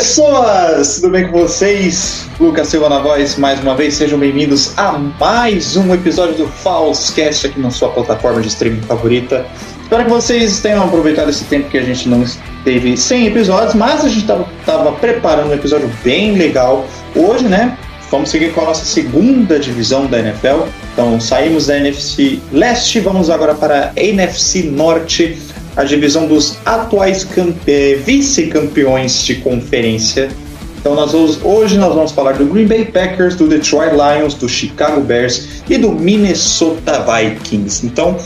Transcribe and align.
pessoas! 0.00 0.94
Tudo 0.94 1.10
bem 1.10 1.28
com 1.28 1.40
vocês? 1.40 2.26
Lucas 2.40 2.68
Silva 2.68 2.88
na 2.88 3.00
voz, 3.00 3.36
mais 3.36 3.60
uma 3.60 3.74
vez, 3.74 3.92
sejam 3.92 4.18
bem-vindos 4.18 4.72
a 4.78 4.92
mais 4.92 5.76
um 5.76 5.92
episódio 5.92 6.36
do 6.36 6.48
Falscast 6.48 7.48
aqui 7.48 7.60
na 7.60 7.70
sua 7.70 7.90
plataforma 7.90 8.40
de 8.40 8.48
streaming 8.48 8.80
favorita. 8.80 9.44
Espero 9.82 10.04
que 10.04 10.10
vocês 10.10 10.58
tenham 10.60 10.82
aproveitado 10.84 11.28
esse 11.28 11.44
tempo 11.44 11.68
que 11.68 11.76
a 11.76 11.82
gente 11.82 12.08
não 12.08 12.24
teve 12.64 12.96
100 12.96 13.26
episódios, 13.26 13.74
mas 13.74 14.02
a 14.02 14.08
gente 14.08 14.20
estava 14.22 14.92
preparando 14.92 15.50
um 15.50 15.54
episódio 15.54 15.90
bem 16.02 16.32
legal 16.34 16.86
hoje, 17.14 17.44
né? 17.44 17.76
Vamos 18.10 18.30
seguir 18.30 18.54
com 18.54 18.62
a 18.62 18.64
nossa 18.64 18.86
segunda 18.86 19.58
divisão 19.60 20.06
da 20.06 20.18
NFL. 20.18 20.62
Então, 20.94 21.20
saímos 21.20 21.66
da 21.66 21.76
NFC 21.76 22.40
Leste, 22.50 23.00
vamos 23.00 23.28
agora 23.28 23.54
para 23.54 23.92
a 23.94 24.00
NFC 24.00 24.62
Norte 24.62 25.38
a 25.76 25.84
divisão 25.84 26.26
dos 26.26 26.58
atuais 26.64 27.26
eh, 27.66 27.98
vice-campeões 28.04 29.24
de 29.24 29.36
conferência. 29.36 30.28
Então 30.80 30.94
nós 30.94 31.12
vamos, 31.12 31.38
hoje 31.44 31.76
nós 31.76 31.94
vamos 31.94 32.12
falar 32.12 32.32
do 32.32 32.46
Green 32.46 32.66
Bay 32.66 32.86
Packers, 32.86 33.36
do 33.36 33.46
Detroit 33.46 33.92
Lions, 33.92 34.34
do 34.34 34.48
Chicago 34.48 35.00
Bears 35.02 35.62
e 35.68 35.76
do 35.76 35.92
Minnesota 35.92 37.04
Vikings. 37.04 37.86
Então 37.86 38.16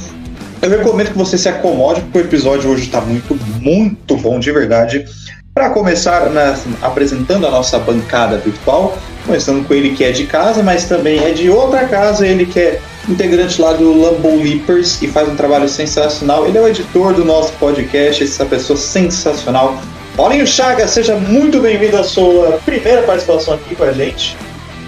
eu 0.62 0.70
recomendo 0.70 1.11
que 1.11 1.19
você 1.19 1.37
se 1.37 1.48
acomode 1.48 2.01
porque 2.03 2.19
o 2.19 2.20
episódio 2.23 2.70
hoje 2.70 2.84
está 2.84 3.01
muito, 3.01 3.36
muito 3.61 4.17
bom 4.17 4.39
de 4.39 4.51
verdade. 4.53 5.05
Para 5.53 5.70
começar 5.70 6.31
na, 6.31 6.56
apresentando 6.81 7.47
a 7.47 7.51
nossa 7.51 7.79
bancada 7.79 8.39
virtual, 8.39 8.97
começando 9.25 9.67
com 9.67 9.75
ele 9.75 9.91
que 9.91 10.05
é 10.05 10.12
de 10.12 10.25
casa, 10.25 10.62
mas 10.62 10.84
também 10.84 11.19
é 11.25 11.30
de 11.30 11.50
outra 11.50 11.86
casa, 11.86 12.27
ele 12.27 12.47
que 12.47 12.61
é 12.61 12.80
integrante 13.08 13.61
lá 13.61 13.72
do 13.72 14.00
Lambo 14.00 14.36
Leapers 14.36 15.00
e 15.03 15.08
faz 15.08 15.28
um 15.28 15.36
trabalho 15.36 15.69
sensacional. 15.69 16.47
Ele 16.47 16.58
é 16.58 16.61
o 16.61 16.69
editor 16.69 17.12
do 17.14 17.25
nosso 17.25 17.52
podcast, 17.55 18.22
essa 18.22 18.45
pessoa 18.45 18.77
sensacional. 18.78 19.78
Paulinho 20.17 20.47
Chaga, 20.47 20.86
seja 20.86 21.17
muito 21.17 21.61
bem-vindo 21.61 21.97
à 21.97 22.05
sua 22.05 22.61
primeira 22.64 23.02
participação 23.02 23.55
aqui 23.55 23.75
com 23.75 23.84
a 23.84 23.92
gente. 23.92 24.36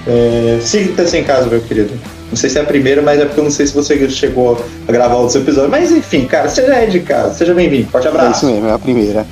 É, 0.07 0.59
Sinta-se 0.61 1.19
em 1.19 1.25
casa, 1.25 1.47
meu 1.47 1.61
querido. 1.61 1.95
Não 2.31 2.37
sei 2.37 2.51
se 2.51 2.59
é 2.59 2.62
a 2.62 2.64
primeira, 2.64 3.03
mas 3.03 3.20
é 3.20 3.25
porque 3.25 3.41
eu 3.41 3.45
não 3.45 3.51
sei 3.51 3.67
se 3.67 3.75
você 3.75 4.09
chegou 4.09 4.64
a 4.87 4.92
gravar 4.92 5.17
outros 5.17 5.37
episódios. 5.37 5.70
Mas 5.70 5.91
enfim, 5.91 6.27
cara, 6.27 6.48
você 6.48 6.64
já 6.67 6.77
é 6.77 6.87
de 6.87 7.01
casa. 7.01 7.34
Seja 7.34 7.55
bem-vindo. 7.55 7.89
Forte 7.89 8.09
abraço. 8.09 8.29
É 8.29 8.31
isso 8.33 8.47
mesmo, 8.47 8.69
é 8.69 8.73
a 8.73 8.79
primeira. 8.79 9.27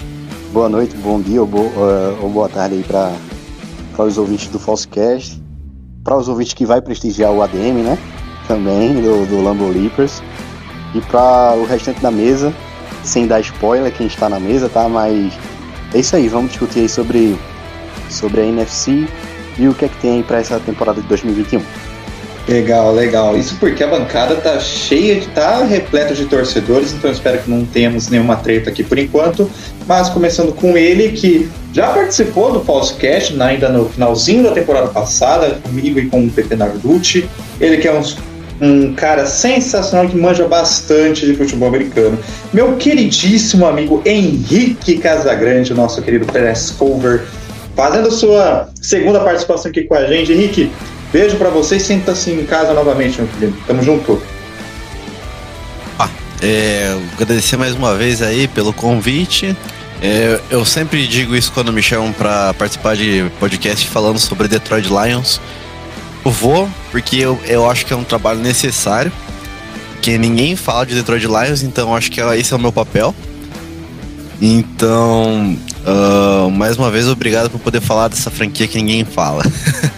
Boa 0.52 0.68
noite, 0.68 0.96
bom 0.96 1.20
dia 1.20 1.40
ou, 1.40 1.46
boa, 1.46 2.16
ou 2.20 2.28
boa 2.28 2.48
tarde 2.48 2.76
aí 2.76 2.82
para 2.82 3.12
os 4.02 4.18
ouvintes 4.18 4.48
do 4.48 4.58
Falsecast. 4.58 5.40
Para 6.02 6.16
os 6.16 6.28
ouvintes 6.28 6.52
que 6.52 6.66
vai 6.66 6.82
prestigiar 6.82 7.30
o 7.32 7.42
ADM, 7.42 7.82
né? 7.82 7.98
também, 8.46 8.94
do, 8.94 9.26
do 9.26 9.42
Lambo 9.42 9.68
Leapers. 9.68 10.22
E 10.94 11.00
para 11.00 11.54
o 11.56 11.64
restante 11.64 12.00
da 12.00 12.10
mesa, 12.10 12.54
sem 13.02 13.26
dar 13.26 13.40
spoiler 13.40 13.92
quem 13.92 14.06
está 14.06 14.28
na 14.28 14.38
mesa, 14.38 14.68
tá? 14.68 14.88
Mas 14.88 15.34
é 15.92 15.98
isso 15.98 16.14
aí, 16.14 16.28
vamos 16.28 16.50
discutir 16.50 16.80
aí 16.80 16.88
sobre, 16.88 17.38
sobre 18.08 18.42
a 18.42 18.44
NFC 18.44 19.08
e 19.58 19.68
o 19.68 19.74
que 19.74 19.84
é 19.84 19.88
que 19.88 19.96
tem 19.98 20.16
aí 20.16 20.22
para 20.22 20.38
essa 20.38 20.60
temporada 20.60 21.00
de 21.00 21.08
2021. 21.08 21.62
Legal, 22.46 22.92
legal. 22.92 23.36
Isso 23.36 23.56
porque 23.58 23.82
a 23.82 23.86
bancada 23.86 24.36
tá 24.36 24.58
cheia, 24.60 25.22
tá 25.34 25.64
repleta 25.64 26.14
de 26.14 26.26
torcedores, 26.26 26.92
então 26.92 27.10
espero 27.10 27.38
que 27.38 27.50
não 27.50 27.64
tenhamos 27.64 28.08
nenhuma 28.08 28.36
treta 28.36 28.68
aqui 28.68 28.84
por 28.84 28.98
enquanto. 28.98 29.50
Mas 29.86 30.10
começando 30.10 30.52
com 30.52 30.76
ele, 30.76 31.12
que 31.12 31.50
já 31.72 31.88
participou 31.88 32.52
do 32.52 32.60
Falsecast 32.60 33.40
ainda 33.40 33.68
no 33.70 33.88
finalzinho 33.88 34.42
da 34.42 34.52
temporada 34.52 34.88
passada, 34.88 35.58
comigo 35.62 35.98
e 35.98 36.06
com 36.06 36.24
o 36.24 36.30
Pepe 36.30 36.54
Narducci. 36.54 37.28
Ele 37.60 37.78
que 37.78 37.88
é 37.88 37.92
um 37.92 38.02
um 38.60 38.94
cara 38.94 39.26
sensacional 39.26 40.08
que 40.08 40.16
manja 40.16 40.46
bastante 40.46 41.26
de 41.26 41.34
futebol 41.34 41.68
americano. 41.68 42.18
Meu 42.52 42.76
queridíssimo 42.76 43.66
amigo 43.66 44.00
Henrique 44.04 44.98
Casagrande, 44.98 45.74
nosso 45.74 46.00
querido 46.02 46.26
press 46.26 46.70
cover, 46.70 47.24
fazendo 47.74 48.10
sua 48.12 48.68
segunda 48.80 49.20
participação 49.20 49.70
aqui 49.70 49.82
com 49.82 49.94
a 49.94 50.06
gente. 50.06 50.32
Henrique, 50.32 50.70
beijo 51.14 51.36
para 51.36 51.48
você 51.48 51.76
e 51.76 51.80
senta-se 51.80 52.32
em 52.32 52.44
casa 52.44 52.74
novamente, 52.74 53.18
meu 53.18 53.28
querido. 53.28 53.56
Tamo 53.68 53.84
junto. 53.84 54.20
Ah, 55.96 56.08
é, 56.42 56.92
agradecer 57.12 57.56
mais 57.56 57.72
uma 57.76 57.94
vez 57.94 58.20
aí 58.20 58.48
pelo 58.48 58.72
convite. 58.72 59.56
É, 60.02 60.40
eu 60.50 60.64
sempre 60.64 61.06
digo 61.06 61.36
isso 61.36 61.52
quando 61.52 61.72
me 61.72 61.80
chamam 61.80 62.12
para 62.12 62.52
participar 62.54 62.96
de 62.96 63.30
podcast 63.38 63.86
falando 63.86 64.18
sobre 64.18 64.48
Detroit 64.48 64.88
Lions. 64.88 65.40
Eu 66.24 66.32
vou, 66.32 66.68
porque 66.90 67.18
eu, 67.18 67.38
eu 67.46 67.70
acho 67.70 67.86
que 67.86 67.92
é 67.92 67.96
um 67.96 68.02
trabalho 68.02 68.40
necessário. 68.40 69.12
Que 70.02 70.18
ninguém 70.18 70.56
fala 70.56 70.84
de 70.84 70.96
Detroit 70.96 71.26
Lions, 71.28 71.62
então 71.62 71.94
acho 71.94 72.10
que 72.10 72.20
esse 72.20 72.52
é 72.52 72.56
o 72.56 72.60
meu 72.60 72.72
papel. 72.72 73.14
Então, 74.42 75.56
uh, 75.86 76.50
mais 76.50 76.76
uma 76.76 76.90
vez, 76.90 77.06
obrigado 77.06 77.50
por 77.50 77.60
poder 77.60 77.80
falar 77.80 78.08
dessa 78.08 78.32
franquia 78.32 78.66
que 78.66 78.76
ninguém 78.76 79.04
fala. 79.04 79.44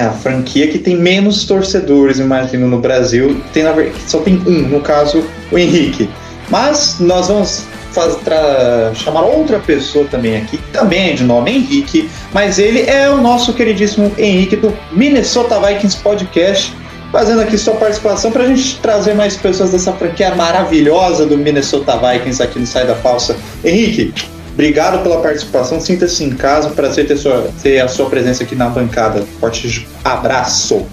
é 0.00 0.04
a 0.04 0.12
franquia 0.12 0.66
que 0.68 0.78
tem 0.78 0.96
menos 0.96 1.44
torcedores, 1.44 2.18
imagino, 2.18 2.66
no 2.66 2.78
Brasil. 2.78 3.40
Tem, 3.52 3.62
na, 3.62 3.74
só 4.06 4.18
tem 4.20 4.36
um, 4.46 4.68
no 4.68 4.80
caso, 4.80 5.22
o 5.52 5.58
Henrique. 5.58 6.08
Mas 6.48 6.96
nós 6.98 7.28
vamos 7.28 7.64
faz, 7.92 8.16
tra, 8.16 8.92
chamar 8.94 9.22
outra 9.22 9.58
pessoa 9.58 10.04
também 10.06 10.36
aqui, 10.36 10.58
também 10.72 11.10
é 11.10 11.12
de 11.12 11.24
nome 11.24 11.50
Henrique, 11.50 12.08
mas 12.32 12.58
ele 12.58 12.82
é 12.82 13.10
o 13.10 13.18
nosso 13.18 13.52
queridíssimo 13.52 14.12
Henrique 14.16 14.56
do 14.56 14.76
Minnesota 14.92 15.60
Vikings 15.60 15.98
Podcast, 15.98 16.72
fazendo 17.12 17.42
aqui 17.42 17.58
sua 17.58 17.74
participação 17.74 18.30
para 18.30 18.44
a 18.44 18.46
gente 18.46 18.78
trazer 18.78 19.14
mais 19.14 19.36
pessoas 19.36 19.72
dessa 19.72 19.92
franquia 19.92 20.34
maravilhosa 20.34 21.26
do 21.26 21.36
Minnesota 21.36 21.96
Vikings 21.98 22.42
aqui 22.42 22.58
no 22.58 22.66
Sai 22.66 22.86
da 22.86 22.94
Falsa. 22.94 23.36
Henrique, 23.64 24.14
obrigado 24.60 25.02
pela 25.02 25.22
participação, 25.22 25.80
sinta-se 25.80 26.22
em 26.22 26.32
casa, 26.32 26.68
prazer 26.68 27.06
ter, 27.06 27.16
sua, 27.16 27.50
ter 27.62 27.80
a 27.80 27.88
sua 27.88 28.10
presença 28.10 28.42
aqui 28.42 28.54
na 28.54 28.68
bancada. 28.68 29.24
Forte 29.40 29.88
abraço. 30.04 30.86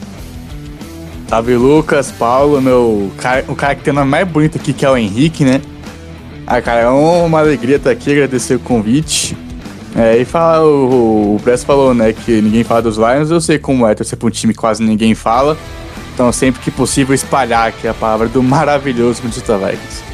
Salve 1.28 1.54
Lucas, 1.58 2.10
Paulo, 2.10 2.62
meu, 2.62 3.12
o 3.50 3.56
cara 3.56 3.76
que 3.76 3.84
tem 3.84 3.92
o 3.92 3.96
nome 3.96 4.10
mais 4.10 4.26
bonito 4.26 4.58
aqui 4.58 4.72
que 4.72 4.86
é 4.86 4.90
o 4.90 4.96
Henrique, 4.96 5.44
né? 5.44 5.60
Ah, 6.46 6.62
cara, 6.62 6.80
é 6.80 6.88
uma 6.88 7.40
alegria 7.40 7.76
estar 7.76 7.92
aqui, 7.92 8.14
agradecer 8.14 8.56
o 8.56 8.60
convite. 8.60 9.36
É, 9.94 10.16
e 10.16 10.24
falar, 10.24 10.64
o, 10.64 11.36
o 11.36 11.40
Press 11.44 11.66
falou, 11.66 11.94
né, 11.94 12.14
que 12.14 12.42
ninguém 12.42 12.64
fala 12.64 12.82
dos 12.82 12.96
Lions, 12.96 13.32
eu 13.32 13.42
sei 13.42 13.60
como 13.60 13.86
é 13.86 13.94
torcer 13.94 14.18
pra 14.18 14.28
um 14.30 14.32
time 14.32 14.54
que 14.54 14.60
quase 14.60 14.82
ninguém 14.82 15.14
fala. 15.14 15.58
Então, 16.14 16.32
sempre 16.32 16.62
que 16.62 16.72
possível, 16.72 17.14
espalhar 17.14 17.68
aqui 17.68 17.86
a 17.86 17.94
palavra 17.94 18.30
do 18.30 18.42
maravilhoso 18.42 19.20
Minnesota 19.24 19.58
Vikings. 19.58 20.07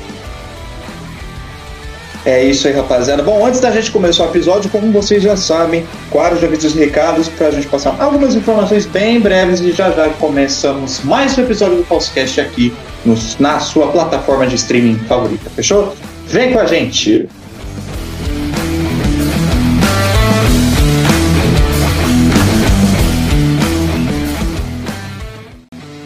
É 2.25 2.43
isso 2.43 2.67
aí, 2.67 2.73
rapaziada. 2.73 3.21
Bom, 3.21 3.45
antes 3.45 3.59
da 3.59 3.69
gente 3.69 3.91
começar 3.91 4.23
o 4.23 4.29
episódio, 4.29 4.69
como 4.69 4.89
vocês 4.91 5.21
já 5.21 5.35
sabem, 5.35 5.85
claro, 6.09 6.39
já 6.39 6.47
fiz 6.47 6.63
os 6.63 6.73
recados 6.73 7.27
para 7.27 7.47
a 7.47 7.51
gente 7.51 7.67
passar 7.67 7.95
algumas 7.99 8.33
informações 8.35 8.85
bem 8.85 9.19
breves 9.19 9.59
e 9.59 9.73
já 9.73 9.91
já 9.91 10.07
começamos 10.09 11.01
mais 11.03 11.37
um 11.37 11.41
episódio 11.41 11.77
do 11.77 11.83
podcast 11.83 12.39
aqui 12.39 12.73
no, 13.05 13.17
na 13.39 13.59
sua 13.59 13.87
plataforma 13.87 14.47
de 14.47 14.55
streaming 14.55 14.99
favorita. 14.99 15.49
Fechou? 15.49 15.93
Vem 16.27 16.53
com 16.53 16.59
a 16.59 16.65
gente! 16.65 17.27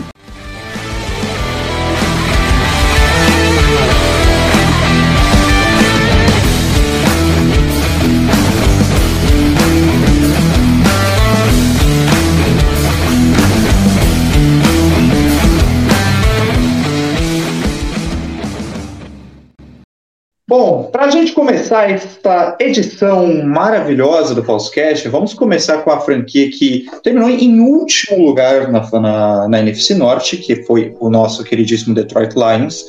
Para 21.08 21.16
a 21.16 21.20
gente 21.22 21.32
começar 21.32 21.90
esta 21.90 22.54
edição 22.60 23.42
maravilhosa 23.42 24.34
do 24.34 24.44
Falscast, 24.44 25.08
vamos 25.08 25.32
começar 25.32 25.78
com 25.78 25.90
a 25.90 26.00
franquia 26.00 26.50
que 26.50 26.84
terminou 27.02 27.30
em 27.30 27.60
último 27.60 28.26
lugar 28.26 28.70
na, 28.70 28.86
na, 29.00 29.48
na 29.48 29.58
NFC 29.60 29.94
Norte, 29.94 30.36
que 30.36 30.64
foi 30.64 30.94
o 31.00 31.08
nosso 31.08 31.42
queridíssimo 31.44 31.94
Detroit 31.94 32.34
Lions, 32.34 32.84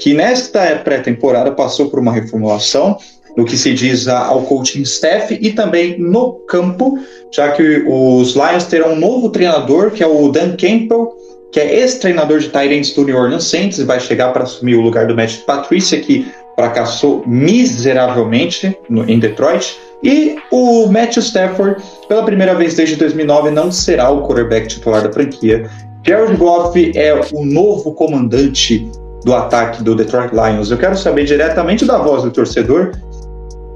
que 0.00 0.12
nesta 0.12 0.80
pré-temporada 0.82 1.52
passou 1.52 1.88
por 1.88 2.00
uma 2.00 2.12
reformulação 2.12 2.98
no 3.36 3.44
que 3.44 3.56
se 3.56 3.72
diz 3.72 4.08
ao 4.08 4.42
coaching 4.42 4.82
staff 4.82 5.38
e 5.40 5.52
também 5.52 5.96
no 5.96 6.44
campo, 6.48 6.98
já 7.32 7.52
que 7.52 7.84
os 7.86 8.34
Lions 8.34 8.64
terão 8.64 8.94
um 8.94 8.98
novo 8.98 9.30
treinador, 9.30 9.92
que 9.92 10.02
é 10.02 10.06
o 10.08 10.28
Dan 10.28 10.56
Campbell, 10.56 11.12
que 11.52 11.60
é 11.60 11.80
ex-treinador 11.80 12.38
de 12.38 12.48
Tyrants 12.48 12.92
do 12.94 13.04
New 13.04 13.16
Orleans 13.16 13.44
Saints, 13.44 13.78
e 13.78 13.84
vai 13.84 14.00
chegar 14.00 14.32
para 14.32 14.44
assumir 14.44 14.74
o 14.74 14.80
lugar 14.80 15.06
do 15.06 15.14
Matt 15.14 15.38
Patricia, 15.44 16.00
que 16.00 16.26
fracassou 16.56 17.24
miseravelmente 17.26 18.76
no, 18.88 19.08
em 19.08 19.18
Detroit. 19.18 19.78
E 20.02 20.38
o 20.50 20.86
Matthew 20.86 21.22
Stafford, 21.22 21.82
pela 22.08 22.24
primeira 22.24 22.54
vez 22.54 22.74
desde 22.74 22.96
2009, 22.96 23.50
não 23.50 23.70
será 23.70 24.10
o 24.10 24.26
quarterback 24.26 24.68
titular 24.68 25.02
da 25.02 25.12
franquia. 25.12 25.68
Jared 26.02 26.36
Goff 26.36 26.92
é 26.96 27.14
o 27.32 27.44
novo 27.44 27.92
comandante 27.92 28.90
do 29.24 29.34
ataque 29.34 29.82
do 29.82 29.94
Detroit 29.94 30.32
Lions. 30.32 30.70
Eu 30.70 30.78
quero 30.78 30.96
saber 30.96 31.24
diretamente 31.24 31.84
da 31.84 31.98
voz 31.98 32.22
do 32.22 32.30
torcedor, 32.30 32.92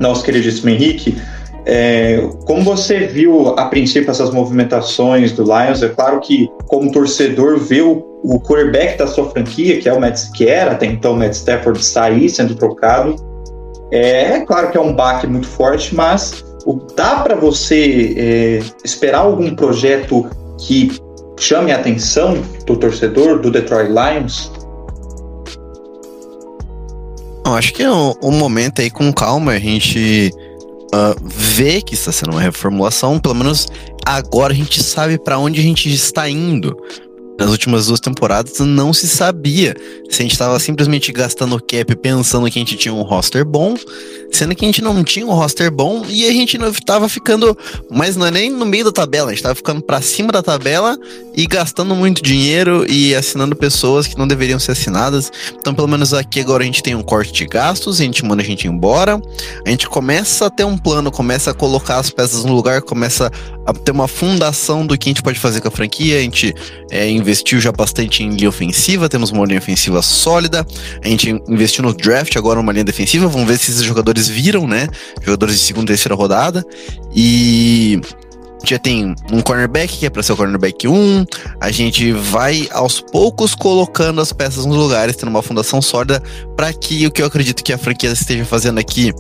nosso 0.01 0.25
queridíssimo 0.25 0.71
Henrique, 0.71 1.17
é, 1.67 2.29
como 2.45 2.63
você 2.63 3.07
viu 3.07 3.49
a 3.59 3.67
princípio 3.67 4.11
essas 4.11 4.31
movimentações 4.31 5.33
do 5.33 5.45
Lions? 5.45 5.83
É 5.83 5.89
claro 5.89 6.21
que, 6.21 6.51
como 6.67 6.93
torcedor, 6.93 7.59
vê 7.59 7.81
o, 7.81 8.05
o 8.23 8.39
quarterback 8.41 8.99
da 8.99 9.07
sua 9.07 9.31
franquia, 9.31 9.81
que 9.81 9.89
é 9.89 9.93
o 9.93 10.01
Matt, 10.01 10.31
que 10.35 10.47
era 10.47 10.73
até 10.73 10.87
então 10.87 11.13
o 11.13 11.17
Matt 11.17 11.33
Stafford, 11.33 11.83
sair 11.83 12.29
sendo 12.29 12.55
trocado. 12.55 13.17
É, 13.91 14.37
é 14.37 14.41
claro 14.41 14.71
que 14.71 14.77
é 14.77 14.81
um 14.81 14.95
baque 14.95 15.27
muito 15.27 15.47
forte, 15.47 15.95
mas 15.95 16.45
o, 16.67 16.75
dá 16.95 17.17
para 17.17 17.35
você 17.35 18.15
é, 18.17 18.63
esperar 18.85 19.21
algum 19.21 19.55
projeto 19.55 20.29
que 20.59 20.93
chame 21.39 21.73
a 21.73 21.77
atenção 21.77 22.43
do 22.67 22.77
torcedor 22.77 23.41
do 23.41 23.51
Detroit 23.51 23.89
Lions? 23.89 24.53
Eu 27.47 27.53
acho 27.55 27.73
que 27.73 27.83
é 27.83 27.91
um, 27.91 28.15
um 28.23 28.33
momento 28.33 28.81
aí 28.81 28.91
com 28.91 29.13
calma 29.13 29.53
a 29.53 29.59
gente 29.59 30.31
uh, 30.95 31.17
vê 31.25 31.83
que 31.83 31.95
está 31.95 32.13
sendo 32.13 32.33
uma 32.33 32.41
reformulação, 32.41 33.19
pelo 33.19 33.35
menos 33.35 33.67
agora 34.05 34.53
a 34.53 34.57
gente 34.57 34.83
sabe 34.83 35.19
para 35.19 35.39
onde 35.39 35.61
a 35.61 35.63
gente 35.63 35.93
está 35.93 36.29
indo. 36.29 36.77
Nas 37.39 37.51
últimas 37.51 37.87
duas 37.87 37.99
temporadas 37.99 38.61
não 38.61 38.93
se 38.93 39.09
sabia 39.09 39.77
se 40.09 40.23
a 40.23 40.23
gente 40.23 40.33
estava 40.33 40.59
simplesmente 40.61 41.11
gastando 41.11 41.59
cap 41.59 41.97
pensando 41.97 42.49
que 42.49 42.59
a 42.59 42.63
gente 42.63 42.77
tinha 42.77 42.95
um 42.95 43.03
roster 43.03 43.45
bom, 43.45 43.75
sendo 44.31 44.55
que 44.55 44.65
a 44.65 44.69
gente 44.69 44.83
não 44.83 45.03
tinha 45.03 45.27
um 45.27 45.33
roster 45.33 45.71
bom 45.71 46.05
e 46.09 46.27
a 46.27 46.31
gente 46.31 46.57
não 46.57 46.69
estava 46.69 47.09
ficando, 47.09 47.57
mas 47.91 48.15
não 48.15 48.27
é 48.27 48.31
nem 48.31 48.51
no 48.51 48.65
meio 48.65 48.85
da 48.85 48.93
tabela, 48.93 49.27
a 49.27 49.31
gente 49.31 49.39
estava 49.39 49.55
ficando 49.55 49.83
para 49.83 50.01
cima 50.01 50.31
da 50.31 50.43
tabela 50.43 50.97
e 51.37 51.47
gastando 51.47 51.95
muito 51.97 52.23
dinheiro 52.23 52.87
e 52.89 53.15
assinando 53.15 53.57
pessoas 53.57 54.07
que 54.07 54.17
não 54.17 54.29
deveriam 54.29 54.59
ser 54.59 54.73
assinadas. 54.73 55.33
Então, 55.59 55.75
pelo 55.75 55.89
menos 55.89 56.15
aqui 56.15 56.41
agora 56.41 56.63
a 56.63 56.67
gente 56.67 56.83
tem 56.83 56.95
um 56.95 57.03
corte 57.03 57.33
de 57.33 57.47
gastos, 57.47 58.01
a 58.01 58.05
gente 58.05 58.25
manda 58.25 58.43
a 58.43 58.47
gente 58.47 58.69
embora, 58.69 59.21
a 59.67 59.71
gente 59.71 59.89
começa 59.89 60.47
a 60.47 60.51
ter 60.51 60.65
um 60.65 60.79
plano, 60.79 61.11
começa 61.11 61.51
a 61.51 61.55
colocar 61.55 61.99
as 61.99 62.11
peças 62.11 62.45
no 62.45 62.55
lugar, 62.55 62.83
começa 62.83 63.31
ter 63.73 63.93
uma 63.93 64.07
fundação 64.07 64.87
do 64.87 64.97
que 64.99 65.09
a 65.09 65.11
gente 65.11 65.23
pode 65.23 65.39
fazer 65.39 65.61
com 65.61 65.69
a 65.69 65.71
franquia, 65.71 66.19
a 66.19 66.23
gente 66.23 66.55
é, 66.91 67.09
investiu 67.09 67.61
já 67.61 67.73
bastante 67.73 68.23
em 68.23 68.31
linha 68.31 68.49
ofensiva, 68.49 69.09
temos 69.09 69.31
uma 69.31 69.47
linha 69.47 69.59
ofensiva 69.59 70.03
sólida. 70.03 70.67
A 71.03 71.09
gente 71.09 71.31
investiu 71.49 71.83
no 71.83 71.95
draft 71.95 72.37
agora 72.37 72.61
uma 72.61 72.73
linha 72.73 72.85
defensiva. 72.85 73.27
Vamos 73.29 73.49
ver 73.49 73.59
se 73.59 73.71
esses 73.71 73.83
jogadores 73.83 74.29
viram, 74.29 74.67
né? 74.67 74.89
Jogadores 75.23 75.59
de 75.59 75.63
segunda 75.63 75.85
e 75.85 75.95
terceira 75.95 76.15
rodada. 76.15 76.65
E 77.15 78.01
já 78.65 78.79
tem 78.79 79.15
um 79.31 79.41
cornerback 79.41 79.99
que 79.99 80.07
é 80.07 80.11
para 80.11 80.23
ser 80.23 80.33
o 80.33 80.37
cornerback 80.37 80.89
1. 80.89 81.27
A 81.61 81.71
gente 81.71 82.13
vai 82.13 82.69
aos 82.73 83.01
poucos 83.01 83.55
colocando 83.55 84.21
as 84.21 84.33
peças 84.33 84.65
nos 84.65 84.77
lugares, 84.77 85.17
tendo 85.17 85.29
uma 85.29 85.43
fundação 85.43 85.83
sólida 85.83 86.23
para 86.57 86.73
que 86.73 87.07
o 87.07 87.11
que 87.11 87.23
eu 87.23 87.27
acredito 87.27 87.63
que 87.63 87.73
a 87.73 87.79
franquia 87.79 88.11
esteja 88.11 88.45
fazendo 88.45 88.79
aqui, 88.79 89.13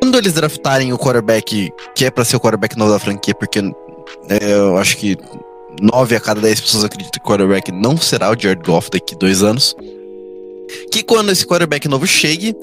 quando 0.00 0.18
eles 0.18 0.32
draftarem 0.32 0.92
o 0.92 0.98
quarterback 0.98 1.70
que 1.94 2.04
é 2.04 2.10
para 2.10 2.24
ser 2.24 2.36
o 2.36 2.40
quarterback 2.40 2.76
novo 2.76 2.92
da 2.92 2.98
franquia, 2.98 3.34
porque 3.34 3.58
é, 3.58 4.52
eu 4.52 4.76
acho 4.76 4.96
que 4.96 5.16
9 5.80 6.16
a 6.16 6.20
cada 6.20 6.40
10 6.40 6.60
pessoas 6.60 6.84
acreditam 6.84 7.12
que 7.12 7.26
o 7.26 7.30
quarterback 7.30 7.72
não 7.72 7.96
será 7.96 8.30
o 8.30 8.38
Jared 8.38 8.62
Goff 8.64 8.90
daqui 8.90 9.16
dois 9.16 9.42
anos. 9.42 9.74
Que 10.92 11.02
quando 11.02 11.30
esse 11.30 11.46
quarterback 11.46 11.88
novo 11.88 12.06
chegue, 12.06 12.54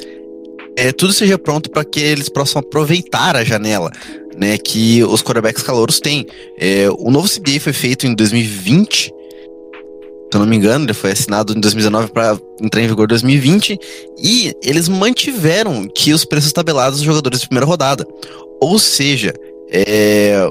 é, 0.78 0.92
tudo 0.92 1.14
seja 1.14 1.38
pronto 1.38 1.70
para 1.70 1.84
que 1.84 2.00
eles 2.00 2.30
possam 2.30 2.60
aproveitar 2.60 3.36
a 3.36 3.44
janela 3.44 3.92
né, 4.38 4.58
que 4.58 5.04
os 5.04 5.22
quarterbacks 5.22 5.64
calouros 5.64 6.00
têm. 6.00 6.26
É, 6.58 6.88
o 6.98 7.10
novo 7.10 7.28
CBA 7.28 7.60
foi 7.60 7.74
feito 7.74 8.06
em 8.06 8.14
2020, 8.14 9.12
se 10.36 10.38
eu 10.38 10.42
não 10.42 10.50
me 10.50 10.58
engano, 10.58 10.84
ele 10.84 10.94
foi 10.94 11.12
assinado 11.12 11.54
em 11.54 11.62
2019 11.62 12.12
para 12.12 12.38
entrar 12.62 12.82
em 12.82 12.88
vigor 12.88 13.06
em 13.06 13.08
2020, 13.08 13.80
e 14.22 14.54
eles 14.62 14.90
mantiveram 14.90 15.88
que 15.88 16.12
os 16.12 16.26
preços 16.26 16.52
tabelados 16.52 16.98
dos 16.98 17.06
jogadores 17.06 17.40
de 17.40 17.48
primeira 17.48 17.66
rodada. 17.66 18.06
Ou 18.60 18.78
seja, 18.78 19.34
é, 19.72 20.46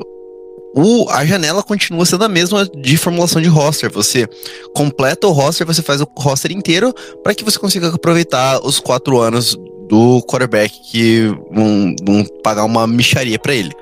o, 0.75 1.06
a 1.10 1.26
janela 1.26 1.62
continua 1.62 2.06
sendo 2.06 2.25
a 2.25 2.28
mesma 2.28 2.66
de 2.66 2.96
formulação 2.96 3.42
de 3.42 3.48
roster. 3.48 3.92
Você 3.92 4.26
completa 4.75 5.26
o 5.26 5.32
roster, 5.32 5.66
você 5.66 5.82
faz 5.82 6.00
o 6.00 6.08
roster 6.16 6.50
inteiro 6.50 6.94
para 7.22 7.34
que 7.34 7.44
você 7.44 7.58
consiga 7.58 7.88
aproveitar 7.88 8.64
os 8.64 8.81
quatro 8.81 9.20
anos 9.20 9.55
do 9.86 10.22
quarterback 10.22 10.81
que 10.91 11.26
vão, 11.53 11.94
vão 12.03 12.24
pagar 12.43 12.64
uma 12.64 12.86
micharia 12.86 13.38
para 13.38 13.55
ele. 13.55 13.72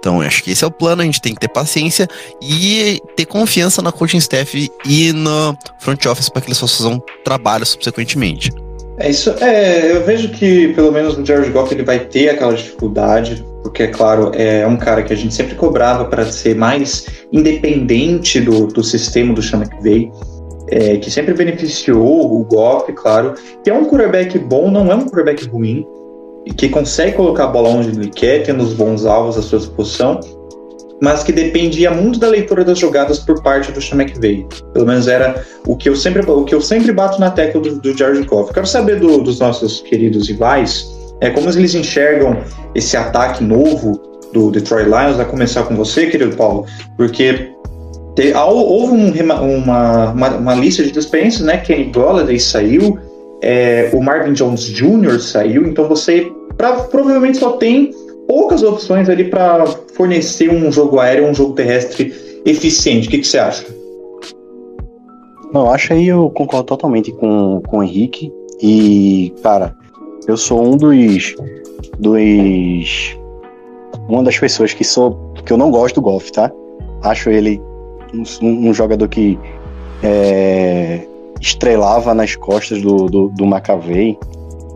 Então, 0.00 0.22
acho 0.22 0.42
que 0.42 0.50
esse 0.50 0.64
é 0.64 0.66
o 0.66 0.70
plano, 0.70 1.02
a 1.02 1.04
gente 1.04 1.20
tem 1.20 1.34
que 1.34 1.40
ter 1.40 1.48
paciência 1.48 2.08
e 2.42 2.98
ter 3.14 3.26
confiança 3.26 3.82
na 3.82 3.92
coaching 3.92 4.16
staff 4.16 4.70
e 4.86 5.12
no 5.12 5.56
front 5.78 6.04
office 6.06 6.30
para 6.30 6.40
que 6.40 6.48
eles 6.48 6.58
façam 6.58 7.00
trabalho 7.22 7.66
subsequentemente. 7.66 8.50
É 8.98 9.10
isso. 9.10 9.30
É, 9.40 9.92
eu 9.92 10.04
vejo 10.04 10.30
que 10.30 10.68
pelo 10.74 10.90
menos 10.90 11.16
o 11.16 11.24
Jared 11.24 11.50
Goff 11.50 11.72
ele 11.72 11.84
vai 11.84 12.00
ter 12.00 12.30
aquela 12.30 12.54
dificuldade, 12.54 13.44
porque 13.62 13.84
é 13.84 13.86
claro, 13.88 14.32
é 14.34 14.66
um 14.66 14.76
cara 14.76 15.02
que 15.02 15.12
a 15.12 15.16
gente 15.16 15.34
sempre 15.34 15.54
cobrava 15.54 16.06
para 16.06 16.24
ser 16.30 16.54
mais 16.54 17.06
independente 17.30 18.40
do, 18.40 18.66
do 18.66 18.82
sistema 18.82 19.34
do 19.34 19.42
Sean 19.42 19.60
McVay, 19.60 20.10
é, 20.68 20.96
que 20.96 21.10
sempre 21.10 21.34
beneficiou 21.34 22.40
o 22.40 22.44
Goff, 22.44 22.90
claro, 22.92 23.34
que 23.62 23.68
é 23.68 23.74
um 23.74 23.84
quarterback 23.84 24.38
bom, 24.38 24.70
não 24.70 24.90
é 24.90 24.94
um 24.94 25.04
quarterback 25.04 25.46
ruim, 25.46 25.86
que 26.56 26.68
consegue 26.68 27.16
colocar 27.16 27.44
a 27.44 27.48
bola 27.48 27.68
onde 27.68 27.88
ele 27.88 28.10
quer, 28.10 28.42
tendo 28.42 28.62
os 28.62 28.72
bons 28.72 29.04
alvos 29.04 29.36
à 29.36 29.42
sua 29.42 29.58
disposição, 29.58 30.20
mas 31.02 31.22
que 31.22 31.32
dependia 31.32 31.90
muito 31.90 32.18
da 32.18 32.28
leitura 32.28 32.64
das 32.64 32.78
jogadas 32.78 33.18
por 33.18 33.42
parte 33.42 33.72
do 33.72 33.80
Sean 33.80 34.00
McVay. 34.00 34.46
Pelo 34.72 34.86
menos 34.86 35.08
era 35.08 35.44
o 35.66 35.76
que 35.76 35.88
eu 35.88 35.96
sempre, 35.96 36.22
o 36.22 36.44
que 36.44 36.54
eu 36.54 36.60
sempre 36.60 36.92
bato 36.92 37.20
na 37.20 37.30
tecla 37.30 37.60
do, 37.60 37.80
do 37.80 37.96
Jared. 37.96 38.26
Quero 38.52 38.66
saber 38.66 39.00
do, 39.00 39.22
dos 39.22 39.38
nossos 39.38 39.80
queridos 39.80 40.28
rivais 40.28 41.00
é 41.20 41.30
como 41.30 41.48
eles 41.50 41.74
enxergam 41.74 42.38
esse 42.74 42.96
ataque 42.96 43.44
novo 43.44 44.00
do 44.32 44.50
Detroit 44.50 44.86
Lions, 44.86 45.20
a 45.20 45.24
começar 45.24 45.64
com 45.64 45.76
você, 45.76 46.06
querido 46.06 46.34
Paulo, 46.36 46.64
porque 46.96 47.50
te, 48.14 48.32
houve 48.32 48.92
um, 48.92 49.12
uma, 49.22 50.10
uma, 50.10 50.36
uma, 50.36 50.54
lista 50.54 50.82
de 50.82 50.92
dispensas, 50.92 51.42
né? 51.42 51.58
Kenny 51.58 51.92
Golladay 51.92 52.38
saiu, 52.38 52.98
é, 53.42 53.90
o 53.92 54.02
Marvin 54.02 54.32
Jones 54.32 54.62
Jr. 54.62 55.18
saiu, 55.20 55.66
então 55.66 55.88
você 55.88 56.30
pra, 56.56 56.72
provavelmente 56.84 57.38
só 57.38 57.52
tem 57.52 57.90
poucas 58.26 58.62
opções 58.62 59.08
ali 59.08 59.24
para 59.24 59.66
fornecer 59.94 60.50
um 60.50 60.70
jogo 60.70 61.00
aéreo, 61.00 61.26
um 61.26 61.34
jogo 61.34 61.54
terrestre 61.54 62.14
eficiente. 62.44 63.08
O 63.08 63.10
que, 63.10 63.24
você 63.24 63.38
acha? 63.38 63.66
Não, 65.52 65.70
acho 65.70 65.92
aí 65.92 66.06
eu 66.06 66.30
concordo 66.30 66.66
totalmente 66.66 67.10
com, 67.12 67.60
com 67.66 67.78
o 67.78 67.82
Henrique. 67.82 68.32
E, 68.62 69.34
cara, 69.42 69.74
eu 70.28 70.36
sou 70.36 70.62
um 70.62 70.76
dos. 70.76 71.34
dos. 71.98 73.18
Uma 74.08 74.22
das 74.22 74.38
pessoas 74.38 74.72
que 74.72 74.84
sou. 74.84 75.32
que 75.44 75.52
eu 75.52 75.56
não 75.56 75.70
gosto 75.70 75.96
do 75.96 76.02
golfe, 76.02 76.30
tá? 76.30 76.52
Acho 77.02 77.30
ele 77.30 77.60
um, 78.42 78.68
um 78.68 78.74
jogador 78.74 79.08
que 79.08 79.38
é, 80.02 81.00
estrelava 81.40 82.14
nas 82.14 82.36
costas 82.36 82.82
do, 82.82 83.06
do, 83.06 83.28
do 83.28 83.46
McAvey. 83.46 84.18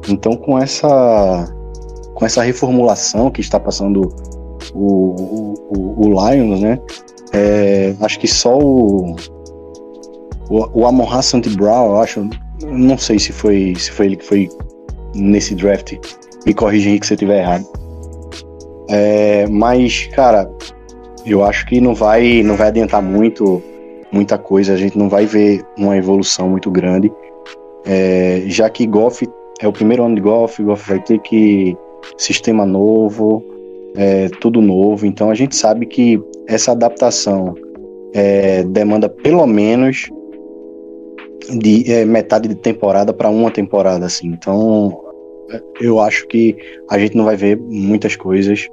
Então, 0.09 0.37
com 0.37 0.59
essa 0.59 1.47
com 2.15 2.25
essa 2.25 2.43
reformulação 2.43 3.31
que 3.31 3.41
está 3.41 3.59
passando 3.59 4.09
o, 4.73 5.55
o, 5.69 6.07
o 6.07 6.31
Lions, 6.31 6.61
né? 6.61 6.79
É, 7.33 7.95
acho 8.01 8.19
que 8.21 8.29
só 8.29 8.57
o, 8.57 9.17
o, 10.49 10.81
o 10.81 10.87
Amon 10.87 11.09
Brown, 11.57 11.87
eu 11.87 11.97
acho, 11.97 12.29
não 12.65 12.97
sei 12.97 13.19
se 13.19 13.33
foi, 13.33 13.75
se 13.77 13.91
foi 13.91 14.07
ele 14.07 14.17
que 14.17 14.25
foi 14.25 14.49
nesse 15.15 15.55
draft. 15.55 15.95
Me 16.47 16.55
corrija 16.55 16.91
aí 16.91 17.01
que 17.01 17.07
você 17.07 17.15
estiver 17.15 17.41
errado. 17.41 17.67
É, 18.89 19.47
mas, 19.49 20.07
cara, 20.15 20.49
eu 21.27 21.45
acho 21.45 21.67
que 21.67 21.81
não 21.81 21.95
vai, 21.95 22.43
não 22.43 22.55
vai 22.55 22.69
adiantar 22.69 23.03
muito, 23.03 23.63
muita 24.15 24.39
coisa. 24.39 24.73
A 24.73 24.77
gente 24.77 24.97
não 24.97 25.09
vai 25.09 25.27
ver 25.27 25.65
uma 25.77 25.97
evolução 25.97 26.49
muito 26.49 26.71
grande. 26.71 27.13
É, 27.85 28.45
já 28.47 28.71
que 28.71 28.87
Goff 28.87 29.29
é 29.61 29.69
o 29.69 29.73
primeiro 29.73 30.05
ano 30.05 30.15
de 30.15 30.21
golfe, 30.21 30.63
o 30.63 30.67
golfe 30.67 30.89
vai 30.89 31.01
ter 31.01 31.19
que 31.19 31.77
sistema 32.17 32.65
novo, 32.65 33.45
é, 33.97 34.29
tudo 34.41 34.63
novo. 34.63 35.05
Então 35.05 35.31
a 35.31 35.35
gente 35.35 35.57
sabe 35.57 35.87
que 35.87 36.23
essa 36.47 36.73
adaptação 36.73 37.55
é, 38.13 38.63
demanda 38.63 39.09
pelo 39.09 39.47
menos 39.47 40.09
de 41.61 41.91
é, 41.93 42.05
metade 42.05 42.49
de 42.49 42.55
temporada 42.55 43.13
para 43.13 43.29
uma 43.29 43.51
temporada, 43.51 44.07
assim. 44.07 44.29
Então 44.29 45.01
eu 45.81 46.01
acho 46.01 46.27
que 46.29 46.57
a 46.89 46.99
gente 46.99 47.17
não 47.17 47.25
vai 47.25 47.37
ver 47.37 47.59
muitas 47.59 48.17
coisas 48.17 48.67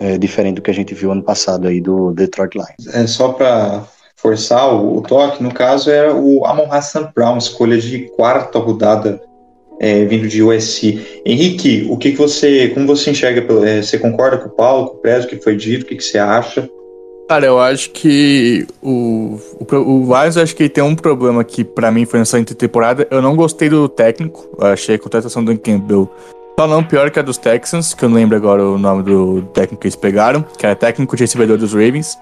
é, 0.00 0.18
diferente 0.18 0.56
do 0.56 0.62
que 0.62 0.70
a 0.70 0.74
gente 0.74 0.94
viu 0.94 1.12
ano 1.12 1.22
passado 1.22 1.68
aí 1.68 1.80
do 1.80 2.12
Detroit 2.12 2.54
Lions. 2.54 2.94
É 2.94 3.06
só 3.06 3.32
para 3.32 3.84
forçar 4.20 4.72
o, 4.72 4.98
o, 4.98 5.02
toque, 5.02 5.42
no 5.42 5.52
caso 5.52 5.90
era 5.90 6.14
o 6.14 6.44
Amon 6.44 6.70
Hassan 6.70 7.10
Brown, 7.14 7.38
escolha 7.38 7.78
de 7.78 8.10
quarta 8.16 8.58
rodada 8.58 9.20
é, 9.80 10.04
vindo 10.04 10.28
de 10.28 10.42
USC. 10.42 11.22
Henrique, 11.24 11.86
o 11.88 11.96
que, 11.96 12.12
que 12.12 12.18
você, 12.18 12.68
como 12.68 12.86
você 12.86 13.10
enxerga? 13.10 13.46
É, 13.66 13.82
você 13.82 13.98
concorda 13.98 14.38
com 14.38 14.48
o 14.48 14.52
Paulo, 14.52 14.90
com 14.90 14.96
o 14.96 14.98
Preso, 14.98 15.26
que 15.26 15.36
foi 15.36 15.56
dito? 15.56 15.84
O 15.84 15.86
que, 15.86 15.96
que 15.96 16.04
você 16.04 16.18
acha? 16.18 16.68
Cara, 17.28 17.46
eu 17.46 17.58
acho 17.60 17.90
que 17.90 18.66
o, 18.82 19.38
o, 19.58 19.76
o 19.76 20.04
Lions, 20.04 20.36
acho 20.36 20.54
que 20.54 20.68
tem 20.68 20.82
um 20.82 20.96
problema 20.96 21.44
que 21.44 21.62
para 21.62 21.90
mim 21.90 22.04
foi 22.04 22.18
nessa 22.18 22.38
intertemporada. 22.38 23.06
Eu 23.10 23.22
não 23.22 23.36
gostei 23.36 23.68
do 23.68 23.88
técnico. 23.88 24.48
Achei 24.60 24.96
a 24.96 24.98
contratação 24.98 25.42
do 25.42 25.56
Campbell 25.56 26.10
só 26.60 26.66
não 26.66 26.84
pior 26.84 27.10
que 27.10 27.18
a 27.18 27.22
dos 27.22 27.38
Texans, 27.38 27.94
que 27.94 28.04
eu 28.04 28.08
não 28.10 28.16
lembro 28.16 28.36
agora 28.36 28.62
o 28.62 28.76
nome 28.76 29.02
do 29.02 29.40
técnico 29.54 29.80
que 29.80 29.86
eles 29.86 29.96
pegaram, 29.96 30.42
que 30.42 30.66
era 30.66 30.76
técnico 30.76 31.16
de 31.16 31.22
recebedor 31.22 31.56
dos 31.56 31.72
Ravens. 31.72 32.18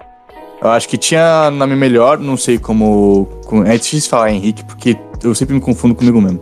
Eu 0.61 0.69
acho 0.69 0.89
que 0.89 0.97
tinha 0.97 1.49
nome 1.51 1.75
melhor, 1.75 2.19
não 2.19 2.35
sei 2.35 2.57
como. 2.57 3.27
é 3.65 3.77
difícil 3.77 4.09
falar 4.09 4.31
Henrique, 4.31 4.63
porque 4.65 4.97
eu 5.23 5.33
sempre 5.33 5.55
me 5.55 5.61
confundo 5.61 5.95
comigo 5.95 6.19
mesmo. 6.21 6.41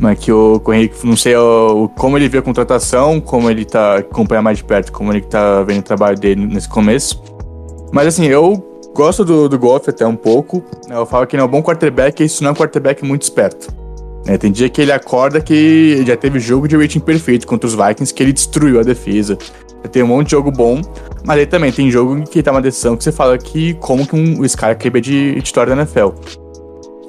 Mas 0.00 0.18
que 0.18 0.32
o, 0.32 0.60
Henrique, 0.68 1.06
não 1.06 1.16
sei 1.16 1.36
o, 1.36 1.88
como 1.96 2.16
ele 2.16 2.28
vê 2.28 2.38
a 2.38 2.42
contratação, 2.42 3.20
como 3.20 3.50
ele 3.50 3.64
tá. 3.64 3.98
acompanha 3.98 4.40
mais 4.40 4.58
de 4.58 4.64
perto, 4.64 4.92
como 4.92 5.12
ele 5.12 5.22
tá 5.22 5.62
vendo 5.62 5.80
o 5.80 5.82
trabalho 5.82 6.18
dele 6.18 6.46
nesse 6.46 6.68
começo. 6.68 7.22
Mas 7.92 8.06
assim, 8.06 8.26
eu 8.26 8.62
gosto 8.94 9.24
do, 9.24 9.48
do 9.48 9.58
golfe 9.58 9.90
até 9.90 10.06
um 10.06 10.16
pouco. 10.16 10.62
Eu 10.88 11.04
falo 11.04 11.26
que 11.26 11.36
ele 11.36 11.42
é 11.42 11.44
um 11.44 11.48
bom 11.48 11.62
quarterback, 11.62 12.22
isso 12.24 12.42
não 12.42 12.50
é 12.50 12.52
um 12.52 12.56
quarterback 12.56 13.04
muito 13.04 13.22
esperto. 13.22 13.82
É, 14.24 14.38
tem 14.38 14.52
dia 14.52 14.68
que 14.68 14.80
ele 14.80 14.92
acorda 14.92 15.40
que 15.40 16.04
já 16.06 16.16
teve 16.16 16.38
jogo 16.38 16.68
de 16.68 16.76
rating 16.76 17.00
perfeito 17.00 17.46
contra 17.46 17.66
os 17.66 17.74
Vikings, 17.74 18.14
que 18.14 18.22
ele 18.22 18.32
destruiu 18.32 18.78
a 18.78 18.82
defesa. 18.82 19.36
Tem 19.90 20.02
um 20.02 20.06
monte 20.06 20.26
de 20.26 20.30
jogo 20.32 20.50
bom, 20.50 20.80
mas 21.24 21.38
aí 21.38 21.46
também 21.46 21.72
tem 21.72 21.90
jogo 21.90 22.22
que 22.22 22.42
tá 22.42 22.50
uma 22.50 22.62
decisão 22.62 22.96
que 22.96 23.04
você 23.04 23.12
fala 23.12 23.36
que 23.36 23.74
como 23.74 24.06
que 24.06 24.14
um, 24.14 24.44
esse 24.44 24.56
cara 24.56 24.74
quebra 24.74 25.00
de 25.00 25.38
história 25.38 25.74
da 25.74 25.82
NFL. 25.82 26.10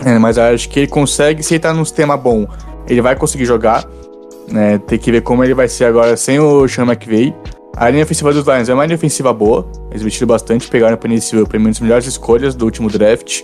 É, 0.06 0.18
mas 0.20 0.38
acho 0.38 0.70
que 0.70 0.82
ele 0.82 0.88
consegue, 0.88 1.44
se 1.44 1.54
ele 1.54 1.60
tá 1.60 1.74
num 1.74 1.86
sistema 1.86 2.18
bom, 2.18 2.46
ele 2.88 3.02
vai 3.02 3.16
conseguir 3.16 3.46
jogar. 3.46 3.86
Né? 4.52 4.78
Tem 4.80 5.00
que 5.00 5.12
ver 5.12 5.22
como 5.22 5.44
ele 5.44 5.54
vai 5.54 5.68
ser 5.68 5.86
agora 5.86 6.18
sem 6.18 6.40
o 6.40 6.68
Sean 6.68 6.86
McVay. 6.86 7.34
A 7.76 7.90
linha 7.90 8.04
ofensiva 8.04 8.32
dos 8.34 8.46
Lions 8.46 8.70
é 8.70 8.74
uma 8.74 8.86
linha 8.86 8.96
ofensiva 8.96 9.34
boa. 9.34 9.66
Eles 9.90 10.02
investiram 10.02 10.28
bastante, 10.28 10.68
pegaram 10.68 10.98
para 10.98 11.10
inicial 11.10 11.48
para 11.48 11.58
uma 11.58 11.70
das 11.70 11.80
melhores 11.80 12.06
escolhas 12.06 12.54
do 12.54 12.66
último 12.66 12.90
draft. 12.90 13.44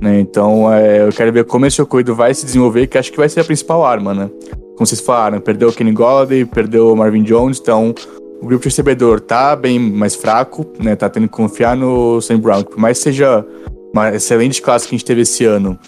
Né? 0.00 0.20
Então 0.20 0.72
é, 0.72 1.06
eu 1.06 1.12
quero 1.12 1.32
ver 1.32 1.44
como 1.44 1.66
esse 1.66 1.80
Okoido 1.80 2.14
vai 2.14 2.34
se 2.34 2.44
desenvolver, 2.44 2.86
que 2.86 2.98
acho 2.98 3.10
que 3.10 3.16
vai 3.16 3.28
ser 3.28 3.40
a 3.40 3.44
principal 3.44 3.84
arma, 3.84 4.12
né? 4.12 4.30
Como 4.76 4.86
vocês 4.86 5.00
falaram, 5.00 5.40
perdeu 5.40 5.70
o 5.70 5.72
Kenny 5.72 5.92
Golladay, 5.92 6.44
perdeu 6.44 6.92
o 6.92 6.96
Marvin 6.96 7.22
Jones, 7.22 7.58
então 7.58 7.94
o 8.40 8.46
grupo 8.46 8.62
de 8.62 8.68
recebedor 8.68 9.20
tá 9.20 9.56
bem 9.56 9.78
mais 9.78 10.14
fraco, 10.14 10.66
né? 10.78 10.94
Tá 10.94 11.08
tendo 11.08 11.24
que 11.24 11.34
confiar 11.34 11.76
no 11.76 12.20
Sam 12.20 12.38
Brown, 12.38 12.62
que 12.62 12.70
por 12.70 12.78
mais 12.78 12.98
que 12.98 13.04
seja 13.04 13.44
uma 13.92 14.14
excelente 14.14 14.60
classe 14.60 14.86
que 14.86 14.94
a 14.94 14.98
gente 14.98 15.06
teve 15.06 15.22
esse 15.22 15.44
ano, 15.44 15.78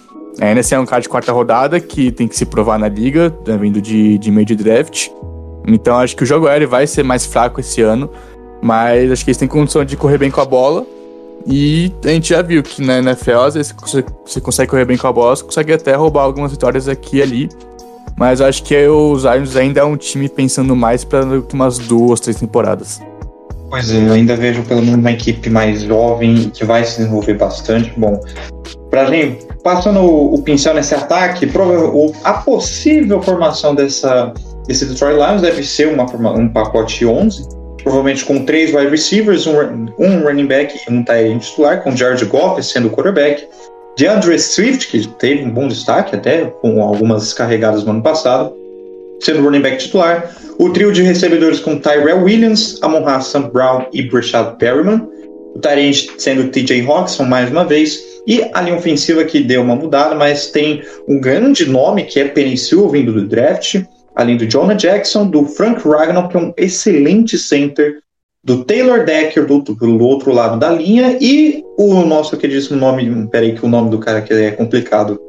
ainda 0.41 0.61
assim 0.61 0.75
é 0.75 0.79
um 0.79 0.87
cara 0.87 1.03
de 1.03 1.09
quarta 1.09 1.33
rodada 1.33 1.79
que 1.79 2.11
tem 2.11 2.27
que 2.27 2.37
se 2.37 2.47
provar 2.47 2.79
na 2.79 2.89
liga, 2.89 3.35
né? 3.47 3.57
vindo 3.57 3.81
de, 3.81 4.19
de 4.19 4.31
meio 4.31 4.47
de 4.47 4.57
draft. 4.57 5.09
Então 5.67 5.99
acho 5.99 6.17
que 6.17 6.23
o 6.23 6.27
jogo 6.27 6.47
aéreo 6.47 6.69
vai 6.69 6.87
ser 6.87 7.03
mais 7.03 7.27
fraco 7.27 7.61
esse 7.61 7.83
ano, 7.83 8.11
mas 8.63 9.13
acho 9.13 9.25
que 9.25 9.31
eles 9.31 9.39
têm 9.39 9.49
condição 9.49 9.85
de 9.85 9.97
correr 9.97 10.19
bem 10.19 10.31
com 10.31 10.41
a 10.41 10.45
bola 10.45 10.87
e 11.47 11.93
a 12.05 12.09
gente 12.09 12.31
já 12.31 12.43
viu 12.43 12.63
que 12.63 12.83
na 12.83 12.99
NFL, 12.99 13.39
às 13.39 13.55
vezes 13.55 13.75
você 14.25 14.41
consegue 14.41 14.71
correr 14.71 14.85
bem 14.85 14.97
com 14.97 15.07
a 15.07 15.13
bola, 15.13 15.37
você 15.37 15.45
consegue 15.45 15.73
até 15.73 15.95
roubar 15.95 16.23
algumas 16.23 16.51
vitórias 16.51 16.89
aqui 16.89 17.19
e 17.19 17.23
ali. 17.23 17.49
Mas 18.19 18.41
acho 18.41 18.65
que 18.65 18.77
os 18.89 19.23
Lions 19.23 19.55
ainda 19.55 19.81
é 19.81 19.85
um 19.85 19.97
time 19.97 20.29
pensando 20.29 20.75
mais 20.75 21.05
para 21.05 21.25
umas 21.53 21.79
duas, 21.79 22.19
três 22.19 22.39
temporadas. 22.39 23.01
Pois 23.71 23.93
é, 23.93 24.09
eu 24.09 24.13
ainda 24.13 24.35
vejo 24.35 24.63
pelo 24.63 24.81
menos 24.81 24.99
uma 24.99 25.13
equipe 25.13 25.49
mais 25.49 25.83
jovem 25.83 26.51
que 26.51 26.65
vai 26.65 26.85
se 26.85 26.99
desenvolver 26.99 27.35
bastante. 27.35 27.93
Bom, 27.97 28.19
pra 28.91 29.07
gente, 29.07 29.47
passando 29.63 30.01
o, 30.01 30.35
o 30.35 30.43
pincel 30.43 30.75
nesse 30.75 30.95
ataque, 30.95 31.49
a 32.25 32.33
possível 32.35 33.23
formação 33.23 33.75
dessa, 33.75 34.33
desse 34.67 34.87
Detroit 34.87 35.15
Lions 35.15 35.43
deve 35.43 35.63
ser 35.63 35.89
uma, 35.89 36.05
um 36.33 36.49
pacote 36.49 37.07
11, 37.07 37.47
provavelmente 37.83 38.25
com 38.25 38.45
três 38.45 38.75
wide 38.75 38.89
receivers, 38.89 39.47
um, 39.47 39.87
um 39.99 40.23
running 40.25 40.47
back 40.47 40.75
e 40.77 40.93
um 40.93 41.05
tight 41.05 41.39
titular, 41.39 41.83
com 41.83 41.95
Jared 41.95 42.25
Goff 42.25 42.61
sendo 42.65 42.89
o 42.89 42.91
quarterback. 42.91 43.47
DeAndre 43.99 44.39
Swift, 44.39 44.89
que 44.89 45.09
teve 45.19 45.43
um 45.43 45.51
bom 45.51 45.67
destaque 45.67 46.15
até, 46.15 46.45
com 46.45 46.81
algumas 46.81 47.35
carregadas 47.35 47.83
no 47.83 47.91
ano 47.91 48.03
passado, 48.03 48.55
sendo 49.21 49.43
running 49.43 49.61
back 49.61 49.79
titular. 49.79 50.35
O 50.57 50.71
trio 50.71 50.93
de 50.93 51.03
recebedores 51.03 51.59
com 51.59 51.77
Tyrell 51.77 52.23
Williams, 52.23 52.79
Amon 52.81 53.03
Brown 53.53 53.87
e 53.93 54.03
Brashad 54.03 54.57
Perryman. 54.57 55.07
O 55.55 55.59
Tyrant 55.59 55.97
sendo 56.17 56.49
TJ 56.49 56.87
Hawkinson 56.87 57.25
mais 57.25 57.51
uma 57.51 57.65
vez. 57.65 58.01
E 58.25 58.49
a 58.55 58.61
linha 58.61 58.77
ofensiva 58.77 59.25
que 59.25 59.43
deu 59.43 59.63
uma 59.63 59.75
mudada, 59.75 60.15
mas 60.15 60.47
tem 60.47 60.83
um 61.09 61.21
grande 61.21 61.69
nome 61.69 62.05
que 62.05 62.21
é 62.21 62.29
Penicil 62.29 62.89
vindo 62.89 63.13
do 63.13 63.27
draft 63.27 63.83
além 64.19 64.37
do 64.37 64.47
Jonah 64.49 64.75
Jackson, 64.75 65.29
do 65.29 65.45
Frank 65.45 65.89
Ragnow, 65.89 66.29
que 66.29 66.37
é 66.37 66.41
um 66.41 66.53
excelente 66.57 67.39
center, 67.39 68.01
do 68.49 68.65
Taylor 68.65 69.05
Decker 69.05 69.47
do, 69.47 69.61
do 69.61 70.03
outro 70.03 70.33
lado 70.33 70.59
da 70.59 70.71
linha, 70.71 71.19
e 71.21 71.63
o 71.77 72.01
nosso 72.01 72.35
queridíssimo 72.39 72.81
nome, 72.81 73.29
peraí 73.29 73.55
que 73.55 73.65
o 73.65 73.69
nome 73.69 73.91
do 73.91 73.99
cara 73.99 74.23
que 74.23 74.33
é 74.33 74.51
complicado, 74.53 75.21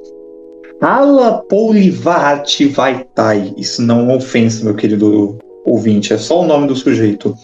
Ala 0.79 1.43
Polivati 1.49 2.67
Vaitai. 2.69 3.53
Isso 3.57 3.81
não 3.81 4.09
é 4.09 4.15
ofensa, 4.15 4.63
meu 4.63 4.73
querido 4.73 5.37
ouvinte, 5.65 6.13
é 6.13 6.17
só 6.17 6.41
o 6.41 6.47
nome 6.47 6.67
do 6.67 6.75
sujeito. 6.77 7.35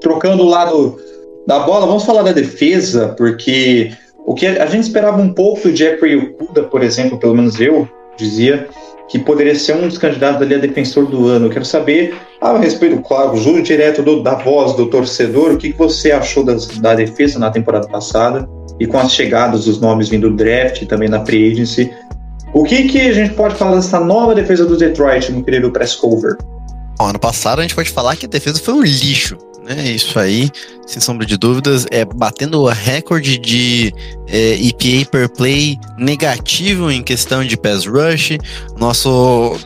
Trocando 0.00 0.42
o 0.42 0.48
lado 0.48 0.98
da 1.46 1.58
bola, 1.60 1.86
vamos 1.86 2.04
falar 2.04 2.22
da 2.22 2.32
defesa, 2.32 3.14
porque 3.18 3.92
o 4.24 4.34
que 4.34 4.46
a 4.46 4.64
gente 4.64 4.84
esperava 4.84 5.20
um 5.20 5.34
pouco 5.34 5.68
do 5.68 5.76
Jeffrey 5.76 6.16
Okuda, 6.16 6.62
por 6.62 6.82
exemplo, 6.82 7.18
pelo 7.18 7.34
menos 7.34 7.60
eu 7.60 7.86
dizia, 8.16 8.66
que 9.14 9.20
poderia 9.20 9.54
ser 9.54 9.76
um 9.76 9.86
dos 9.86 9.96
candidatos 9.96 10.42
ali 10.42 10.56
a 10.56 10.58
defensor 10.58 11.06
do 11.06 11.28
ano. 11.28 11.46
Eu 11.46 11.50
quero 11.50 11.64
saber, 11.64 12.16
a 12.40 12.58
respeito, 12.58 13.00
claro, 13.00 13.36
juro 13.36 13.62
direto 13.62 14.02
do, 14.02 14.24
da 14.24 14.34
voz 14.34 14.72
do 14.72 14.86
torcedor, 14.86 15.52
o 15.52 15.56
que, 15.56 15.70
que 15.70 15.78
você 15.78 16.10
achou 16.10 16.42
das, 16.42 16.66
da 16.66 16.96
defesa 16.96 17.38
na 17.38 17.48
temporada 17.48 17.86
passada 17.86 18.48
e 18.80 18.88
com 18.88 18.98
as 18.98 19.12
chegadas 19.12 19.66
dos 19.66 19.80
nomes 19.80 20.08
vindo 20.08 20.28
do 20.28 20.34
draft 20.34 20.82
e 20.82 20.86
também 20.86 21.08
na 21.08 21.24
free 21.24 21.52
agency. 21.52 21.92
O 22.52 22.64
que, 22.64 22.88
que 22.88 23.00
a 23.02 23.12
gente 23.12 23.34
pode 23.34 23.54
falar 23.54 23.76
dessa 23.76 24.00
nova 24.00 24.34
defesa 24.34 24.66
do 24.66 24.76
Detroit, 24.76 25.30
meu 25.30 25.44
querido 25.44 25.70
press 25.70 25.94
cover? 25.94 26.36
Bom, 26.98 27.06
ano 27.06 27.18
passado 27.20 27.60
a 27.60 27.62
gente 27.62 27.76
pode 27.76 27.90
falar 27.90 28.16
que 28.16 28.26
a 28.26 28.28
defesa 28.28 28.58
foi 28.58 28.74
um 28.74 28.82
lixo. 28.82 29.38
Né, 29.64 29.92
isso 29.92 30.18
aí, 30.18 30.50
sem 30.86 31.00
sombra 31.00 31.24
de 31.24 31.38
dúvidas, 31.38 31.86
é 31.90 32.04
batendo 32.04 32.60
o 32.60 32.68
recorde 32.68 33.38
de 33.38 33.94
é, 34.28 34.56
EPA 34.56 35.10
per 35.10 35.28
play 35.30 35.78
negativo 35.96 36.90
em 36.90 37.02
questão 37.02 37.42
de 37.42 37.56
pass 37.56 37.86
rush. 37.86 38.36
Nosso 38.78 39.56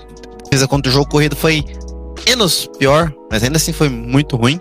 defesa 0.44 0.68
contra 0.68 0.88
o 0.88 0.92
jogo 0.92 1.10
corrido 1.10 1.34
foi 1.34 1.64
menos 2.26 2.68
pior, 2.78 3.12
mas 3.28 3.42
ainda 3.42 3.56
assim 3.56 3.72
foi 3.72 3.88
muito 3.88 4.36
ruim. 4.36 4.58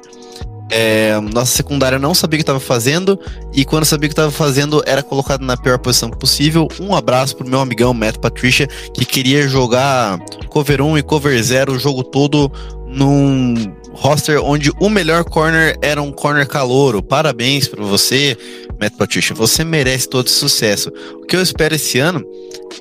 É, 0.70 1.18
nossa 1.34 1.56
secundária 1.56 1.98
não 1.98 2.14
sabia 2.14 2.36
o 2.36 2.40
que 2.40 2.44
estava 2.44 2.60
fazendo 2.60 3.18
e 3.54 3.64
quando 3.64 3.86
sabia 3.86 4.08
o 4.08 4.10
que 4.10 4.14
estava 4.14 4.32
fazendo 4.32 4.84
era 4.86 5.02
colocado 5.02 5.42
na 5.42 5.56
pior 5.56 5.78
posição 5.78 6.10
possível. 6.10 6.68
Um 6.80 6.94
abraço 6.96 7.38
pro 7.38 7.48
meu 7.48 7.60
amigão 7.60 7.94
Matt 7.94 8.18
Patricia 8.18 8.68
que 8.94 9.06
queria 9.06 9.48
jogar 9.48 10.20
cover 10.50 10.82
1 10.82 10.98
e 10.98 11.04
cover 11.04 11.42
0 11.42 11.74
o 11.74 11.80
jogo 11.80 12.04
todo 12.04 12.52
num 12.86 13.54
roster 13.98 14.40
onde 14.44 14.72
o 14.80 14.90
melhor 14.90 15.24
corner 15.24 15.76
era 15.82 16.02
um 16.02 16.12
corner 16.12 16.48
calouro. 16.48 17.02
Parabéns 17.02 17.68
para 17.68 17.84
você, 17.84 18.38
Matt 18.80 18.94
Patricia. 18.94 19.36
Você 19.36 19.64
merece 19.64 20.08
todo 20.08 20.28
esse 20.28 20.36
sucesso. 20.36 20.92
O 21.16 21.26
que 21.26 21.36
eu 21.36 21.42
espero 21.42 21.76
esse 21.76 22.00
ano 22.00 22.24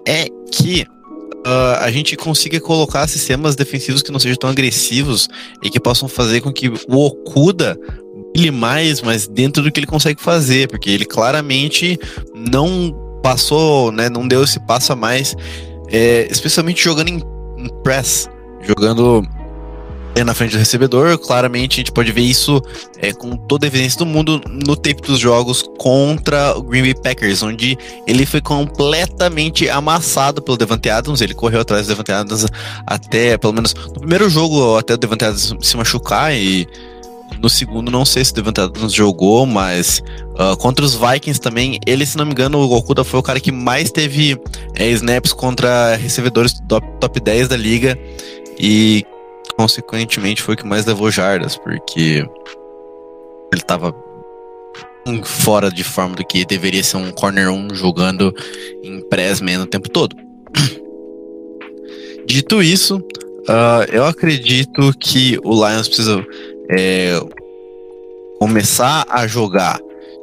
é 0.07 0.27
que 0.53 0.83
uh, 0.83 1.81
a 1.81 1.91
gente 1.91 2.17
consiga 2.17 2.61
colocar 2.61 3.07
sistemas 3.09 3.57
defensivos 3.57 4.03
que 4.03 4.13
não 4.13 4.19
sejam 4.19 4.37
tão 4.37 4.51
agressivos 4.51 5.27
e 5.63 5.71
que 5.71 5.81
possam 5.81 6.07
fazer 6.07 6.43
com 6.43 6.53
que 6.53 6.69
o 6.69 7.07
Okuda 7.07 7.79
brilhe 8.35 8.51
mais, 8.51 9.01
mas 9.01 9.27
dentro 9.27 9.63
do 9.63 9.73
que 9.73 9.81
ele 9.81 9.87
consegue 9.87 10.21
fazer, 10.21 10.69
porque 10.69 10.91
ele 10.91 11.07
claramente 11.07 11.99
não 12.35 12.95
passou, 13.23 13.91
né, 13.91 14.11
não 14.11 14.29
deu 14.29 14.45
esse 14.45 14.61
passo 14.67 14.93
a 14.93 14.97
mais, 14.97 15.35
é, 15.89 16.29
especialmente 16.31 16.85
jogando 16.85 17.09
em, 17.09 17.23
em 17.57 17.83
press, 17.83 18.29
jogando 18.63 19.27
na 20.25 20.35
frente 20.35 20.53
do 20.53 20.59
recebedor. 20.59 21.19
Claramente 21.19 21.75
a 21.75 21.77
gente 21.77 21.93
pode 21.93 22.13
ver 22.13 22.23
isso 22.23 22.63
é, 22.99 23.13
com 23.13 23.37
toda 23.37 23.67
a 23.67 23.69
evidência 23.69 23.99
do 23.99 24.07
mundo 24.07 24.41
no 24.49 24.77
tape 24.77 25.03
dos 25.03 25.19
jogos 25.19 25.63
contra 25.79 26.57
o 26.57 26.63
Green 26.63 26.83
Bay 26.83 26.95
Packers, 26.95 27.43
onde 27.43 27.77
ele 28.07 28.25
foi 28.25 28.41
completamente 28.41 29.69
amassado 29.69 30.41
pelo 30.43 30.57
Devante 30.57 30.89
Adams. 30.89 31.21
Ele 31.21 31.35
correu 31.35 31.61
atrás 31.61 31.87
do 31.87 31.89
Devante 31.91 32.13
Adams 32.13 32.47
até, 32.87 33.37
pelo 33.37 33.53
menos 33.53 33.75
no 33.75 34.01
primeiro 34.01 34.29
jogo, 34.31 34.77
até 34.77 34.95
o 34.95 34.97
Devante 34.97 35.25
Adams 35.25 35.55
se 35.61 35.77
machucar 35.77 36.35
e 36.35 36.67
no 37.41 37.51
segundo, 37.51 37.91
não 37.91 38.05
sei 38.05 38.25
se 38.25 38.33
o 38.33 38.35
Devante 38.35 38.61
Adams 38.61 38.93
jogou, 38.93 39.45
mas 39.47 40.03
uh, 40.35 40.57
contra 40.57 40.85
os 40.85 40.95
Vikings 40.95 41.41
também, 41.41 41.79
ele, 41.87 42.07
se 42.07 42.17
não 42.17 42.25
me 42.25 42.33
engano, 42.33 42.59
o 42.59 42.73
Okuda 42.73 43.05
foi 43.05 43.21
o 43.21 43.23
cara 43.23 43.41
que 43.41 43.53
mais 43.53 43.91
teve 43.91 44.41
é, 44.75 44.89
snaps 44.91 45.33
contra 45.33 45.97
recebedores 45.97 46.55
top, 46.69 46.87
top 47.01 47.21
10 47.21 47.49
da 47.49 47.57
liga 47.57 47.99
e 48.59 49.05
consequentemente 49.57 50.43
foi 50.43 50.55
o 50.55 50.59
que 50.59 50.67
mais 50.67 50.85
levou 50.85 51.11
jardas, 51.11 51.57
porque 51.57 52.25
ele 53.53 53.63
tava 53.63 53.95
fora 55.25 55.71
de 55.71 55.85
forma 55.85 56.17
do 56.17 56.27
que 56.27 56.45
deveria 56.45 56.83
ser 56.83 56.97
um 56.97 57.13
corner 57.13 57.49
1 57.49 57.75
jogando 57.75 58.35
em 58.83 59.01
press 59.09 59.41
man 59.41 59.63
o 59.63 59.67
tempo 59.67 59.89
todo. 59.89 60.17
Dito 62.27 62.63
isso, 62.63 62.97
uh, 62.97 63.85
eu 63.91 64.05
acredito 64.05 64.93
que 64.99 65.39
o 65.45 65.55
Lions 65.55 65.87
precisa 65.87 66.27
é, 66.69 67.21
começar 68.41 69.07
a 69.09 69.27
jogar 69.29 69.79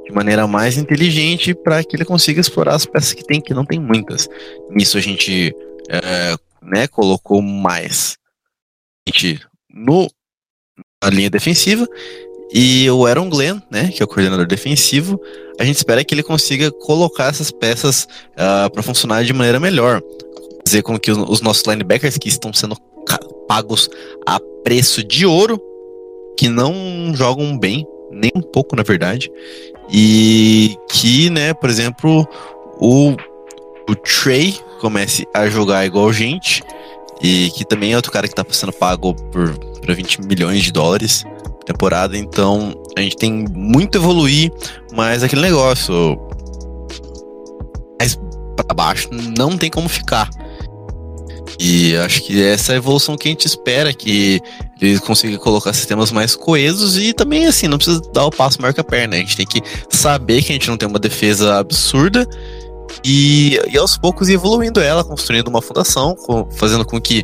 de 0.05 0.11
maneira 0.11 0.45
mais 0.45 0.77
inteligente 0.77 1.53
para 1.53 1.81
que 1.81 1.95
ele 1.95 2.03
consiga 2.03 2.41
explorar 2.41 2.75
as 2.75 2.85
peças 2.85 3.13
que 3.13 3.25
tem, 3.25 3.39
que 3.39 3.53
não 3.53 3.63
tem 3.63 3.79
muitas. 3.79 4.29
Nisso 4.69 4.97
a 4.97 5.01
gente 5.01 5.55
é, 5.89 6.35
né, 6.61 6.87
colocou 6.87 7.41
mais 7.41 8.17
no, 9.73 10.09
na 11.03 11.09
linha 11.09 11.29
defensiva. 11.29 11.87
E 12.53 12.89
o 12.91 13.05
Aaron 13.05 13.29
Glenn, 13.29 13.59
né, 13.71 13.89
que 13.89 14.01
é 14.01 14.05
o 14.05 14.07
coordenador 14.07 14.45
defensivo, 14.45 15.19
a 15.59 15.63
gente 15.63 15.77
espera 15.77 16.03
que 16.03 16.13
ele 16.13 16.21
consiga 16.21 16.71
colocar 16.71 17.25
essas 17.25 17.49
peças 17.49 18.03
uh, 18.03 18.65
ah, 18.65 18.69
para 18.71 18.83
funcionar 18.83 19.23
de 19.23 19.33
maneira 19.33 19.59
melhor. 19.59 20.01
Fazer 20.65 20.83
com 20.83 20.97
que 20.99 21.11
os, 21.11 21.17
os 21.17 21.41
nossos 21.41 21.63
linebackers 21.65 22.17
que 22.17 22.29
estão 22.29 22.53
sendo 22.53 22.75
pagos 23.47 23.89
a 24.25 24.39
preço 24.63 25.03
de 25.03 25.25
ouro, 25.25 25.59
que 26.37 26.47
não 26.47 27.11
jogam 27.15 27.57
bem, 27.57 27.85
nem 28.11 28.31
um 28.35 28.41
pouco 28.41 28.75
na 28.75 28.83
verdade, 28.83 29.31
e 29.91 30.77
que, 30.89 31.29
né, 31.29 31.53
por 31.53 31.69
exemplo, 31.69 32.27
o, 32.79 33.15
o 33.89 33.95
Trey 33.95 34.55
comece 34.79 35.27
a 35.33 35.47
jogar 35.47 35.85
igual 35.85 36.13
gente 36.13 36.61
e 37.23 37.49
que 37.51 37.63
também 37.63 37.93
é 37.93 37.95
outro 37.95 38.11
cara 38.11 38.27
que 38.27 38.35
tá 38.35 38.45
sendo 38.49 38.73
pago 38.73 39.15
por, 39.31 39.57
por 39.57 39.95
20 39.95 40.21
milhões 40.23 40.61
de 40.61 40.73
dólares 40.73 41.23
por 41.23 41.63
temporada. 41.63 42.17
Então 42.17 42.73
a 42.97 43.01
gente 43.01 43.15
tem 43.15 43.45
muito 43.49 43.97
a 43.97 44.01
evoluir, 44.01 44.51
mas 44.91 45.23
aquele 45.23 45.41
negócio 45.41 46.19
mais 47.97 48.19
para 48.57 48.75
baixo 48.75 49.09
não 49.37 49.57
tem 49.57 49.69
como 49.69 49.87
ficar. 49.87 50.29
E 51.59 51.95
acho 51.97 52.23
que 52.23 52.43
essa 52.43 52.73
é 52.73 52.75
a 52.75 52.77
evolução 52.77 53.15
que 53.15 53.27
a 53.27 53.31
gente 53.31 53.45
espera, 53.45 53.93
que 53.93 54.41
eles 54.81 54.99
consigam 54.99 55.39
colocar 55.39 55.71
sistemas 55.71 56.11
mais 56.11 56.35
coesos 56.35 56.97
e 56.97 57.13
também, 57.13 57.45
assim, 57.45 57.67
não 57.67 57.77
precisa 57.77 58.01
dar 58.13 58.25
o 58.25 58.31
passo 58.31 58.61
maior 58.61 58.73
que 58.73 58.81
a 58.81 58.83
perna. 58.83 59.15
A 59.15 59.19
gente 59.19 59.37
tem 59.37 59.45
que 59.45 59.61
saber 59.89 60.41
que 60.41 60.51
a 60.51 60.53
gente 60.53 60.67
não 60.67 60.75
tem 60.75 60.89
uma 60.89 60.99
defesa 60.99 61.57
absurda 61.57 62.27
e, 63.03 63.59
e 63.71 63.77
aos 63.77 63.97
poucos 63.97 64.29
evoluindo 64.29 64.79
ela, 64.79 65.03
construindo 65.03 65.47
uma 65.47 65.61
fundação, 65.61 66.15
com, 66.15 66.47
fazendo 66.51 66.85
com 66.85 66.99
que 66.99 67.23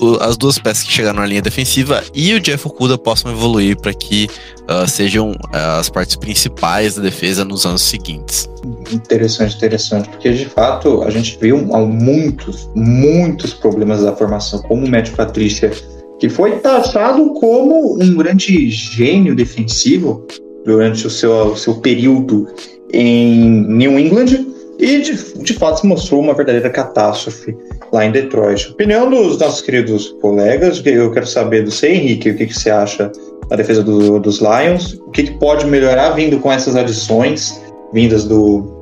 o, 0.00 0.16
as 0.20 0.36
duas 0.36 0.58
peças 0.58 0.84
que 0.84 0.92
chegaram 0.92 1.20
na 1.20 1.26
linha 1.26 1.42
defensiva 1.42 2.02
e 2.14 2.34
o 2.34 2.40
Jeff 2.40 2.66
Okuda 2.66 2.96
possam 2.96 3.32
evoluir 3.32 3.76
para 3.76 3.92
que 3.92 4.28
uh, 4.62 4.88
sejam 4.88 5.30
uh, 5.30 5.78
as 5.78 5.88
partes 5.88 6.16
principais 6.16 6.94
da 6.94 7.02
defesa 7.02 7.44
nos 7.44 7.66
anos 7.66 7.82
seguintes. 7.82 8.48
Interessante, 8.92 9.56
interessante, 9.56 10.08
porque 10.08 10.32
de 10.32 10.46
fato 10.46 11.02
a 11.02 11.10
gente 11.10 11.38
viu 11.40 11.58
muitos, 11.58 12.68
muitos 12.74 13.54
problemas 13.54 14.02
da 14.02 14.14
formação, 14.14 14.62
como 14.62 14.86
o 14.86 14.90
Matt 14.90 15.10
Patrícia, 15.10 15.70
que 16.18 16.28
foi 16.28 16.58
taxado 16.58 17.32
como 17.34 18.02
um 18.02 18.16
grande 18.16 18.68
gênio 18.70 19.34
defensivo 19.34 20.26
durante 20.64 21.06
o 21.06 21.10
seu, 21.10 21.52
o 21.52 21.56
seu 21.56 21.76
período 21.76 22.46
em 22.92 23.64
New 23.68 23.98
England 23.98 24.46
e 24.78 25.00
de, 25.00 25.42
de 25.42 25.54
fato 25.54 25.80
se 25.80 25.86
mostrou 25.86 26.20
uma 26.20 26.34
verdadeira 26.34 26.70
catástrofe 26.70 27.56
lá 27.92 28.04
em 28.04 28.12
Detroit. 28.12 28.70
Opinião 28.70 29.10
dos 29.10 29.38
nossos 29.38 29.60
queridos 29.60 30.14
colegas, 30.20 30.80
eu 30.84 31.10
quero 31.10 31.26
saber 31.26 31.64
do 31.64 31.70
você, 31.70 31.88
Henrique, 31.88 32.30
o 32.30 32.36
que, 32.36 32.46
que 32.46 32.54
você 32.54 32.70
acha 32.70 33.10
da 33.48 33.56
defesa 33.56 33.82
do, 33.82 34.20
dos 34.20 34.40
Lions, 34.40 34.94
o 35.06 35.10
que, 35.10 35.24
que 35.24 35.38
pode 35.38 35.66
melhorar 35.66 36.10
vindo 36.10 36.38
com 36.38 36.52
essas 36.52 36.76
adições 36.76 37.60
vindas 37.92 38.24
do 38.24 38.76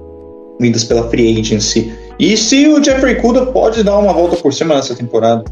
vindas 0.61 0.85
pela 0.85 1.09
free 1.09 1.39
agency. 1.39 1.93
E 2.19 2.37
se 2.37 2.67
o 2.67 2.83
Jeffrey 2.83 3.17
Kuda 3.17 3.47
pode 3.47 3.83
dar 3.83 3.99
uma 3.99 4.13
volta 4.13 4.37
por 4.37 4.53
cima 4.53 4.75
nessa 4.75 4.95
temporada? 4.95 5.45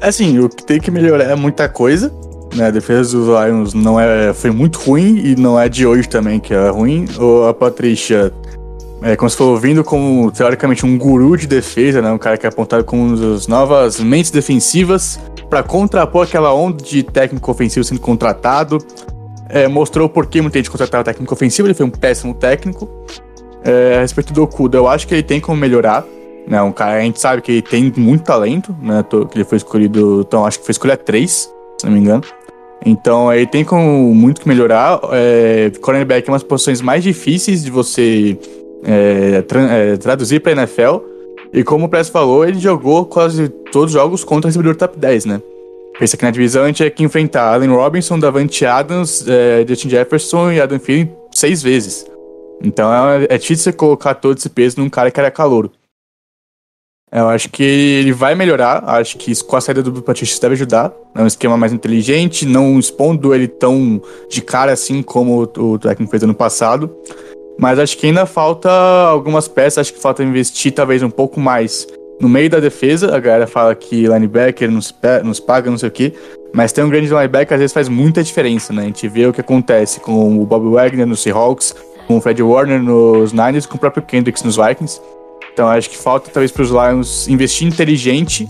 Assim, 0.00 0.38
o 0.38 0.48
que 0.48 0.64
tem 0.64 0.80
que 0.80 0.90
melhorar 0.90 1.24
é 1.24 1.34
muita 1.34 1.68
coisa. 1.68 2.12
Né? 2.54 2.66
A 2.66 2.70
defesa 2.70 3.16
dos 3.16 3.28
Lions 3.28 3.74
não 3.74 3.98
é, 3.98 4.32
foi 4.32 4.50
muito 4.50 4.78
ruim 4.80 5.18
e 5.18 5.36
não 5.36 5.58
é 5.58 5.68
de 5.68 5.86
hoje 5.86 6.08
também 6.08 6.40
que 6.40 6.52
é 6.52 6.68
ruim. 6.68 7.06
A 7.48 7.54
Patrícia 7.54 8.32
é, 9.02 9.14
como 9.14 9.30
se 9.30 9.36
for 9.36 9.56
vindo 9.60 9.84
como, 9.84 10.30
teoricamente, 10.32 10.84
um 10.84 10.98
guru 10.98 11.36
de 11.36 11.46
defesa, 11.46 12.02
né? 12.02 12.10
Um 12.10 12.18
cara 12.18 12.36
que 12.36 12.44
é 12.44 12.48
apontado 12.48 12.84
como 12.84 13.04
uma 13.04 13.16
das 13.16 13.46
novas 13.46 14.00
mentes 14.00 14.30
defensivas 14.30 15.20
para 15.48 15.62
contrapor 15.62 16.26
aquela 16.26 16.52
onda 16.52 16.82
de 16.82 17.02
técnico 17.02 17.50
ofensivo 17.50 17.84
sendo 17.84 18.00
contratado. 18.00 18.78
É, 19.48 19.68
mostrou 19.68 20.08
por 20.08 20.26
que 20.26 20.40
muita 20.40 20.58
gente 20.58 20.70
contratava 20.70 21.04
técnico 21.04 21.32
ofensivo, 21.32 21.68
ele 21.68 21.74
foi 21.74 21.86
um 21.86 21.90
péssimo 21.90 22.34
técnico. 22.34 22.88
É, 23.64 23.98
a 23.98 24.00
respeito 24.00 24.32
do 24.32 24.42
Okuda, 24.42 24.76
eu 24.76 24.88
acho 24.88 25.06
que 25.06 25.14
ele 25.14 25.22
tem 25.22 25.40
como 25.40 25.56
melhorar. 25.56 26.04
Né? 26.46 26.60
Um 26.60 26.72
cara, 26.72 26.96
a 26.96 27.00
gente 27.00 27.20
sabe 27.20 27.40
que 27.40 27.52
ele 27.52 27.62
tem 27.62 27.92
muito 27.96 28.24
talento, 28.24 28.74
né? 28.82 29.04
Que 29.08 29.38
ele 29.38 29.44
foi 29.44 29.58
escolhido, 29.58 30.24
então 30.26 30.44
acho 30.44 30.58
que 30.58 30.64
foi 30.64 30.72
escolha 30.72 30.96
3, 30.96 31.30
se 31.30 31.50
não 31.84 31.92
me 31.92 32.00
engano. 32.00 32.24
Então 32.84 33.32
ele 33.32 33.46
tem 33.46 33.64
como 33.64 34.12
muito 34.14 34.40
que 34.40 34.48
melhorar. 34.48 34.98
É, 35.12 35.70
cornerback 35.80 36.28
é 36.28 36.32
uma 36.32 36.38
das 36.38 36.46
posições 36.46 36.80
mais 36.80 37.02
difíceis 37.02 37.62
de 37.62 37.70
você 37.70 38.38
é, 38.84 39.42
tra 39.42 39.60
é, 39.62 39.96
traduzir 39.96 40.40
para 40.40 40.52
NFL. 40.52 40.98
E 41.52 41.64
como 41.64 41.86
o 41.86 41.88
Press 41.88 42.08
falou, 42.08 42.44
ele 42.46 42.58
jogou 42.58 43.06
quase 43.06 43.48
todos 43.48 43.94
os 43.94 44.00
jogos 44.00 44.24
contra 44.24 44.46
o 44.46 44.48
recebedor 44.48 44.76
top 44.76 44.98
10, 44.98 45.24
né? 45.24 45.42
Pensa 45.98 46.16
que 46.16 46.24
na 46.24 46.30
divisão 46.30 46.64
a 46.64 46.66
gente 46.68 46.76
tinha 46.76 46.90
que 46.90 47.02
enfrentar 47.02 47.52
Allen 47.52 47.70
Robinson, 47.70 48.18
Davante 48.18 48.64
Adams, 48.64 49.26
é, 49.26 49.64
Justin 49.66 49.88
Jefferson 49.90 50.52
e 50.52 50.60
Adam 50.60 50.78
Thielen 50.78 51.10
seis 51.34 51.62
vezes. 51.62 52.06
Então 52.62 52.92
é, 52.92 53.24
é 53.30 53.38
difícil 53.38 53.64
você 53.64 53.72
colocar 53.72 54.14
todo 54.14 54.38
esse 54.38 54.48
peso 54.48 54.80
num 54.80 54.88
cara 54.88 55.10
que 55.10 55.18
era 55.18 55.30
calouro. 55.30 55.72
Eu 57.10 57.28
acho 57.28 57.48
que 57.48 57.62
ele 57.62 58.12
vai 58.12 58.34
melhorar. 58.34 58.84
Acho 58.84 59.16
que 59.16 59.34
com 59.44 59.56
a 59.56 59.60
saída 59.60 59.82
do 59.82 60.02
Patrício 60.02 60.40
deve 60.40 60.54
ajudar. 60.54 60.92
É 61.14 61.22
um 61.22 61.26
esquema 61.26 61.56
mais 61.56 61.72
inteligente, 61.72 62.44
não 62.44 62.78
expondo 62.78 63.34
ele 63.34 63.48
tão 63.48 64.00
de 64.28 64.42
cara 64.42 64.72
assim 64.72 65.02
como 65.02 65.50
o 65.56 65.78
técnico 65.78 66.10
fez 66.10 66.22
ano 66.22 66.34
passado. 66.34 66.94
Mas 67.58 67.78
acho 67.78 67.98
que 67.98 68.06
ainda 68.06 68.24
falta 68.24 68.70
algumas 68.70 69.48
peças, 69.48 69.78
acho 69.78 69.94
que 69.94 70.00
falta 70.00 70.22
investir 70.22 70.72
talvez 70.72 71.02
um 71.02 71.10
pouco 71.10 71.40
mais 71.40 71.86
no 72.20 72.28
meio 72.28 72.48
da 72.48 72.60
defesa. 72.60 73.14
A 73.14 73.18
galera 73.18 73.46
fala 73.46 73.74
que 73.74 74.06
linebacker 74.06 74.70
nos, 74.70 74.94
nos 75.24 75.40
paga, 75.40 75.70
não 75.70 75.78
sei 75.78 75.88
o 75.88 75.92
quê. 75.92 76.12
Mas 76.52 76.72
tem 76.72 76.84
um 76.84 76.88
grande 76.88 77.08
linebacker 77.08 77.54
às 77.54 77.60
vezes 77.60 77.74
faz 77.74 77.88
muita 77.88 78.22
diferença, 78.22 78.72
né? 78.72 78.82
A 78.82 78.86
gente 78.86 79.06
vê 79.08 79.26
o 79.26 79.32
que 79.32 79.40
acontece 79.40 80.00
com 80.00 80.40
o 80.40 80.46
Bob 80.46 80.70
Wagner 80.70 81.06
nos 81.06 81.20
Seahawks, 81.20 81.74
com 82.06 82.16
o 82.16 82.20
Fred 82.20 82.42
Warner 82.42 82.82
nos 82.82 83.32
Niners, 83.32 83.66
com 83.66 83.76
o 83.76 83.78
próprio 83.78 84.02
Kendricks 84.02 84.42
nos 84.42 84.56
Vikings. 84.56 85.00
Então 85.52 85.68
acho 85.68 85.90
que 85.90 85.98
falta 85.98 86.30
talvez 86.32 86.52
para 86.52 86.62
os 86.62 86.70
Lions 86.70 87.28
investir 87.28 87.66
inteligente, 87.66 88.46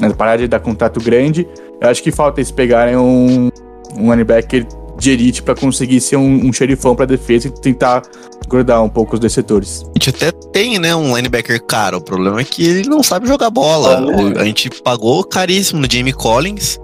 né? 0.00 0.12
parar 0.12 0.36
de 0.36 0.48
dar 0.48 0.58
contato 0.58 1.00
grande. 1.00 1.48
Eu 1.80 1.88
acho 1.88 2.02
que 2.02 2.10
falta 2.10 2.40
eles 2.40 2.50
pegarem 2.50 2.96
um, 2.96 3.50
um 3.96 4.10
linebacker 4.10 4.66
de 4.98 5.12
elite 5.12 5.42
para 5.42 5.54
conseguir 5.54 6.00
ser 6.00 6.16
um, 6.16 6.46
um 6.46 6.52
xerifão 6.52 6.94
para 6.96 7.06
defesa 7.06 7.46
e 7.46 7.50
tentar 7.50 8.02
grudar 8.48 8.82
um 8.82 8.88
pouco 8.88 9.14
os 9.14 9.20
desetores. 9.20 9.84
A 9.84 9.98
gente 9.98 10.10
até 10.10 10.32
tem, 10.32 10.78
né, 10.78 10.94
um 10.94 11.16
linebacker 11.16 11.62
caro. 11.64 11.98
O 11.98 12.00
problema 12.00 12.40
é 12.40 12.44
que 12.44 12.64
ele 12.64 12.88
não 12.88 13.02
sabe 13.02 13.28
jogar 13.28 13.50
bola. 13.50 14.00
Ah, 14.36 14.40
A 14.40 14.44
gente 14.44 14.70
pagou 14.82 15.22
caríssimo 15.24 15.80
no 15.80 15.88
Jamie 15.90 16.12
Collins 16.12 16.80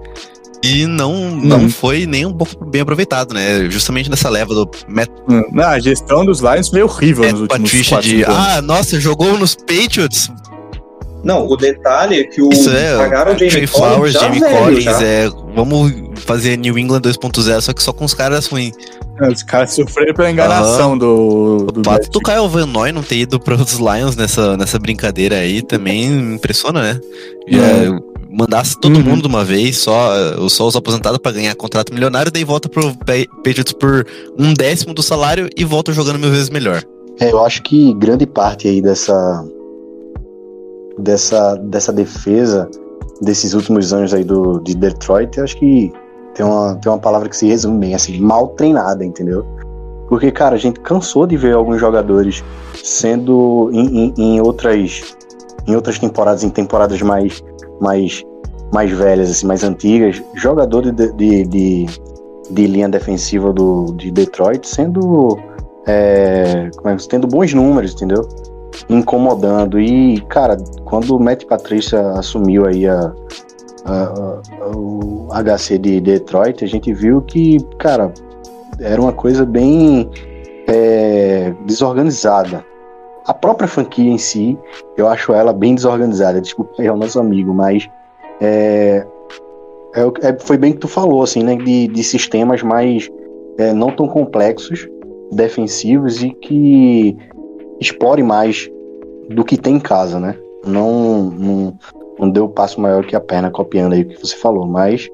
e 0.63 0.85
não, 0.87 1.31
não 1.31 1.65
hum. 1.65 1.69
foi 1.69 2.05
nem 2.05 2.25
um 2.25 2.33
pouco 2.33 2.65
bem 2.65 2.81
aproveitado, 2.81 3.33
né? 3.33 3.69
Justamente 3.69 4.09
nessa 4.09 4.29
leva 4.29 4.53
do 4.53 4.69
Matt... 4.87 5.09
Hum. 5.29 5.43
Não, 5.51 5.65
a 5.65 5.79
gestão 5.79 6.25
dos 6.25 6.39
Lions 6.39 6.69
foi 6.69 6.81
horrível 6.81 7.23
Matt 7.23 7.33
nos 7.33 7.41
últimos 7.41 7.71
Patricia 7.71 8.01
de, 8.01 8.23
anos. 8.23 8.37
Ah, 8.37 8.61
nossa, 8.61 8.99
jogou 8.99 9.37
nos 9.37 9.55
Patriots. 9.55 10.31
Não, 11.25 11.47
o 11.47 11.57
detalhe 11.57 12.19
é 12.19 12.23
que 12.23 12.39
o 12.39 12.51
Isso 12.53 12.69
é, 12.69 12.95
pagaram 12.95 13.35
Jamie 13.35 13.65
Flowers, 13.65 14.13
Jamie 14.13 14.39
Collins, 14.39 15.01
é, 15.01 15.27
vamos 15.55 15.91
fazer 16.17 16.55
New 16.55 16.77
England 16.77 17.01
2.0, 17.01 17.61
só 17.61 17.73
que 17.73 17.81
só 17.81 17.91
com 17.91 18.05
os 18.05 18.13
caras 18.13 18.45
ruins. 18.45 18.75
É, 19.19 19.27
os 19.27 19.41
caras 19.41 19.73
sofreram 19.73 20.13
pela 20.13 20.29
enganação 20.29 20.91
uhum. 20.91 20.97
do. 20.99 21.57
do 21.73 21.81
o 21.81 21.83
fato 21.83 22.11
do 22.11 22.19
Kyle 22.19 22.47
Van 22.47 22.67
Noy 22.67 22.91
não 22.91 23.01
ter 23.01 23.15
ido 23.15 23.39
para 23.39 23.55
os 23.55 23.73
Lions 23.73 24.15
nessa, 24.15 24.55
nessa 24.55 24.77
brincadeira 24.77 25.37
aí 25.37 25.63
também 25.63 26.35
impressiona, 26.35 26.79
né? 26.83 27.01
É. 27.47 27.89
mandasse 28.29 28.79
todo 28.79 28.97
uhum. 28.97 29.03
mundo 29.03 29.23
de 29.23 29.27
uma 29.27 29.43
vez, 29.43 29.77
só, 29.77 30.11
só 30.47 30.67
os 30.67 30.75
aposentados 30.75 31.17
para 31.17 31.31
ganhar 31.31 31.55
contrato 31.55 31.91
milionário, 31.91 32.31
daí 32.31 32.43
volta 32.43 32.69
pro 32.69 32.95
Patriots 32.97 33.73
por 33.73 34.05
um 34.37 34.53
décimo 34.53 34.93
do 34.93 35.01
salário 35.01 35.49
e 35.57 35.65
volta 35.65 35.91
jogando 35.91 36.19
mil 36.19 36.29
vezes 36.29 36.51
melhor. 36.51 36.83
É, 37.19 37.31
eu 37.31 37.43
acho 37.43 37.63
que 37.63 37.95
grande 37.95 38.27
parte 38.27 38.67
aí 38.67 38.79
dessa 38.79 39.43
dessa, 40.97 41.55
dessa 41.55 41.91
defesa 41.91 42.69
desses 43.21 43.53
últimos 43.53 43.93
anos 43.93 44.13
aí 44.13 44.23
do, 44.23 44.59
de 44.59 44.75
Detroit, 44.75 45.37
eu 45.37 45.43
acho 45.43 45.57
que 45.57 45.91
tem 46.33 46.45
uma, 46.45 46.75
tem 46.75 46.91
uma 46.91 46.99
palavra 46.99 47.29
que 47.29 47.37
se 47.37 47.47
resume 47.47 47.79
bem, 47.79 47.95
assim, 47.95 48.19
mal 48.19 48.49
treinada, 48.49 49.05
entendeu? 49.05 49.45
Porque, 50.09 50.31
cara, 50.31 50.55
a 50.55 50.57
gente 50.57 50.79
cansou 50.81 51.25
de 51.25 51.37
ver 51.37 51.55
alguns 51.55 51.79
jogadores 51.79 52.43
sendo 52.83 53.69
em, 53.73 54.05
em, 54.05 54.13
em 54.17 54.41
outras 54.41 55.15
em 55.67 55.75
outras 55.75 55.97
temporadas, 55.97 56.43
em 56.43 56.49
temporadas 56.49 57.01
mais 57.01 57.43
mais 57.81 58.23
mais 58.73 58.91
velhas, 58.91 59.29
assim, 59.31 59.47
mais 59.47 59.63
antigas, 59.63 60.21
jogadores 60.35 60.91
de, 60.91 61.11
de, 61.13 61.45
de, 61.45 61.85
de 62.51 62.67
linha 62.67 62.89
defensiva 62.89 63.53
do, 63.53 63.93
de 63.93 64.11
Detroit 64.11 64.67
sendo 64.67 65.39
é, 65.87 66.69
é, 66.83 66.95
tendo 67.07 67.27
bons 67.27 67.53
números, 67.53 67.93
entendeu? 67.93 68.27
Incomodando. 68.89 69.79
E, 69.79 70.21
cara, 70.29 70.57
quando 70.85 71.15
o 71.15 71.19
Matt 71.19 71.45
Patrícia 71.45 71.99
assumiu 72.11 72.65
aí 72.65 72.87
a, 72.87 73.13
a, 73.85 74.03
a, 74.03 74.77
o 74.77 75.27
HC 75.31 75.77
de 75.77 75.99
Detroit, 76.01 76.63
a 76.63 76.67
gente 76.67 76.93
viu 76.93 77.21
que, 77.21 77.57
cara, 77.77 78.13
era 78.79 79.01
uma 79.01 79.13
coisa 79.13 79.45
bem 79.45 80.09
é, 80.67 81.53
desorganizada. 81.65 82.65
A 83.25 83.33
própria 83.33 83.67
franquia 83.67 84.11
em 84.11 84.17
si, 84.17 84.57
eu 84.95 85.07
acho 85.07 85.33
ela 85.33 85.51
bem 85.51 85.73
desorganizada. 85.75 86.39
Desculpa 86.41 86.73
aí 86.79 86.87
ao 86.87 86.97
nosso 86.97 87.19
amigo, 87.19 87.53
mas 87.53 87.89
é, 88.39 89.05
é, 89.95 90.27
é, 90.27 90.37
foi 90.39 90.57
bem 90.57 90.73
que 90.73 90.79
tu 90.79 90.87
falou, 90.87 91.23
assim, 91.23 91.43
né? 91.43 91.55
De, 91.55 91.87
de 91.87 92.03
sistemas 92.03 92.61
mais 92.61 93.09
é, 93.57 93.73
não 93.73 93.89
tão 93.91 94.07
complexos, 94.07 94.87
defensivos 95.31 96.21
e 96.21 96.31
que 96.31 97.17
explore 97.79 98.23
mais 98.23 98.69
do 99.29 99.43
que 99.43 99.57
tem 99.57 99.75
em 99.75 99.79
casa, 99.79 100.19
né? 100.19 100.37
Não, 100.65 101.23
não, 101.29 101.79
não 102.19 102.29
deu 102.29 102.49
passo 102.49 102.79
maior 102.79 103.05
que 103.05 103.15
a 103.15 103.19
perna 103.19 103.51
copiando 103.51 103.93
aí 103.93 104.01
o 104.01 104.07
que 104.07 104.19
você 104.19 104.35
falou, 104.35 104.65
mas 104.65 105.07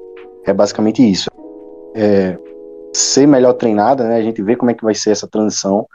é 0.46 0.54
basicamente 0.54 1.02
isso. 1.10 1.30
É, 1.96 2.38
ser 2.94 3.28
melhor 3.28 3.54
treinada, 3.54 4.08
né? 4.08 4.18
A 4.18 4.22
gente 4.22 4.42
vê 4.42 4.56
como 4.56 4.72
é 4.72 4.74
que 4.74 4.84
vai 4.84 4.96
ser 4.96 5.12
essa 5.12 5.28
transição 5.28 5.86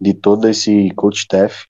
de 0.00 0.12
todo 0.14 0.48
esse 0.48 0.90
coach 0.90 1.18
staff. 1.18 1.66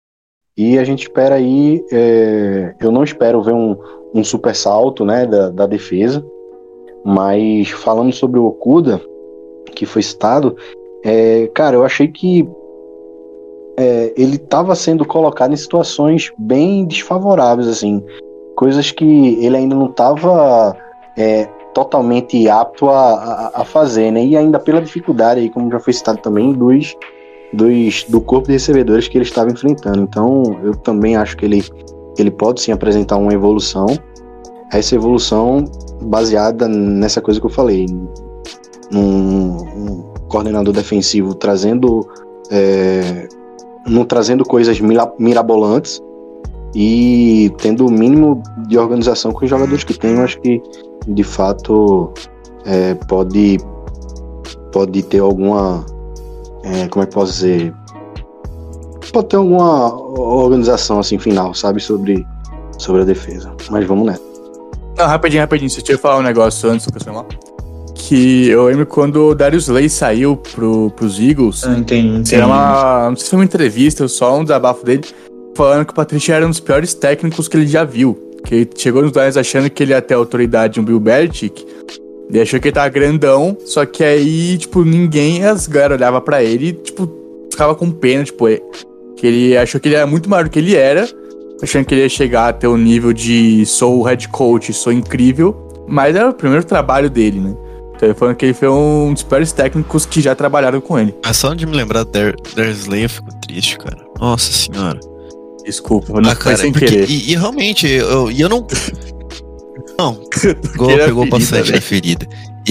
E 0.56 0.78
a 0.78 0.84
gente 0.84 1.02
espera 1.02 1.36
aí, 1.36 1.82
é, 1.90 2.74
eu 2.80 2.90
não 2.90 3.02
espero 3.02 3.42
ver 3.42 3.54
um, 3.54 3.76
um 4.14 4.22
super 4.22 4.54
salto 4.54 5.04
né, 5.04 5.26
da, 5.26 5.48
da 5.48 5.66
defesa, 5.66 6.24
mas 7.04 7.70
falando 7.70 8.12
sobre 8.12 8.38
o 8.38 8.44
Okuda, 8.44 9.00
que 9.74 9.86
foi 9.86 10.02
citado, 10.02 10.54
é, 11.02 11.46
cara, 11.54 11.76
eu 11.76 11.84
achei 11.84 12.06
que 12.06 12.46
é, 13.78 14.12
ele 14.16 14.36
estava 14.36 14.74
sendo 14.74 15.04
colocado 15.04 15.52
em 15.52 15.56
situações 15.56 16.30
bem 16.38 16.84
desfavoráveis, 16.84 17.68
assim, 17.68 18.02
coisas 18.54 18.90
que 18.90 19.44
ele 19.44 19.56
ainda 19.56 19.74
não 19.74 19.86
estava 19.86 20.76
é, 21.16 21.48
totalmente 21.74 22.48
apto 22.48 22.88
a, 22.88 23.50
a, 23.54 23.64
fazer, 23.64 24.10
né? 24.10 24.24
E 24.24 24.36
ainda 24.36 24.58
pela 24.58 24.80
dificuldade 24.80 25.40
aí, 25.40 25.48
como 25.48 25.70
já 25.70 25.78
foi 25.78 25.92
citado 25.92 26.18
também, 26.18 26.52
dos, 26.52 26.94
dos 27.52 28.04
do 28.04 28.20
corpo 28.20 28.46
de 28.46 28.52
recebedores 28.52 29.08
que 29.08 29.16
ele 29.16 29.24
estava 29.24 29.50
enfrentando. 29.50 30.00
Então, 30.00 30.42
eu 30.62 30.74
também 30.74 31.16
acho 31.16 31.36
que 31.36 31.44
ele, 31.44 31.64
ele 32.18 32.30
pode 32.30 32.60
sim 32.60 32.72
apresentar 32.72 33.16
uma 33.16 33.32
evolução. 33.32 33.86
Essa 34.70 34.94
evolução 34.94 35.64
baseada 36.02 36.68
nessa 36.68 37.20
coisa 37.20 37.40
que 37.40 37.46
eu 37.46 37.50
falei, 37.50 37.86
num 38.90 40.02
coordenador 40.28 40.72
defensivo 40.72 41.34
trazendo 41.34 42.08
é, 42.50 43.28
não 43.86 44.04
trazendo 44.04 44.44
coisas 44.44 44.78
mirabolantes 45.18 46.00
e 46.74 47.52
tendo 47.58 47.86
o 47.86 47.90
mínimo 47.90 48.42
de 48.66 48.78
organização 48.78 49.32
com 49.32 49.44
os 49.44 49.50
jogadores 49.50 49.84
que 49.84 49.94
tem, 49.94 50.14
eu 50.14 50.22
acho 50.22 50.40
que 50.40 50.62
de 51.06 51.24
fato 51.24 52.12
é, 52.64 52.94
pode 52.94 53.58
pode 54.72 55.02
ter 55.02 55.18
alguma 55.18 55.84
é, 56.64 56.88
como 56.88 57.02
é 57.02 57.06
que 57.06 57.14
posso 57.14 57.32
dizer? 57.32 57.74
Pode 59.12 59.28
ter 59.28 59.36
alguma 59.36 59.94
organização 59.94 60.98
assim 60.98 61.18
final 61.18 61.52
sabe 61.52 61.80
sobre 61.80 62.26
sobre 62.78 63.02
a 63.02 63.04
defesa. 63.04 63.52
Mas 63.70 63.86
vamos 63.86 64.06
nessa. 64.06 64.22
Não, 64.96 65.06
rapidinho 65.06 65.42
rapidinho. 65.42 65.70
Se 65.70 65.82
eu 65.86 65.98
falar 65.98 66.18
um 66.18 66.22
negócio 66.22 66.70
antes 66.70 66.86
do 66.86 66.92
pessoal 66.92 67.26
que 68.08 68.48
eu 68.48 68.66
lembro 68.66 68.86
quando 68.86 69.28
o 69.28 69.34
Darius 69.34 69.68
Lay 69.68 69.88
saiu 69.88 70.36
pro, 70.36 70.90
pros 70.90 71.20
Eagles. 71.20 71.64
Ah, 71.64 71.72
entendi, 71.72 72.08
entendi. 72.08 72.34
Era 72.34 72.46
uma. 72.46 73.10
Não 73.10 73.16
sei 73.16 73.24
se 73.24 73.30
foi 73.30 73.38
uma 73.38 73.44
entrevista 73.44 74.02
ou 74.02 74.08
só 74.08 74.38
um 74.38 74.42
desabafo 74.42 74.84
dele, 74.84 75.02
falando 75.54 75.86
que 75.86 75.92
o 75.92 75.94
Patrícia 75.94 76.34
era 76.34 76.46
um 76.46 76.50
dos 76.50 76.60
piores 76.60 76.94
técnicos 76.94 77.48
que 77.48 77.56
ele 77.56 77.66
já 77.66 77.84
viu. 77.84 78.18
Que 78.44 78.54
ele 78.54 78.70
chegou 78.76 79.02
nos 79.02 79.12
Lions 79.12 79.36
achando 79.36 79.70
que 79.70 79.82
ele 79.82 79.92
ia 79.92 80.02
ter 80.02 80.14
a 80.14 80.16
autoridade 80.16 80.74
de 80.74 80.80
um 80.80 80.84
Bill 80.84 80.98
Belichick. 80.98 81.64
E 82.30 82.40
achou 82.40 82.58
que 82.58 82.68
ele 82.68 82.74
tava 82.74 82.88
grandão, 82.88 83.56
só 83.64 83.84
que 83.84 84.02
aí, 84.02 84.56
tipo, 84.56 84.84
ninguém, 84.84 85.44
as 85.44 85.66
galera 85.66 85.94
olhava 85.94 86.20
pra 86.20 86.42
ele 86.42 86.68
e, 86.68 86.72
tipo, 86.72 87.08
ficava 87.50 87.74
com 87.74 87.90
pena, 87.90 88.24
tipo, 88.24 88.46
que 89.16 89.26
ele 89.26 89.56
achou 89.56 89.78
que 89.78 89.88
ele 89.88 89.96
era 89.96 90.06
muito 90.06 90.30
maior 90.30 90.44
do 90.44 90.50
que 90.50 90.58
ele 90.58 90.74
era, 90.74 91.06
achando 91.62 91.84
que 91.84 91.94
ele 91.94 92.02
ia 92.02 92.08
chegar 92.08 92.48
a 92.48 92.52
ter 92.52 92.66
o 92.66 92.76
nível 92.76 93.12
de 93.12 93.66
sou 93.66 94.00
o 94.00 94.02
head 94.02 94.28
coach, 94.28 94.72
sou 94.72 94.92
incrível, 94.92 95.54
mas 95.86 96.16
era 96.16 96.30
o 96.30 96.34
primeiro 96.34 96.64
trabalho 96.64 97.10
dele, 97.10 97.38
né? 97.38 97.54
Ele 98.06 98.14
falando 98.14 98.36
que 98.36 98.46
ele 98.46 98.54
foi 98.54 98.68
um 98.68 99.12
dos 99.12 99.22
piores 99.22 99.52
técnicos 99.52 100.04
que 100.04 100.20
já 100.20 100.34
trabalharam 100.34 100.80
com 100.80 100.98
ele. 100.98 101.14
É 101.24 101.32
só 101.32 101.54
de 101.54 101.66
me 101.66 101.76
lembrar 101.76 102.04
do 102.04 102.10
Dersley 102.54 103.04
eu 103.04 103.08
fico 103.08 103.34
triste, 103.40 103.78
cara. 103.78 103.98
Nossa 104.18 104.52
senhora. 104.52 104.98
Desculpa, 105.64 106.20
não 106.20 106.30
ah, 106.30 106.34
cara, 106.34 106.56
sem 106.56 106.72
porque, 106.72 106.86
querer. 106.86 107.10
E, 107.10 107.32
e 107.32 107.36
realmente, 107.36 107.86
eu, 107.86 108.30
eu 108.30 108.48
não. 108.48 108.66
Não, 109.98 110.14
pegou 110.40 110.88
ferida, 110.88 111.26
bastante 111.26 111.62
véio. 111.64 111.74
na 111.74 111.80
ferida. 111.80 112.26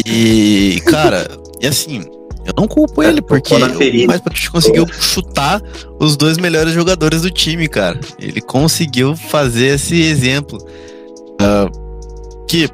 E, 0.05 0.81
cara, 0.87 1.27
e 1.61 1.67
assim, 1.67 2.03
eu 2.45 2.53
não 2.57 2.67
culpo 2.67 3.03
ele, 3.03 3.21
porque 3.21 3.53
o 3.53 4.07
mais 4.07 4.19
Patrício 4.19 4.51
conseguiu 4.51 4.87
chutar 4.87 5.61
os 5.99 6.17
dois 6.17 6.37
melhores 6.37 6.73
jogadores 6.73 7.21
do 7.21 7.29
time, 7.29 7.67
cara. 7.67 7.99
Ele 8.19 8.41
conseguiu 8.41 9.15
fazer 9.15 9.75
esse 9.75 10.01
exemplo. 10.01 10.57
Uh, 11.39 12.45
que 12.47 12.67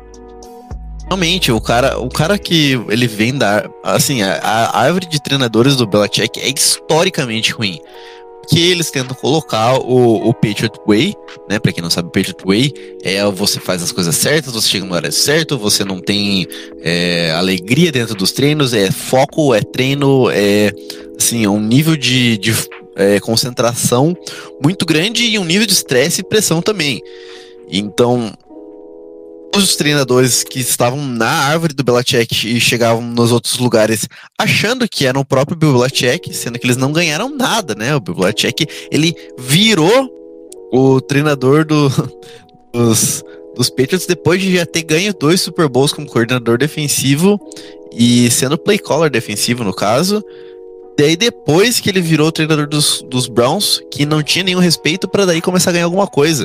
Realmente, 1.07 1.53
o 1.53 1.61
cara, 1.61 1.97
o 1.97 2.09
cara 2.09 2.37
que 2.37 2.73
ele 2.89 3.07
vem 3.07 3.33
da. 3.33 3.69
Assim, 3.81 4.21
a, 4.21 4.33
a 4.41 4.81
árvore 4.81 5.05
de 5.05 5.21
treinadores 5.21 5.77
do 5.77 5.87
Belichick 5.87 6.39
é 6.39 6.49
historicamente 6.49 7.53
ruim. 7.53 7.79
Que 8.49 8.71
eles 8.71 8.91
tentam 8.91 9.15
colocar 9.15 9.77
o, 9.77 10.29
o 10.29 10.33
Patriot 10.33 10.77
Way, 10.85 11.15
né? 11.49 11.59
Pra 11.59 11.71
quem 11.71 11.81
não 11.81 11.89
sabe, 11.89 12.09
o 12.09 12.11
Patriot 12.11 12.43
Way 12.45 12.73
é 13.03 13.23
você 13.25 13.59
faz 13.59 13.81
as 13.81 13.91
coisas 13.91 14.15
certas, 14.15 14.53
você 14.53 14.67
chega 14.67 14.85
no 14.85 14.93
horário 14.93 15.11
certo, 15.11 15.57
você 15.57 15.83
não 15.83 15.99
tem 15.99 16.45
é, 16.81 17.31
alegria 17.31 17.91
dentro 17.91 18.15
dos 18.15 18.31
treinos, 18.31 18.73
é 18.73 18.91
foco, 18.91 19.53
é 19.53 19.61
treino, 19.61 20.29
é 20.29 20.71
assim, 21.17 21.47
um 21.47 21.59
nível 21.59 21.97
de, 21.97 22.37
de 22.37 22.53
é, 22.95 23.19
concentração 23.19 24.15
muito 24.61 24.85
grande 24.85 25.25
e 25.25 25.39
um 25.39 25.45
nível 25.45 25.65
de 25.65 25.73
estresse 25.73 26.21
e 26.21 26.23
pressão 26.23 26.61
também. 26.61 27.01
Então, 27.69 28.31
os 29.55 29.75
treinadores 29.75 30.43
que 30.43 30.59
estavam 30.59 31.03
na 31.05 31.29
árvore 31.29 31.73
do 31.73 31.83
Belichick 31.83 32.47
e 32.47 32.59
chegavam 32.59 33.01
nos 33.01 33.31
outros 33.31 33.57
lugares 33.57 34.07
achando 34.37 34.87
que 34.87 35.05
eram 35.05 35.21
o 35.21 35.25
próprio 35.25 35.57
Bill 35.57 35.73
Belichick, 35.73 36.33
sendo 36.33 36.59
que 36.59 36.65
eles 36.65 36.77
não 36.77 36.91
ganharam 36.91 37.29
nada, 37.29 37.73
né? 37.73 37.95
O 37.95 37.99
Bill 37.99 38.15
Belichick, 38.15 38.67
ele 38.91 39.15
virou 39.37 40.09
o 40.71 41.01
treinador 41.01 41.65
do, 41.65 41.89
dos, 42.71 43.23
dos 43.55 43.69
Patriots 43.69 44.05
depois 44.05 44.41
de 44.41 44.55
já 44.55 44.65
ter 44.65 44.83
ganho 44.83 45.13
dois 45.13 45.41
Super 45.41 45.67
Bowls 45.67 45.93
como 45.93 46.07
coordenador 46.07 46.57
defensivo 46.57 47.39
e 47.91 48.29
sendo 48.29 48.57
play 48.57 48.77
caller 48.77 49.09
defensivo, 49.09 49.63
no 49.63 49.73
caso. 49.73 50.23
Daí 50.97 51.15
depois 51.15 51.79
que 51.79 51.89
ele 51.89 52.01
virou 52.01 52.27
o 52.27 52.31
treinador 52.31 52.67
dos, 52.67 53.03
dos 53.03 53.27
Browns, 53.27 53.81
que 53.91 54.05
não 54.05 54.23
tinha 54.23 54.43
nenhum 54.43 54.59
respeito 54.59 55.07
para 55.07 55.25
daí 55.25 55.41
começar 55.41 55.69
a 55.69 55.73
ganhar 55.73 55.85
alguma 55.85 56.07
coisa. 56.07 56.43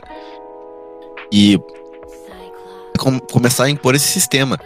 E 1.33 1.59
com, 3.03 3.19
começar 3.19 3.65
a 3.65 3.71
impor 3.71 3.95
esse 3.97 4.07
sistema. 4.07 4.59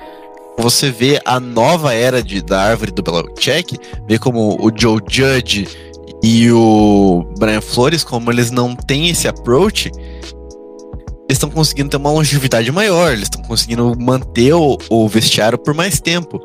Você 0.58 0.90
vê 0.90 1.20
a 1.24 1.40
nova 1.40 1.94
era 1.94 2.22
de, 2.22 2.42
da 2.42 2.60
árvore 2.60 2.92
do 2.92 3.02
Belichick, 3.02 3.78
vê 4.06 4.18
como 4.18 4.56
o 4.60 4.70
Joe 4.74 5.00
Judge 5.08 5.66
e 6.22 6.50
o 6.52 7.26
Brian 7.38 7.60
Flores, 7.60 8.04
como 8.04 8.30
eles 8.30 8.50
não 8.50 8.74
têm 8.74 9.08
esse 9.08 9.26
approach, 9.26 9.90
eles 9.90 11.32
estão 11.32 11.50
conseguindo 11.50 11.90
ter 11.90 11.96
uma 11.96 12.10
longevidade 12.10 12.70
maior, 12.70 13.12
eles 13.12 13.24
estão 13.24 13.42
conseguindo 13.42 13.94
manter 13.98 14.54
o, 14.54 14.78
o, 14.88 15.08
vestiário 15.08 15.58
por 15.58 15.74
mais 15.74 16.00
tempo. 16.00 16.38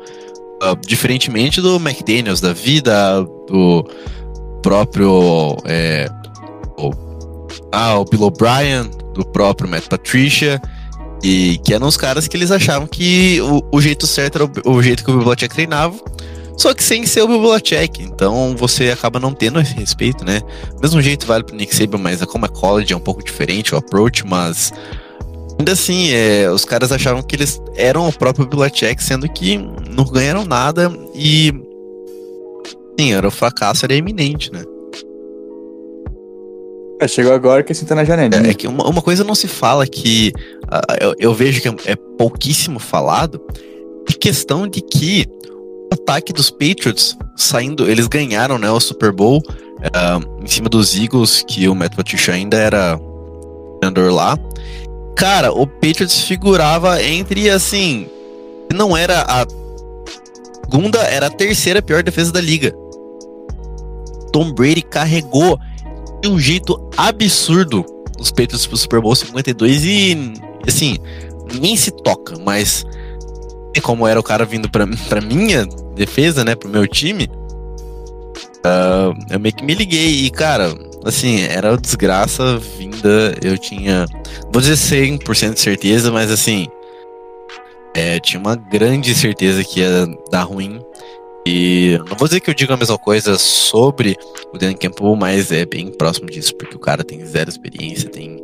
Uh, 0.62 0.76
diferentemente 0.86 1.60
do 1.60 1.76
McDaniels 1.76 2.40
da 2.40 2.52
vida, 2.52 3.22
do 3.48 3.84
próprio. 4.62 5.56
É, 5.64 6.08
o, 6.78 6.92
ah, 7.72 7.98
o 7.98 8.04
Bill 8.04 8.22
O'Brien, 8.22 8.88
do 9.14 9.24
próprio 9.24 9.68
Matt 9.68 9.88
Patricia 9.88 10.60
E 11.22 11.58
que 11.64 11.72
eram 11.72 11.86
os 11.86 11.96
caras 11.96 12.26
que 12.26 12.36
eles 12.36 12.50
achavam 12.50 12.86
que 12.86 13.40
o, 13.40 13.62
o 13.70 13.80
jeito 13.80 14.06
certo 14.06 14.36
era 14.36 14.44
o, 14.44 14.76
o, 14.76 14.82
jeito 14.82 15.04
que 15.04 15.10
o 15.10 15.16
Bibliotech 15.16 15.54
treinava, 15.54 15.94
só 16.56 16.74
que 16.74 16.82
sem 16.82 17.06
ser 17.06 17.22
o 17.22 17.28
Bibliotech. 17.28 18.02
Então 18.02 18.56
você 18.56 18.90
acaba 18.90 19.20
não 19.20 19.32
tendo 19.32 19.60
esse 19.60 19.74
respeito, 19.74 20.24
né? 20.24 20.40
Mesmo 20.80 21.00
jeito 21.00 21.26
vale 21.26 21.44
pro 21.44 21.54
Nick 21.54 21.74
Saban, 21.74 21.98
mas 21.98 22.24
como 22.24 22.46
é 22.46 22.48
college 22.48 22.92
é 22.92 22.96
um 22.96 23.00
pouco 23.00 23.22
diferente 23.22 23.74
o 23.74 23.78
approach, 23.78 24.26
mas 24.26 24.72
ainda 25.58 25.72
assim, 25.72 26.10
é, 26.10 26.50
os 26.50 26.64
caras 26.64 26.90
achavam 26.90 27.22
que 27.22 27.36
eles 27.36 27.60
eram 27.76 28.08
o 28.08 28.12
próprio 28.12 28.44
Bibliotech, 28.44 29.02
sendo 29.02 29.28
que 29.28 29.58
não 29.90 30.04
ganharam 30.04 30.44
nada 30.44 30.92
e 31.14 31.52
sim, 32.98 33.12
era 33.12 33.28
o 33.28 33.30
fracasso 33.30 33.86
era 33.86 33.94
iminente, 33.94 34.52
né? 34.52 34.64
É, 37.02 37.08
chegou 37.08 37.32
agora 37.32 37.64
que 37.64 37.72
assim 37.72 37.84
tá 37.84 37.96
na 37.96 38.04
janela. 38.04 38.46
É, 38.46 38.50
é, 38.50 38.54
que 38.54 38.68
uma, 38.68 38.88
uma, 38.88 39.02
coisa 39.02 39.24
não 39.24 39.34
se 39.34 39.48
fala 39.48 39.84
que 39.88 40.32
uh, 40.66 40.94
eu, 41.00 41.14
eu, 41.18 41.34
vejo 41.34 41.60
que 41.60 41.68
é, 41.68 41.74
é 41.86 41.96
pouquíssimo 41.96 42.78
falado, 42.78 43.40
é 44.08 44.12
questão 44.12 44.68
de 44.68 44.80
que 44.80 45.26
o 45.90 45.94
ataque 45.94 46.32
dos 46.32 46.48
Patriots 46.48 47.16
saindo, 47.36 47.90
eles 47.90 48.06
ganharam 48.06 48.56
né, 48.56 48.70
o 48.70 48.78
Super 48.78 49.10
Bowl 49.10 49.38
uh, 49.38 50.44
em 50.44 50.46
cima 50.46 50.68
dos 50.68 50.96
Eagles, 50.96 51.44
que 51.48 51.68
o 51.68 51.74
Matt 51.74 51.96
Patricia 51.96 52.34
ainda 52.34 52.56
era 52.56 52.96
treinador 53.80 54.14
lá. 54.14 54.38
Cara, 55.16 55.52
o 55.52 55.66
Patriots 55.66 56.20
figurava 56.20 57.02
entre 57.02 57.50
assim, 57.50 58.06
não 58.72 58.96
era 58.96 59.22
a 59.22 59.44
segunda, 60.64 61.00
era 61.00 61.26
a 61.26 61.30
terceira 61.30 61.82
pior 61.82 62.04
defesa 62.04 62.30
da 62.30 62.40
liga. 62.40 62.72
Tom 64.32 64.52
Brady 64.52 64.82
carregou 64.82 65.58
de 66.22 66.28
um 66.28 66.38
jeito 66.38 66.78
absurdo. 66.96 67.84
Os 68.18 68.30
peitos 68.30 68.66
pro 68.66 68.76
Super 68.76 69.00
Bowl 69.00 69.14
52 69.14 69.84
e, 69.84 70.32
assim, 70.66 70.96
nem 71.60 71.76
se 71.76 71.90
toca, 71.90 72.36
mas 72.38 72.86
como 73.82 74.06
era 74.06 74.20
o 74.20 74.22
cara 74.22 74.44
vindo 74.44 74.70
pra, 74.70 74.86
pra 75.08 75.20
minha 75.20 75.66
defesa, 75.94 76.44
né, 76.44 76.54
pro 76.54 76.68
meu 76.68 76.86
time, 76.86 77.28
uh, 78.64 79.16
eu 79.30 79.40
meio 79.40 79.54
que 79.54 79.64
me 79.64 79.74
liguei 79.74 80.24
e, 80.24 80.30
cara, 80.30 80.72
assim, 81.04 81.42
era 81.42 81.76
desgraça 81.76 82.58
vinda, 82.58 83.34
eu 83.42 83.58
tinha, 83.58 84.06
vou 84.52 84.60
dizer 84.60 84.74
100% 84.74 85.54
de 85.54 85.60
certeza, 85.60 86.12
mas 86.12 86.30
assim, 86.30 86.68
é, 87.94 88.20
tinha 88.20 88.40
uma 88.40 88.54
grande 88.54 89.14
certeza 89.14 89.64
que 89.64 89.80
ia 89.80 90.06
dar 90.30 90.42
ruim, 90.42 90.80
e 91.46 91.98
não 92.08 92.16
vou 92.16 92.28
dizer 92.28 92.40
que 92.40 92.50
eu 92.50 92.54
digo 92.54 92.72
a 92.72 92.76
mesma 92.76 92.98
coisa 92.98 93.36
sobre 93.36 94.16
o 94.52 94.58
Dan 94.58 94.74
Campbell, 94.74 95.16
mas 95.16 95.50
é 95.50 95.66
bem 95.66 95.90
próximo 95.90 96.28
disso, 96.28 96.54
porque 96.56 96.76
o 96.76 96.80
cara 96.80 97.02
tem 97.02 97.24
zero 97.24 97.50
experiência, 97.50 98.08
tem 98.08 98.42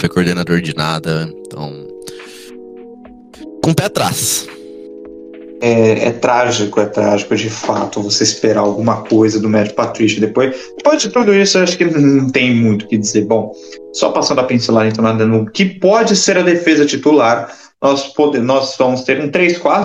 foi 0.00 0.08
coordenador 0.08 0.62
de 0.62 0.74
nada, 0.74 1.30
então 1.46 1.86
com 3.62 3.70
o 3.70 3.74
pé 3.74 3.84
atrás. 3.84 4.46
É, 5.62 6.06
é, 6.06 6.12
trágico, 6.12 6.80
é 6.80 6.86
trágico 6.86 7.36
de 7.36 7.50
fato 7.50 8.02
você 8.02 8.24
esperar 8.24 8.60
alguma 8.60 9.02
coisa 9.02 9.38
do 9.38 9.48
Matt 9.50 9.74
Patricia 9.74 10.18
depois. 10.18 10.56
Depois 10.78 11.02
de 11.02 11.10
tudo 11.10 11.34
isso, 11.34 11.58
eu 11.58 11.62
acho 11.64 11.76
que 11.76 11.84
não 11.84 12.30
tem 12.30 12.54
muito 12.54 12.86
o 12.86 12.88
que 12.88 12.96
dizer. 12.96 13.26
Bom, 13.26 13.52
só 13.92 14.10
passando 14.10 14.38
a 14.38 14.44
pincelar 14.44 14.86
então 14.86 15.04
no 15.26 15.50
que 15.50 15.66
pode 15.66 16.16
ser 16.16 16.38
a 16.38 16.42
defesa 16.42 16.86
titular, 16.86 17.54
nós, 17.82 18.06
pode, 18.14 18.38
nós 18.38 18.74
vamos 18.78 19.02
ter 19.02 19.20
um 19.20 19.30
3-4 19.30 19.82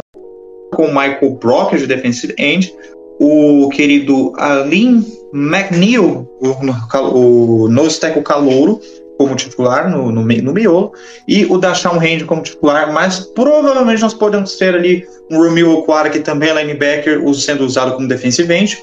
com 0.75 0.87
Michael 0.87 1.37
Brock 1.41 1.75
de 1.75 1.87
defensive 1.87 2.35
end, 2.37 2.73
o 3.19 3.69
querido 3.69 4.33
Alin 4.37 5.05
McNeil, 5.33 6.27
o, 6.39 7.63
o 7.63 7.69
nose 7.69 7.99
tackle 7.99 8.21
calouro, 8.21 8.79
como 9.17 9.35
titular 9.35 9.89
no, 9.89 10.11
no, 10.11 10.21
no 10.21 10.53
miolo, 10.53 10.91
e 11.27 11.45
o 11.45 11.57
Dashawn 11.57 11.97
Hand 11.99 12.25
como 12.25 12.41
titular, 12.41 12.91
mas 12.91 13.19
provavelmente 13.19 14.01
nós 14.01 14.13
podemos 14.13 14.55
ter 14.57 14.75
ali 14.75 15.05
um 15.31 15.37
Romeo 15.37 15.71
Okwara, 15.79 16.09
que 16.09 16.19
também 16.19 16.49
é 16.49 16.61
linebacker, 16.61 17.21
sendo 17.33 17.65
usado 17.65 17.93
como 17.95 18.07
defensive 18.07 18.53
end, 18.53 18.77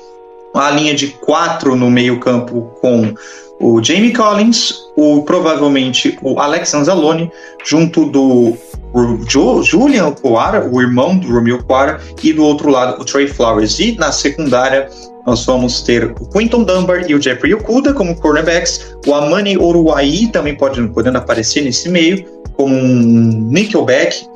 a 0.54 0.70
linha 0.70 0.94
de 0.94 1.08
quatro 1.08 1.76
no 1.76 1.90
meio 1.90 2.18
campo 2.20 2.72
com 2.80 3.14
o 3.60 3.82
Jamie 3.82 4.12
Collins, 4.12 4.74
o, 4.96 5.22
provavelmente 5.22 6.18
o 6.22 6.38
Alex 6.40 6.74
Anzalone, 6.74 7.30
junto 7.64 8.06
do 8.06 8.56
Julian 9.62 10.12
Coara, 10.12 10.68
o 10.70 10.80
irmão 10.80 11.16
do 11.16 11.28
Romeo 11.28 11.62
Coara, 11.62 12.00
e 12.22 12.32
do 12.32 12.44
outro 12.44 12.70
lado 12.70 13.00
o 13.00 13.04
Trey 13.04 13.26
Flowers. 13.26 13.78
E 13.78 13.96
na 13.96 14.12
secundária 14.12 14.88
nós 15.26 15.44
vamos 15.44 15.82
ter 15.82 16.04
o 16.04 16.26
Quinton 16.26 16.64
Dunbar 16.64 17.08
e 17.08 17.14
o 17.14 17.22
Jeffrey 17.22 17.54
Okuda 17.54 17.94
como 17.94 18.16
cornerbacks, 18.16 18.96
o 19.06 19.14
Amani 19.14 19.56
Oruai 19.56 20.28
também 20.32 20.56
pode, 20.56 20.86
podendo 20.88 21.18
aparecer 21.18 21.62
nesse 21.62 21.88
meio, 21.88 22.24
como 22.54 22.74
um 22.74 23.48
nickelback, 23.50 24.26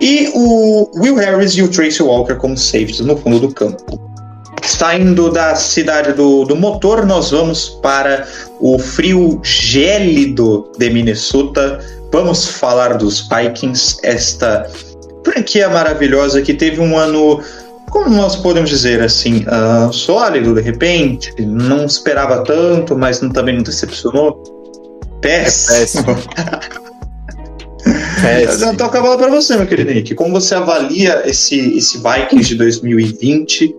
e 0.00 0.30
o 0.34 0.90
Will 0.96 1.16
Harris 1.16 1.52
e 1.52 1.62
o 1.62 1.68
Tracy 1.68 2.02
Walker 2.02 2.34
como 2.34 2.56
safeties 2.56 3.00
no 3.00 3.16
fundo 3.16 3.40
do 3.40 3.54
campo. 3.54 3.98
Saindo 4.62 5.30
da 5.30 5.54
cidade 5.54 6.12
do, 6.12 6.44
do 6.44 6.56
motor, 6.56 7.06
nós 7.06 7.30
vamos 7.30 7.70
para 7.82 8.26
o 8.60 8.78
frio 8.78 9.40
gélido 9.42 10.70
de 10.76 10.90
Minnesota, 10.90 11.78
Vamos 12.12 12.46
falar 12.46 12.96
dos 12.96 13.28
Vikings, 13.28 13.98
esta 14.02 14.68
franquia 15.24 15.68
maravilhosa 15.68 16.40
que 16.40 16.54
teve 16.54 16.80
um 16.80 16.96
ano, 16.96 17.42
como 17.90 18.08
nós 18.10 18.36
podemos 18.36 18.70
dizer 18.70 19.02
assim, 19.02 19.44
uh, 19.46 19.92
sólido 19.92 20.54
de 20.54 20.60
repente, 20.60 21.34
não 21.40 21.84
esperava 21.84 22.42
tanto, 22.44 22.96
mas 22.96 23.20
não, 23.20 23.30
também 23.30 23.56
não 23.56 23.62
decepcionou. 23.62 24.42
Péssimo. 25.20 26.16
É 28.24 28.46
péssimo. 28.46 28.72
Então, 28.72 28.86
acabando 28.86 29.18
para 29.18 29.28
você, 29.28 29.56
meu 29.56 29.66
querido 29.66 29.92
Nick. 29.92 30.14
Como 30.14 30.32
você 30.32 30.54
avalia 30.54 31.22
esse, 31.28 31.76
esse 31.76 31.98
Vikings 31.98 32.48
de 32.48 32.54
2020? 32.56 33.74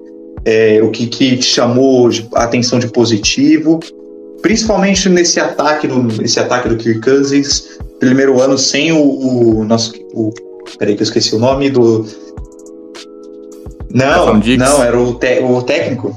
É, 0.45 0.79
o 0.81 0.91
que, 0.91 1.07
que 1.07 1.37
te 1.37 1.45
chamou 1.45 2.09
a 2.33 2.43
atenção 2.43 2.79
de 2.79 2.87
positivo? 2.87 3.79
Principalmente 4.41 5.09
nesse 5.09 5.39
ataque 5.39 5.87
do, 5.87 6.23
esse 6.23 6.39
ataque 6.39 6.69
do 6.69 6.77
Kirk 6.77 7.01
Cousins, 7.01 7.76
primeiro 7.99 8.39
ano 8.41 8.57
sem 8.57 8.91
o, 8.91 9.59
o 9.59 9.63
nosso. 9.63 9.93
O, 10.13 10.31
peraí 10.77 10.95
que 10.95 11.01
eu 11.01 11.05
esqueci 11.05 11.35
o 11.35 11.39
nome 11.39 11.69
do. 11.69 12.05
Não, 13.93 14.33
não, 14.35 14.83
era 14.83 14.99
o, 14.99 15.13
te, 15.15 15.39
o 15.39 15.61
técnico. 15.61 16.15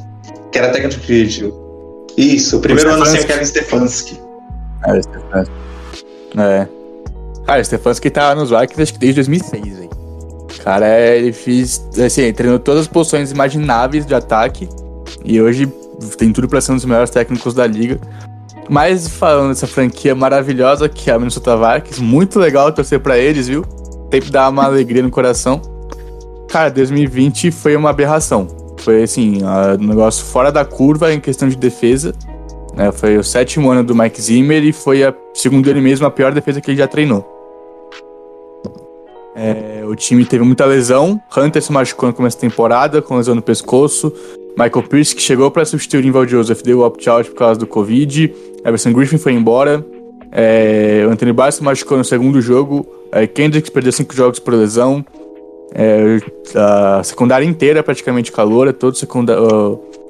Que 0.51 0.59
era 0.59 0.73
técnico 0.73 1.01
de 1.01 1.53
Isso, 2.17 2.57
o 2.57 2.61
primeiro 2.61 2.91
o 2.91 2.95
ano 2.95 3.07
sem 3.07 3.21
o 3.21 3.27
Kevin 3.27 3.45
Stefanski. 3.45 4.21
É, 4.87 5.03
Stefanski. 5.03 5.53
É. 6.37 6.69
Cara, 7.47 7.61
o 7.61 7.65
Stefanski 7.65 8.11
tá 8.11 8.35
nos 8.35 8.51
Vikings 8.51 8.83
acho 8.83 8.93
que 8.95 8.99
desde 8.99 9.17
2006, 9.17 9.79
velho. 9.79 9.91
Cara, 10.65 11.01
ele 11.17 11.33
fez. 11.33 11.87
Assim, 12.05 12.33
treinou 12.33 12.59
todas 12.59 12.83
as 12.83 12.89
posições 12.89 13.31
imagináveis 13.31 14.05
de 14.05 14.15
ataque. 14.15 14.69
E 15.25 15.41
hoje 15.41 15.67
tem 16.17 16.33
tudo 16.33 16.49
pra 16.49 16.61
ser 16.61 16.73
um 16.73 16.77
dos 16.77 16.85
melhores 16.85 17.11
técnicos 17.11 17.55
da 17.55 17.67
liga. 17.67 17.99
Mas 18.69 19.09
falando 19.09 19.49
dessa 19.49 19.67
franquia 19.67 20.15
maravilhosa 20.15 20.89
que 20.89 21.11
é 21.11 21.15
a 21.15 21.19
Minnesota 21.19 21.57
Vikings, 21.57 22.03
muito 22.03 22.39
legal 22.39 22.73
torcer 22.73 23.01
para 23.01 23.19
eles, 23.19 23.49
viu? 23.49 23.63
Tem 24.11 24.21
que 24.21 24.31
dar 24.31 24.49
uma 24.49 24.65
alegria 24.65 25.03
no 25.03 25.11
coração. 25.11 25.61
Cara, 26.49 26.71
2020 26.71 27.51
foi 27.51 27.77
uma 27.77 27.91
aberração. 27.91 28.47
Foi 28.79 29.03
assim, 29.03 29.39
um 29.81 29.87
negócio 29.87 30.25
fora 30.25 30.51
da 30.51 30.65
curva 30.65 31.13
em 31.13 31.21
questão 31.21 31.49
de 31.49 31.57
defesa. 31.57 32.13
Né? 32.75 32.91
Foi 32.93 33.17
o 33.19 33.25
sétimo 33.25 33.71
ano 33.71 33.85
do 33.85 33.95
Mike 33.95 34.21
Zimmer 34.21 34.65
e 34.65 34.73
foi, 34.73 35.05
a, 35.05 35.15
segundo 35.35 35.69
ele 35.69 35.81
mesmo, 35.81 36.07
a 36.07 36.11
pior 36.11 36.33
defesa 36.33 36.61
que 36.61 36.71
ele 36.71 36.79
já 36.79 36.89
treinou. 36.89 37.39
É, 39.35 39.85
o 39.87 39.95
time 39.95 40.25
teve 40.25 40.45
muita 40.45 40.65
lesão. 40.65 41.21
Hunter 41.37 41.63
se 41.63 41.73
machucou 41.73 42.09
no 42.09 42.15
começo 42.15 42.37
da 42.37 42.41
temporada, 42.41 43.01
com 43.01 43.17
lesão 43.17 43.35
no 43.35 43.43
pescoço. 43.43 44.13
Michael 44.59 44.83
Pierce, 44.89 45.15
que 45.15 45.23
chegou 45.23 45.51
para 45.51 45.65
substituir 45.65 46.01
o 46.01 46.03
Rival 46.03 46.27
Joseph, 46.27 46.63
deu 46.63 46.81
opt-out 46.81 47.31
por 47.31 47.37
causa 47.37 47.59
do 47.59 47.67
Covid. 47.67 48.35
Everson 48.65 48.93
Griffin 48.93 49.19
foi 49.19 49.33
embora. 49.33 49.85
É, 50.33 51.05
o 51.07 51.11
Anthony 51.11 51.33
Barr 51.33 51.53
se 51.53 51.63
machucou 51.63 51.99
no 51.99 52.05
segundo 52.05 52.41
jogo. 52.41 52.87
É, 53.13 53.27
perdeu 53.71 53.93
cinco 53.93 54.15
jogos 54.15 54.39
por 54.39 54.55
lesão. 54.55 55.05
É, 55.75 56.19
a 56.55 57.03
secundária 57.03 57.45
inteira 57.45 57.83
praticamente 57.83 58.31
caloura. 58.33 58.73
Todo 58.73 58.95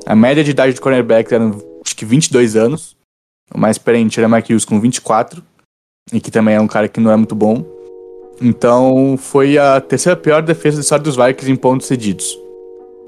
a 0.07 0.17
média 0.17 0.43
de 0.43 0.51
idade 0.51 0.75
do 0.75 0.81
cornerback 0.81 1.33
era 1.33 1.51
acho 1.85 1.97
que 1.97 2.05
22 2.05 2.57
anos. 2.57 2.97
O 3.55 3.59
mais 3.59 3.77
experiente 3.77 4.19
era 4.19 4.29
Mike 4.29 4.53
Hughes 4.53 4.65
com 4.65 4.81
24. 4.81 5.43
E 6.13 6.21
que 6.21 6.31
também 6.31 6.55
é 6.55 6.61
um 6.61 6.67
cara 6.67 6.89
que 6.89 7.01
não 7.01 7.11
é 7.11 7.17
muito 7.17 7.35
bom. 7.35 7.65
Então 8.41 9.17
foi 9.19 9.59
a 9.59 9.81
terceira 9.81 10.17
pior 10.17 10.43
defesa 10.43 10.79
da 10.79 10.81
história 10.81 11.05
dos 11.05 11.17
Vikings 11.17 11.53
em 11.53 11.57
pontos 11.57 11.87
cedidos. 11.87 12.39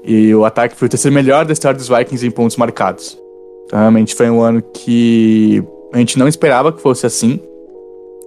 E 0.03 0.33
o 0.35 0.45
ataque 0.45 0.75
foi 0.75 0.87
o 0.87 0.89
terceiro 0.89 1.13
melhor 1.13 1.45
da 1.45 1.53
história 1.53 1.77
dos 1.77 1.87
Vikings 1.87 2.25
em 2.25 2.31
pontos 2.31 2.55
marcados. 2.55 3.17
Realmente 3.71 4.15
foi 4.15 4.29
um 4.29 4.41
ano 4.41 4.61
que 4.61 5.63
a 5.93 5.97
gente 5.97 6.17
não 6.17 6.27
esperava 6.27 6.71
que 6.71 6.81
fosse 6.81 7.05
assim. 7.05 7.39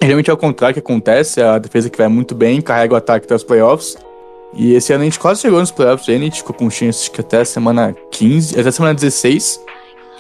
Realmente 0.02 0.30
é 0.30 0.32
o 0.32 0.36
contrário 0.36 0.74
que 0.74 0.80
acontece, 0.80 1.40
a 1.40 1.58
defesa 1.58 1.88
que 1.88 1.98
vai 1.98 2.08
muito 2.08 2.34
bem, 2.34 2.60
carrega 2.60 2.94
o 2.94 2.96
ataque 2.96 3.26
até 3.26 3.34
os 3.34 3.44
playoffs. 3.44 3.96
E 4.54 4.74
esse 4.74 4.92
ano 4.92 5.02
a 5.02 5.04
gente 5.04 5.18
quase 5.18 5.40
chegou 5.40 5.60
nos 5.60 5.70
playoffs, 5.70 6.08
a 6.08 6.18
gente 6.18 6.38
ficou 6.38 6.54
com 6.54 6.70
chance 6.70 7.10
que 7.10 7.20
até 7.20 7.40
a 7.40 7.44
semana 7.44 7.94
15, 8.10 8.58
até 8.58 8.68
a 8.68 8.72
semana 8.72 8.94
16, 8.94 9.60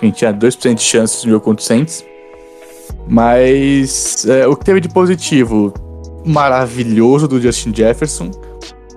a 0.00 0.04
gente 0.04 0.16
tinha 0.16 0.32
2% 0.32 0.74
de 0.74 0.82
chances 0.82 1.24
no 1.24 1.30
jogo 1.30 1.44
contra 1.44 1.62
o 1.62 1.66
Saints. 1.66 2.04
Mas 3.08 4.26
é, 4.26 4.46
o 4.46 4.56
que 4.56 4.64
teve 4.64 4.80
de 4.80 4.88
positivo? 4.88 5.72
maravilhoso 6.26 7.28
do 7.28 7.40
Justin 7.40 7.72
Jefferson. 7.72 8.30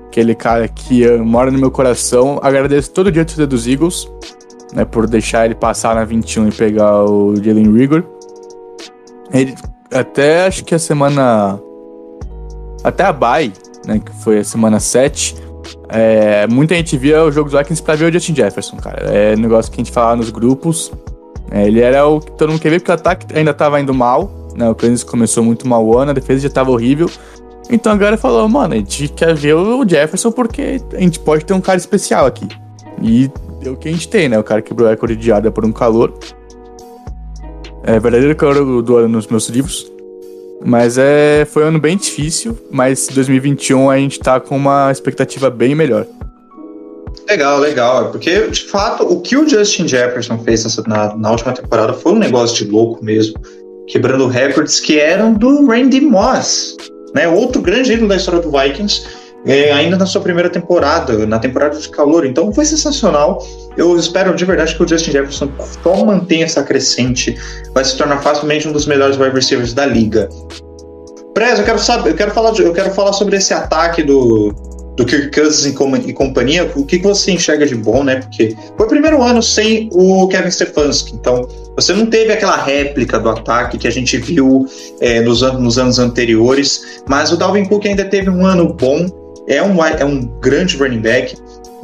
Aquele 0.08 0.34
cara 0.34 0.68
que 0.68 1.08
mora 1.18 1.52
no 1.52 1.60
meu 1.60 1.70
coração. 1.70 2.40
Agradeço 2.42 2.92
todo 2.92 3.12
dia 3.12 3.22
a 3.22 3.46
dos 3.46 3.68
Eagles, 3.68 4.10
né, 4.74 4.86
por 4.86 5.08
deixar 5.08 5.46
ele 5.46 5.56
passar 5.56 5.96
na 5.96 6.04
21 6.04 6.50
e 6.50 6.52
pegar 6.52 7.04
o 7.04 7.36
Jalen 7.36 7.72
Rigor. 7.72 8.04
Ele, 9.34 9.56
até 9.94 10.48
acho 10.48 10.64
que 10.64 10.74
a 10.74 10.80
semana. 10.80 11.60
Até 12.84 13.04
a 13.04 13.12
bye, 13.12 13.52
né, 13.86 14.00
que 14.00 14.12
foi 14.24 14.40
a 14.40 14.44
semana 14.44 14.80
7. 14.80 15.36
É, 15.90 16.48
muita 16.48 16.76
gente 16.76 16.98
via 16.98 17.24
o 17.24 17.32
jogo 17.32 17.50
dos 17.50 17.58
Vikings 17.58 17.82
pra 17.82 17.96
ver 17.96 18.10
o 18.10 18.14
Justin 18.14 18.36
Jefferson, 18.36 18.78
cara. 18.78 19.12
É 19.12 19.36
um 19.36 19.40
negócio 19.40 19.72
que 19.72 19.80
a 19.80 19.84
gente 19.84 19.92
falava 19.92 20.16
nos 20.16 20.30
grupos. 20.30 20.92
É, 21.52 21.68
ele 21.68 21.82
era 21.82 22.06
o 22.06 22.20
que 22.20 22.32
todo 22.32 22.50
mundo 22.50 22.62
quer 22.62 22.70
ver, 22.70 22.80
porque 22.80 22.92
o 22.92 22.96
ataque 22.96 23.26
ainda 23.36 23.54
tava 23.54 23.80
indo 23.80 23.94
mal. 23.94 24.32
Né? 24.56 24.70
O 24.70 24.76
Kansas 24.76 25.04
começou 25.04 25.44
muito 25.44 25.68
mal 25.68 25.86
o 25.86 25.98
ano, 25.98 26.12
a 26.12 26.14
defesa 26.14 26.42
já 26.42 26.50
tava 26.50 26.72
horrível. 26.72 27.10
Então 27.72 27.92
a 27.92 27.96
galera 27.96 28.18
falou, 28.18 28.48
mano, 28.50 28.74
a 28.74 28.78
gente 28.78 29.08
quer 29.10 29.34
ver 29.36 29.54
o 29.54 29.88
Jefferson 29.88 30.32
porque 30.32 30.82
a 30.94 31.00
gente 31.00 31.20
pode 31.20 31.46
ter 31.46 31.54
um 31.54 31.62
cara 31.62 31.78
especial 31.78 32.26
aqui. 32.26 32.48
E 33.02 33.30
é 33.68 33.70
o 33.70 33.76
que 33.76 33.90
a 33.90 33.92
gente 33.92 34.08
tem, 34.08 34.30
né? 34.30 34.40
O 34.40 34.44
cara 34.44 34.62
quebrou 34.62 34.88
a 34.88 34.92
recorde 34.92 35.16
de 35.16 35.32
área 35.32 35.52
por 35.52 35.66
um 35.66 35.72
calor. 35.72 36.14
É 37.84 38.00
verdadeiro 38.00 38.36
calor 38.36 38.82
do 38.82 38.98
ano 38.98 39.08
nos 39.08 39.28
meus 39.28 39.48
livros. 39.50 39.92
Mas 40.66 40.98
é, 40.98 41.46
foi 41.46 41.64
um 41.64 41.68
ano 41.68 41.80
bem 41.80 41.96
difícil, 41.96 42.58
mas 42.70 43.08
2021 43.08 43.90
a 43.90 43.98
gente 43.98 44.20
tá 44.20 44.40
com 44.40 44.58
uma 44.58 44.92
expectativa 44.92 45.50
bem 45.50 45.74
melhor. 45.74 46.06
Legal, 47.30 47.60
legal. 47.60 48.12
Porque, 48.12 48.48
de 48.48 48.64
fato, 48.66 49.04
o 49.04 49.22
que 49.22 49.38
o 49.38 49.48
Justin 49.48 49.88
Jefferson 49.88 50.38
fez 50.40 50.76
na, 50.86 51.16
na 51.16 51.32
última 51.32 51.54
temporada 51.54 51.94
foi 51.94 52.14
um 52.14 52.20
negócio 52.20 52.66
de 52.66 52.72
louco 52.72 53.04
mesmo. 53.04 53.40
Quebrando 53.88 54.28
recordes 54.28 54.80
que 54.80 55.00
eram 55.00 55.34
do 55.34 55.66
Randy 55.68 56.02
Moss, 56.02 56.76
né? 57.14 57.28
Outro 57.28 57.62
grande 57.62 57.94
ídolo 57.94 58.10
da 58.10 58.16
história 58.16 58.42
do 58.42 58.52
Vikings, 58.52 59.06
é, 59.46 59.72
ainda 59.72 59.98
na 59.98 60.06
sua 60.06 60.22
primeira 60.22 60.50
temporada, 60.50 61.26
na 61.26 61.40
temporada 61.40 61.78
de 61.78 61.90
calor. 61.90 62.26
Então 62.26 62.52
foi 62.54 62.66
sensacional. 62.66 63.46
Eu 63.78 63.96
espero 63.98 64.36
de 64.36 64.46
verdade 64.46 64.76
que 64.76 64.84
o 64.84 64.88
Justin 64.88 65.12
Jefferson 65.12 65.50
só 65.84 66.06
mantenha 66.06 66.46
essa 66.46 66.64
crescente, 66.64 67.38
vai 67.74 67.84
se 67.84 67.98
tornar 67.98 68.22
facilmente 68.22 68.68
um 68.68 68.72
dos 68.72 68.86
melhores 68.86 69.18
wide 69.18 69.34
receivers 69.34 69.74
da 69.74 69.86
liga. 69.86 70.30
Prez, 71.34 71.60
eu 71.60 71.66
quero 71.66 71.80
saber, 71.80 72.10
eu 72.10 72.16
quero 72.16 72.32
falar, 72.32 72.52
de, 72.52 72.64
eu 72.64 72.74
quero 72.74 72.92
falar 72.92 73.14
sobre 73.14 73.38
esse 73.38 73.54
ataque 73.54 74.04
do, 74.04 74.54
do 75.00 75.06
Kirk 75.06 75.32
Cousins 75.32 75.66
e, 76.06 76.14
companhia, 76.14 76.70
o 76.76 76.86
que, 76.86 76.98
você 76.98 77.32
enxerga 77.32 77.66
de 77.66 77.76
bom, 77.76 78.04
né? 78.04 78.18
Porque 78.18 78.54
foi 78.76 78.86
o 78.86 78.90
primeiro 78.90 79.24
ano 79.24 79.42
sem 79.42 79.90
o 79.94 80.28
Kevin 80.28 80.52
Stefanski, 80.52 81.16
então 81.16 81.48
você 81.74 81.94
não 81.94 82.08
teve 82.08 82.34
aquela 82.34 82.58
réplica 82.58 83.18
do 83.18 83.30
ataque 83.30 83.78
que 83.78 83.88
a 83.88 83.92
gente 83.92 84.18
viu 84.18 84.68
é, 85.00 85.22
nos, 85.22 85.42
anos, 85.42 85.62
nos 85.62 85.80
anos 85.80 86.00
anteriores, 86.00 87.02
mas 87.08 87.32
o 87.32 87.38
Dalvin 87.38 87.64
Cook 87.64 87.86
ainda 87.86 88.04
teve 88.04 88.30
um 88.30 88.46
ano 88.46 88.74
bom, 88.74 89.08
é 89.50 89.62
um, 89.62 89.84
é 89.84 90.06
um 90.06 90.22
grande 90.40 90.78
running 90.78 91.02
back, 91.02 91.36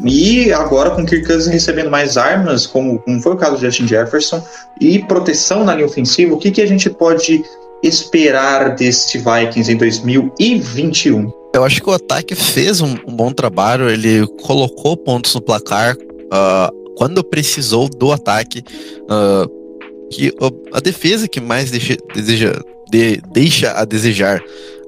e 0.04 0.52
agora 0.52 0.92
com 0.92 1.06
Kirk 1.06 1.26
Cousins 1.26 1.52
recebendo 1.52 1.90
mais 1.90 2.18
armas, 2.18 2.68
como, 2.68 3.00
como 3.00 3.22
foi 3.22 3.34
o 3.34 3.38
caso 3.38 3.56
do 3.56 3.62
Justin 3.62 3.88
Jefferson, 3.88 4.44
e 4.80 5.00
proteção 5.00 5.64
na 5.64 5.74
linha 5.74 5.88
ofensiva, 5.88 6.34
o 6.34 6.38
que, 6.38 6.52
que 6.52 6.62
a 6.62 6.68
gente 6.68 6.90
pode 6.90 7.44
esperar 7.82 8.76
deste 8.76 9.18
Vikings 9.18 9.72
em 9.72 9.78
2021? 9.78 11.32
Eu 11.54 11.64
acho 11.64 11.82
que 11.82 11.90
o 11.90 11.94
ataque 11.94 12.36
fez 12.36 12.82
um, 12.82 12.96
um 13.08 13.16
bom 13.16 13.32
trabalho, 13.32 13.90
ele 13.90 14.28
colocou 14.44 14.98
pontos 14.98 15.34
no 15.34 15.42
placar 15.42 15.96
uh, 15.96 16.96
quando 16.98 17.24
precisou 17.24 17.88
do 17.88 18.12
ataque. 18.12 18.64
Uh, 19.04 19.66
que 20.12 20.32
a 20.72 20.80
defesa 20.80 21.28
que 21.28 21.42
mais 21.42 21.72
deixa, 21.72 21.98
deseja, 22.14 22.54
de, 22.92 23.22
deixa 23.32 23.72
a 23.72 23.86
desejar. 23.86 24.42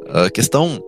A 0.09 0.25
uh, 0.25 0.31
questão 0.31 0.81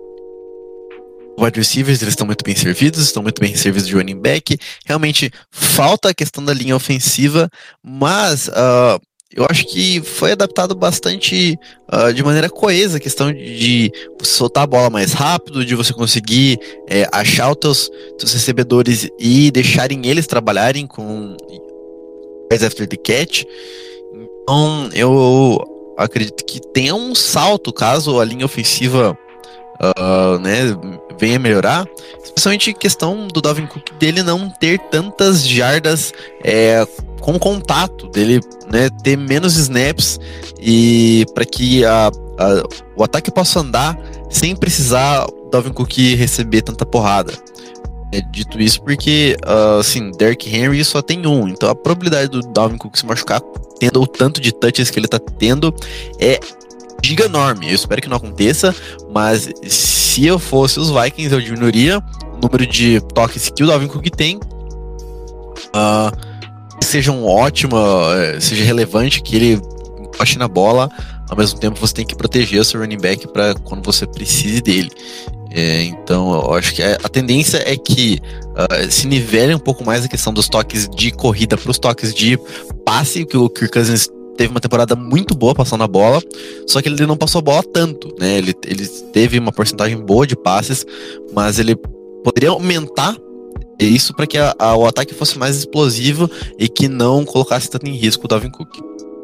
wide 1.40 1.60
receivers, 1.60 2.02
eles 2.02 2.14
estão 2.14 2.28
muito 2.28 2.44
bem 2.44 2.56
servidos, 2.56 3.02
estão 3.02 3.24
muito 3.24 3.40
bem 3.40 3.56
servidos 3.56 3.88
de 3.88 3.96
running 3.96 4.20
back. 4.20 4.58
Realmente 4.86 5.32
falta 5.52 6.10
a 6.10 6.14
questão 6.14 6.44
da 6.44 6.54
linha 6.54 6.76
ofensiva, 6.76 7.50
mas 7.84 8.48
uh, 8.48 9.00
eu 9.32 9.46
acho 9.50 9.66
que 9.68 10.02
foi 10.02 10.32
adaptado 10.32 10.74
bastante 10.74 11.58
uh, 11.94 12.12
de 12.12 12.24
maneira 12.24 12.50
coesa 12.50 12.98
a 12.98 13.00
questão 13.00 13.32
de, 13.32 13.92
soltar 14.24 14.64
a 14.64 14.68
bola 14.68 14.90
mais 14.90 15.14
rápido, 15.14 15.64
de 15.64 15.76
você 15.76 15.94
conseguir 15.94 16.60
é, 16.88 17.08
achar 17.12 17.52
os 17.52 17.58
teus, 17.58 17.92
teus, 18.18 18.34
recebedores 18.34 19.08
e 19.20 19.52
deixarem 19.52 20.08
eles 20.08 20.26
trabalharem 20.26 20.88
com 20.88 21.38
after 22.52 22.88
the 22.88 22.98
catch. 22.98 23.44
Então 24.42 24.90
eu 24.94 25.60
acredito 25.96 26.44
que 26.46 26.60
tenha 26.74 26.96
um 26.96 27.14
salto 27.14 27.72
caso 27.72 28.20
a 28.20 28.26
linha 28.26 28.46
ofensiva 28.46 29.18
uh, 29.80 30.40
né, 30.40 30.78
venha 31.20 31.40
melhorar, 31.40 31.88
especialmente 32.24 32.74
questão 32.74 33.28
do 33.28 33.42
Dalvin 33.42 33.66
Cook 33.66 33.92
dele 34.00 34.24
não 34.24 34.50
ter 34.50 34.80
tantas 34.90 35.48
jardas 35.48 36.14
é, 36.44 36.86
com 37.20 37.38
contato, 37.38 38.08
dele 38.10 38.40
né, 38.72 38.90
ter 39.04 39.18
menos 39.18 39.56
snaps 39.56 40.20
e 40.60 41.26
para 41.34 41.46
que 41.46 41.84
a, 41.86 42.08
a, 42.08 42.64
o 42.96 43.04
ataque 43.04 43.32
possa 43.32 43.60
andar 43.60 43.98
sem 44.30 44.56
precisar 44.56 45.26
o 45.26 45.50
Dalvin 45.50 45.74
Cook 45.74 45.98
receber 46.16 46.62
tanta 46.62 46.86
porrada. 46.86 47.34
É 48.12 48.22
dito 48.22 48.60
isso 48.60 48.82
porque, 48.82 49.38
uh, 49.46 49.80
assim, 49.80 50.12
Derrick 50.12 50.50
Henry 50.50 50.84
só 50.84 51.00
tem 51.02 51.28
um, 51.28 51.48
então 51.48 51.70
a 51.70 51.76
probabilidade 51.76 52.30
do 52.30 52.42
Dalvin 52.42 52.78
Cook 52.78 52.98
se 52.98 53.06
machucar, 53.06 53.40
tendo 53.80 54.02
o 54.02 54.08
tanto 54.08 54.42
de 54.42 54.52
touches 54.52 54.90
que 54.90 55.00
ele 55.00 55.08
tá 55.08 55.20
tendo, 55.20 55.74
é 56.20 56.40
giga 57.04 57.26
enorme. 57.26 57.70
Eu 57.70 57.76
espero 57.76 58.02
que 58.02 58.10
não 58.10 58.18
aconteça, 58.18 58.76
mas 59.12 59.50
se 59.68 60.26
eu 60.26 60.40
fosse 60.40 60.80
os 60.80 60.90
Vikings, 60.90 61.34
eu 61.34 61.42
diminuiria 61.42 62.00
o 62.00 62.38
número 62.42 62.66
de 62.66 63.00
toques 63.14 63.50
que 63.50 63.64
o 63.64 63.68
Dalvin 63.68 63.88
Cook 63.88 64.10
tem. 64.10 64.38
Uh, 65.76 66.12
seja 66.82 67.12
um 67.12 67.26
ótimo, 67.26 67.76
uh, 67.76 68.40
seja 68.40 68.64
relevante, 68.64 69.22
que 69.22 69.36
ele 69.36 69.62
encoste 70.00 70.38
na 70.38 70.48
bola. 70.48 70.90
Ao 71.30 71.38
mesmo 71.38 71.60
tempo, 71.60 71.80
você 71.80 71.94
tem 71.94 72.06
que 72.06 72.16
proteger 72.16 72.60
o 72.60 72.66
seu 72.66 72.80
running 72.80 72.98
back 72.98 73.28
para 73.28 73.54
quando 73.54 73.86
você 73.86 74.08
precise 74.08 74.62
dele. 74.62 74.90
É, 75.52 75.84
então, 75.84 76.32
eu 76.34 76.54
acho 76.54 76.74
que 76.74 76.84
a 76.84 77.10
tendência 77.10 77.58
é 77.66 77.76
que 77.76 78.20
uh, 78.50 78.92
se 78.92 79.08
nivele 79.08 79.54
um 79.54 79.60
pouco 79.60 79.84
mais 79.84 80.06
a 80.06 80.08
questão 80.08 80.32
dos 80.32 80.48
toques 80.48 80.88
de 80.90 81.12
corrida 81.12 81.58
para 81.58 81.72
os 81.72 81.80
toques 81.80 82.14
de 82.14 82.40
passe, 82.86 83.26
que 83.26 83.38
o 83.38 83.50
Kirk 83.50 83.74
Cousins 83.74 84.10
teve 84.40 84.52
uma 84.52 84.62
temporada 84.62 84.96
muito 84.96 85.36
boa 85.36 85.54
passando 85.54 85.84
a 85.84 85.88
bola, 85.88 86.22
só 86.66 86.82
que 86.82 86.88
ele 86.88 87.06
não 87.06 87.18
passou 87.18 87.40
a 87.40 87.42
bola 87.42 87.62
tanto, 87.62 88.16
né? 88.18 88.38
Ele, 88.38 88.56
ele 88.66 88.88
teve 89.12 89.38
uma 89.38 89.52
porcentagem 89.52 89.98
boa 89.98 90.26
de 90.26 90.34
passes, 90.34 90.86
mas 91.34 91.60
ele 91.60 91.76
poderia 92.24 92.50
aumentar 92.50 93.18
isso 93.78 94.16
para 94.16 94.26
que 94.26 94.38
a, 94.38 94.56
a, 94.58 94.78
o 94.78 94.86
ataque 94.86 95.14
fosse 95.14 95.38
mais 95.38 95.58
explosivo 95.58 96.32
e 96.58 96.70
que 96.70 96.88
não 96.88 97.26
colocasse 97.26 97.70
tanto 97.70 97.86
em 97.86 97.98
risco 97.98 98.24
o 98.24 98.28
Dalvin 98.30 98.50
Cook. 98.50 98.70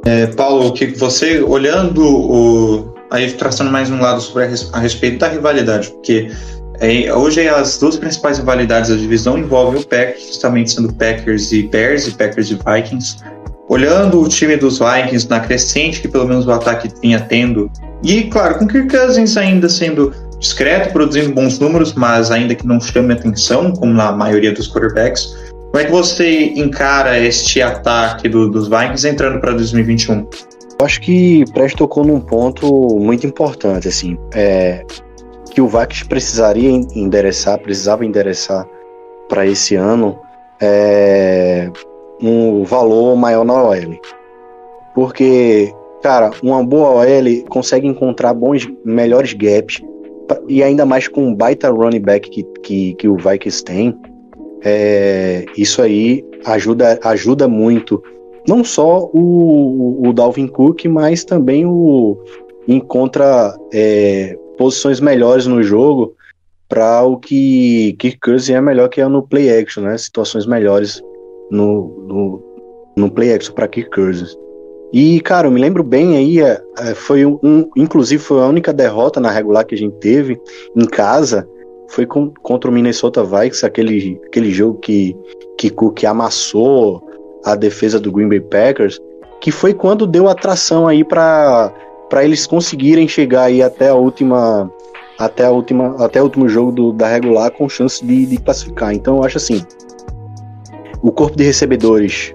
É, 0.06 0.28
Paulo, 0.28 0.74
que 0.74 0.88
você 0.88 1.42
olhando 1.42 2.06
o 2.06 2.94
aí 3.10 3.32
traçando 3.32 3.72
mais 3.72 3.90
um 3.90 4.02
lado 4.02 4.20
sobre 4.20 4.44
a, 4.44 4.50
a 4.74 4.80
respeito 4.80 5.20
da 5.20 5.30
rivalidade, 5.30 5.92
porque 5.92 6.30
é, 6.82 7.14
hoje 7.14 7.48
as 7.48 7.78
duas 7.78 7.96
principais 7.96 8.38
rivalidades 8.38 8.90
da 8.90 8.98
divisão 8.98 9.38
envolvem 9.38 9.80
o 9.80 9.86
Packers, 9.86 10.28
justamente 10.28 10.72
sendo 10.72 10.94
Packers 10.94 11.54
e 11.54 11.64
Bears 11.64 12.06
e 12.06 12.12
Packers 12.12 12.52
e 12.52 12.56
Vikings 12.56 13.16
olhando 13.68 14.22
o 14.22 14.28
time 14.28 14.56
dos 14.58 14.80
Vikings 14.80 15.30
na 15.30 15.40
crescente 15.40 16.02
que 16.02 16.08
pelo 16.08 16.28
menos 16.28 16.46
o 16.48 16.52
ataque 16.52 16.90
vinha 17.02 17.20
tendo, 17.20 17.70
e 18.04 18.24
claro, 18.24 18.60
com 18.60 18.68
Kirk 18.68 18.90
Cousins 18.90 19.36
ainda 19.38 19.68
sendo 19.68 20.14
discreto, 20.40 20.92
produzindo 20.92 21.34
bons 21.34 21.58
números, 21.60 21.94
mas 21.94 22.30
ainda 22.30 22.54
que 22.54 22.66
não 22.68 22.80
chame 22.80 23.14
atenção, 23.14 23.72
como 23.72 23.94
na 23.94 24.12
maioria 24.12 24.54
dos 24.54 24.72
quarterbacks, 24.72 25.36
como 25.72 25.80
é 25.80 25.86
que 25.86 25.92
você 25.92 26.54
encara 26.56 27.20
este 27.20 27.62
ataque 27.62 28.30
do, 28.30 28.50
dos 28.50 28.68
Vikings 28.68 29.08
entrando 29.08 29.40
para 29.40 29.52
2021? 29.54 30.28
Eu 30.80 30.86
acho 30.86 31.02
que 31.02 31.44
Prest 31.54 31.78
tocou 31.78 32.06
num 32.06 32.20
ponto 32.20 32.98
muito 33.00 33.26
importante, 33.26 33.88
assim, 33.88 34.18
é, 34.34 34.86
que 35.52 35.62
o 35.62 35.68
Vikings 35.68 36.06
precisaria 36.06 36.70
endereçar, 36.70 37.60
precisava 37.60 38.06
endereçar 38.06 38.66
para 39.28 39.46
esse 39.46 39.76
ano, 39.76 40.18
é, 40.62 41.70
um 42.22 42.64
valor 42.64 43.16
maior 43.16 43.44
na 43.44 43.54
OL. 43.54 44.00
Porque, 44.94 45.74
cara, 46.02 46.32
uma 46.42 46.64
boa 46.64 47.02
OL 47.02 47.44
consegue 47.50 47.88
encontrar 47.88 48.34
bons, 48.34 48.68
melhores 48.84 49.34
gaps, 49.34 49.82
e 50.48 50.64
ainda 50.64 50.86
mais 50.86 51.08
com 51.08 51.28
um 51.28 51.36
baita 51.36 51.70
running 51.70 52.00
back 52.00 52.30
que, 52.30 52.44
que, 52.64 52.94
que 52.96 53.08
o 53.08 53.18
Vikings 53.18 53.64
tem, 53.64 53.98
é, 54.64 55.46
isso 55.56 55.82
aí 55.82 56.26
ajuda, 56.46 57.00
ajuda 57.04 57.48
muito. 57.48 58.02
Não 58.48 58.64
só 58.64 59.10
o, 59.14 60.08
o 60.08 60.14
Dalvin 60.14 60.48
Cook, 60.48 60.86
mas 60.86 61.24
também 61.24 61.66
o 61.66 62.18
encontra 62.68 63.56
é, 63.72 64.36
posições 64.58 65.00
melhores 65.00 65.46
no 65.46 65.62
jogo 65.62 66.16
para 66.68 67.04
o 67.04 67.18
que 67.18 67.96
Kirk 68.00 68.20
Cousins 68.20 68.56
é 68.56 68.62
melhor 68.62 68.90
que 68.90 69.00
é 69.02 69.08
no 69.08 69.22
play 69.22 69.56
action, 69.56 69.84
né? 69.84 69.98
Situações 69.98 70.48
melhores 70.48 71.04
no, 71.50 72.06
no, 72.08 72.44
no 72.96 73.12
play 73.12 73.38
para 73.54 73.68
Kirk 73.68 73.90
Cousins. 73.90 74.38
E, 74.94 75.20
cara, 75.22 75.48
eu 75.48 75.52
me 75.52 75.60
lembro 75.60 75.84
bem 75.84 76.16
aí, 76.16 76.40
é, 76.40 76.62
é, 76.80 76.94
foi 76.94 77.26
um, 77.26 77.70
inclusive 77.76 78.22
foi 78.22 78.42
a 78.42 78.48
única 78.48 78.72
derrota 78.72 79.20
na 79.20 79.30
regular 79.30 79.66
que 79.66 79.76
a 79.76 79.78
gente 79.78 79.96
teve 79.98 80.40
em 80.76 80.86
casa, 80.86 81.48
foi 81.90 82.06
com, 82.06 82.32
contra 82.42 82.70
o 82.70 82.74
Minnesota 82.74 83.24
Vikings, 83.24 83.66
aquele, 83.66 84.22
aquele 84.28 84.52
jogo 84.52 84.80
que, 84.80 85.16
que 85.58 85.70
Cook 85.70 86.04
amassou 86.06 87.04
a 87.44 87.56
defesa 87.56 88.00
do 88.00 88.12
Green 88.12 88.30
Bay 88.30 88.40
Packers, 88.40 89.00
que 89.42 89.52
foi 89.52 89.74
quando 89.74 90.08
deu 90.08 90.28
atração 90.28 90.88
aí 90.88 91.04
para 91.04 91.74
eles 92.22 92.48
conseguirem 92.48 93.08
chegar 93.08 93.44
aí 93.44 93.62
até 93.62 93.90
a 93.90 93.96
última 93.96 94.72
até 95.18 95.46
a 95.46 95.52
última 95.52 95.96
até 96.04 96.20
o 96.20 96.26
último 96.26 96.50
jogo 96.50 96.72
do, 96.72 96.92
da 96.92 97.08
regular 97.08 97.52
com 97.52 97.70
chance 97.70 98.06
de, 98.06 98.26
de 98.26 98.38
classificar. 98.38 98.94
Então 98.94 99.18
eu 99.18 99.24
acho 99.24 99.38
assim, 99.38 99.64
o 101.06 101.12
corpo 101.12 101.38
de 101.38 101.44
recebedores 101.44 102.34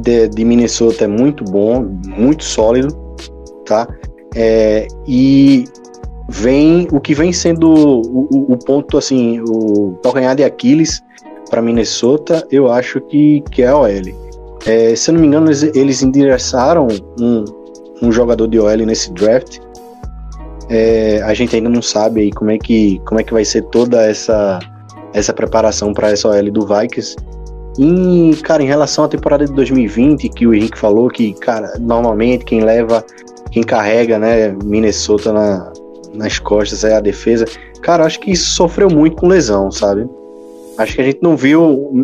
de, 0.00 0.28
de 0.28 0.44
Minnesota 0.44 1.04
é 1.04 1.06
muito 1.06 1.44
bom, 1.44 1.88
muito 2.04 2.42
sólido, 2.42 2.92
tá? 3.64 3.86
É, 4.34 4.88
e 5.06 5.64
vem 6.28 6.88
o 6.90 7.00
que 7.00 7.14
vem 7.14 7.32
sendo 7.32 7.72
o, 7.72 8.28
o, 8.28 8.52
o 8.54 8.58
ponto 8.58 8.98
assim, 8.98 9.40
o 9.40 9.96
calcanhar 10.02 10.34
de 10.34 10.42
Aquiles 10.42 11.00
para 11.48 11.62
Minnesota, 11.62 12.44
eu 12.50 12.72
acho 12.72 13.00
que, 13.02 13.40
que 13.52 13.62
é 13.62 13.68
a 13.68 13.78
OL. 13.78 13.88
É, 14.66 14.96
se 14.96 15.08
eu 15.08 15.14
não 15.14 15.20
me 15.20 15.28
engano, 15.28 15.46
eles, 15.46 15.62
eles 15.62 16.02
endereçaram 16.02 16.88
um, 17.20 17.44
um 18.02 18.10
jogador 18.10 18.48
de 18.48 18.58
OL 18.58 18.78
nesse 18.78 19.12
draft. 19.12 19.58
É, 20.68 21.22
a 21.22 21.32
gente 21.34 21.54
ainda 21.54 21.68
não 21.68 21.80
sabe 21.80 22.22
aí 22.22 22.32
como 22.32 22.50
é 22.50 22.58
que, 22.58 23.00
como 23.06 23.20
é 23.20 23.22
que 23.22 23.32
vai 23.32 23.44
ser 23.44 23.62
toda 23.66 24.04
essa, 24.04 24.58
essa 25.14 25.32
preparação 25.32 25.92
para 25.92 26.10
essa 26.10 26.28
OL 26.28 26.50
do 26.50 26.66
Vikings. 26.66 27.14
E, 27.78 28.34
cara, 28.42 28.62
em 28.62 28.66
relação 28.66 29.04
à 29.04 29.08
temporada 29.08 29.44
de 29.44 29.52
2020, 29.52 30.28
que 30.30 30.46
o 30.46 30.54
Henrique 30.54 30.78
falou 30.78 31.08
que, 31.08 31.34
cara, 31.34 31.74
normalmente 31.78 32.44
quem 32.44 32.64
leva, 32.64 33.04
quem 33.50 33.62
carrega, 33.62 34.18
né, 34.18 34.56
Minnesota 34.64 35.32
na, 35.32 35.72
nas 36.14 36.38
costas 36.38 36.84
é 36.84 36.94
a 36.94 37.00
defesa. 37.00 37.44
Cara, 37.82 38.04
acho 38.04 38.18
que 38.20 38.34
sofreu 38.34 38.88
muito 38.88 39.16
com 39.16 39.28
lesão, 39.28 39.70
sabe? 39.70 40.08
Acho 40.78 40.94
que 40.94 41.00
a 41.00 41.04
gente 41.04 41.18
não 41.22 41.36
viu 41.36 42.02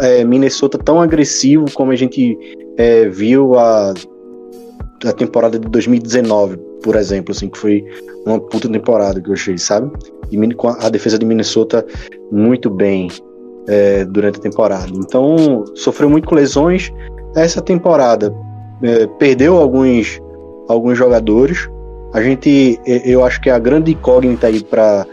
é, 0.00 0.24
Minnesota 0.24 0.78
tão 0.78 1.00
agressivo 1.00 1.66
como 1.74 1.92
a 1.92 1.96
gente 1.96 2.36
é, 2.76 3.08
viu 3.08 3.56
a, 3.56 3.94
a 5.04 5.12
temporada 5.12 5.58
de 5.58 5.68
2019, 5.68 6.56
por 6.82 6.96
exemplo, 6.96 7.32
assim, 7.32 7.48
que 7.48 7.58
foi 7.58 7.84
uma 8.26 8.40
puta 8.40 8.68
temporada 8.68 9.20
que 9.20 9.28
eu 9.28 9.34
achei, 9.34 9.58
sabe? 9.58 9.90
E 10.30 10.38
a 10.80 10.88
defesa 10.88 11.18
de 11.18 11.26
Minnesota 11.26 11.84
muito 12.30 12.70
bem 12.70 13.08
é, 13.70 14.04
durante 14.04 14.40
a 14.40 14.42
temporada. 14.42 14.90
Então, 14.92 15.64
sofreu 15.76 16.10
muito 16.10 16.28
com 16.28 16.34
lesões. 16.34 16.92
Essa 17.36 17.62
temporada 17.62 18.34
é, 18.82 19.06
perdeu 19.06 19.56
alguns, 19.56 20.20
alguns 20.68 20.98
jogadores. 20.98 21.70
A 22.12 22.20
gente, 22.20 22.80
eu 22.84 23.24
acho 23.24 23.40
que 23.40 23.48
é 23.48 23.52
a 23.52 23.58
grande 23.58 23.92
incógnita 23.92 24.48
aí 24.48 24.62
para 24.64 25.06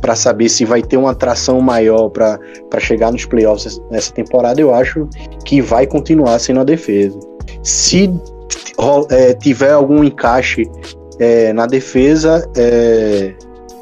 para 0.00 0.16
saber 0.16 0.48
se 0.48 0.64
vai 0.64 0.82
ter 0.82 0.96
uma 0.96 1.10
atração 1.10 1.60
maior 1.60 2.08
para 2.08 2.38
chegar 2.78 3.12
nos 3.12 3.24
playoffs 3.24 3.80
nessa 3.90 4.12
temporada, 4.12 4.60
eu 4.60 4.74
acho 4.74 5.06
que 5.44 5.60
vai 5.60 5.86
continuar 5.86 6.38
sendo 6.38 6.60
a 6.60 6.64
defesa. 6.64 7.18
Se 7.62 8.10
é, 9.10 9.34
tiver 9.34 9.72
algum 9.72 10.02
encaixe 10.02 10.68
é, 11.18 11.52
na 11.52 11.66
defesa, 11.66 12.48
é, 12.56 13.34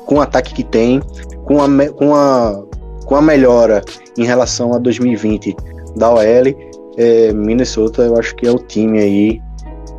com 0.06 0.16
o 0.16 0.20
ataque 0.20 0.54
que 0.54 0.64
tem, 0.64 1.00
com 1.48 1.62
a, 1.62 1.88
com 1.88 2.14
a, 2.14 2.62
com 3.06 3.16
a 3.16 3.22
melhora 3.22 3.82
em 4.18 4.24
relação 4.24 4.74
a 4.74 4.78
2020 4.78 5.56
da 5.96 6.10
OL, 6.10 6.22
é, 6.98 7.32
Minnesota 7.32 8.02
eu 8.02 8.18
acho 8.18 8.36
que 8.36 8.46
é 8.46 8.50
o 8.50 8.58
time 8.58 9.00
aí 9.00 9.42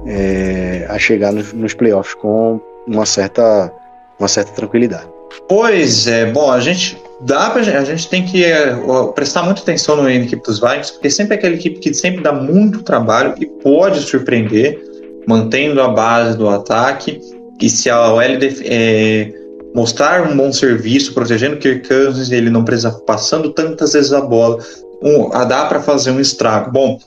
é, 0.05 0.85
a 0.87 0.99
chegar 0.99 1.33
nos, 1.33 1.51
nos 1.51 1.73
playoffs 1.73 2.13
com 2.13 2.61
uma 2.87 3.05
certa, 3.05 3.73
uma 4.19 4.27
certa 4.27 4.51
tranquilidade. 4.51 5.07
Pois 5.47 6.05
é, 6.05 6.27
bom, 6.31 6.51
a 6.51 6.59
gente 6.59 7.01
dá 7.21 7.49
pra, 7.49 7.61
a 7.61 7.83
gente 7.83 8.07
tem 8.07 8.23
que 8.23 8.45
é, 8.45 8.75
prestar 9.15 9.41
muita 9.41 9.61
atenção 9.61 9.95
no 9.95 10.09
equipe 10.09 10.43
dos 10.43 10.59
Vikings, 10.59 10.93
porque 10.93 11.09
sempre 11.09 11.35
é 11.35 11.37
aquela 11.39 11.55
equipe 11.55 11.79
que 11.79 11.93
sempre 11.95 12.21
dá 12.21 12.31
muito 12.31 12.83
trabalho 12.83 13.33
e 13.39 13.47
pode 13.47 14.01
surpreender, 14.01 14.79
mantendo 15.27 15.81
a 15.81 15.87
base 15.87 16.37
do 16.37 16.47
ataque. 16.47 17.19
E 17.59 17.69
se 17.69 17.89
a 17.89 18.13
OL 18.13 18.21
é, 18.21 19.38
mostrar 19.75 20.29
um 20.29 20.35
bom 20.35 20.51
serviço, 20.51 21.13
protegendo 21.13 21.55
o 21.55 21.59
Kirk 21.59 21.87
Cousins, 21.87 22.31
ele 22.31 22.49
não 22.49 22.63
precisa 22.63 22.91
passando 22.91 23.53
tantas 23.53 23.93
vezes 23.93 24.13
a 24.13 24.21
bola, 24.21 24.57
um, 25.01 25.29
dá 25.47 25.65
para 25.65 25.81
fazer 25.81 26.11
um 26.11 26.19
estrago. 26.19 26.71
Bom, 26.71 26.99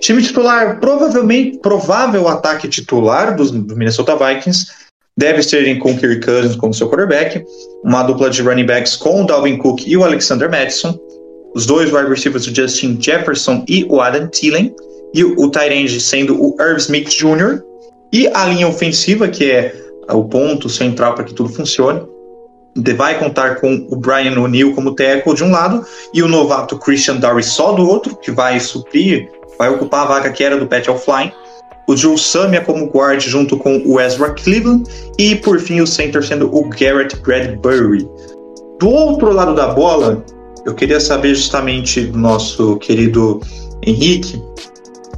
time 0.00 0.22
titular, 0.22 0.80
provavelmente, 0.80 1.58
provável 1.58 2.26
ataque 2.28 2.68
titular 2.68 3.36
dos, 3.36 3.50
do 3.50 3.76
Minnesota 3.76 4.16
Vikings 4.16 4.66
deve 5.16 5.42
ser 5.42 5.78
com 5.78 5.96
Kirk 5.96 6.24
Cousins 6.24 6.56
como 6.56 6.72
seu 6.72 6.88
quarterback, 6.88 7.44
uma 7.84 8.02
dupla 8.02 8.30
de 8.30 8.40
running 8.42 8.64
backs 8.64 8.96
com 8.96 9.22
o 9.22 9.26
Dalvin 9.26 9.58
Cook 9.58 9.86
e 9.86 9.96
o 9.96 10.02
Alexander 10.02 10.50
Madison, 10.50 10.98
os 11.54 11.66
dois 11.66 11.92
wide 11.92 12.08
receivers, 12.08 12.46
o 12.46 12.54
Justin 12.54 12.98
Jefferson 13.00 13.64
e 13.68 13.84
o 13.84 14.00
Adam 14.00 14.28
Thielen, 14.28 14.74
e 15.12 15.24
o, 15.24 15.38
o 15.38 15.50
tight 15.50 15.74
end 15.74 16.00
sendo 16.00 16.40
o 16.40 16.56
Irv 16.60 16.78
Smith 16.78 17.08
Jr., 17.08 17.62
e 18.12 18.26
a 18.28 18.46
linha 18.46 18.66
ofensiva, 18.66 19.28
que 19.28 19.50
é 19.50 19.74
o 20.16 20.24
ponto 20.24 20.68
central 20.68 21.14
para 21.14 21.24
que 21.24 21.34
tudo 21.34 21.48
funcione. 21.48 22.02
Vai 22.96 23.18
contar 23.18 23.56
com 23.56 23.86
o 23.90 23.96
Brian 23.96 24.40
O'Neill 24.40 24.74
como 24.74 24.94
tackle 24.94 25.34
de 25.34 25.42
um 25.42 25.50
lado 25.50 25.84
e 26.14 26.22
o 26.22 26.28
novato 26.28 26.78
Christian 26.78 27.20
Só 27.42 27.72
do 27.72 27.88
outro, 27.88 28.16
que 28.16 28.30
vai 28.30 28.60
suprir, 28.60 29.28
vai 29.58 29.68
ocupar 29.70 30.04
a 30.04 30.08
vaga 30.08 30.30
que 30.30 30.44
era 30.44 30.56
do 30.56 30.66
Pat 30.66 30.86
O'Flynn. 30.88 31.32
O 31.88 31.96
Joe 31.96 32.16
Samia 32.16 32.60
como 32.60 32.86
guard 32.86 33.20
junto 33.20 33.56
com 33.56 33.82
o 33.84 34.00
Ezra 34.00 34.30
Cleveland 34.30 34.88
e 35.18 35.34
por 35.34 35.58
fim 35.58 35.80
o 35.80 35.86
center 35.86 36.22
sendo 36.22 36.54
o 36.54 36.68
Garrett 36.68 37.16
Bradbury. 37.16 38.08
Do 38.78 38.88
outro 38.88 39.32
lado 39.32 39.54
da 39.54 39.68
bola, 39.68 40.24
eu 40.64 40.74
queria 40.74 41.00
saber 41.00 41.34
justamente 41.34 42.02
do 42.02 42.16
nosso 42.16 42.76
querido 42.76 43.40
Henrique 43.84 44.40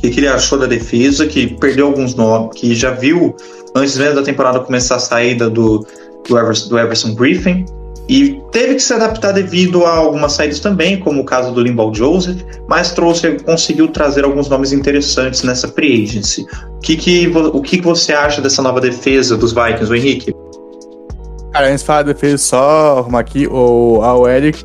o 0.09 0.11
que 0.11 0.19
ele 0.19 0.29
achou 0.29 0.59
da 0.59 0.67
defesa, 0.67 1.27
que 1.27 1.55
perdeu 1.59 1.87
alguns 1.87 2.15
nomes, 2.15 2.59
que 2.59 2.75
já 2.75 2.91
viu 2.91 3.37
antes 3.75 3.97
mesmo 3.97 4.17
da 4.17 4.23
temporada 4.23 4.61
começar 4.61 4.97
a 4.97 4.99
saída 4.99 5.49
do, 5.49 5.87
do, 6.29 6.39
Everson, 6.39 6.69
do 6.69 6.79
Everson 6.79 7.15
Griffin. 7.15 7.65
E 8.09 8.41
teve 8.51 8.75
que 8.75 8.81
se 8.81 8.93
adaptar 8.93 9.33
devido 9.33 9.85
a 9.87 9.95
algumas 9.95 10.33
saídas 10.33 10.59
também, 10.61 10.99
como 10.99 11.23
o 11.23 11.25
caso 11.25 11.53
do 11.53 11.63
Limbal 11.63 11.95
Joseph, 11.95 12.43
mas 12.69 12.93
trouxe, 12.93 13.39
conseguiu 13.45 13.89
trazer 13.89 14.25
alguns 14.25 14.49
nomes 14.49 14.73
interessantes 14.73 15.43
nessa 15.45 15.69
free 15.69 16.03
agency. 16.03 16.45
O 16.77 16.81
que, 16.81 16.97
que, 16.97 17.29
o 17.29 17.63
que, 17.63 17.79
que 17.79 17.85
você 17.85 18.13
acha 18.13 18.43
dessa 18.43 18.61
nova 18.61 18.81
defesa 18.81 19.37
dos 19.37 19.53
Vikings, 19.53 19.91
o 19.91 19.95
Henrique? 19.95 20.35
Cara, 21.53 21.69
antes 21.69 21.81
de 21.81 21.87
falar 21.87 22.03
da 22.03 22.13
defesa, 22.13 22.39
só 22.39 22.99
arrumar 22.99 23.21
aqui, 23.21 23.47
o, 23.47 24.01
a 24.03 24.15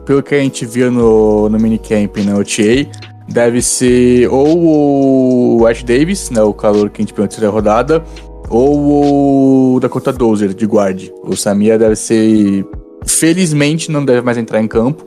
pelo 0.06 0.24
que 0.24 0.34
a 0.34 0.40
gente 0.40 0.66
viu 0.66 0.90
no, 0.90 1.48
no 1.48 1.60
minicamp 1.60 2.24
na 2.24 2.38
OTA, 2.38 2.90
deve 3.28 3.62
ser 3.62 4.28
ou 4.32 5.60
o 5.60 5.68
Ash 5.68 5.84
Davis, 5.84 6.30
né, 6.30 6.42
o 6.42 6.54
calor 6.54 6.90
que 6.90 7.02
a 7.02 7.04
gente 7.04 7.14
viu 7.14 7.26
antes 7.26 7.38
da 7.40 7.50
rodada, 7.50 8.04
ou 8.50 9.76
o 9.76 9.80
Dakota 9.80 10.12
Dozer 10.12 10.54
de 10.54 10.66
guard. 10.66 11.10
O 11.24 11.36
Samia 11.36 11.78
deve 11.78 11.96
ser. 11.96 12.66
Felizmente 13.06 13.92
não 13.92 14.04
deve 14.04 14.22
mais 14.22 14.38
entrar 14.38 14.62
em 14.62 14.68
campo. 14.68 15.06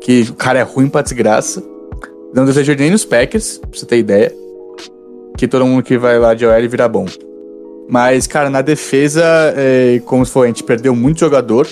Que 0.00 0.22
o 0.30 0.34
cara 0.34 0.58
é 0.58 0.62
ruim 0.62 0.88
pra 0.88 1.02
desgraça. 1.02 1.62
Não 2.34 2.44
desejo 2.44 2.74
nem 2.74 2.90
nos 2.90 3.04
Packers, 3.04 3.58
pra 3.58 3.70
você 3.72 3.86
ter 3.86 3.98
ideia. 3.98 4.32
Que 5.36 5.48
todo 5.48 5.66
mundo 5.66 5.82
que 5.82 5.98
vai 5.98 6.18
lá 6.18 6.34
de 6.34 6.46
OL 6.46 6.68
vira 6.68 6.88
bom. 6.88 7.06
Mas, 7.88 8.26
cara, 8.26 8.48
na 8.48 8.62
defesa, 8.62 9.24
é, 9.56 10.00
como 10.04 10.24
foi, 10.24 10.46
a 10.46 10.48
gente 10.48 10.62
perdeu 10.62 10.94
muito 10.94 11.18
jogador. 11.18 11.66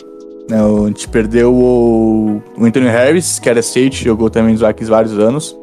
Né? 0.48 0.59
A 0.59 0.88
gente 0.88 1.09
perdeu 1.09 1.54
o, 1.54 2.42
o 2.56 2.64
Anthony 2.64 2.88
Harris, 2.88 3.38
que 3.38 3.48
era 3.48 3.62
safety, 3.62 4.04
jogou 4.04 4.28
também 4.28 4.52
nos 4.52 4.61
Vikings 4.61 4.90
vários 4.90 5.18
anos. 5.18 5.56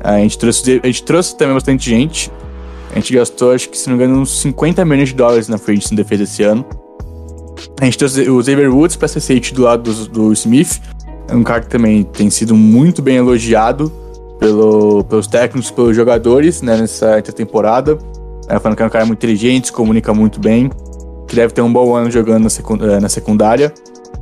A 0.00 0.18
gente, 0.18 0.36
trouxe, 0.36 0.80
a 0.82 0.86
gente 0.86 1.02
trouxe 1.04 1.36
também 1.36 1.54
bastante 1.54 1.88
gente. 1.88 2.30
A 2.92 2.96
gente 2.96 3.14
gastou, 3.14 3.52
acho 3.52 3.70
que 3.70 3.78
se 3.78 3.88
não 3.88 3.96
me 3.96 4.04
engano, 4.04 4.20
uns 4.20 4.40
50 4.42 4.84
milhões 4.84 5.08
de 5.08 5.14
dólares 5.14 5.48
na 5.48 5.56
frente 5.56 5.90
em 5.92 5.96
defesa 5.96 6.24
esse 6.24 6.42
ano. 6.42 6.64
A 7.80 7.84
gente 7.84 7.98
trouxe 7.98 8.28
o 8.28 8.42
Xavier 8.42 8.72
Woods 8.72 8.96
para 8.96 9.08
ser 9.08 9.20
safety 9.20 9.54
do 9.54 9.62
lado 9.62 9.92
do, 9.92 10.08
do 10.08 10.32
Smith. 10.32 10.80
É 11.28 11.34
um 11.34 11.42
cara 11.42 11.62
que 11.62 11.68
também 11.68 12.02
tem 12.02 12.28
sido 12.28 12.54
muito 12.54 13.00
bem 13.00 13.16
elogiado 13.16 13.90
pelo, 14.38 15.04
pelos 15.04 15.26
técnicos, 15.26 15.70
pelos 15.70 15.96
jogadores 15.96 16.60
né, 16.60 16.76
nessa 16.76 17.20
temporada. 17.22 17.98
É, 18.48 18.58
falando 18.58 18.76
que 18.76 18.82
é 18.82 18.86
um 18.86 18.90
cara 18.90 19.06
muito 19.06 19.18
inteligente, 19.18 19.68
se 19.68 19.72
comunica 19.72 20.12
muito 20.12 20.38
bem, 20.38 20.70
que 21.26 21.34
deve 21.34 21.54
ter 21.54 21.62
um 21.62 21.72
bom 21.72 21.94
ano 21.94 22.10
jogando 22.10 22.46
na, 22.78 23.00
na 23.00 23.08
secundária. 23.08 23.72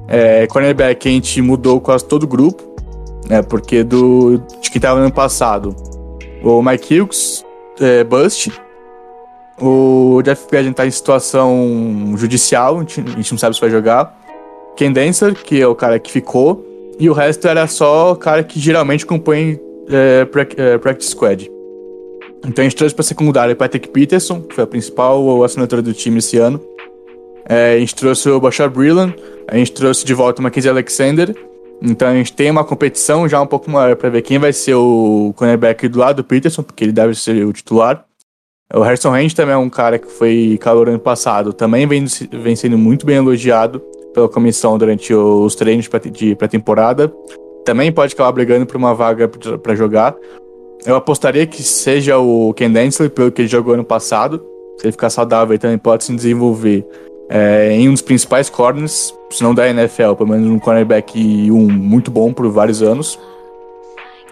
É, 0.07 0.47
cornerback 0.47 1.09
a 1.09 1.11
gente 1.11 1.43
mudou 1.43 1.81
quase 1.81 2.05
todo 2.05 2.25
o 2.25 2.27
grupo, 2.27 2.63
né, 3.29 3.43
porque 3.43 3.83
do, 3.83 4.41
de 4.61 4.71
que 4.71 4.79
estava 4.79 4.99
no 4.99 5.07
ano 5.07 5.15
passado. 5.15 5.75
O 6.43 6.63
Mike 6.63 7.01
Hughes 7.01 7.45
é, 7.81 8.05
bust. 8.05 8.53
O 9.61 10.23
Jeff 10.23 10.47
Gadden 10.51 10.73
tá 10.73 10.87
em 10.87 10.91
situação 10.91 12.15
judicial, 12.17 12.77
a 12.77 12.81
gente, 12.81 13.01
a 13.01 13.17
gente, 13.17 13.31
não 13.33 13.39
sabe 13.39 13.55
se 13.55 13.61
vai 13.61 13.71
jogar. 13.71 14.17
Ken 14.77 14.93
Dancer, 14.93 15.35
que 15.35 15.61
é 15.61 15.67
o 15.67 15.75
cara 15.75 15.99
que 15.99 16.11
ficou. 16.11 16.65
E 16.99 17.09
o 17.09 17.13
resto 17.13 17.47
era 17.49 17.67
só 17.67 18.13
o 18.13 18.17
cara 18.17 18.43
que 18.43 18.59
geralmente 18.59 19.05
compõe 19.05 19.59
é, 19.91 20.27
é, 20.57 20.79
Practice 20.79 21.11
Squad. 21.11 21.51
Então 22.47 22.63
a 22.63 22.69
gente 22.69 22.77
trouxe 22.77 22.95
para 22.95 23.05
secundária 23.05 23.55
Patrick 23.55 23.89
Peterson, 23.89 24.41
que 24.41 24.55
foi 24.55 24.65
a 24.65 24.67
principal 24.67 25.43
assinatura 25.45 25.83
do 25.83 25.93
time 25.93 26.19
esse 26.19 26.39
ano. 26.39 26.61
É, 27.47 27.75
a 27.75 27.79
gente 27.79 27.95
trouxe 27.95 28.29
o 28.31 28.41
Bashar 28.41 28.71
Brillan, 28.71 29.13
a 29.49 29.57
gente 29.57 29.73
trouxe 29.73 30.05
de 30.05 30.15
volta 30.15 30.41
o 30.41 30.43
Mackenzie 30.43 30.71
Alexander. 30.71 31.35
Então 31.83 32.09
a 32.09 32.15
gente 32.15 32.33
tem 32.33 32.51
uma 32.51 32.65
competição 32.65 33.29
já 33.29 33.41
um 33.41 33.47
pouco 33.47 33.71
maior 33.71 33.97
para 33.97 34.11
ver 34.11 34.23
quem 34.23 34.39
vai 34.39 34.53
ser 34.53 34.75
o 34.75 35.33
cornerback 35.37 35.89
do 35.89 35.99
lado 35.99 36.17
do 36.17 36.25
Peterson, 36.25 36.63
porque 36.63 36.85
ele 36.85 36.93
deve 36.93 37.15
ser 37.15 37.45
o 37.45 37.53
titular. 37.53 38.05
O 38.73 38.83
Harrison 38.83 39.11
Range 39.11 39.35
também 39.35 39.55
é 39.55 39.59
um 39.59 39.71
cara 39.71 39.99
que 39.99 40.07
foi 40.07 40.57
calor 40.61 40.89
ano 40.89 40.99
passado, 40.99 41.53
também 41.53 41.87
vem, 41.87 42.05
vem 42.31 42.55
sendo 42.55 42.79
muito 42.79 43.05
bem 43.05 43.17
elogiado 43.17 43.83
pela 44.15 44.29
comissão 44.29 44.79
durante 44.79 45.13
os 45.13 45.55
treinos 45.55 45.89
de 46.13 46.35
pré-temporada. 46.37 47.13
Também 47.65 47.91
pode 47.91 48.15
acabar 48.15 48.33
brigando 48.33 48.67
por 48.67 48.77
uma 48.77 48.95
vaga 48.95 49.29
para 49.29 49.75
jogar. 49.75 50.15
Eu 50.85 50.97
apostaria 50.97 51.47
que 51.47 51.63
seja 51.63 52.19
o 52.19 52.55
Ken 52.55 52.71
Densley, 52.71 53.09
pelo 53.09 53.31
que 53.31 53.43
ele 53.43 53.49
jogou 53.49 53.75
ano 53.75 53.85
passado. 53.85 54.43
Se 54.79 54.87
ele 54.87 54.93
ficar 54.93 55.11
saudável, 55.11 55.53
ele 55.53 55.59
também 55.59 55.79
pode 55.79 56.05
se 56.05 56.15
desenvolver 56.15 56.87
é, 57.31 57.73
em 57.73 57.89
um 57.89 57.93
dos 57.93 58.03
principais 58.03 58.51
corners, 58.51 59.15
se 59.31 59.41
não 59.41 59.55
da 59.55 59.69
NFL, 59.69 60.15
pelo 60.15 60.31
menos 60.31 60.51
um 60.51 60.59
cornerback 60.59 61.51
um 61.53 61.71
muito 61.71 62.11
bom 62.11 62.33
por 62.33 62.51
vários 62.51 62.83
anos. 62.83 63.17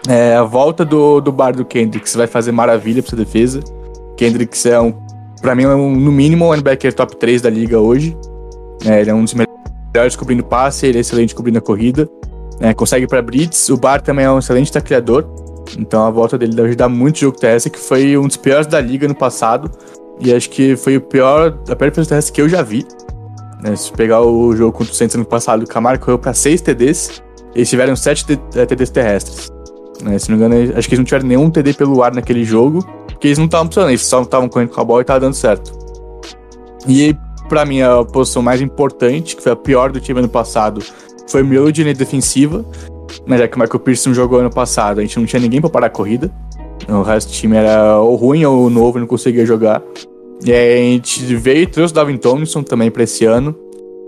É, 0.07 0.35
a 0.35 0.43
volta 0.43 0.83
do, 0.83 1.21
do 1.21 1.31
bar 1.31 1.55
do 1.55 1.63
Kendricks 1.63 2.13
vai 2.13 2.27
fazer 2.27 2.51
maravilha 2.51 3.01
para 3.01 3.09
essa 3.09 3.15
defesa. 3.15 3.61
Kendricks 4.17 4.65
é 4.65 4.79
um, 4.79 4.93
para 5.41 5.55
mim, 5.55 5.63
é 5.63 5.69
um, 5.69 5.95
no 5.95 6.11
mínimo, 6.11 6.45
um 6.45 6.51
linebacker 6.51 6.93
top 6.93 7.15
3 7.15 7.41
da 7.41 7.49
liga 7.49 7.79
hoje. 7.79 8.17
É, 8.85 8.99
ele 8.99 9.09
é 9.09 9.13
um 9.13 9.23
dos 9.23 9.33
melhores 9.33 10.15
cobrindo 10.17 10.43
passe, 10.43 10.85
ele 10.85 10.97
é 10.97 11.01
excelente 11.01 11.33
cobrindo 11.33 11.57
a 11.57 11.61
corrida. 11.61 12.09
É, 12.59 12.73
consegue 12.73 13.07
para 13.07 13.21
blitz. 13.21 13.69
O 13.69 13.77
Bar 13.77 14.01
também 14.01 14.25
é 14.25 14.31
um 14.31 14.39
excelente 14.39 14.71
tacleador. 14.71 15.25
Então 15.77 16.05
a 16.05 16.09
volta 16.09 16.37
dele 16.37 16.53
deve 16.53 16.69
ajudar 16.69 16.89
muito 16.89 17.15
o 17.15 17.19
jogo 17.19 17.37
terrestre, 17.37 17.71
que 17.71 17.79
foi 17.79 18.17
um 18.17 18.27
dos 18.27 18.35
piores 18.35 18.67
da 18.67 18.81
liga 18.81 19.07
no 19.07 19.15
passado. 19.15 19.71
E 20.19 20.33
acho 20.33 20.49
que 20.49 20.75
foi 20.75 20.97
o 20.97 21.01
pior, 21.01 21.57
a 21.69 21.75
pior 21.75 21.89
defesa 21.89 22.09
terrestre 22.09 22.33
que 22.33 22.41
eu 22.41 22.49
já 22.49 22.61
vi. 22.61 22.85
Né, 23.61 23.75
se 23.75 23.91
pegar 23.91 24.21
o 24.21 24.55
jogo 24.55 24.71
contra 24.71 24.93
o 24.93 24.95
Saints 24.95 25.15
no 25.15 25.25
passado, 25.25 25.63
o 25.63 25.67
Camaro 25.67 25.99
correu 25.99 26.17
para 26.17 26.33
6 26.33 26.61
TDs. 26.61 27.21
Eles 27.53 27.69
tiveram 27.69 27.95
7 27.95 28.25
TDs 28.67 28.89
terrestres. 28.89 29.49
Né, 30.01 30.17
se 30.17 30.29
não 30.29 30.37
me 30.37 30.45
engano, 30.45 30.77
acho 30.77 30.87
que 30.87 30.95
eles 30.95 30.99
não 30.99 31.05
tiveram 31.05 31.27
nenhum 31.27 31.49
TD 31.49 31.73
pelo 31.73 32.01
ar 32.01 32.13
naquele 32.13 32.43
jogo, 32.43 32.85
porque 33.07 33.27
eles 33.27 33.37
não 33.37 33.45
estavam 33.45 33.65
funcionando, 33.65 33.89
eles 33.89 34.05
só 34.05 34.21
estavam 34.21 34.47
correndo 34.47 34.69
com 34.69 34.79
a 34.79 34.83
bola 34.83 35.01
e 35.01 35.05
tava 35.05 35.19
dando 35.19 35.33
certo. 35.33 35.77
E 36.87 37.15
para 37.49 37.65
mim 37.65 37.81
a 37.81 38.05
posição 38.05 38.41
mais 38.41 38.61
importante, 38.61 39.35
que 39.35 39.43
foi 39.43 39.51
a 39.51 39.55
pior 39.55 39.91
do 39.91 39.99
time 39.99 40.19
ano 40.19 40.29
passado, 40.29 40.81
foi 41.27 41.41
o 41.41 41.45
miolo 41.45 41.71
de 41.71 41.93
defensiva. 41.93 42.63
Mas 43.25 43.39
já 43.39 43.47
que 43.47 43.57
o 43.57 43.59
Michael 43.59 43.79
Pearson 43.79 44.13
jogou 44.13 44.39
ano 44.39 44.49
passado, 44.49 44.99
a 44.99 45.01
gente 45.01 45.17
não 45.19 45.25
tinha 45.25 45.41
ninguém 45.41 45.59
para 45.59 45.69
parar 45.69 45.87
a 45.87 45.89
corrida. 45.89 46.31
O 46.87 47.01
resto 47.01 47.29
do 47.29 47.33
time 47.33 47.57
era 47.57 47.99
ou 47.99 48.15
ruim 48.15 48.45
ou 48.45 48.69
novo, 48.69 48.99
não 48.99 49.07
conseguia 49.07 49.45
jogar. 49.45 49.83
E 50.45 50.53
a 50.53 50.77
gente 50.77 51.35
veio 51.35 51.63
e 51.63 51.67
trouxe 51.67 51.91
o 51.91 51.95
Davin 51.95 52.17
Tomlinson 52.17 52.63
também 52.63 52.89
para 52.89 53.03
esse 53.03 53.25
ano. 53.25 53.55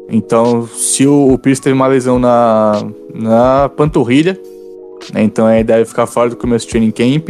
Então, 0.09 0.67
se 0.67 1.05
o, 1.05 1.33
o 1.33 1.37
Pierce 1.37 1.61
teve 1.61 1.73
uma 1.73 1.87
lesão 1.87 2.19
na, 2.19 2.83
na 3.13 3.69
panturrilha, 3.69 4.39
né, 5.13 5.23
então 5.23 5.49
ele 5.49 5.63
deve 5.63 5.85
ficar 5.85 6.05
fora 6.05 6.29
do 6.29 6.35
começo 6.35 6.67
do 6.67 6.69
training 6.69 6.91
camp. 6.91 7.29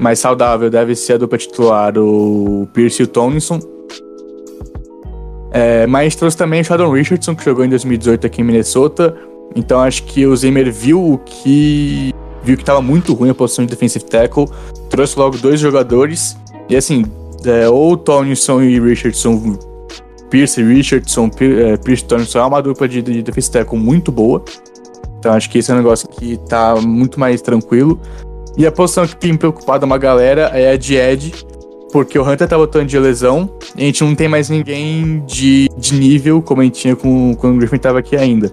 Mais 0.00 0.18
saudável 0.18 0.70
deve 0.70 0.94
ser 0.94 1.14
a 1.14 1.16
dupla 1.18 1.38
titular, 1.38 1.96
o 1.98 2.68
Pierce 2.72 3.02
e 3.02 3.04
o 3.04 3.08
Tomlinson. 3.08 3.60
É, 5.52 5.86
mas 5.86 6.16
trouxe 6.16 6.36
também 6.36 6.60
o 6.60 6.64
Sheldon 6.64 6.90
Richardson, 6.90 7.34
que 7.34 7.44
jogou 7.44 7.64
em 7.64 7.68
2018 7.68 8.26
aqui 8.26 8.40
em 8.40 8.44
Minnesota. 8.44 9.16
Então 9.54 9.80
acho 9.80 10.02
que 10.04 10.26
o 10.26 10.36
Zimmer 10.36 10.72
viu 10.72 11.12
o 11.12 11.18
que. 11.18 12.13
Viu 12.44 12.56
que 12.56 12.62
estava 12.62 12.82
muito 12.82 13.14
ruim 13.14 13.30
a 13.30 13.34
posição 13.34 13.64
de 13.64 13.70
defensive 13.70 14.04
tackle. 14.04 14.46
Trouxe 14.90 15.18
logo 15.18 15.36
dois 15.38 15.58
jogadores. 15.58 16.36
E 16.68 16.76
assim, 16.76 17.04
é, 17.44 17.68
ou 17.68 17.96
Tomlinson 17.96 18.62
e 18.62 18.78
Richardson. 18.78 19.58
Pierce 20.30 20.60
e 20.60 20.64
Richardson, 20.64 21.30
é, 21.40 21.76
Pierce 21.76 22.02
e 22.02 22.06
Tomlinson 22.06 22.38
é 22.38 22.44
uma 22.44 22.60
dupla 22.60 22.88
de, 22.88 23.00
de 23.02 23.22
defensive 23.22 23.52
tackle 23.52 23.78
muito 23.78 24.10
boa. 24.12 24.44
Então 25.18 25.32
acho 25.32 25.48
que 25.48 25.58
esse 25.58 25.70
é 25.70 25.74
um 25.74 25.78
negócio 25.78 26.08
que 26.08 26.36
tá 26.48 26.76
muito 26.76 27.18
mais 27.18 27.40
tranquilo. 27.40 28.00
E 28.56 28.66
a 28.66 28.72
posição 28.72 29.06
que 29.06 29.16
tem 29.16 29.36
preocupado 29.36 29.84
uma 29.84 29.98
galera 29.98 30.50
é 30.54 30.70
a 30.70 30.76
de 30.76 30.96
Ed, 30.96 31.32
porque 31.92 32.18
o 32.18 32.22
Hunter 32.22 32.46
tá 32.46 32.56
voltando 32.56 32.86
de 32.86 32.98
lesão 32.98 33.50
a 33.76 33.80
gente 33.80 34.04
não 34.04 34.14
tem 34.14 34.28
mais 34.28 34.48
ninguém 34.48 35.24
de, 35.26 35.68
de 35.76 35.94
nível 35.94 36.40
como 36.40 36.60
a 36.60 36.64
gente 36.64 36.80
tinha 36.80 36.94
com, 36.94 37.34
quando 37.34 37.56
o 37.56 37.58
Griffin 37.58 37.78
tava 37.78 37.98
aqui 37.98 38.16
ainda. 38.16 38.52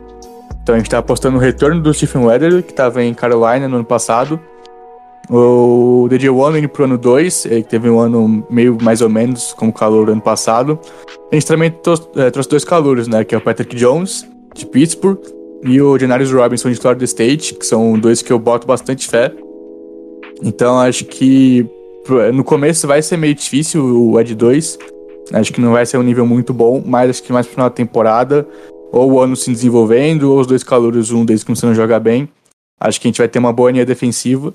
Então 0.62 0.76
a 0.76 0.78
gente 0.78 0.90
tá 0.90 1.00
apostando 1.00 1.38
no 1.38 1.42
retorno 1.42 1.82
do 1.82 1.94
Stephen 1.94 2.26
Weather, 2.26 2.64
que 2.64 2.74
tava 2.74 3.04
em 3.04 3.14
Carolina 3.14 3.68
no 3.68 3.78
ano 3.78 3.86
passado. 3.86 4.40
O 5.30 6.08
DJ 6.10 6.30
One 6.30 6.68
pro 6.68 6.84
ano 6.84 6.98
2, 6.98 7.46
ele 7.46 7.64
teve 7.64 7.90
um 7.90 8.00
ano 8.00 8.46
meio 8.50 8.78
mais 8.82 9.02
ou 9.02 9.10
menos 9.10 9.54
como 9.54 9.72
calor 9.72 10.10
ano 10.10 10.22
passado. 10.22 10.78
A 11.32 11.36
gente 11.36 11.48
também 11.48 11.72
trouxe, 11.72 12.08
é, 12.16 12.30
trouxe 12.30 12.50
dois 12.50 12.66
calouros, 12.66 13.08
né? 13.08 13.24
Que 13.24 13.34
é 13.34 13.38
o 13.38 13.42
Patrick 13.42 13.76
Jones, 13.76 14.28
de 14.54 14.66
Pittsburgh, 14.66 15.20
e 15.64 15.82
o 15.82 15.98
Denarius 15.98 16.32
Robinson, 16.32 16.70
de 16.72 16.76
Florida 16.76 17.06
State, 17.06 17.54
que 17.54 17.66
são 17.66 17.98
dois 17.98 18.22
que 18.22 18.34
eu 18.34 18.40
boto 18.40 18.68
bastante 18.68 19.08
fé. 19.08 19.32
Então 20.44 20.80
acho 20.80 21.06
que 21.06 21.66
no 22.34 22.44
começo 22.44 22.88
vai 22.88 23.02
ser 23.02 23.18
meio 23.18 23.36
difícil 23.36 23.84
o 23.84 24.20
Ed 24.20 24.34
2. 24.36 24.80
Acho 25.34 25.54
que 25.54 25.62
não 25.62 25.72
vai 25.72 25.86
ser 25.86 25.98
um 25.98 26.04
nível 26.04 26.26
muito 26.26 26.54
bom, 26.54 26.82
mas 26.86 27.10
acho 27.10 27.24
que 27.24 27.32
mais 27.32 27.46
pro 27.46 27.54
final 27.54 27.70
da 27.70 27.76
temporada, 27.76 28.46
ou 28.92 29.14
o 29.14 29.20
ano 29.20 29.36
se 29.36 29.52
desenvolvendo, 29.52 30.32
ou 30.32 30.40
os 30.40 30.48
dois 30.48 30.64
calouros, 30.64 31.12
um 31.12 31.24
deles 31.24 31.44
começando 31.44 31.72
a 31.72 31.76
jogar 31.76 32.00
bem. 32.00 32.28
Acho 32.80 33.00
que 33.00 33.08
a 33.08 33.10
gente 33.10 33.20
vai 33.20 33.28
ter 33.28 33.40
uma 33.40 33.54
boa 33.54 33.72
linha 33.72 33.86
defensiva. 33.86 34.54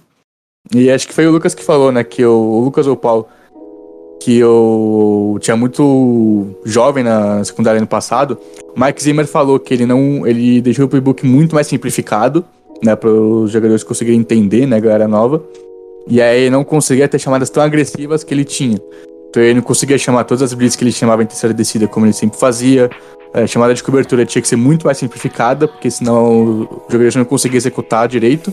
E 0.75 0.91
acho 0.91 1.07
que 1.07 1.15
foi 1.15 1.27
o 1.27 1.31
Lucas 1.31 1.55
que 1.55 1.63
falou, 1.63 1.93
né? 1.93 2.03
Que 2.03 2.25
o, 2.25 2.33
o 2.33 2.65
Lucas 2.65 2.87
ou 2.87 2.95
o 2.95 2.97
Paulo, 2.97 3.27
que 4.21 4.37
eu 4.37 5.39
tinha 5.41 5.57
muito 5.57 6.57
jovem 6.65 7.05
na 7.05 7.43
secundária 7.45 7.79
ano 7.79 7.87
passado. 7.87 8.37
O 8.77 8.81
Mike 8.81 9.03
Zimmer 9.03 9.27
falou 9.27 9.59
que 9.61 9.73
ele 9.73 9.87
não. 9.87 10.27
Ele 10.27 10.61
deixou 10.61 10.87
o 10.87 10.89
playbook 10.89 11.25
muito 11.25 11.55
mais 11.55 11.69
simplificado, 11.69 12.45
né? 12.85 12.97
Para 12.97 13.11
os 13.11 13.53
jogadores 13.53 13.85
conseguirem 13.85 14.21
entender, 14.21 14.67
né, 14.67 14.81
galera 14.81 15.07
nova. 15.07 15.43
E 16.09 16.21
aí 16.21 16.51
não 16.51 16.65
conseguia 16.65 17.09
ter 17.09 17.19
chamadas 17.19 17.51
tão 17.51 17.63
agressivas 17.63 18.23
que 18.25 18.35
ele 18.35 18.45
tinha. 18.45 18.79
Então 19.29 19.43
ele 19.43 19.55
não 19.55 19.63
conseguia 19.63 19.99
chamar 19.99 20.25
todas 20.25 20.43
as 20.43 20.55
blitz 20.55 20.77
que 20.77 20.85
ele 20.85 20.93
chamava 20.93 21.23
em 21.23 21.27
terceira 21.27 21.53
descida 21.53 21.87
como 21.87 22.07
ele 22.07 22.13
sempre 22.13 22.39
fazia. 22.39 22.91
É, 23.35 23.47
chamada 23.47 23.75
de 23.75 23.83
cobertura 23.83 24.25
tinha 24.25 24.41
que 24.41 24.49
ser 24.49 24.57
muito 24.57 24.87
mais 24.87 24.99
simplificada, 24.99 25.69
porque 25.69 25.91
senão 25.91 26.63
o 26.63 26.83
jogador 26.89 27.19
não 27.19 27.25
conseguia 27.25 27.59
executar 27.59 28.09
direito. 28.09 28.53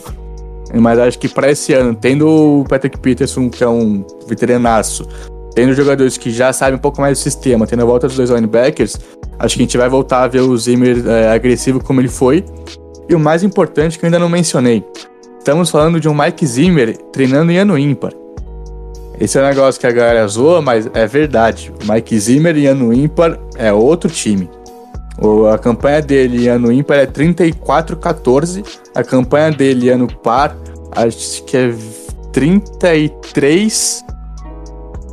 Mas 0.74 0.98
acho 0.98 1.20
que 1.20 1.30
para 1.30 1.52
esse 1.52 1.74
ano, 1.74 1.94
tendo 1.94 2.28
o 2.28 2.66
Patrick 2.68 2.98
Peterson, 2.98 3.50
que 3.50 3.64
é 3.64 3.70
um 3.70 4.04
veteranaço, 4.28 5.08
tendo 5.54 5.74
jogadores 5.74 6.18
que 6.18 6.32
já 6.32 6.52
sabem 6.52 6.76
um 6.76 6.82
pouco 6.82 7.00
mais 7.00 7.20
do 7.20 7.22
sistema, 7.22 7.68
tendo 7.68 7.84
a 7.84 7.86
volta 7.86 8.08
dos 8.08 8.18
dois 8.18 8.30
linebackers, 8.30 8.98
acho 9.38 9.56
que 9.56 9.62
a 9.62 9.66
gente 9.66 9.78
vai 9.78 9.88
voltar 9.88 10.24
a 10.24 10.28
ver 10.28 10.42
o 10.42 10.58
Zimmer 10.58 11.04
é, 11.08 11.32
agressivo 11.32 11.84
como 11.84 12.02
ele 12.02 12.08
foi. 12.08 12.44
E 13.08 13.14
o 13.14 13.20
mais 13.20 13.44
importante 13.44 14.00
que 14.00 14.06
eu 14.06 14.08
ainda 14.08 14.18
não 14.18 14.30
mencionei, 14.30 14.84
Estamos 15.44 15.70
falando 15.70 16.00
de 16.00 16.08
um 16.08 16.14
Mike 16.14 16.48
Zimmer 16.48 16.96
treinando 17.12 17.52
em 17.52 17.58
ano 17.58 17.78
ímpar. 17.78 18.14
Esse 19.20 19.38
é 19.38 19.42
um 19.42 19.46
negócio 19.46 19.78
que 19.78 19.86
a 19.86 19.92
galera 19.92 20.26
zoa, 20.26 20.62
mas 20.62 20.90
é 20.94 21.06
verdade. 21.06 21.70
Mike 21.84 22.18
Zimmer 22.18 22.56
em 22.56 22.66
ano 22.66 22.94
ímpar 22.94 23.38
é 23.58 23.74
outro 23.74 24.10
time. 24.10 24.50
A 25.54 25.58
campanha 25.58 26.02
dele 26.02 26.48
ano 26.48 26.72
ímpar 26.72 26.98
é 26.98 27.06
34-14. 27.06 28.64
A 28.96 29.04
campanha 29.04 29.52
dele 29.52 29.90
ano 29.90 30.08
par, 30.08 30.56
acho 30.92 31.44
que 31.44 31.56
é 31.56 31.74
33 32.32 34.04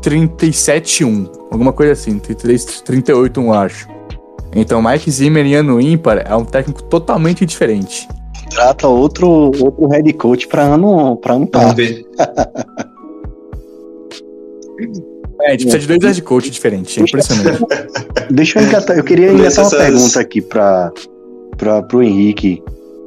37-1. 0.00 1.30
Alguma 1.50 1.72
coisa 1.72 1.92
assim. 1.92 2.18
33, 2.18 2.82
38-1, 2.82 3.54
acho. 3.54 3.88
Então, 4.54 4.82
Mike 4.82 5.10
Zimmer 5.10 5.46
em 5.46 5.54
ano 5.54 5.80
ímpar 5.80 6.24
é 6.26 6.34
um 6.34 6.44
técnico 6.44 6.82
totalmente 6.84 7.46
diferente. 7.46 8.08
Trata 8.50 8.88
outro, 8.88 9.28
outro 9.28 9.86
head 9.88 10.12
coach 10.14 10.48
para 10.48 10.62
ano, 10.62 11.16
pra 11.16 11.34
ano 11.34 11.48
Vamos 11.52 11.74
ver. 11.74 12.04
É, 15.42 15.48
a 15.48 15.50
gente 15.52 15.64
precisa 15.64 15.78
de 15.78 15.98
dois 15.98 16.16
head 16.16 16.22
coach 16.22 16.50
diferentes, 16.50 16.96
é 16.96 17.02
impressionante. 17.02 17.64
Deixa 18.30 18.58
eu 18.58 18.64
engatar, 18.64 18.96
eu 18.96 19.04
queria 19.04 19.32
engatar 19.32 19.64
uma 19.64 19.70
pergunta 19.70 20.20
aqui 20.20 20.40
para 20.40 20.92
o 21.92 22.02
Henrique. 22.02 22.62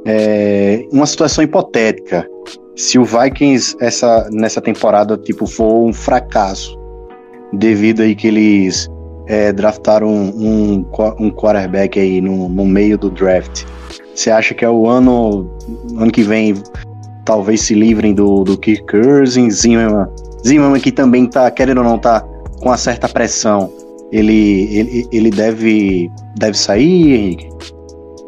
É, 0.05 0.85
uma 0.91 1.05
situação 1.05 1.43
hipotética. 1.43 2.27
Se 2.75 2.97
o 2.97 3.05
Vikings 3.05 3.75
essa, 3.79 4.27
nessa 4.31 4.59
temporada 4.59 5.17
tipo, 5.17 5.45
for 5.45 5.85
um 5.85 5.93
fracasso, 5.93 6.77
devido 7.53 8.01
aí 8.01 8.15
que 8.15 8.27
eles 8.27 8.89
é, 9.27 9.53
draftaram 9.53 10.09
um, 10.09 10.85
um, 10.85 10.85
um 11.19 11.31
quarterback 11.31 11.99
aí 11.99 12.19
no, 12.19 12.49
no 12.49 12.65
meio 12.65 12.97
do 12.97 13.09
draft, 13.09 13.63
você 14.13 14.29
acha 14.29 14.53
que 14.53 14.65
é 14.65 14.69
o 14.69 14.87
ano, 14.87 15.49
ano 15.97 16.11
que 16.11 16.23
vem 16.23 16.55
talvez 17.25 17.61
se 17.61 17.73
livrem 17.73 18.13
do, 18.13 18.43
do 18.43 18.57
Kirk 18.57 18.85
Cousins, 18.85 19.61
Zimmerman, 19.61 20.07
Zimmerman 20.45 20.79
que 20.79 20.91
também 20.91 21.25
tá, 21.25 21.49
querendo 21.49 21.79
ou 21.79 21.83
não, 21.83 21.97
tá 21.97 22.21
com 22.59 22.69
uma 22.69 22.77
certa 22.77 23.07
pressão, 23.09 23.71
ele, 24.11 24.77
ele, 24.77 25.07
ele 25.11 25.29
deve, 25.29 26.11
deve 26.37 26.57
sair, 26.57 27.13
Henrique? 27.13 27.49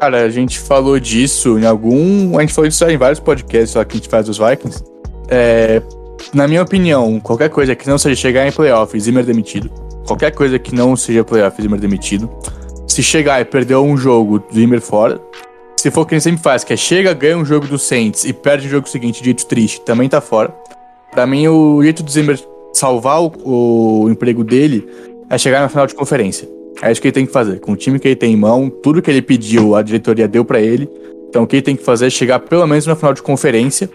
Cara, 0.00 0.24
a 0.24 0.28
gente 0.28 0.58
falou 0.58 0.98
disso 1.00 1.58
em 1.58 1.64
algum. 1.64 2.36
A 2.36 2.42
gente 2.42 2.52
falou 2.52 2.68
disso 2.68 2.84
em 2.84 2.98
vários 2.98 3.20
podcasts 3.20 3.74
lá 3.74 3.84
que 3.84 3.96
a 3.96 3.98
gente 3.98 4.08
faz 4.08 4.26
dos 4.26 4.38
Vikings. 4.38 4.84
É, 5.28 5.80
na 6.34 6.46
minha 6.46 6.62
opinião, 6.62 7.18
qualquer 7.20 7.48
coisa 7.48 7.74
que 7.74 7.88
não 7.88 7.96
seja 7.96 8.14
chegar 8.14 8.46
em 8.46 8.52
playoff, 8.52 8.98
Zimmer 8.98 9.24
demitido. 9.24 9.70
Qualquer 10.06 10.32
coisa 10.32 10.58
que 10.58 10.74
não 10.74 10.96
seja 10.96 11.24
playoff, 11.24 11.60
Zimmer 11.60 11.80
demitido. 11.80 12.30
Se 12.86 13.02
chegar 13.02 13.40
e 13.40 13.44
perder 13.44 13.76
um 13.76 13.96
jogo, 13.96 14.42
Zimmer 14.52 14.80
fora. 14.80 15.20
Se 15.78 15.90
for 15.90 16.02
o 16.02 16.06
que 16.06 16.14
ele 16.14 16.20
sempre 16.20 16.42
faz, 16.42 16.62
que 16.62 16.72
é 16.72 16.76
chega, 16.76 17.14
ganha 17.14 17.36
um 17.36 17.44
jogo 17.44 17.66
do 17.66 17.78
Saints 17.78 18.24
e 18.24 18.32
perde 18.32 18.66
o 18.66 18.70
jogo 18.70 18.88
seguinte, 18.88 19.20
de 19.20 19.26
jeito 19.26 19.46
triste, 19.46 19.80
também 19.82 20.08
tá 20.08 20.20
fora. 20.20 20.54
Pra 21.16 21.26
mim, 21.26 21.48
o 21.48 21.82
jeito 21.82 22.02
do 22.02 22.10
Zimmer 22.10 22.38
salvar 22.74 23.22
o, 23.22 24.02
o 24.02 24.10
emprego 24.10 24.44
dele 24.44 24.86
é 25.30 25.38
chegar 25.38 25.62
na 25.62 25.68
final 25.70 25.86
de 25.86 25.94
conferência. 25.94 26.46
É 26.82 26.92
isso 26.92 27.00
que 27.00 27.08
ele 27.08 27.12
tem 27.14 27.24
que 27.24 27.32
fazer. 27.32 27.58
Com 27.58 27.72
o 27.72 27.76
time 27.76 27.98
que 27.98 28.06
ele 28.06 28.16
tem 28.16 28.34
em 28.34 28.36
mão, 28.36 28.68
tudo 28.68 29.00
que 29.00 29.10
ele 29.10 29.22
pediu, 29.22 29.74
a 29.74 29.80
diretoria 29.80 30.28
deu 30.28 30.44
para 30.44 30.60
ele. 30.60 30.86
Então 31.30 31.44
o 31.44 31.46
que 31.46 31.56
ele 31.56 31.62
tem 31.62 31.74
que 31.74 31.82
fazer 31.82 32.08
é 32.08 32.10
chegar 32.10 32.40
pelo 32.40 32.66
menos 32.66 32.86
na 32.86 32.94
final 32.94 33.14
de 33.14 33.22
conferência. 33.22 33.88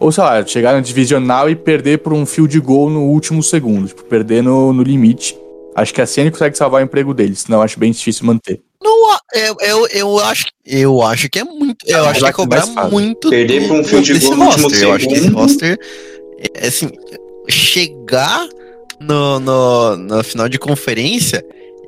Ou 0.00 0.10
sei 0.10 0.24
lá, 0.24 0.46
chegar 0.46 0.74
no 0.74 0.80
divisional 0.80 1.50
e 1.50 1.54
perder 1.54 1.98
por 1.98 2.14
um 2.14 2.24
fio 2.24 2.48
de 2.48 2.58
gol 2.58 2.88
no 2.88 3.02
último 3.02 3.42
segundo. 3.42 3.88
Tipo, 3.88 4.04
perder 4.04 4.42
no, 4.42 4.72
no 4.72 4.82
limite. 4.82 5.38
Acho 5.74 5.92
que 5.92 6.00
assim 6.00 6.22
ele 6.22 6.30
consegue 6.30 6.56
salvar 6.56 6.80
o 6.80 6.84
emprego 6.84 7.12
dele, 7.12 7.36
senão 7.36 7.60
acho 7.60 7.78
bem 7.78 7.92
difícil 7.92 8.24
manter. 8.24 8.62
Não, 8.82 8.92
eu, 9.34 9.56
eu, 9.60 9.86
eu, 9.88 10.18
acho, 10.20 10.46
eu 10.64 11.02
acho 11.02 11.28
que 11.28 11.38
é 11.38 11.44
muito. 11.44 11.84
Eu 11.86 12.06
acho 12.06 12.20
que 12.20 12.26
é 12.26 12.32
cobrar 12.32 12.64
muito. 12.90 13.28
Perder 13.28 13.68
por 13.68 13.76
um 13.76 13.84
fio 13.84 14.00
de 14.00 14.18
gol 14.18 14.36
no 14.36 14.44
último 14.46 14.68
roster. 14.68 14.88
Eu 14.88 14.92
acho 14.94 15.06
que 15.06 15.14
esse 15.14 15.28
roster. 15.28 15.78
É, 16.54 16.66
assim, 16.66 16.90
chegar 17.48 18.48
no, 19.00 19.40
no, 19.40 19.96
no 19.96 20.24
final 20.24 20.48
de 20.48 20.58
conferência, 20.58 21.44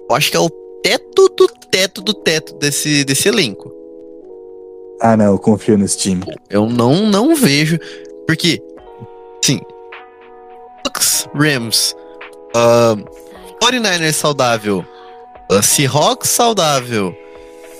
eu 0.08 0.14
acho 0.16 0.30
que 0.30 0.36
é 0.36 0.40
o 0.40 0.50
teto 0.82 1.28
do 1.36 1.48
teto 1.70 2.00
do 2.02 2.14
teto 2.14 2.54
desse, 2.54 3.04
desse 3.04 3.28
elenco. 3.28 3.72
Ah, 5.00 5.16
não, 5.16 5.26
eu 5.26 5.38
confio 5.38 5.76
nesse 5.76 5.98
time. 5.98 6.22
Eu 6.48 6.66
não, 6.66 7.06
não 7.06 7.34
vejo. 7.34 7.78
Porque, 8.26 8.62
sim. 9.44 9.60
Bucks, 10.84 11.26
Rams, 11.34 11.94
uh, 12.54 12.96
49ers 13.62 14.12
saudável, 14.12 14.84
uh, 15.50 15.62
Seahawks 15.62 16.30
saudável, 16.30 17.14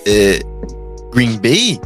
eh, 0.07 0.41
Green 1.13 1.39
Bay, 1.39 1.81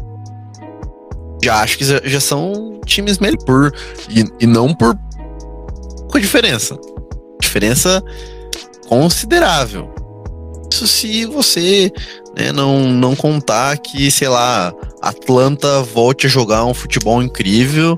já 1.42 1.60
acho 1.60 1.78
que 1.78 1.84
já, 1.84 2.00
já 2.04 2.20
são 2.20 2.80
times 2.84 3.18
melhor 3.18 3.38
por 3.44 3.74
e, 4.08 4.24
e 4.40 4.46
não 4.46 4.74
por 4.74 4.98
com 6.10 6.18
diferença. 6.18 6.78
Diferença 7.40 8.02
considerável. 8.88 9.94
Isso 10.72 10.86
se 10.86 11.24
você 11.26 11.92
né, 12.36 12.52
não, 12.52 12.90
não 12.90 13.16
contar 13.16 13.76
que, 13.78 14.10
sei 14.10 14.28
lá, 14.28 14.72
Atlanta 15.00 15.82
volte 15.82 16.26
a 16.26 16.30
jogar 16.30 16.64
um 16.64 16.74
futebol 16.74 17.22
incrível 17.22 17.94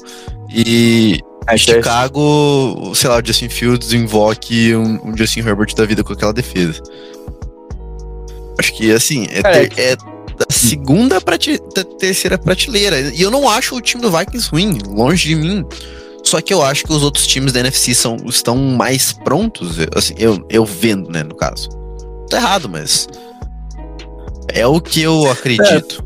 e 0.49 1.21
é, 1.47 1.57
Chicago, 1.57 2.93
sei 2.95 3.11
lá, 3.11 3.19
o 3.19 3.27
Justin 3.27 3.49
Fields 3.49 3.93
invoque 3.93 4.75
um, 4.75 5.09
um, 5.09 5.17
Justin 5.17 5.41
Herbert 5.41 5.75
da 5.75 5.85
vida 5.85 6.05
com 6.05 6.13
aquela 6.13 6.33
defesa. 6.33 6.83
Acho 8.59 8.75
que, 8.75 8.93
assim, 8.93 9.27
é, 9.31 9.43
ter, 9.43 9.79
é 9.79 9.97
da 10.41 10.47
segunda 10.49 11.21
para 11.21 11.37
da 11.75 11.85
terceira 11.85 12.39
prateleira. 12.39 12.99
E 13.15 13.21
eu 13.21 13.31
não 13.31 13.49
acho 13.49 13.77
o 13.77 13.81
time 13.81 14.03
do 14.03 14.11
Vikings 14.11 14.49
ruim, 14.51 14.79
longe 14.89 15.29
de 15.29 15.35
mim. 15.35 15.65
Só 16.25 16.41
que 16.41 16.53
eu 16.53 16.63
acho 16.63 16.85
que 16.85 16.93
os 16.93 17.03
outros 17.03 17.27
times 17.27 17.53
da 17.53 17.61
NFC 17.61 17.95
são, 17.95 18.17
estão 18.27 18.57
mais 18.57 19.13
prontos, 19.13 19.77
assim, 19.95 20.15
eu, 20.19 20.45
eu 20.49 20.65
vendo, 20.65 21.11
né, 21.11 21.23
no 21.23 21.35
caso. 21.35 21.69
Tá 22.29 22.37
errado, 22.37 22.69
mas 22.69 23.09
é 24.49 24.67
o 24.67 24.81
que 24.81 25.03
eu 25.03 25.31
acredito. 25.31 26.05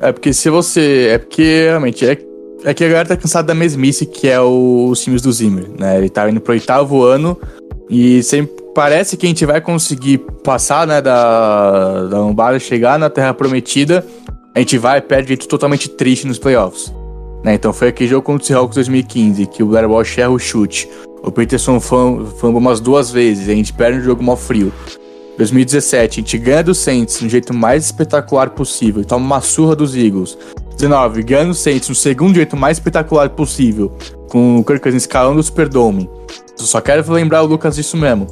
É, 0.00 0.08
é 0.08 0.12
porque 0.12 0.32
se 0.32 0.48
você. 0.48 1.10
É 1.12 1.18
porque 1.18 1.62
realmente 1.64 2.06
é, 2.06 2.16
é 2.64 2.74
que 2.74 2.84
a 2.84 2.88
galera 2.88 3.08
tá 3.08 3.16
cansada 3.16 3.48
da 3.48 3.54
mesmice 3.54 4.06
que 4.06 4.28
é 4.28 4.40
o, 4.40 4.88
os 4.90 5.02
times 5.02 5.22
do 5.22 5.32
Zimmer, 5.32 5.68
né? 5.78 5.98
Ele 5.98 6.08
tá 6.08 6.28
indo 6.30 6.40
pro 6.40 6.52
oitavo 6.52 7.04
ano 7.04 7.38
e 7.90 8.22
sempre 8.22 8.57
parece 8.78 9.16
que 9.16 9.26
a 9.26 9.28
gente 9.28 9.44
vai 9.44 9.60
conseguir 9.60 10.18
passar, 10.44 10.86
né, 10.86 11.02
da, 11.02 12.04
da 12.04 12.20
Lombada, 12.20 12.60
chegar 12.60 12.96
na 12.96 13.10
Terra 13.10 13.34
Prometida. 13.34 14.06
A 14.54 14.60
gente 14.60 14.78
vai 14.78 14.98
e 14.98 15.00
perde 15.00 15.26
jeito 15.26 15.48
totalmente 15.48 15.88
triste 15.88 16.28
nos 16.28 16.38
playoffs. 16.38 16.94
Né? 17.42 17.54
Então 17.54 17.72
foi 17.72 17.88
aquele 17.88 18.08
jogo 18.08 18.22
contra 18.22 18.44
o 18.44 18.46
Seahawks 18.46 18.76
2015, 18.76 19.46
que 19.46 19.64
o 19.64 19.66
Blair 19.66 19.90
Walsh 19.90 20.18
erra 20.18 20.30
o 20.30 20.38
chute. 20.38 20.88
O 21.24 21.32
Peterson 21.32 21.80
fumble 21.80 22.30
umas 22.44 22.78
duas 22.78 23.10
vezes, 23.10 23.48
a 23.48 23.52
gente 23.52 23.72
perde 23.72 23.98
um 23.98 24.02
jogo 24.04 24.22
mal 24.22 24.36
frio. 24.36 24.72
2017, 25.38 26.20
a 26.20 26.22
gente 26.22 26.38
ganha 26.38 26.62
do 26.62 26.72
Saints 26.72 27.20
no 27.20 27.28
jeito 27.28 27.52
mais 27.52 27.86
espetacular 27.86 28.50
possível, 28.50 29.04
toma 29.04 29.26
uma 29.26 29.40
surra 29.40 29.74
dos 29.74 29.96
Eagles. 29.96 30.38
19, 30.78 31.22
ganha 31.24 31.46
do 31.46 31.54
Saints 31.54 31.88
no 31.88 31.94
segundo 31.94 32.36
jeito 32.36 32.56
mais 32.56 32.78
espetacular 32.78 33.28
possível, 33.30 33.92
com 34.28 34.58
o 34.58 34.64
Kirk 34.64 34.80
Cousins 34.80 35.02
escalando 35.02 35.40
o 35.40 35.42
Superdome. 35.42 36.08
Só 36.56 36.80
quero 36.80 37.10
lembrar 37.12 37.42
o 37.42 37.46
Lucas 37.46 37.76
disso 37.76 37.96
mesmo. 37.96 38.26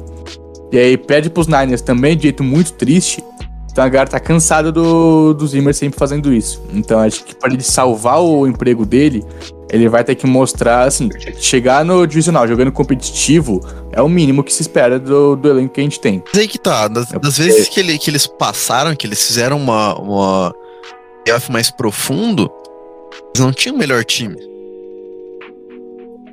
E 0.71 0.77
aí 0.77 0.97
perde 0.97 1.29
pros 1.29 1.47
Niners 1.47 1.81
também 1.81 2.15
de 2.15 2.23
jeito 2.23 2.43
muito 2.43 2.73
triste. 2.73 3.23
Então 3.71 3.83
a 3.83 3.89
galera 3.89 4.09
tá 4.09 4.19
cansada 4.19 4.71
do, 4.71 5.33
do 5.33 5.45
Zimmer 5.45 5.73
sempre 5.73 5.99
fazendo 5.99 6.33
isso. 6.33 6.61
Então 6.73 6.99
acho 6.99 7.23
que 7.23 7.35
para 7.35 7.53
ele 7.53 7.61
salvar 7.61 8.21
o 8.21 8.47
emprego 8.47 8.85
dele, 8.85 9.23
ele 9.69 9.87
vai 9.87 10.03
ter 10.03 10.15
que 10.15 10.25
mostrar, 10.25 10.87
assim, 10.87 11.09
chegar 11.39 11.85
no 11.85 12.07
divisional 12.07 12.47
jogando 12.47 12.71
competitivo 12.71 13.61
é 13.91 14.01
o 14.01 14.09
mínimo 14.09 14.43
que 14.43 14.53
se 14.53 14.61
espera 14.61 14.97
do, 14.97 15.35
do 15.35 15.49
elenco 15.49 15.73
que 15.73 15.81
a 15.81 15.83
gente 15.83 15.99
tem. 15.99 16.23
Mas 16.25 16.41
aí 16.41 16.47
que 16.47 16.57
tá, 16.57 16.87
das, 16.87 17.13
é 17.13 17.19
das 17.19 17.37
vezes 17.37 17.67
que, 17.67 17.79
ele, 17.79 17.97
que 17.97 18.09
eles 18.09 18.25
passaram, 18.25 18.95
que 18.95 19.05
eles 19.05 19.21
fizeram 19.21 19.57
uma, 19.57 19.95
uma 19.99 20.55
playoff 21.27 21.51
mais 21.51 21.69
profundo, 21.69 22.49
eles 23.35 23.45
não 23.45 23.51
tinham 23.51 23.75
o 23.75 23.79
melhor 23.79 24.05
time. 24.05 24.37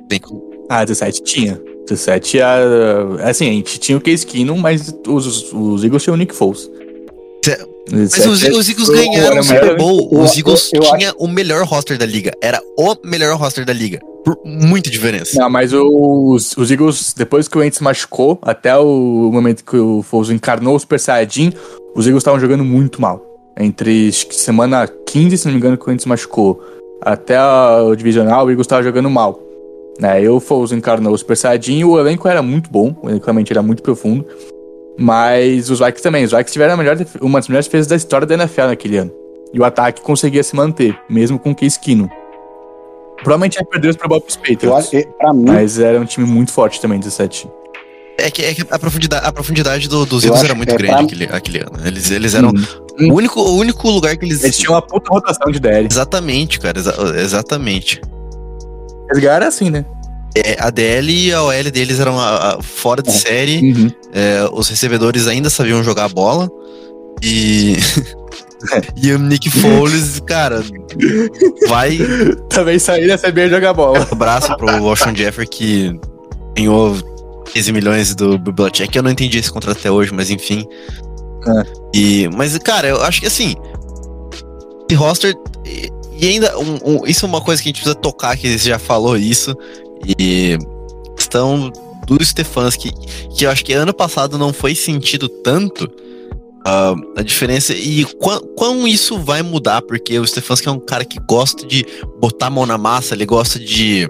Tem 0.07 0.21
Ah, 0.69 0.85
17 0.85 1.23
tinha. 1.23 1.61
17 1.87 2.39
era. 2.39 3.29
Assim, 3.29 3.49
a 3.49 3.51
gente 3.51 3.77
tinha 3.79 3.97
o 3.97 4.01
Case 4.01 4.25
Keenum, 4.25 4.57
mas 4.57 4.93
os, 5.05 5.51
os 5.51 5.83
Eagles 5.83 6.01
tinham 6.03 6.15
o 6.15 6.17
Nick 6.17 6.33
Foles. 6.33 6.69
Mas 7.91 8.25
os, 8.25 8.41
os 8.43 8.69
Eagles 8.69 8.89
ganharam 8.89 9.39
o 9.39 9.43
Super 9.43 9.77
Bowl. 9.77 10.09
Os 10.11 10.35
Eagles 10.37 10.71
tinha 10.71 11.13
o 11.19 11.27
melhor 11.27 11.65
roster 11.65 11.97
da 11.97 12.05
liga. 12.05 12.31
Era 12.41 12.59
o 12.77 12.95
melhor 13.03 13.37
roster 13.37 13.65
da 13.65 13.73
liga. 13.73 13.99
Por 14.23 14.39
muita 14.43 14.89
diferença. 14.89 15.39
Não, 15.39 15.49
mas 15.49 15.71
os, 15.71 16.57
os 16.57 16.71
Eagles, 16.71 17.13
depois 17.15 17.47
que 17.47 17.57
o 17.57 17.61
Wentz 17.61 17.79
machucou, 17.79 18.39
até 18.41 18.75
o 18.75 19.29
momento 19.31 19.63
que 19.63 19.77
o 19.77 20.01
Foles 20.01 20.31
encarnou 20.31 20.75
o 20.75 20.79
Super 20.79 20.99
Saiyajin, 20.99 21.53
os 21.95 22.07
Eagles 22.07 22.21
estavam 22.21 22.39
jogando 22.39 22.65
muito 22.65 22.99
mal. 22.99 23.34
Entre 23.57 24.11
semana 24.11 24.87
15, 24.87 25.37
se 25.37 25.45
não 25.45 25.53
me 25.53 25.59
engano, 25.59 25.77
que 25.77 25.87
o 25.87 25.89
Wentz 25.89 26.05
machucou, 26.05 26.61
até 27.01 27.39
o 27.81 27.95
divisional, 27.95 28.45
o 28.45 28.49
Eagles 28.49 28.65
estava 28.65 28.83
jogando 28.83 29.09
mal. 29.09 29.39
Né, 29.99 30.21
eu, 30.21 30.35
o 30.35 30.39
Foles 30.41 30.73
encarnou 30.73 31.13
o 31.13 31.17
Super 31.17 31.37
Saiyajin, 31.37 31.85
o 31.85 31.97
elenco 31.97 32.27
era 32.27 32.41
muito 32.41 32.69
bom, 32.69 32.93
o 33.01 33.09
elenco 33.09 33.25
realmente 33.25 33.53
era 33.53 33.61
muito 33.61 33.81
profundo. 33.81 34.25
Mas 34.97 35.69
os 35.69 35.79
Vikings 35.79 36.03
também. 36.03 36.23
Os 36.23 36.31
Vikings 36.31 36.51
tiveram 36.51 36.77
melhor, 36.77 36.97
uma 37.21 37.39
das 37.39 37.47
melhores 37.47 37.67
defesas 37.67 37.87
da 37.87 37.95
história 37.95 38.25
da 38.25 38.33
NFL 38.33 38.63
naquele 38.63 38.97
ano. 38.97 39.11
E 39.53 39.59
o 39.59 39.63
ataque 39.63 40.01
conseguia 40.01 40.43
se 40.43 40.55
manter, 40.55 40.97
mesmo 41.09 41.39
com 41.39 41.51
o 41.51 41.55
Case 41.55 41.79
Keenum. 41.79 42.09
Provavelmente 43.17 43.55
ia 43.55 43.65
perder 43.65 43.89
os 43.89 43.95
Pro 43.95 44.09
Bowl 44.09 44.21
Patriots. 44.21 44.91
Mim... 44.91 45.45
Mas 45.45 45.79
era 45.79 45.99
um 45.99 46.05
time 46.05 46.25
muito 46.27 46.51
forte 46.51 46.81
também, 46.81 46.99
17. 46.99 47.49
É 48.17 48.31
que, 48.31 48.41
é 48.41 48.53
que 48.53 48.65
a 48.69 48.79
profundidade, 48.79 49.25
a 49.25 49.31
profundidade 49.31 49.89
do, 49.89 50.05
dos 50.05 50.23
Eagles 50.23 50.43
era 50.43 50.55
muito 50.55 50.73
é 50.73 50.77
grande 50.77 50.93
pra... 50.93 51.03
aquele, 51.03 51.25
aquele 51.25 51.59
ano. 51.59 51.85
Eles, 51.85 52.09
eles 52.11 52.33
eram. 52.33 52.49
Hum. 52.49 53.11
O, 53.11 53.13
único, 53.13 53.41
o 53.41 53.57
único 53.57 53.89
lugar 53.89 54.15
que 54.15 54.25
eles. 54.25 54.43
Eles 54.43 54.57
tinham 54.57 54.73
uma 54.73 54.81
puta 54.81 55.09
rotação 55.11 55.51
de 55.51 55.59
DL. 55.59 55.87
Exatamente, 55.91 56.59
cara. 56.59 56.79
Exa 56.79 56.95
exatamente. 57.17 58.01
Eles 59.09 59.21
ganharam 59.21 59.47
assim, 59.47 59.69
né? 59.69 59.85
É, 60.35 60.57
a 60.59 60.69
DL 60.69 61.27
e 61.27 61.33
a 61.33 61.43
OL 61.43 61.71
deles 61.71 61.99
eram 61.99 62.19
a, 62.19 62.55
a, 62.55 62.61
fora 62.61 63.01
de 63.01 63.09
é. 63.09 63.13
série. 63.13 63.73
Uhum. 63.73 63.91
É, 64.13 64.49
os 64.51 64.69
recebedores 64.69 65.27
ainda 65.27 65.49
sabiam 65.49 65.83
jogar 65.83 66.07
bola. 66.07 66.49
E. 67.21 67.75
e 68.95 69.11
o 69.11 69.19
Nick 69.19 69.49
Foles, 69.49 70.21
cara, 70.25 70.63
vai. 71.67 71.99
Também 72.49 72.79
saíram 72.79 73.17
sabia 73.17 73.49
jogar 73.49 73.73
bola. 73.73 73.99
Um 73.99 74.07
abraço 74.13 74.55
pro 74.57 74.83
Washington 74.83 75.15
Jeffrey 75.15 75.47
que 75.47 75.99
ganhou 76.55 77.14
15 77.51 77.71
milhões 77.71 78.15
do 78.15 78.37
Belichick. 78.37 78.95
Eu 78.95 79.03
não 79.03 79.11
entendi 79.11 79.37
esse 79.37 79.51
contrato 79.51 79.77
até 79.77 79.91
hoje, 79.91 80.13
mas 80.13 80.29
enfim. 80.29 80.65
É. 81.47 81.63
E, 81.93 82.29
mas, 82.29 82.57
cara, 82.57 82.87
eu 82.87 83.01
acho 83.03 83.21
que 83.21 83.27
assim. 83.27 83.55
Esse 84.89 84.95
roster. 84.97 85.35
E, 85.65 85.89
e 86.19 86.27
ainda, 86.27 86.57
um, 86.57 86.79
um, 86.85 87.05
isso 87.05 87.25
é 87.25 87.29
uma 87.29 87.41
coisa 87.41 87.61
que 87.61 87.69
a 87.69 87.71
gente 87.71 87.81
precisa 87.81 87.95
tocar, 87.95 88.37
que 88.37 88.57
você 88.57 88.69
já 88.69 88.79
falou 88.79 89.17
isso. 89.17 89.55
E 90.17 90.57
questão 91.15 91.71
do 92.05 92.23
Stefanski, 92.23 92.91
que 93.35 93.45
eu 93.45 93.49
acho 93.49 93.65
que 93.65 93.73
ano 93.73 93.93
passado 93.93 94.37
não 94.37 94.53
foi 94.53 94.75
sentido 94.75 95.27
tanto 95.27 95.85
uh, 95.85 97.13
a 97.17 97.21
diferença 97.21 97.73
e 97.73 98.05
quão, 98.19 98.39
quão, 98.55 98.87
isso 98.87 99.17
vai 99.19 99.41
mudar, 99.41 99.81
porque 99.81 100.17
o 100.19 100.25
Stefanski 100.25 100.67
é 100.67 100.71
um 100.71 100.79
cara 100.79 101.03
que 101.03 101.19
gosta 101.19 101.65
de 101.65 101.85
botar 102.19 102.47
a 102.47 102.49
mão 102.49 102.65
na 102.65 102.77
massa, 102.77 103.15
ele 103.15 103.25
gosta 103.25 103.59
de 103.59 104.09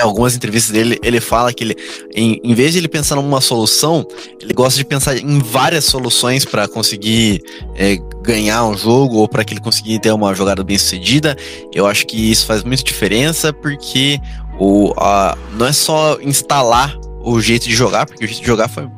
algumas 0.00 0.34
entrevistas 0.34 0.72
dele, 0.72 0.98
ele 1.02 1.20
fala 1.20 1.52
que 1.52 1.64
ele, 1.64 1.76
em, 2.14 2.40
em 2.42 2.54
vez 2.54 2.72
de 2.72 2.78
ele 2.78 2.88
pensar 2.88 3.16
numa 3.16 3.40
solução, 3.40 4.06
ele 4.40 4.52
gosta 4.52 4.76
de 4.78 4.84
pensar 4.84 5.16
em 5.16 5.38
várias 5.38 5.84
soluções 5.84 6.44
para 6.44 6.68
conseguir 6.68 7.42
é, 7.74 7.96
ganhar 8.22 8.64
um 8.66 8.76
jogo 8.76 9.16
ou 9.16 9.28
para 9.28 9.44
que 9.44 9.54
ele 9.54 9.60
conseguir 9.60 9.98
ter 10.00 10.12
uma 10.12 10.34
jogada 10.34 10.62
bem 10.62 10.78
sucedida. 10.78 11.36
Eu 11.72 11.86
acho 11.86 12.06
que 12.06 12.30
isso 12.30 12.46
faz 12.46 12.62
muita 12.62 12.82
diferença 12.82 13.52
porque 13.52 14.20
o, 14.58 14.92
a, 14.96 15.36
não 15.58 15.66
é 15.66 15.72
só 15.72 16.18
instalar 16.20 16.96
o 17.22 17.40
jeito 17.40 17.64
de 17.68 17.74
jogar, 17.74 18.06
porque 18.06 18.24
o 18.24 18.28
jeito 18.28 18.40
de 18.40 18.46
jogar 18.46 18.68
foi 18.68 18.88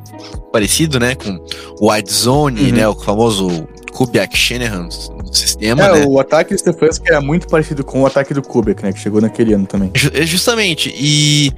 parecido, 0.51 0.99
né? 0.99 1.15
Com 1.15 1.39
o 1.79 1.91
Wide 1.91 2.11
Zone, 2.11 2.69
uhum. 2.69 2.75
né? 2.75 2.87
O 2.87 2.95
famoso 2.95 3.67
Kubiak 3.91 4.35
Shanahan 4.37 4.89
no 5.23 5.33
sistema, 5.33 5.83
é, 5.83 5.93
né? 5.93 6.05
O 6.05 6.19
ataque 6.19 6.53
do 6.53 6.59
Stefanski 6.59 7.11
é 7.11 7.19
muito 7.19 7.47
parecido 7.47 7.83
com 7.83 8.01
o 8.01 8.05
ataque 8.05 8.33
do 8.33 8.41
Kubiak, 8.41 8.83
né? 8.83 8.93
Que 8.93 8.99
chegou 8.99 9.21
naquele 9.21 9.53
ano 9.53 9.65
também. 9.65 9.91
É 10.13 10.25
justamente. 10.25 10.93
E, 10.95 11.51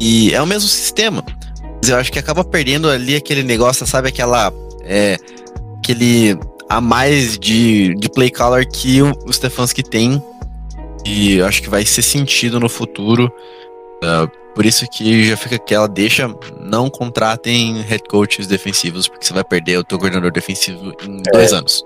e 0.00 0.34
é 0.34 0.42
o 0.42 0.46
mesmo 0.46 0.68
sistema. 0.68 1.24
Mas 1.80 1.90
eu 1.90 1.96
acho 1.96 2.12
que 2.12 2.18
acaba 2.18 2.44
perdendo 2.44 2.90
ali 2.90 3.14
aquele 3.16 3.42
negócio, 3.42 3.86
sabe? 3.86 4.08
Aquela. 4.08 4.52
É, 4.82 5.16
aquele 5.78 6.38
a 6.68 6.80
mais 6.80 7.38
de, 7.38 7.94
de 7.94 8.08
play 8.10 8.30
color 8.30 8.66
que 8.66 9.00
o, 9.00 9.12
o 9.26 9.32
Stefanski 9.32 9.82
tem. 9.82 10.22
E 11.04 11.36
eu 11.36 11.46
acho 11.46 11.62
que 11.62 11.70
vai 11.70 11.84
ser 11.84 12.02
sentido 12.02 12.60
no 12.60 12.68
futuro. 12.68 13.32
Uh, 14.02 14.30
por 14.54 14.66
isso 14.66 14.86
que 14.90 15.24
já 15.24 15.36
fica 15.36 15.56
aquela 15.56 15.86
deixa, 15.86 16.28
não 16.60 16.90
contratem 16.90 17.80
head 17.82 18.02
coaches 18.08 18.46
defensivos, 18.46 19.08
porque 19.08 19.24
você 19.24 19.32
vai 19.32 19.44
perder 19.44 19.78
o 19.78 19.84
teu 19.84 19.98
coordenador 19.98 20.32
defensivo 20.32 20.92
em 21.02 21.22
é. 21.26 21.30
dois 21.32 21.52
anos. 21.52 21.84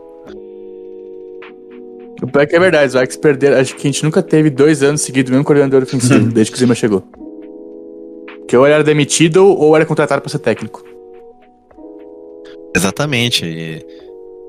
O 2.22 2.26
pior 2.28 2.42
é 2.42 2.46
que 2.46 2.54
é 2.54 2.60
verdade, 2.60 2.86
os 2.86 2.94
Vikings 2.94 3.18
perderam. 3.18 3.58
Acho 3.58 3.74
que 3.74 3.88
a 3.88 3.90
gente 3.90 4.04
nunca 4.04 4.22
teve 4.22 4.48
dois 4.48 4.82
anos 4.82 5.00
seguidos 5.02 5.30
o 5.30 5.32
mesmo 5.32 5.44
coordenador 5.44 5.80
defensivo, 5.80 6.26
desde 6.32 6.52
que 6.52 6.56
o 6.56 6.60
Zima 6.60 6.74
chegou. 6.74 7.02
Que 8.46 8.56
ou 8.56 8.64
ele 8.64 8.74
era 8.74 8.84
demitido 8.84 9.44
ou 9.44 9.74
era 9.74 9.84
contratado 9.84 10.22
para 10.22 10.30
ser 10.30 10.38
técnico. 10.38 10.84
Exatamente. 12.74 13.44
E, 13.44 13.84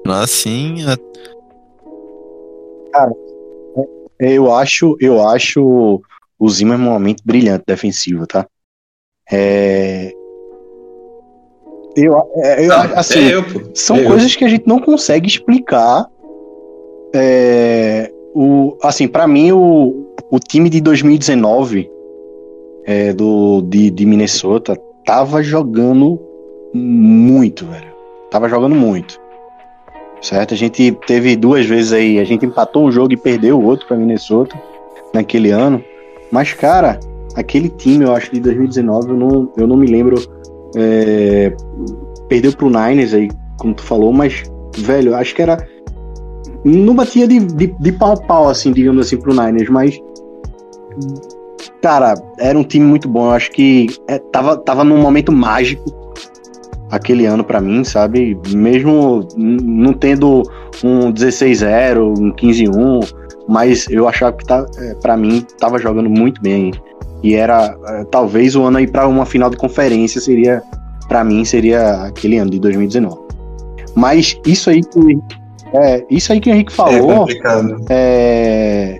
assim. 0.08 0.84
A... 0.86 0.98
Cara, 2.92 3.12
eu 4.20 4.54
acho, 4.54 4.96
eu 5.00 5.28
acho 5.28 6.02
o 6.44 6.50
Zima 6.50 6.74
é 6.74 6.78
um 6.78 6.82
momento 6.82 7.24
brilhante 7.24 7.64
defensivo, 7.66 8.28
tá? 8.28 8.46
É. 9.32 10.12
Eu, 11.96 12.18
é, 12.36 12.68
eu 12.68 12.74
assim, 12.96 13.20
é 13.20 13.36
eu, 13.36 13.72
são 13.74 13.96
é 13.96 14.04
coisas 14.04 14.36
que 14.36 14.44
a 14.44 14.50
gente 14.50 14.68
não 14.68 14.78
consegue 14.78 15.26
explicar. 15.26 16.06
É, 17.16 18.12
o, 18.36 18.78
assim, 18.84 19.08
para 19.08 19.26
mim, 19.26 19.54
o, 19.54 20.14
o 20.30 20.38
time 20.38 20.70
de 20.70 20.82
2019 20.82 21.90
é, 22.86 23.14
do, 23.14 23.62
de, 23.62 23.90
de 23.90 24.06
Minnesota 24.06 24.76
tava 25.06 25.42
jogando 25.42 26.20
muito, 26.74 27.66
velho. 27.68 27.94
Tava 28.30 28.50
jogando 28.50 28.76
muito. 28.76 29.18
Certo? 30.22 30.54
A 30.54 30.58
gente 30.58 30.92
teve 31.08 31.38
duas 31.38 31.66
vezes 31.66 31.94
aí, 31.94 32.20
a 32.20 32.26
gente 32.26 32.46
empatou 32.46 32.86
um 32.86 32.92
jogo 32.92 33.14
e 33.14 33.18
perdeu 33.18 33.58
o 33.58 33.64
outro 33.64 33.88
para 33.88 33.96
Minnesota 33.96 34.62
naquele 35.14 35.50
ano. 35.50 35.82
Mas, 36.34 36.52
cara, 36.52 37.00
aquele 37.36 37.70
time, 37.70 38.06
eu 38.06 38.12
acho, 38.12 38.32
de 38.32 38.40
2019, 38.40 39.10
eu 39.10 39.16
não, 39.16 39.52
eu 39.56 39.68
não 39.68 39.78
me 39.78 39.86
lembro. 39.86 40.16
É, 40.76 41.56
perdeu 42.28 42.52
pro 42.54 42.72
Niners 42.72 43.14
aí, 43.14 43.30
como 43.60 43.76
tu 43.76 43.84
falou, 43.84 44.12
mas, 44.12 44.44
velho, 44.80 45.16
acho 45.16 45.36
que 45.36 45.44
era. 45.44 45.64
Não 46.66 46.96
batia 46.96 47.28
de, 47.28 47.40
de, 47.40 47.68
de 47.68 47.92
pau 47.92 48.14
a 48.14 48.18
pau, 48.18 48.50
assim, 48.50 48.72
digamos 48.72 49.06
assim, 49.06 49.18
pro 49.18 49.32
Niners, 49.32 49.70
mas. 49.70 50.02
Cara, 51.84 52.16
era 52.40 52.58
um 52.58 52.64
time 52.64 52.84
muito 52.84 53.08
bom. 53.08 53.26
Eu 53.26 53.32
acho 53.32 53.52
que 53.52 53.86
é, 54.08 54.18
tava, 54.18 54.58
tava 54.58 54.84
num 54.84 54.98
momento 54.98 55.32
mágico 55.32 55.84
aquele 56.90 57.28
ano 57.28 57.44
para 57.44 57.62
mim, 57.62 57.84
sabe? 57.84 58.40
Mesmo 58.56 59.28
não 59.38 59.94
tendo 59.94 60.42
um 60.84 61.12
16-0, 61.14 62.18
um 62.18 62.32
15-1, 62.32 63.23
mas 63.48 63.88
eu 63.90 64.08
achava 64.08 64.34
que 64.34 64.46
tá, 64.46 64.66
é, 64.78 64.96
para 64.96 65.18
mim 65.18 65.46
tava 65.60 65.78
jogando 65.78 66.10
muito 66.10 66.42
bem. 66.42 66.72
E 67.22 67.36
era 67.36 67.76
é, 67.88 68.04
talvez 68.06 68.56
o 68.56 68.64
ano 68.64 68.78
aí 68.78 68.88
para 68.88 69.08
uma 69.08 69.26
final 69.26 69.50
de 69.50 69.58
conferência 69.58 70.20
seria 70.20 70.62
para 71.08 71.24
mim 71.24 71.44
seria 71.46 72.04
aquele 72.04 72.38
ano 72.38 72.52
de 72.52 72.60
2019. 72.60 73.22
Mas 73.96 74.38
isso 74.46 74.70
aí 74.70 74.82
que 74.82 75.20
é, 75.74 76.06
isso 76.10 76.32
aí 76.32 76.40
que 76.40 76.50
o 76.50 76.54
Henrique 76.54 76.72
é 76.72 76.76
falou, 76.76 77.28
é, 77.90 79.00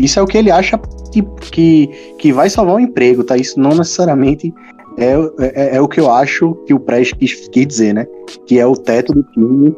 isso 0.00 0.18
é 0.18 0.22
o 0.22 0.26
que 0.26 0.38
ele 0.38 0.50
acha 0.50 0.78
que, 1.12 1.22
que, 1.52 1.86
que 2.18 2.32
vai 2.32 2.50
salvar 2.50 2.76
o 2.76 2.80
emprego, 2.80 3.22
tá? 3.22 3.36
Isso 3.36 3.60
não 3.60 3.70
necessariamente 3.70 4.52
é, 4.98 5.12
é, 5.38 5.76
é, 5.76 5.80
o 5.80 5.88
que 5.88 6.00
eu 6.00 6.10
acho 6.10 6.54
que 6.66 6.74
o 6.74 6.80
Prest 6.80 7.14
quis, 7.16 7.48
quis 7.48 7.66
dizer, 7.66 7.94
né? 7.94 8.06
Que 8.46 8.58
é 8.58 8.66
o 8.66 8.74
teto 8.74 9.12
do 9.12 9.22
time 9.22 9.74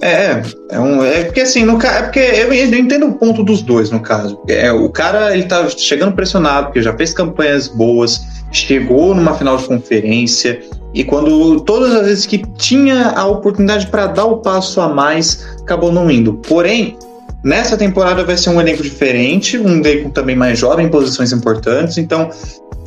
É, 0.00 0.42
é, 0.70 0.80
um, 0.80 1.02
é 1.02 1.24
porque 1.24 1.40
assim, 1.40 1.64
no, 1.64 1.80
é 1.82 2.02
porque 2.02 2.18
eu, 2.18 2.52
eu, 2.52 2.78
entendo 2.78 3.06
o 3.06 3.14
ponto 3.14 3.42
dos 3.42 3.62
dois, 3.62 3.90
no 3.90 4.00
caso. 4.00 4.40
É, 4.48 4.70
o 4.72 4.88
cara, 4.90 5.34
ele 5.34 5.44
tá 5.44 5.68
chegando 5.68 6.12
pressionado, 6.12 6.66
porque 6.66 6.82
já 6.82 6.96
fez 6.96 7.12
campanhas 7.12 7.68
boas, 7.68 8.26
chegou 8.52 9.14
numa 9.14 9.34
final 9.34 9.56
de 9.56 9.64
conferência, 9.64 10.60
e 10.94 11.04
quando 11.04 11.60
todas 11.60 11.94
as 11.94 12.06
vezes 12.06 12.26
que 12.26 12.38
tinha 12.56 13.10
a 13.10 13.26
oportunidade 13.26 13.86
para 13.88 14.06
dar 14.06 14.24
o 14.24 14.38
passo 14.38 14.80
a 14.80 14.88
mais, 14.88 15.46
acabou 15.60 15.92
não 15.92 16.10
indo. 16.10 16.34
Porém, 16.34 16.96
nessa 17.44 17.76
temporada 17.76 18.24
vai 18.24 18.36
ser 18.36 18.50
um 18.50 18.60
elenco 18.60 18.82
diferente, 18.82 19.58
um 19.58 19.78
elenco 19.78 20.10
também 20.10 20.36
mais 20.36 20.58
jovem, 20.58 20.86
em 20.86 20.88
posições 20.88 21.32
importantes, 21.32 21.98
então 21.98 22.30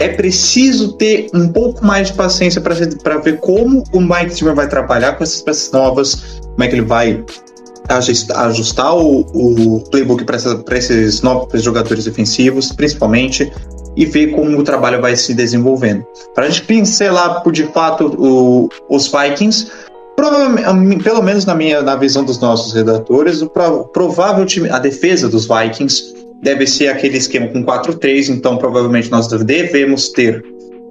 é 0.02 0.10
preciso 0.10 0.94
ter 0.94 1.30
um 1.34 1.48
pouco 1.48 1.86
mais 1.86 2.08
de 2.08 2.14
paciência 2.14 2.60
para 2.60 3.18
ver 3.18 3.40
como 3.40 3.84
o 3.94 4.02
Mike 4.02 4.34
Zimmer 4.34 4.56
vai 4.56 4.68
trabalhar 4.68 5.14
com 5.14 5.24
essas 5.24 5.42
peças 5.42 5.72
novas, 5.72 6.42
como 6.42 6.64
é 6.64 6.68
que 6.68 6.76
ele 6.76 6.86
vai 6.86 7.24
ajustar 7.90 8.96
o, 8.96 9.22
o 9.34 9.82
playbook 9.92 10.24
para 10.24 10.78
esses 10.78 11.22
novos 11.22 11.62
jogadores 11.62 12.06
defensivos, 12.06 12.72
principalmente, 12.72 13.52
e 13.96 14.06
ver 14.06 14.28
como 14.28 14.58
o 14.58 14.64
trabalho 14.64 15.02
vai 15.02 15.16
se 15.16 15.34
desenvolvendo. 15.34 16.06
Para 16.34 16.46
a 16.46 16.50
gente 16.50 16.64
pincelar 16.64 17.44
por 17.44 17.52
de 17.52 17.64
fato 17.64 18.08
o, 18.18 18.70
os 18.90 19.12
Vikings, 19.12 19.70
pelo 21.04 21.22
menos 21.22 21.46
na 21.46 21.54
minha 21.54 21.82
na 21.82 21.96
visão 21.96 22.24
dos 22.24 22.40
nossos 22.40 22.74
redatores, 22.74 23.42
o 23.42 23.50
provável 23.50 24.46
time, 24.46 24.70
a 24.70 24.80
defesa 24.80 25.28
dos 25.28 25.48
Vikings 25.48 26.21
deve 26.42 26.66
ser 26.66 26.88
aquele 26.88 27.18
esquema 27.18 27.48
com 27.48 27.64
4-3, 27.64 28.30
então 28.30 28.58
provavelmente 28.58 29.12
nós 29.12 29.28
devemos 29.28 30.10
ter 30.10 30.44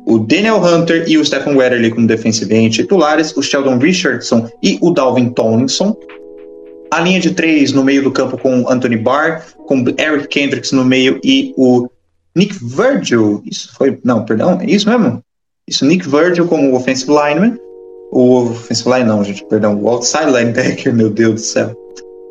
o 0.06 0.18
Daniel 0.18 0.56
Hunter 0.56 1.04
e 1.06 1.18
o 1.18 1.24
Stephen 1.24 1.56
Weatherly 1.56 1.90
como 1.90 2.06
defensive 2.06 2.70
titulares, 2.70 3.36
o 3.36 3.42
Sheldon 3.42 3.78
Richardson 3.78 4.48
e 4.62 4.78
o 4.80 4.90
Dalvin 4.90 5.30
Tomlinson. 5.30 5.94
A 6.90 7.00
linha 7.00 7.20
de 7.20 7.32
três 7.32 7.72
no 7.72 7.84
meio 7.84 8.02
do 8.02 8.10
campo 8.10 8.36
com 8.36 8.68
Anthony 8.68 8.96
Barr, 8.96 9.44
com 9.66 9.84
Eric 9.98 10.26
Kendricks 10.28 10.72
no 10.72 10.84
meio 10.84 11.20
e 11.22 11.54
o 11.56 11.88
Nick 12.34 12.56
Virgil. 12.60 13.42
Isso 13.44 13.72
foi. 13.76 14.00
Não, 14.02 14.24
perdão, 14.24 14.58
é 14.60 14.66
isso 14.66 14.88
mesmo? 14.88 15.22
Isso, 15.68 15.84
Nick 15.84 16.08
Virgil 16.08 16.48
como 16.48 16.74
offensive 16.74 17.12
lineman. 17.12 17.56
O 18.10 18.50
offensive 18.50 18.90
line, 18.90 19.04
não, 19.04 19.22
gente, 19.22 19.44
perdão. 19.44 19.80
O 19.80 19.88
outside 19.88 20.26
linebacker, 20.26 20.92
meu 20.94 21.10
Deus 21.10 21.34
do 21.34 21.40
céu. 21.40 21.79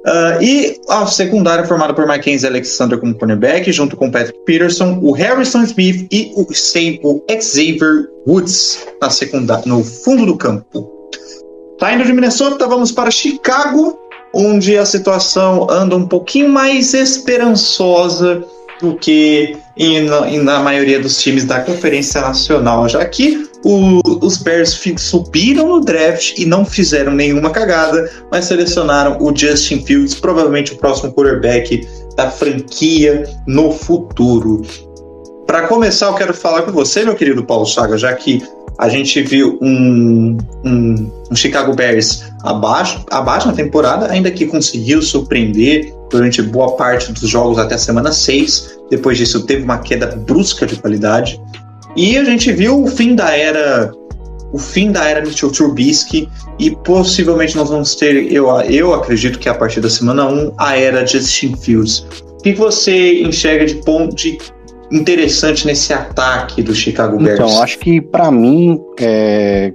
Uh, 0.06 0.41
e 0.41 0.80
a 0.88 1.06
secundária 1.06 1.66
formada 1.66 1.93
por 1.93 2.08
Mackenzie 2.08 2.47
Alexander 2.47 2.97
como 2.97 3.14
cornerback, 3.16 3.70
junto 3.72 3.97
com 3.97 4.10
Patrick 4.10 4.39
Peterson, 4.45 4.97
o 5.02 5.12
Harrison 5.12 5.64
Smith 5.64 6.08
e 6.10 6.32
o, 6.36 6.43
o 6.43 6.54
Xavier 6.54 8.08
Woods 8.26 8.88
na 9.02 9.10
secundária, 9.10 9.64
no 9.66 9.84
fundo 9.84 10.26
do 10.26 10.38
campo. 10.38 10.89
Saindo 11.80 12.06
de 12.06 12.14
Minnesota, 12.14 12.66
vamos 12.66 12.91
para 12.91 13.12
Chicago, 13.12 14.00
onde 14.34 14.78
a 14.78 14.86
situação 14.86 15.68
anda 15.70 15.95
um 15.95 16.08
pouquinho 16.08 16.50
mais 16.50 16.93
esperançosa 16.93 18.43
do 18.82 18.95
que 18.95 19.58
em, 19.78 20.02
na, 20.04 20.26
na 20.43 20.60
maioria 20.60 21.00
dos 21.00 21.22
times 21.22 21.43
da 21.43 21.60
Conferência 21.60 22.22
Nacional, 22.22 22.88
já 22.88 23.04
que 23.06 23.49
o, 23.64 24.01
os 24.26 24.38
Bears 24.38 24.80
subiram 24.97 25.68
no 25.68 25.82
draft 25.82 26.38
e 26.38 26.45
não 26.45 26.64
fizeram 26.64 27.14
nenhuma 27.14 27.49
cagada, 27.49 28.10
mas 28.32 28.45
selecionaram 28.45 29.18
o 29.20 29.36
Justin 29.36 29.84
Fields, 29.84 30.16
provavelmente 30.16 30.74
o 30.74 30.78
próximo 30.78 31.12
quarterback 31.14 31.88
da 32.16 32.30
franquia 32.30 33.24
no 33.47 33.72
futuro. 33.72 34.62
Para 35.45 35.68
começar, 35.68 36.07
eu 36.07 36.14
quero 36.14 36.34
falar 36.34 36.62
com 36.62 36.72
você, 36.72 37.03
meu 37.03 37.16
querido 37.16 37.43
Paulo 37.43 37.66
Chaga, 37.66 37.97
já 37.97 38.14
que 38.14 38.41
a 38.78 38.88
gente 38.88 39.22
viu 39.24 39.57
um, 39.62 40.38
um, 40.64 41.12
um, 41.30 41.36
Chicago 41.36 41.76
Bears 41.76 42.24
abaixo, 42.43 43.03
abaixo 43.12 43.47
na 43.47 43.53
temporada, 43.53 44.10
ainda 44.10 44.32
que 44.32 44.45
conseguiu 44.45 45.01
surpreender 45.01 45.93
durante 46.10 46.41
boa 46.41 46.78
parte 46.78 47.12
dos 47.12 47.28
jogos 47.30 47.57
até 47.57 47.76
a 47.76 47.78
semana 47.78 48.12
6. 48.12 48.80
Depois 48.89 49.18
disso, 49.18 49.45
teve 49.45 49.64
uma 49.64 49.80
queda 49.80 50.07
brusca 50.07 50.66
de 50.66 50.78
qualidade. 50.78 51.41
E 51.95 52.17
a 52.17 52.23
gente 52.23 52.51
viu 52.51 52.83
o 52.83 52.87
fim 52.87 53.15
da 53.15 53.35
era 53.35 53.91
o 54.51 54.57
fim 54.57 54.91
da 54.91 55.07
era 55.07 55.21
Mitchell 55.21 55.51
Trubisky 55.51 56.27
e 56.57 56.71
possivelmente 56.71 57.55
nós 57.55 57.69
vamos 57.69 57.95
ter, 57.95 58.31
eu, 58.31 58.49
eu 58.61 58.93
acredito 58.93 59.37
que 59.37 59.47
a 59.47 59.53
partir 59.53 59.79
da 59.79 59.89
semana 59.89 60.27
1, 60.27 60.53
a 60.57 60.77
era 60.77 61.05
Justin 61.05 61.55
Fields. 61.55 62.05
O 62.39 62.41
que 62.41 62.53
você 62.53 63.21
enxerga 63.21 63.65
de 63.65 63.75
ponto 63.75 64.15
de 64.15 64.37
interessante 64.91 65.67
nesse 65.67 65.93
ataque 65.93 66.63
do 66.63 66.73
Chicago 66.73 67.17
Bears? 67.17 67.39
Então, 67.39 67.61
acho 67.61 67.77
que 67.79 68.01
para 68.01 68.31
mim 68.31 68.81
é, 68.99 69.71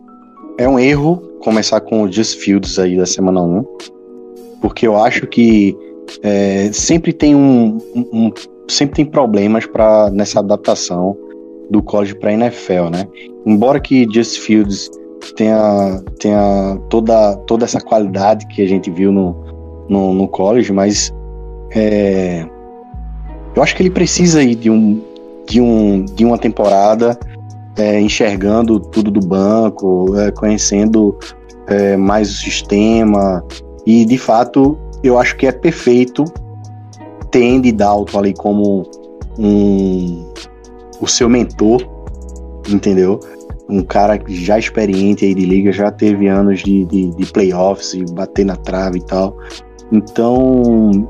é 0.58 0.68
um 0.68 0.78
erro 0.78 1.22
começar 1.40 1.80
com 1.80 2.02
o 2.02 2.10
Just 2.10 2.38
Fields 2.40 2.78
aí 2.78 2.96
da 2.96 3.06
semana 3.06 3.42
1, 3.42 3.64
porque 4.60 4.86
eu 4.86 4.96
acho 4.96 5.26
que 5.26 5.76
é, 6.22 6.70
sempre 6.72 7.12
tem 7.12 7.34
um, 7.34 7.78
um, 7.94 8.32
sempre 8.66 8.96
tem 8.96 9.04
problemas 9.04 9.66
para 9.66 10.10
nessa 10.10 10.40
adaptação 10.40 11.16
do 11.70 11.82
college 11.82 12.14
para 12.14 12.32
NFL, 12.32 12.90
né? 12.92 13.06
Embora 13.46 13.80
que 13.80 14.06
Just 14.12 14.40
Fields 14.40 14.90
tenha, 15.36 16.02
tenha 16.18 16.78
toda, 16.88 17.36
toda 17.46 17.64
essa 17.64 17.80
qualidade 17.80 18.46
que 18.48 18.62
a 18.62 18.68
gente 18.68 18.90
viu 18.90 19.10
no, 19.10 19.36
no, 19.88 20.12
no 20.14 20.28
college, 20.28 20.72
mas 20.72 21.12
é, 21.72 22.46
eu 23.54 23.62
acho 23.62 23.74
que 23.74 23.82
ele 23.82 23.90
precisa 23.90 24.40
aí 24.40 24.54
de, 24.54 24.70
um, 24.70 25.00
de, 25.46 25.60
um, 25.60 26.04
de 26.04 26.24
uma 26.24 26.38
temporada 26.38 27.18
é, 27.76 28.00
enxergando 28.00 28.78
tudo 28.78 29.10
do 29.10 29.20
banco, 29.20 30.14
é, 30.18 30.30
conhecendo 30.30 31.16
é, 31.66 31.96
mais 31.96 32.30
o 32.30 32.34
sistema, 32.34 33.44
e 33.86 34.04
de 34.04 34.18
fato 34.18 34.78
eu 35.02 35.18
acho 35.18 35.36
que 35.36 35.46
é 35.46 35.52
perfeito 35.52 36.24
ter 37.30 37.56
Andy 37.56 37.72
Dalton 37.72 38.18
ali 38.18 38.34
como 38.34 38.84
um, 39.38 40.32
o 41.04 41.08
seu 41.08 41.28
mentor, 41.28 41.82
entendeu? 42.68 43.20
Um 43.68 43.82
cara 43.82 44.20
já 44.26 44.58
experiente 44.58 45.24
aí 45.24 45.34
de 45.34 45.44
liga, 45.44 45.72
já 45.72 45.90
teve 45.90 46.26
anos 46.26 46.60
de, 46.60 46.84
de, 46.86 47.10
de 47.10 47.32
playoffs 47.32 47.94
e 47.94 48.04
bater 48.12 48.44
na 48.44 48.56
trave 48.56 48.98
e 48.98 49.02
tal. 49.02 49.36
Então, 49.92 51.08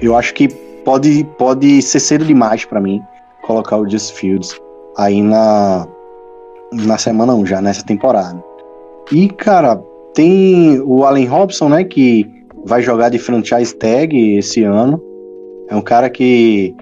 eu 0.00 0.16
acho 0.16 0.34
que 0.34 0.48
pode, 0.84 1.24
pode 1.36 1.82
ser 1.82 2.00
cedo 2.00 2.24
demais 2.24 2.64
para 2.64 2.80
mim 2.80 3.00
colocar 3.42 3.76
o 3.76 3.88
Just 3.88 4.14
Fields 4.14 4.58
aí 4.96 5.22
na, 5.22 5.86
na 6.72 6.98
semana 6.98 7.34
1, 7.34 7.46
já 7.46 7.60
nessa 7.60 7.84
temporada. 7.84 8.42
E, 9.12 9.28
cara, 9.28 9.76
tem 10.14 10.80
o 10.80 11.04
Allen 11.04 11.26
Robson, 11.26 11.68
né, 11.68 11.84
que 11.84 12.26
vai 12.64 12.82
jogar 12.82 13.08
de 13.08 13.18
franchise 13.18 13.74
tag 13.74 14.36
esse 14.36 14.62
ano. 14.64 15.02
É 15.68 15.76
um 15.76 15.80
cara 15.80 16.10
que 16.10 16.74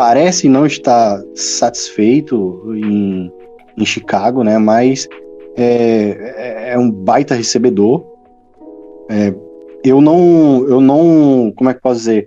parece 0.00 0.48
não 0.48 0.64
estar 0.64 1.22
satisfeito 1.34 2.64
em, 2.74 3.30
em 3.76 3.84
Chicago, 3.84 4.42
né, 4.42 4.56
mas 4.56 5.06
é, 5.54 6.70
é 6.72 6.78
um 6.78 6.90
baita 6.90 7.34
recebedor. 7.34 8.02
É, 9.10 9.34
eu 9.84 10.00
não, 10.00 10.66
eu 10.66 10.80
não, 10.80 11.52
como 11.54 11.68
é 11.68 11.74
que 11.74 11.82
posso 11.82 11.98
dizer? 11.98 12.26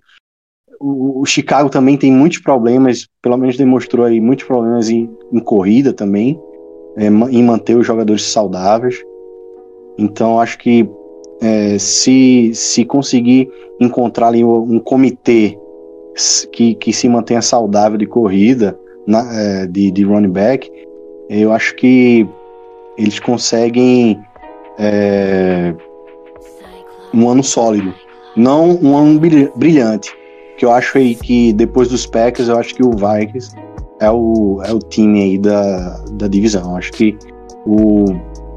O, 0.80 1.22
o, 1.22 1.26
Chicago 1.26 1.68
também 1.68 1.98
tem 1.98 2.12
muitos 2.12 2.38
problemas, 2.38 3.08
pelo 3.24 3.38
menos 3.38 3.58
demonstrou 3.58 4.06
aí 4.06 4.22
muitos 4.22 4.46
problemas 4.46 4.92
em, 4.92 5.10
em 5.32 5.40
corrida 5.40 5.92
também, 5.92 6.40
é, 6.96 7.08
em 7.08 7.44
manter 7.44 7.76
os 7.76 7.88
jogadores 7.88 8.22
saudáveis. 8.22 9.04
Então 9.98 10.40
acho 10.40 10.60
que 10.60 10.88
é, 11.42 11.80
se, 11.80 12.52
se 12.54 12.86
conseguir 12.86 13.50
encontrar 13.80 14.28
ali 14.28 14.46
um 14.46 14.78
comitê 14.78 15.58
que, 16.52 16.76
que 16.76 16.94
se 16.94 17.08
mantenha 17.10 17.42
saudável 17.42 17.98
de 17.98 18.06
corrida, 18.06 18.78
na, 19.06 19.26
é, 19.34 19.68
de, 19.68 19.92
de 19.92 20.04
running 20.04 20.32
back, 20.32 20.72
eu 21.30 21.52
acho 21.52 21.76
que 21.76 22.28
eles 22.98 23.20
conseguem 23.20 24.20
é, 24.78 25.74
um 27.14 27.30
ano 27.30 27.44
sólido, 27.44 27.94
não 28.36 28.78
um 28.82 28.96
ano 28.96 29.20
brilhante. 29.56 30.12
Que 30.58 30.66
eu 30.66 30.72
acho 30.72 30.98
aí 30.98 31.16
que 31.16 31.52
depois 31.54 31.88
dos 31.90 32.06
Packers, 32.06 32.48
eu 32.48 32.58
acho 32.58 32.76
que 32.76 32.84
o 32.84 32.92
Vikings 32.92 33.56
é 34.00 34.10
o, 34.10 34.62
é 34.64 34.72
o 34.72 34.80
time 34.80 35.22
aí 35.24 35.38
da, 35.38 36.00
da 36.12 36.28
divisão. 36.28 36.76
Acho 36.76 36.92
que 36.92 37.18
o 37.66 38.06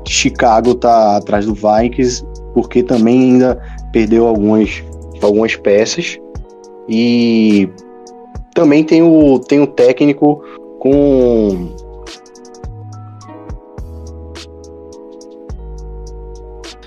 Chicago 0.07 0.74
tá 0.74 1.16
atrás 1.16 1.46
do 1.46 1.54
Vikings 1.54 2.24
porque 2.52 2.82
também 2.82 3.32
ainda 3.32 3.59
perdeu 3.92 4.26
algumas, 4.26 4.84
algumas 5.22 5.57
peças 5.57 6.18
e 6.89 7.68
também 8.55 8.84
tem 8.84 9.03
o, 9.03 9.39
tem 9.39 9.61
o 9.61 9.66
técnico 9.66 10.43
com 10.78 11.74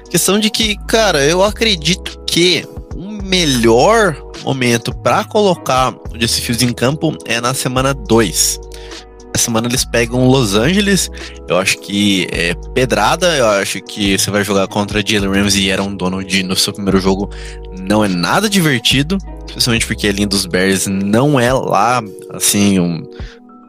Questão 0.09 0.39
de 0.39 0.49
que, 0.49 0.75
cara, 0.87 1.23
eu 1.23 1.43
acredito 1.43 2.19
que 2.25 2.67
o 2.95 3.23
melhor 3.23 4.17
momento 4.43 4.91
para 4.91 5.23
colocar 5.23 5.93
o 5.93 6.19
Jesse 6.19 6.41
Fields 6.41 6.67
em 6.67 6.73
campo 6.73 7.15
é 7.25 7.39
na 7.39 7.53
semana 7.53 7.93
2. 7.93 8.59
Na 9.31 9.39
semana 9.39 9.67
eles 9.67 9.85
pegam 9.85 10.27
Los 10.27 10.55
Angeles, 10.55 11.11
eu 11.47 11.59
acho 11.59 11.77
que 11.77 12.27
é 12.31 12.55
pedrada, 12.73 13.37
eu 13.37 13.47
acho 13.49 13.79
que 13.81 14.17
você 14.17 14.31
vai 14.31 14.43
jogar 14.43 14.67
contra 14.67 15.05
Jalen 15.05 15.29
Ramsey 15.31 15.65
e 15.65 15.71
Aaron 15.71 15.95
Donald 15.95 16.43
no 16.43 16.55
seu 16.55 16.73
primeiro 16.73 16.99
jogo, 16.99 17.29
não 17.79 18.03
é 18.03 18.07
nada 18.07 18.49
divertido, 18.49 19.19
especialmente 19.49 19.85
porque 19.85 20.07
a 20.07 20.11
linha 20.11 20.27
dos 20.27 20.45
Bears 20.45 20.87
não 20.87 21.39
é 21.39 21.51
lá, 21.51 22.01
assim, 22.31 22.79
um, 22.79 23.03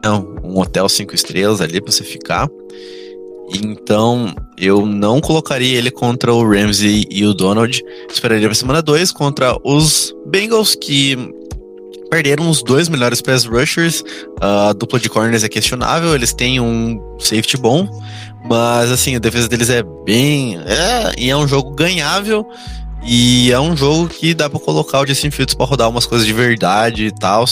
não, 0.03 0.35
um 0.43 0.59
hotel 0.59 0.87
cinco 0.87 1.13
estrelas 1.13 1.61
ali 1.61 1.81
para 1.81 1.91
você 1.91 2.03
ficar. 2.03 2.47
Então, 3.53 4.33
eu 4.57 4.85
não 4.85 5.19
colocaria 5.19 5.77
ele 5.77 5.91
contra 5.91 6.33
o 6.33 6.47
Ramsey 6.47 7.05
e 7.09 7.25
o 7.25 7.33
Donald. 7.33 7.83
Esperaria 8.09 8.47
pra 8.47 8.55
semana 8.55 8.81
2 8.81 9.11
contra 9.11 9.57
os 9.63 10.15
Bengals, 10.25 10.73
que 10.73 11.17
perderam 12.09 12.49
os 12.49 12.61
dois 12.61 12.87
melhores 12.87 13.21
pass 13.21 13.45
rushers. 13.45 14.03
A 14.39 14.73
dupla 14.73 14.99
de 14.99 15.09
corners 15.09 15.43
é 15.43 15.49
questionável, 15.49 16.15
eles 16.15 16.33
têm 16.33 16.59
um 16.59 16.99
safety 17.19 17.57
bom, 17.57 17.87
mas 18.45 18.91
assim, 18.91 19.15
a 19.15 19.19
defesa 19.19 19.47
deles 19.47 19.69
é 19.69 19.83
bem. 20.05 20.57
É, 20.57 21.13
e 21.17 21.29
é 21.29 21.35
um 21.35 21.47
jogo 21.47 21.71
ganhável. 21.71 22.45
E 23.03 23.51
é 23.51 23.59
um 23.59 23.75
jogo 23.75 24.07
que 24.07 24.33
dá 24.33 24.49
para 24.49 24.59
colocar 24.59 25.01
o 25.01 25.07
Justin 25.07 25.31
Fields 25.31 25.55
para 25.55 25.65
rodar 25.65 25.89
umas 25.89 26.05
coisas 26.05 26.25
de 26.25 26.33
verdade 26.33 27.07
e 27.07 27.11
tal. 27.11 27.45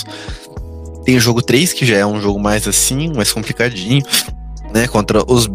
Tem 1.04 1.18
o 1.18 1.20
jogo 1.20 1.42
3, 1.42 1.74
que 1.74 1.86
já 1.86 1.98
é 1.98 2.06
um 2.06 2.22
jogo 2.22 2.40
mais 2.40 2.68
assim, 2.68 3.12
mais 3.14 3.34
complicadinho, 3.34 4.04
né? 4.74 4.88
Contra 4.88 5.24
os 5.32 5.50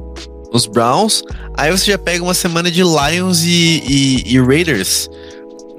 os 0.55 0.67
Browns. 0.67 1.23
Aí 1.57 1.71
você 1.71 1.91
já 1.91 1.99
pega 1.99 2.23
uma 2.23 2.33
semana 2.33 2.71
de 2.71 2.83
Lions 2.83 3.43
e, 3.43 3.83
e, 3.85 4.35
e 4.35 4.41
Raiders, 4.41 5.11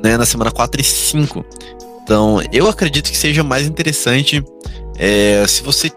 né, 0.04 0.18
na 0.18 0.26
semana 0.26 0.52
4 0.52 0.82
e 0.82 0.84
5. 0.84 1.46
Então, 2.04 2.42
eu 2.52 2.68
acredito 2.68 3.10
que 3.10 3.18
seja 3.18 3.42
mais 3.42 3.66
interessante 3.66 4.44
é, 5.00 5.46
se 5.48 5.64
você 5.64 5.90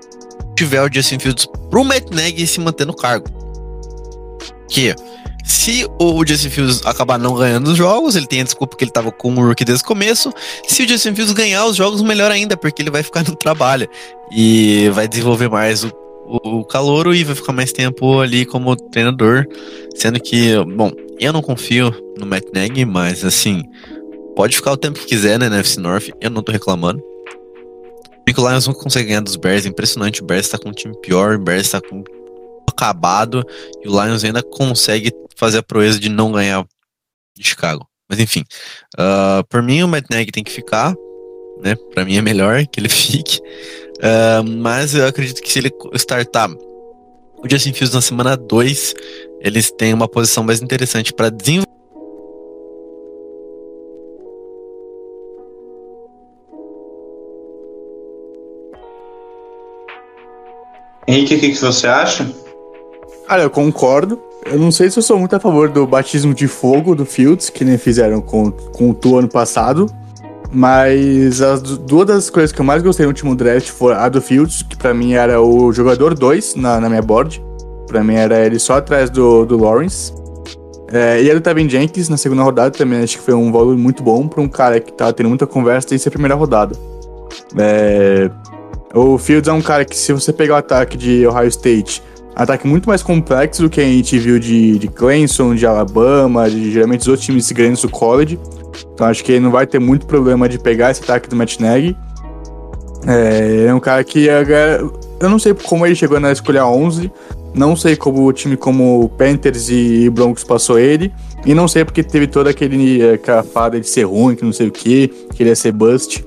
tiver 0.57 0.81
o 0.81 0.89
Justin 0.91 1.19
Fields 1.19 1.47
pro 1.69 1.85
Matt 1.85 2.09
Nagy 2.11 2.47
se 2.47 2.61
manter 2.61 2.87
no 2.87 2.95
cargo. 2.95 3.29
Que 4.69 4.95
se 5.49 5.87
o 5.99 6.25
Justin 6.27 6.51
Fields 6.51 6.85
acabar 6.85 7.19
não 7.19 7.35
ganhando 7.35 7.69
os 7.69 7.77
jogos, 7.77 8.15
ele 8.15 8.27
tem 8.27 8.43
a 8.43 8.45
desculpa 8.45 8.77
que 8.77 8.85
ele 8.85 8.91
tava 8.91 9.11
com 9.11 9.35
o 9.35 9.47
rookie 9.47 9.65
desde 9.65 9.83
o 9.83 9.87
começo. 9.87 10.33
Se 10.67 10.83
o 10.83 10.89
Justin 10.89 11.15
Fields 11.15 11.33
ganhar 11.33 11.65
os 11.65 11.75
jogos, 11.75 12.03
melhor 12.03 12.31
ainda, 12.31 12.57
porque 12.57 12.83
ele 12.83 12.91
vai 12.91 13.03
ficar 13.03 13.25
no 13.27 13.35
trabalho 13.35 13.89
e 14.31 14.91
vai 14.93 15.09
desenvolver 15.09 15.49
mais 15.49 15.85
o 15.85 15.91
o 16.31 16.63
calouro 16.63 17.15
e 17.15 17.25
vai 17.25 17.35
ficar 17.35 17.53
mais 17.53 17.73
tempo 17.73 18.21
ali 18.21 18.45
como 18.45 18.77
treinador. 18.77 19.47
Sendo 19.95 20.21
que, 20.21 20.53
bom, 20.77 20.93
eu 21.19 21.33
não 21.33 21.41
confio 21.41 21.91
no 22.19 22.27
Matt 22.27 22.45
Nagy, 22.53 22.85
mas 22.85 23.25
assim, 23.25 23.63
pode 24.37 24.55
ficar 24.55 24.73
o 24.73 24.77
tempo 24.77 24.99
que 24.99 25.07
quiser, 25.07 25.39
né, 25.39 25.49
na 25.49 25.59
FC 25.59 25.81
North, 25.81 26.11
eu 26.21 26.29
não 26.31 26.43
tô 26.43 26.53
reclamando. 26.53 27.03
O 28.37 28.49
Lions 28.49 28.67
não 28.67 28.75
consegue 28.75 29.09
ganhar 29.09 29.23
dos 29.23 29.37
Bears, 29.37 29.65
impressionante. 29.65 30.23
O 30.23 30.27
Bears 30.27 30.49
tá 30.49 30.59
com 30.59 30.69
um 30.69 30.73
time 30.73 30.95
pior, 31.01 31.37
o 31.37 31.39
Bears 31.39 31.71
tá 31.71 31.81
com 31.81 32.05
acabado 32.69 33.43
e 33.83 33.89
o 33.89 33.91
Lions 33.91 34.23
ainda 34.23 34.43
consegue 34.43 35.11
fazer 35.39 35.59
a 35.59 35.63
proeza 35.63 35.99
de 35.99 36.09
não 36.09 36.33
ganhar 36.33 36.67
de 37.37 37.47
Chicago. 37.47 37.89
Mas 38.11 38.19
enfim, 38.19 38.43
uh, 38.99 39.47
por 39.49 39.63
mim 39.63 39.83
o 39.83 39.89
Matt 39.89 40.07
Nagy 40.11 40.33
tem 40.33 40.43
que 40.43 40.51
ficar, 40.51 40.95
né? 41.63 41.77
Para 41.95 42.05
mim 42.05 42.17
é 42.17 42.23
melhor 42.23 42.67
que 42.67 42.81
ele 42.81 42.89
fique. 42.89 43.39
Uh, 43.99 44.43
mas 44.59 44.95
eu 44.95 45.07
acredito 45.07 45.41
que 45.41 45.51
se 45.51 45.59
ele 45.59 45.71
startar 45.95 46.51
o 46.51 47.49
Justin 47.49 47.73
Fields 47.73 47.95
na 47.95 48.01
semana 48.01 48.37
2, 48.37 48.95
eles 49.41 49.71
têm 49.71 49.95
uma 49.95 50.09
posição 50.09 50.43
mais 50.43 50.61
interessante 50.61 51.13
para 51.13 51.31
desenvolver. 51.31 51.69
Henrique, 61.07 61.37
o 61.37 61.41
que, 61.41 61.49
que 61.51 61.57
você 61.57 61.87
acha? 61.87 62.31
Cara, 63.27 63.43
eu 63.43 63.51
concordo. 63.51 64.28
Eu 64.47 64.59
não 64.59 64.71
sei 64.71 64.91
se 64.91 64.99
eu 64.99 65.03
sou 65.03 65.19
muito 65.19 65.35
a 65.37 65.41
favor 65.41 65.69
do 65.69 65.87
batismo 65.87 66.33
de 66.33 66.49
fogo 66.49 66.95
do 66.95 67.05
Fields, 67.05 67.51
que 67.51 67.65
nem 67.65 67.77
fizeram 67.77 68.21
com, 68.21 68.51
com 68.51 68.91
o 68.91 68.95
Tu 68.95 69.19
ano 69.19 69.29
passado. 69.29 69.87
Mas 70.51 71.43
as 71.43 71.61
duas 71.61 72.07
das 72.07 72.31
coisas 72.31 72.53
que 72.53 72.61
eu 72.61 72.65
mais 72.65 72.83
gostei 72.83 73.05
no 73.05 73.11
último 73.11 73.35
draft 73.35 73.69
foi 73.69 73.93
a 73.93 74.09
do 74.09 74.23
Fields, 74.23 74.63
que 74.63 74.77
para 74.77 74.95
mim 74.95 75.13
era 75.13 75.43
o 75.43 75.71
jogador 75.73 76.15
2 76.15 76.55
na, 76.55 76.81
na 76.81 76.89
minha 76.89 77.03
board. 77.03 77.43
Para 77.87 78.03
mim 78.03 78.15
era 78.15 78.45
ele 78.45 78.59
só 78.59 78.79
atrás 78.79 79.11
do, 79.11 79.45
do 79.45 79.59
Lawrence. 79.59 80.13
É, 80.91 81.23
e 81.23 81.31
a 81.31 81.35
do 81.35 81.41
Tevin 81.41 81.69
Jenkins 81.69 82.09
na 82.09 82.17
segunda 82.17 82.43
rodada 82.43 82.71
também 82.71 83.03
acho 83.03 83.19
que 83.19 83.25
foi 83.25 83.35
um 83.35 83.53
valor 83.53 83.77
muito 83.77 84.03
bom 84.03 84.27
para 84.27 84.41
um 84.41 84.49
cara 84.49 84.81
que 84.81 84.91
tá 84.91 85.13
tendo 85.13 85.29
muita 85.29 85.47
conversa 85.47 85.89
desde 85.91 86.09
a 86.09 86.11
primeira 86.11 86.35
rodada. 86.35 86.75
É, 87.59 88.31
o 88.95 89.19
Fields 89.19 89.49
é 89.49 89.53
um 89.53 89.61
cara 89.61 89.85
que, 89.85 89.95
se 89.95 90.13
você 90.15 90.33
pegar 90.33 90.55
o 90.55 90.59
ataque 90.59 90.97
de 90.97 91.27
Ohio 91.27 91.49
State, 91.49 92.03
ataque 92.35 92.67
muito 92.67 92.89
mais 92.89 93.03
complexo 93.03 93.63
do 93.63 93.71
que 93.71 93.81
a 93.81 93.85
gente 93.85 94.19
viu 94.19 94.39
de, 94.39 94.79
de 94.79 94.89
Clemson, 94.89 95.55
de 95.55 95.67
Alabama, 95.67 96.49
de 96.49 96.71
geralmente 96.71 97.01
os 97.01 97.09
outros 97.09 97.27
times 97.27 97.51
grandes 97.51 97.83
do 97.83 97.89
college. 97.89 98.39
Então 98.95 99.07
acho 99.07 99.25
que 99.25 99.33
ele 99.33 99.41
não 99.41 99.51
vai 99.51 99.67
ter 99.67 99.79
muito 99.79 100.07
problema 100.07 100.49
de 100.49 100.59
pegar 100.59 100.91
esse 100.91 101.03
ataque 101.03 101.29
do 101.29 101.37
Matt 101.37 101.59
Nagy. 101.59 101.97
É, 103.07 103.67
é 103.69 103.75
um 103.75 103.81
cara 103.81 104.03
que 104.05 104.27
eu 105.21 105.29
não 105.29 105.39
sei 105.39 105.55
como 105.55 105.87
ele 105.87 105.95
chegou 105.95 106.19
na 106.21 106.33
escolha 106.33 106.67
11, 106.67 107.11
não 107.55 107.75
sei 107.75 107.97
como 107.97 108.25
o 108.25 108.33
time 108.33 108.57
como 108.57 109.09
Panthers 109.17 109.69
e 109.71 110.09
Broncos 110.11 110.45
passou 110.45 110.79
ele, 110.79 111.13
e 111.45 111.55
não 111.55 111.67
sei 111.67 111.85
porque 111.85 112.03
teve 112.03 112.27
toda 112.27 112.51
aquele, 112.51 113.13
aquela 113.13 113.43
fada 113.43 113.81
de 113.81 113.89
ser 113.89 114.05
ruim, 114.05 114.35
que 114.35 114.45
não 114.45 114.53
sei 114.53 114.69
o 114.69 114.71
que, 114.71 115.09
que 115.35 115.43
ele 115.43 115.51
ia 115.51 115.57
ser 115.57 115.73
bust. 115.73 116.25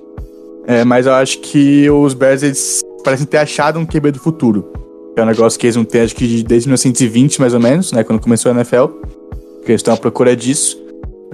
É, 0.68 0.84
mas 0.84 1.06
eu 1.06 1.14
acho 1.14 1.40
que 1.40 1.90
os 1.90 2.14
Bears 2.14 2.44
eles 2.44 2.82
parecem 3.04 3.26
ter 3.26 3.38
achado 3.38 3.80
um 3.80 3.86
QB 3.86 4.12
do 4.12 4.20
futuro. 4.20 4.72
É 5.16 5.24
um 5.24 5.26
negócio 5.26 5.60
que 5.60 5.66
eles 5.66 5.76
não 5.76 5.84
têm, 5.84 6.02
acho 6.02 6.16
que 6.16 6.44
desde 6.44 6.68
1920 6.70 7.42
mais 7.42 7.54
ou 7.54 7.60
menos, 7.60 7.92
né, 7.92 8.04
quando 8.04 8.22
começou 8.22 8.52
a 8.52 8.56
NFL, 8.56 8.86
que 9.66 9.72
eles 9.72 9.80
estão 9.80 9.94
à 9.94 9.98
procura 9.98 10.36
disso. 10.36 10.82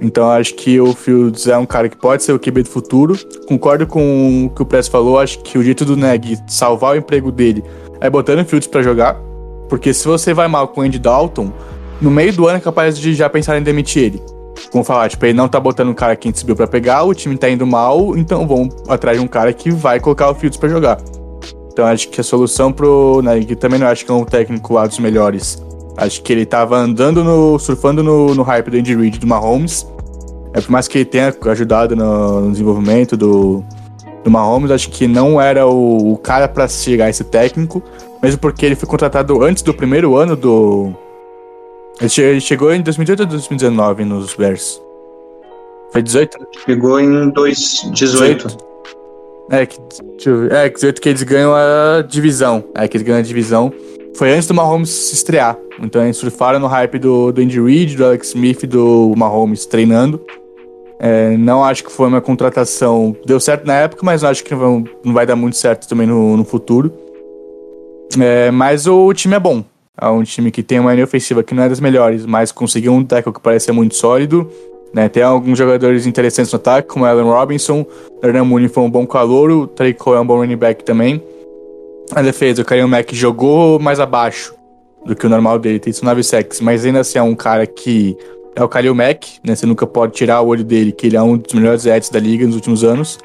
Então 0.00 0.28
acho 0.30 0.54
que 0.54 0.80
o 0.80 0.94
Fields 0.94 1.46
é 1.46 1.56
um 1.56 1.66
cara 1.66 1.88
que 1.88 1.96
pode 1.96 2.22
ser 2.22 2.32
o 2.32 2.38
QB 2.38 2.62
do 2.62 2.68
futuro. 2.68 3.18
Concordo 3.46 3.86
com 3.86 4.46
o 4.46 4.50
que 4.50 4.62
o 4.62 4.66
Press 4.66 4.88
falou, 4.88 5.18
acho 5.18 5.40
que 5.40 5.58
o 5.58 5.62
jeito 5.62 5.84
do 5.84 5.96
Neg 5.96 6.38
salvar 6.48 6.94
o 6.94 6.96
emprego 6.96 7.32
dele 7.32 7.64
é 8.00 8.08
botando 8.08 8.40
o 8.40 8.44
Fields 8.44 8.68
para 8.68 8.82
jogar. 8.82 9.14
Porque 9.68 9.92
se 9.92 10.06
você 10.06 10.32
vai 10.32 10.48
mal 10.48 10.68
com 10.68 10.80
o 10.80 10.84
Andy 10.84 10.98
Dalton, 10.98 11.52
no 12.00 12.10
meio 12.10 12.32
do 12.32 12.46
ano 12.46 12.58
é 12.58 12.60
capaz 12.60 12.98
de 12.98 13.14
já 13.14 13.28
pensar 13.28 13.58
em 13.58 13.62
demitir 13.62 14.04
ele. 14.04 14.22
Como 14.70 14.82
falar, 14.82 15.08
tipo, 15.08 15.24
ele 15.24 15.34
não 15.34 15.48
tá 15.48 15.60
botando 15.60 15.88
um 15.88 15.94
cara 15.94 16.16
que 16.16 16.26
a 16.26 16.30
gente 16.30 16.40
subiu 16.40 16.56
pra 16.56 16.66
pegar, 16.66 17.04
o 17.04 17.14
time 17.14 17.36
tá 17.36 17.48
indo 17.48 17.66
mal, 17.66 18.16
então 18.16 18.46
vão 18.46 18.68
atrás 18.88 19.18
de 19.18 19.24
um 19.24 19.28
cara 19.28 19.52
que 19.52 19.70
vai 19.70 20.00
colocar 20.00 20.30
o 20.30 20.34
Fields 20.34 20.58
para 20.58 20.68
jogar. 20.68 20.98
Então 21.78 21.86
acho 21.86 22.08
que 22.08 22.20
a 22.20 22.24
solução 22.24 22.72
pro 22.72 23.22
Neg 23.22 23.54
também 23.54 23.78
não 23.78 23.86
acho 23.86 24.04
que 24.04 24.10
é 24.10 24.14
um 24.14 24.24
técnico 24.24 24.74
lá 24.74 24.84
dos 24.84 24.98
melhores 24.98 25.62
Acho 25.96 26.20
que 26.22 26.32
ele 26.32 26.44
tava 26.44 26.76
andando 26.76 27.22
no. 27.22 27.56
surfando 27.56 28.02
no, 28.02 28.34
no 28.34 28.42
hype 28.42 28.68
do 28.68 28.76
Andy 28.76 28.96
Reid 28.96 29.20
do 29.20 29.26
Mahomes. 29.28 29.86
É, 30.52 30.60
por 30.60 30.72
mais 30.72 30.88
que 30.88 30.98
ele 30.98 31.04
tenha 31.04 31.32
ajudado 31.46 31.94
no, 31.94 32.40
no 32.40 32.50
desenvolvimento 32.50 33.16
do, 33.16 33.64
do 34.24 34.30
Mahomes, 34.30 34.72
acho 34.72 34.90
que 34.90 35.06
não 35.06 35.40
era 35.40 35.68
o, 35.68 36.14
o 36.14 36.16
cara 36.18 36.48
para 36.48 36.66
chegar 36.66 37.08
esse 37.08 37.22
técnico, 37.22 37.80
mesmo 38.20 38.40
porque 38.40 38.66
ele 38.66 38.74
foi 38.74 38.88
contratado 38.88 39.40
antes 39.44 39.62
do 39.62 39.72
primeiro 39.72 40.16
ano 40.16 40.34
do. 40.34 40.92
Ele 42.00 42.40
chegou 42.40 42.72
em 42.72 42.80
2018 42.80 43.20
ou 43.20 43.26
2019 43.26 44.04
nos 44.04 44.34
Bears? 44.34 44.82
Foi 45.92 46.02
18? 46.02 46.38
Chegou 46.64 46.98
em 46.98 47.30
2018. 47.30 48.67
É, 49.50 49.64
que, 49.66 49.78
é, 50.50 50.68
18 50.68 51.00
que 51.00 51.08
eles 51.08 51.22
ganham 51.22 51.54
a 51.54 52.02
divisão. 52.02 52.64
É, 52.74 52.86
que 52.86 52.96
eles 52.96 53.06
ganham 53.06 53.20
a 53.20 53.22
divisão. 53.22 53.72
Foi 54.14 54.32
antes 54.32 54.46
do 54.46 54.54
Mahomes 54.54 54.90
se 54.90 55.14
estrear. 55.14 55.56
Então 55.80 56.02
eles 56.02 56.16
surfaram 56.16 56.58
no 56.58 56.66
hype 56.66 56.98
do, 56.98 57.32
do 57.32 57.40
Andy 57.40 57.60
Reid, 57.60 57.96
do 57.96 58.04
Alex 58.04 58.28
Smith 58.28 58.66
do 58.66 59.14
Mahomes 59.16 59.64
treinando. 59.64 60.20
É, 61.00 61.36
não 61.36 61.64
acho 61.64 61.84
que 61.84 61.92
foi 61.92 62.08
uma 62.08 62.20
contratação. 62.20 63.16
Deu 63.24 63.38
certo 63.38 63.64
na 63.64 63.74
época, 63.74 64.04
mas 64.04 64.24
acho 64.24 64.42
que 64.42 64.54
não, 64.54 64.84
vai 65.04 65.24
dar 65.24 65.36
muito 65.36 65.56
certo 65.56 65.88
também 65.88 66.06
no, 66.06 66.36
no 66.36 66.44
futuro. 66.44 66.92
É, 68.20 68.50
mas 68.50 68.86
o 68.86 69.12
time 69.14 69.36
é 69.36 69.38
bom. 69.38 69.64
É 70.00 70.08
um 70.08 70.22
time 70.22 70.50
que 70.50 70.62
tem 70.62 70.78
uma 70.78 70.92
linha 70.92 71.04
ofensiva 71.04 71.42
que 71.42 71.54
não 71.54 71.62
é 71.62 71.68
das 71.68 71.80
melhores, 71.80 72.24
mas 72.24 72.52
conseguiu 72.52 72.92
um 72.92 73.04
tackle 73.04 73.32
que 73.32 73.40
parece 73.40 73.70
muito 73.72 73.94
sólido. 73.94 74.50
Né? 74.92 75.08
Tem 75.08 75.22
alguns 75.22 75.58
jogadores 75.58 76.06
interessantes 76.06 76.52
no 76.52 76.56
ataque, 76.56 76.88
como 76.88 77.04
Allen 77.04 77.24
Robinson. 77.24 77.84
Darnell 78.22 78.44
Mooney 78.44 78.68
foi 78.68 78.82
um 78.82 78.90
bom 78.90 79.06
calor. 79.06 79.50
O 79.50 79.66
Trey 79.66 79.94
Cole 79.94 80.16
é 80.16 80.20
um 80.20 80.26
bom 80.26 80.36
running 80.36 80.56
back 80.56 80.84
também. 80.84 81.22
A 82.12 82.22
defesa, 82.22 82.62
o 82.62 82.64
Karim 82.64 82.86
Mack 82.86 83.14
jogou 83.14 83.78
mais 83.78 84.00
abaixo 84.00 84.54
do 85.04 85.14
que 85.14 85.26
o 85.26 85.28
normal 85.28 85.58
dele, 85.58 85.78
tem 85.78 85.92
19 85.92 86.22
sacks, 86.24 86.60
mas 86.60 86.84
ainda 86.84 87.00
assim 87.00 87.18
é 87.18 87.22
um 87.22 87.34
cara 87.34 87.66
que 87.66 88.16
é 88.56 88.62
o 88.62 88.68
Khalil 88.68 88.94
Mack, 88.94 89.38
né? 89.44 89.54
Você 89.54 89.66
nunca 89.66 89.86
pode 89.86 90.12
tirar 90.14 90.40
o 90.40 90.48
olho 90.48 90.64
dele, 90.64 90.90
que 90.90 91.06
ele 91.06 91.16
é 91.16 91.22
um 91.22 91.36
dos 91.36 91.52
melhores 91.52 91.86
edges 91.86 92.10
da 92.10 92.18
liga 92.18 92.44
nos 92.46 92.56
últimos 92.56 92.82
anos. 92.82 93.18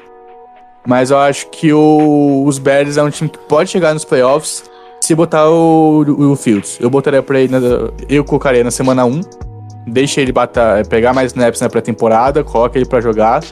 Mas 0.86 1.10
eu 1.10 1.18
acho 1.18 1.48
que 1.48 1.72
o, 1.72 2.44
os 2.46 2.58
Bears 2.58 2.96
é 2.96 3.02
um 3.02 3.10
time 3.10 3.28
que 3.30 3.38
pode 3.38 3.70
chegar 3.70 3.94
nos 3.94 4.04
playoffs 4.04 4.62
se 5.00 5.14
botar 5.14 5.50
o, 5.50 6.02
o, 6.02 6.32
o 6.32 6.36
Fields. 6.36 6.78
Eu 6.80 6.88
botaria 6.88 7.22
pra 7.22 7.40
ele, 7.40 7.52
na, 7.52 7.58
eu 8.08 8.22
colocaria 8.22 8.62
na 8.62 8.70
semana 8.70 9.04
1, 9.04 9.20
deixa 9.86 10.20
ele 10.20 10.32
batar, 10.32 10.86
pegar 10.86 11.12
mais 11.12 11.32
snaps 11.32 11.60
na 11.60 11.68
pré-temporada, 11.68 12.42
coloca 12.42 12.78
ele 12.78 12.86
para 12.86 13.00
jogar 13.00 13.42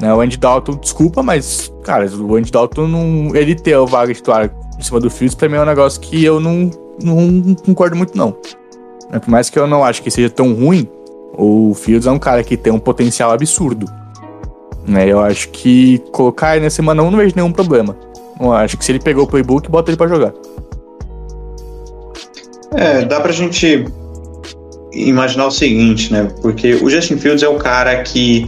né? 0.00 0.12
O 0.12 0.20
Andy 0.20 0.36
Dalton, 0.36 0.76
desculpa, 0.76 1.22
mas, 1.22 1.72
cara, 1.84 2.06
o 2.06 2.36
Andy 2.36 2.50
Dalton, 2.50 2.88
não, 2.88 3.36
ele 3.36 3.54
ter 3.54 3.76
o 3.76 3.86
vaga 3.86 4.12
titular 4.12 4.50
em 4.78 4.82
cima 4.82 5.00
do 5.00 5.10
Fields, 5.10 5.34
pra 5.34 5.48
mim 5.48 5.56
é 5.56 5.60
um 5.60 5.66
negócio 5.66 6.00
que 6.00 6.24
eu 6.24 6.40
não, 6.40 6.70
não 7.02 7.54
concordo 7.54 7.96
muito, 7.96 8.16
não. 8.16 8.36
É, 9.12 9.18
por 9.18 9.30
mais 9.30 9.50
que 9.50 9.58
eu 9.58 9.66
não 9.66 9.84
acho 9.84 10.02
que 10.02 10.10
seja 10.10 10.30
tão 10.30 10.54
ruim, 10.54 10.88
o 11.36 11.72
Fields 11.74 12.06
é 12.06 12.10
um 12.10 12.18
cara 12.18 12.42
que 12.42 12.56
tem 12.56 12.72
um 12.72 12.78
potencial 12.78 13.30
absurdo. 13.30 13.86
Né? 14.86 15.06
Eu 15.08 15.20
acho 15.20 15.50
que 15.50 15.98
colocar 16.10 16.56
ele 16.56 16.64
na 16.64 16.70
semana 16.70 17.02
1 17.02 17.10
não 17.10 17.18
vejo 17.18 17.34
nenhum 17.36 17.52
problema. 17.52 17.96
Eu 18.40 18.52
acho 18.52 18.76
que 18.76 18.84
se 18.84 18.90
ele 18.90 18.98
pegou 18.98 19.24
o 19.24 19.26
playbook, 19.28 19.70
bota 19.70 19.90
ele 19.90 19.96
pra 19.96 20.08
jogar. 20.08 20.32
É, 22.74 23.04
dá 23.04 23.20
pra 23.20 23.30
gente 23.30 23.86
imaginar 24.92 25.46
o 25.46 25.50
seguinte, 25.50 26.12
né? 26.12 26.28
Porque 26.40 26.74
o 26.74 26.90
Justin 26.90 27.16
Fields 27.16 27.42
é 27.42 27.48
o 27.48 27.56
cara 27.56 28.02
que 28.02 28.46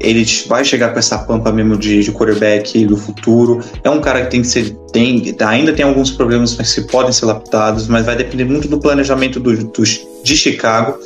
ele 0.00 0.26
vai 0.48 0.64
chegar 0.64 0.92
com 0.92 0.98
essa 0.98 1.18
pampa 1.18 1.52
mesmo 1.52 1.76
de, 1.76 2.02
de 2.02 2.12
quarterback 2.12 2.84
do 2.84 2.96
futuro. 2.96 3.60
É 3.82 3.90
um 3.90 4.00
cara 4.00 4.24
que 4.24 4.30
tem 4.30 4.42
que 4.42 4.48
ser. 4.48 4.70
Tem, 4.92 5.34
ainda 5.40 5.72
tem 5.72 5.84
alguns 5.84 6.10
problemas, 6.10 6.56
mas 6.56 6.74
que 6.74 6.82
podem 6.82 7.12
ser 7.12 7.26
lapidados, 7.26 7.88
mas 7.88 8.06
vai 8.06 8.16
depender 8.16 8.44
muito 8.44 8.68
do 8.68 8.78
planejamento 8.78 9.40
do, 9.40 9.56
do, 9.56 9.82
de 9.82 10.36
Chicago, 10.36 10.98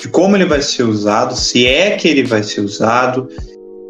de 0.00 0.08
como 0.08 0.36
ele 0.36 0.46
vai 0.46 0.62
ser 0.62 0.84
usado, 0.84 1.36
se 1.36 1.66
é 1.66 1.92
que 1.92 2.08
ele 2.08 2.24
vai 2.24 2.42
ser 2.42 2.60
usado. 2.60 3.28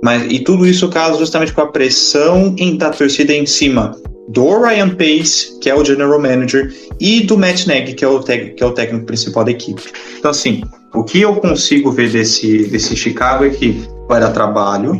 Mas, 0.02 0.30
e 0.30 0.40
tudo 0.40 0.66
isso 0.66 0.88
causa 0.88 1.18
justamente 1.18 1.52
com 1.52 1.60
a 1.60 1.66
pressão 1.66 2.54
em, 2.58 2.76
da 2.76 2.90
torcida 2.90 3.32
em 3.32 3.46
cima 3.46 3.96
do 4.28 4.58
Ryan 4.58 4.90
Pace, 4.90 5.58
que 5.60 5.68
é 5.68 5.74
o 5.74 5.84
general 5.84 6.20
manager, 6.20 6.72
e 6.98 7.20
do 7.20 7.36
Matt 7.36 7.66
Nagy, 7.66 7.94
que 7.94 8.04
é 8.04 8.08
o, 8.08 8.20
que 8.20 8.56
é 8.58 8.66
o 8.66 8.72
técnico 8.72 9.06
principal 9.06 9.44
da 9.44 9.50
equipe. 9.50 9.82
Então, 10.18 10.30
assim, 10.30 10.62
o 10.94 11.02
que 11.04 11.20
eu 11.20 11.34
consigo 11.36 11.90
ver 11.90 12.10
desse, 12.10 12.68
desse 12.68 12.96
Chicago 12.96 13.44
é 13.44 13.50
que 13.50 13.84
vai 14.08 14.20
dar 14.20 14.30
trabalho. 14.30 14.98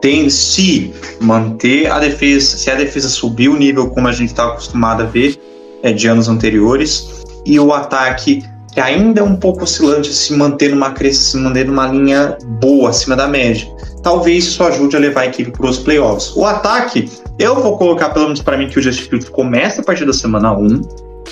Tem 0.00 0.30
se 0.30 0.92
manter 1.20 1.90
a 1.90 1.98
defesa, 1.98 2.56
se 2.56 2.70
a 2.70 2.74
defesa 2.74 3.08
subir 3.08 3.48
o 3.48 3.56
nível 3.56 3.90
como 3.90 4.08
a 4.08 4.12
gente 4.12 4.30
está 4.30 4.46
acostumado 4.46 5.02
a 5.02 5.06
ver 5.06 5.38
é, 5.82 5.92
de 5.92 6.06
anos 6.06 6.28
anteriores, 6.28 7.22
e 7.44 7.58
o 7.58 7.72
ataque 7.72 8.42
que 8.72 8.80
ainda 8.80 9.20
é 9.20 9.24
um 9.24 9.36
pouco 9.36 9.64
oscilante, 9.64 10.12
se 10.12 10.32
manter 10.34 10.70
numa 10.70 10.94
se 11.12 11.36
manter 11.36 11.66
numa 11.66 11.88
linha 11.88 12.38
boa 12.60 12.90
acima 12.90 13.16
da 13.16 13.26
média. 13.26 13.68
Talvez 14.02 14.44
isso 14.44 14.62
ajude 14.62 14.96
a 14.96 14.98
levar 14.98 15.22
a 15.22 15.26
equipe 15.26 15.50
para 15.50 15.66
os 15.66 15.78
playoffs. 15.78 16.34
O 16.36 16.44
ataque, 16.44 17.10
eu 17.40 17.60
vou 17.60 17.76
colocar 17.78 18.10
pelo 18.10 18.26
menos 18.26 18.42
para 18.42 18.56
mim 18.56 18.68
que 18.68 18.78
o 18.78 18.82
Justin 18.82 19.04
Fields 19.04 19.28
começa 19.30 19.80
a 19.80 19.84
partir 19.84 20.04
da 20.04 20.12
semana 20.12 20.52
1. 20.52 20.82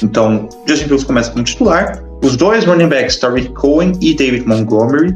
Então, 0.03 0.49
Justin 0.67 0.87
Fields 0.87 1.05
começa 1.05 1.31
como 1.31 1.45
titular. 1.45 2.03
Os 2.25 2.35
dois 2.35 2.65
running 2.65 2.89
backs, 2.89 3.19
Tariq 3.19 3.51
Cohen 3.53 3.93
e 4.01 4.15
David 4.15 4.47
Montgomery. 4.47 5.15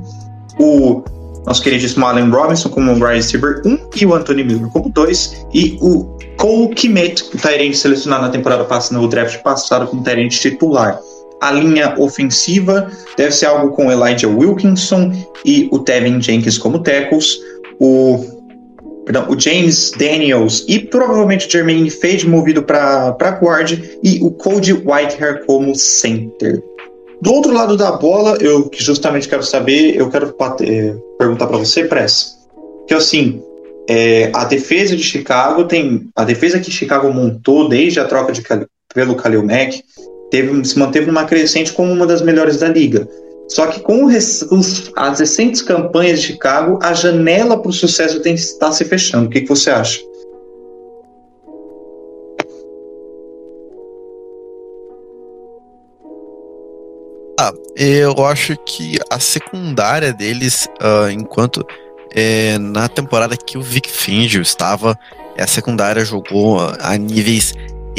O 0.61 1.03
nosso 1.47 1.63
queridíssimo 1.63 2.05
Allen 2.07 2.31
Robinson 2.31 2.69
como 2.69 2.93
wide 2.93 3.17
receiver 3.17 3.63
1 3.65 3.79
e 3.97 4.07
o 4.07 4.15
Anthony 4.15 4.45
Miller 4.45 4.69
como 4.69 4.91
2 4.91 5.47
e 5.55 5.79
o 5.81 6.05
Cole 6.37 6.75
Kmet, 6.75 7.25
o 7.35 7.39
Tyrant 7.39 7.75
selecionado 7.75 8.23
na 8.23 8.29
temporada 8.29 8.65
passada, 8.65 9.01
no 9.01 9.09
draft 9.09 9.43
passado 9.43 9.87
como 9.87 10.03
Tyrant 10.03 10.31
titular. 10.31 11.01
A 11.41 11.51
linha 11.51 11.95
ofensiva 11.99 12.89
deve 13.17 13.33
ser 13.33 13.47
algo 13.47 13.75
com 13.75 13.91
Elijah 13.91 14.29
Wilkinson 14.29 15.11
e 15.45 15.69
o 15.73 15.81
Tevin 15.81 16.21
Jenkins 16.21 16.59
como 16.59 16.79
tackles, 16.79 17.39
o, 17.81 18.25
o 19.29 19.39
James 19.39 19.93
Daniels 19.97 20.65
e 20.69 20.79
provavelmente 20.79 21.47
o 21.47 21.51
Jermaine 21.51 21.91
Fade 21.91 22.29
movido 22.29 22.63
para 22.63 23.39
guard 23.41 23.79
e 24.03 24.19
o 24.23 24.31
Cody 24.31 24.73
Whitehair 24.73 25.45
como 25.45 25.75
center. 25.75 26.63
Do 27.21 27.33
outro 27.33 27.53
lado 27.53 27.77
da 27.77 27.93
bola, 27.93 28.37
eu 28.41 28.69
que 28.69 28.83
justamente 28.83 29.29
quero 29.29 29.43
saber, 29.43 29.97
eu 29.97 30.11
quero 30.11 30.35
é, 30.61 30.97
perguntar 31.19 31.47
para 31.47 31.57
você, 31.57 31.85
Press, 31.85 32.33
que 32.89 32.95
assim, 32.95 33.41
é, 33.89 34.31
a 34.35 34.45
defesa 34.45 34.97
de 34.97 35.03
Chicago 35.03 35.65
tem, 35.65 36.09
a 36.17 36.25
defesa 36.25 36.59
que 36.59 36.71
Chicago 36.71 37.13
montou 37.13 37.69
desde 37.69 38.01
a 38.01 38.05
troca 38.05 38.33
de 38.33 38.43
pelo 38.93 39.15
Khalil 39.15 39.45
Mack, 39.45 39.83
teve, 40.31 40.65
se 40.65 40.79
manteve 40.79 41.07
numa 41.07 41.25
crescente 41.25 41.73
como 41.73 41.93
uma 41.93 42.07
das 42.07 42.23
melhores 42.23 42.59
da 42.59 42.69
liga. 42.69 43.09
Só 43.49 43.67
que 43.67 43.81
com 43.81 44.07
os, 44.07 44.91
as 44.97 45.21
recentes 45.21 45.61
campanhas 45.61 46.21
de 46.21 46.29
Chicago, 46.29 46.79
a 46.83 46.95
janela 46.95 47.59
para 47.59 47.71
o 47.71 47.73
sucesso 47.73 48.21
está 48.27 48.73
se 48.73 48.85
fechando. 48.85 49.27
O 49.27 49.31
que, 49.31 49.43
que 49.43 49.49
você 49.49 49.71
acha? 49.71 50.01
Ah, 57.39 57.53
eu 57.77 58.25
acho 58.25 58.57
que 58.65 58.99
a 59.11 59.19
secundária 59.19 60.13
deles, 60.13 60.67
uh, 60.81 61.11
enquanto 61.11 61.67
é, 62.15 62.57
na 62.59 62.89
temporada 62.89 63.37
que 63.37 63.59
o 63.59 63.63
Vic 63.63 63.91
Fangio 63.91 64.41
estava, 64.41 64.97
a 65.37 65.47
secundária 65.47 66.05
jogou 66.05 66.59
a 66.81 66.97
níveis 66.97 67.53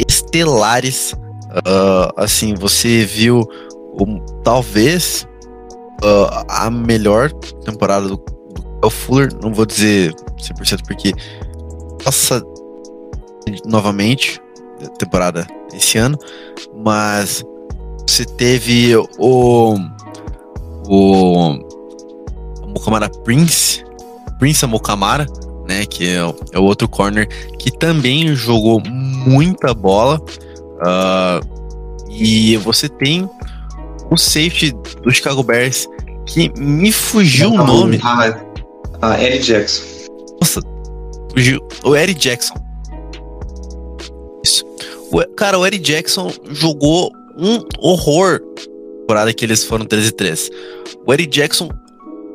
estelares 0.08 1.14
Uh, 1.54 2.10
assim, 2.16 2.52
você 2.54 3.04
viu 3.04 3.48
o, 3.92 4.18
talvez 4.42 5.24
uh, 6.02 6.44
a 6.48 6.70
melhor 6.70 7.32
temporada 7.64 8.08
do, 8.08 8.16
do 8.80 8.90
Fuller, 8.90 9.30
não 9.42 9.52
vou 9.52 9.66
dizer 9.66 10.14
100% 10.38 10.82
porque 10.86 11.12
passa 12.02 12.42
novamente 13.64 14.40
temporada 14.98 15.46
esse 15.72 15.98
ano, 15.98 16.18
mas 16.74 17.42
você 18.06 18.24
teve 18.24 18.94
o 19.18 19.76
o 20.86 21.56
Mukamara 22.68 23.08
Prince, 23.08 23.84
Prince 24.38 24.66
Mukamara, 24.66 25.26
né, 25.66 25.86
que 25.86 26.08
é 26.08 26.24
o, 26.24 26.34
é 26.52 26.58
o, 26.58 26.62
outro 26.62 26.88
corner 26.88 27.26
que 27.58 27.70
também 27.70 28.34
jogou 28.34 28.80
muita 28.80 29.72
bola. 29.72 30.20
Uh, 30.20 31.54
e 32.10 32.56
você 32.58 32.88
tem 32.88 33.28
o 34.14 34.18
safety 34.18 34.72
do 35.02 35.10
Chicago 35.12 35.42
Bears 35.42 35.86
que 36.26 36.50
me 36.58 36.90
fugiu 36.90 37.50
o 37.50 37.56
nome. 37.56 38.00
Ah, 38.02 38.40
ah, 39.02 39.22
Eric 39.22 39.44
Jackson. 39.44 39.82
Nossa, 40.40 40.60
fugiu. 41.32 41.60
O 41.84 41.94
Eric 41.94 42.18
Jackson. 42.18 42.54
Isso. 44.42 44.64
O, 45.12 45.22
cara, 45.34 45.58
o 45.58 45.66
Eric 45.66 45.84
Jackson 45.84 46.32
jogou 46.50 47.12
um 47.36 47.60
horror 47.78 48.40
temporada 49.04 49.32
que 49.34 49.44
eles 49.44 49.64
foram 49.64 49.84
13 49.84 50.08
e 50.08 50.12
3. 50.12 50.50
O 51.06 51.12
Eric 51.12 51.30
Jackson 51.30 51.68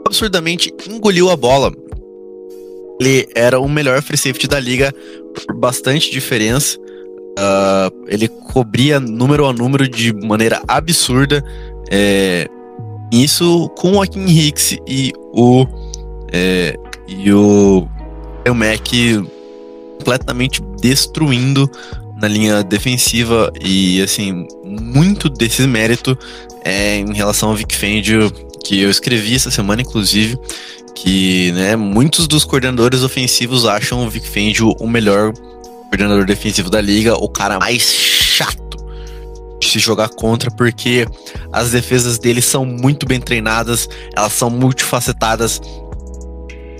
absurdamente 0.05 0.71
engoliu 0.87 1.29
a 1.29 1.35
bola. 1.35 1.71
Ele 2.99 3.27
era 3.33 3.59
o 3.59 3.67
melhor 3.67 4.01
free 4.01 4.17
safety 4.17 4.47
da 4.47 4.59
liga 4.59 4.93
por 5.33 5.55
bastante 5.55 6.11
diferença. 6.11 6.77
Uh, 6.79 8.05
ele 8.07 8.27
cobria 8.27 8.99
número 8.99 9.45
a 9.45 9.53
número 9.53 9.87
de 9.87 10.13
maneira 10.13 10.61
absurda. 10.67 11.43
É, 11.89 12.47
isso 13.11 13.69
com 13.77 13.93
o 13.93 14.01
Akin 14.01 14.25
Hicks 14.25 14.77
e 14.87 15.11
o 15.33 15.65
é, 16.31 16.77
e 17.07 17.31
o 17.31 17.87
o 18.47 18.53
Mac 18.53 18.87
completamente 19.97 20.61
destruindo 20.79 21.69
na 22.19 22.27
linha 22.27 22.63
defensiva 22.63 23.51
e 23.59 24.01
assim 24.01 24.47
muito 24.63 25.29
desse 25.29 25.65
mérito 25.67 26.17
é 26.63 26.97
em 26.97 27.13
relação 27.13 27.49
ao 27.49 27.55
Vic 27.55 27.75
Fangio 27.75 28.31
que 28.63 28.81
eu 28.81 28.89
escrevi 28.89 29.35
essa 29.35 29.51
semana 29.51 29.81
inclusive 29.81 30.37
que 30.95 31.51
né, 31.53 31.75
muitos 31.75 32.27
dos 32.27 32.43
coordenadores 32.43 33.03
ofensivos 33.03 33.65
acham 33.65 34.05
o 34.05 34.09
Vic 34.09 34.27
Fangio 34.27 34.75
o 34.79 34.87
melhor 34.87 35.33
coordenador 35.89 36.25
defensivo 36.25 36.69
da 36.69 36.79
liga, 36.79 37.15
o 37.15 37.27
cara 37.27 37.59
mais 37.59 37.81
chato 37.81 38.68
se 39.67 39.79
jogar 39.79 40.09
contra, 40.09 40.49
porque 40.51 41.07
as 41.51 41.71
defesas 41.71 42.17
dele 42.17 42.41
são 42.41 42.65
muito 42.65 43.05
bem 43.05 43.19
treinadas, 43.19 43.87
elas 44.15 44.33
são 44.33 44.49
multifacetadas. 44.49 45.61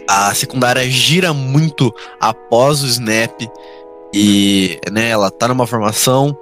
A 0.07 0.34
secundária 0.34 0.89
gira 0.89 1.34
muito 1.34 1.93
após 2.19 2.82
o 2.84 2.88
snap 2.88 3.41
e 4.13 4.80
né, 4.91 5.09
ela 5.09 5.30
tá 5.30 5.47
numa 5.47 5.67
formação, 5.67 6.36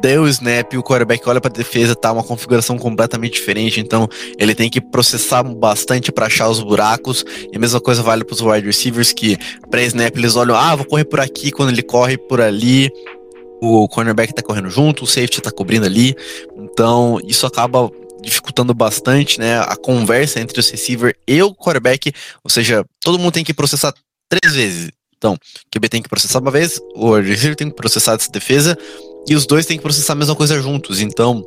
deu 0.00 0.22
o 0.22 0.28
snap, 0.28 0.74
o 0.74 0.82
quarterback 0.82 1.26
olha 1.28 1.40
para 1.40 1.50
defesa, 1.50 1.94
tá 1.94 2.12
uma 2.12 2.22
configuração 2.22 2.78
completamente 2.78 3.34
diferente, 3.34 3.80
então 3.80 4.08
ele 4.38 4.54
tem 4.54 4.70
que 4.70 4.80
processar 4.80 5.42
bastante 5.42 6.12
para 6.12 6.26
achar 6.26 6.48
os 6.48 6.62
buracos. 6.62 7.24
E 7.52 7.56
a 7.56 7.58
mesma 7.58 7.80
coisa 7.80 8.02
vale 8.02 8.24
para 8.24 8.34
os 8.34 8.40
wide 8.40 8.66
receivers 8.66 9.12
que 9.12 9.36
pré-snap 9.70 10.16
eles 10.16 10.36
olham, 10.36 10.56
ah, 10.56 10.76
vou 10.76 10.86
correr 10.86 11.04
por 11.04 11.20
aqui 11.20 11.50
quando 11.50 11.70
ele 11.70 11.82
corre 11.82 12.16
por 12.16 12.40
ali. 12.40 12.90
O 13.60 13.88
cornerback 13.88 14.32
tá 14.32 14.42
correndo 14.42 14.70
junto, 14.70 15.04
o 15.04 15.06
safety 15.06 15.40
tá 15.40 15.50
cobrindo 15.50 15.86
ali. 15.86 16.14
Então, 16.56 17.18
isso 17.24 17.46
acaba 17.46 17.90
dificultando 18.22 18.74
bastante, 18.74 19.38
né, 19.38 19.60
a 19.60 19.76
conversa 19.76 20.40
entre 20.40 20.60
o 20.60 20.62
receiver 20.62 21.16
e 21.26 21.40
o 21.42 21.54
quarterback, 21.54 22.12
ou 22.42 22.50
seja, 22.50 22.84
todo 23.00 23.18
mundo 23.18 23.32
tem 23.32 23.44
que 23.44 23.54
processar 23.54 23.94
três 24.28 24.54
vezes. 24.54 24.90
Então, 25.16 25.34
o 25.34 25.38
QB 25.70 25.88
tem 25.88 26.02
que 26.02 26.08
processar 26.08 26.40
uma 26.40 26.50
vez, 26.50 26.80
o 26.94 27.16
receiver 27.16 27.56
tem 27.56 27.68
que 27.68 27.76
processar 27.76 28.14
essa 28.14 28.30
defesa, 28.30 28.76
e 29.28 29.34
os 29.34 29.46
dois 29.46 29.66
têm 29.66 29.76
que 29.76 29.82
processar 29.82 30.12
a 30.12 30.16
mesma 30.16 30.34
coisa 30.34 30.60
juntos. 30.60 31.00
Então, 31.00 31.44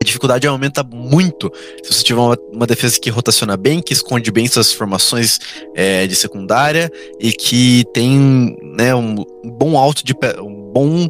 a 0.00 0.04
dificuldade 0.04 0.46
aumenta 0.46 0.82
muito 0.82 1.50
se 1.82 1.92
você 1.92 2.02
tiver 2.02 2.20
uma, 2.20 2.36
uma 2.52 2.66
defesa 2.66 2.98
que 3.00 3.10
rotaciona 3.10 3.56
bem, 3.56 3.80
que 3.80 3.92
esconde 3.92 4.30
bem 4.30 4.46
suas 4.46 4.72
formações 4.72 5.38
é, 5.74 6.06
de 6.06 6.14
secundária 6.14 6.90
e 7.20 7.32
que 7.32 7.84
tem 7.92 8.56
né, 8.62 8.94
um, 8.94 9.24
um 9.44 9.50
bom 9.50 9.78
alto 9.78 10.04
de 10.04 10.14
um 10.40 10.63
bom 10.74 11.08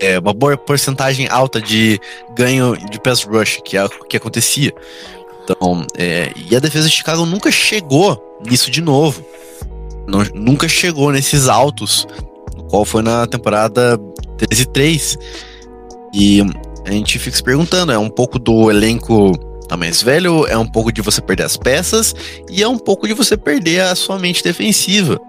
é, 0.00 0.18
uma 0.18 0.32
boa 0.32 0.56
porcentagem 0.56 1.28
alta 1.28 1.60
de 1.60 2.00
ganho 2.34 2.76
de 2.90 3.00
pass 3.00 3.24
rush 3.24 3.60
que 3.64 3.76
é 3.76 3.84
o 3.84 3.90
que 3.90 4.16
acontecia. 4.16 4.72
Então, 5.44 5.86
é, 5.96 6.32
e 6.50 6.54
a 6.56 6.60
defesa 6.60 6.88
de 6.88 6.94
Chicago 6.94 7.24
nunca 7.26 7.50
chegou 7.50 8.40
nisso 8.48 8.70
de 8.70 8.80
novo. 8.80 9.24
Não, 10.06 10.24
nunca 10.34 10.68
chegou 10.68 11.12
nesses 11.12 11.48
altos, 11.48 12.06
qual 12.70 12.84
foi 12.84 13.02
na 13.02 13.26
temporada 13.26 13.98
13 14.38 14.62
e 14.62 14.66
3. 14.66 15.18
E 16.14 16.42
a 16.86 16.90
gente 16.90 17.18
fica 17.18 17.36
se 17.36 17.42
perguntando, 17.42 17.92
é 17.92 17.98
um 17.98 18.08
pouco 18.08 18.38
do 18.38 18.70
elenco 18.70 19.32
tá 19.68 19.76
mais 19.76 20.02
velho, 20.02 20.46
é 20.46 20.56
um 20.56 20.66
pouco 20.66 20.90
de 20.90 21.02
você 21.02 21.20
perder 21.20 21.44
as 21.44 21.58
peças 21.58 22.14
e 22.50 22.62
é 22.62 22.68
um 22.68 22.78
pouco 22.78 23.06
de 23.06 23.12
você 23.12 23.36
perder 23.36 23.82
a 23.82 23.94
sua 23.94 24.18
mente 24.18 24.42
defensiva. 24.42 25.20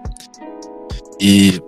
E 1.20 1.60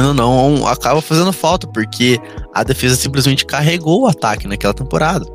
não, 0.00 0.14
não 0.14 0.66
acaba 0.66 1.00
fazendo 1.00 1.32
falta 1.32 1.66
porque 1.66 2.20
a 2.54 2.62
defesa 2.62 2.96
simplesmente 2.96 3.44
carregou 3.44 4.02
o 4.02 4.06
ataque 4.06 4.46
naquela 4.46 4.74
temporada. 4.74 5.26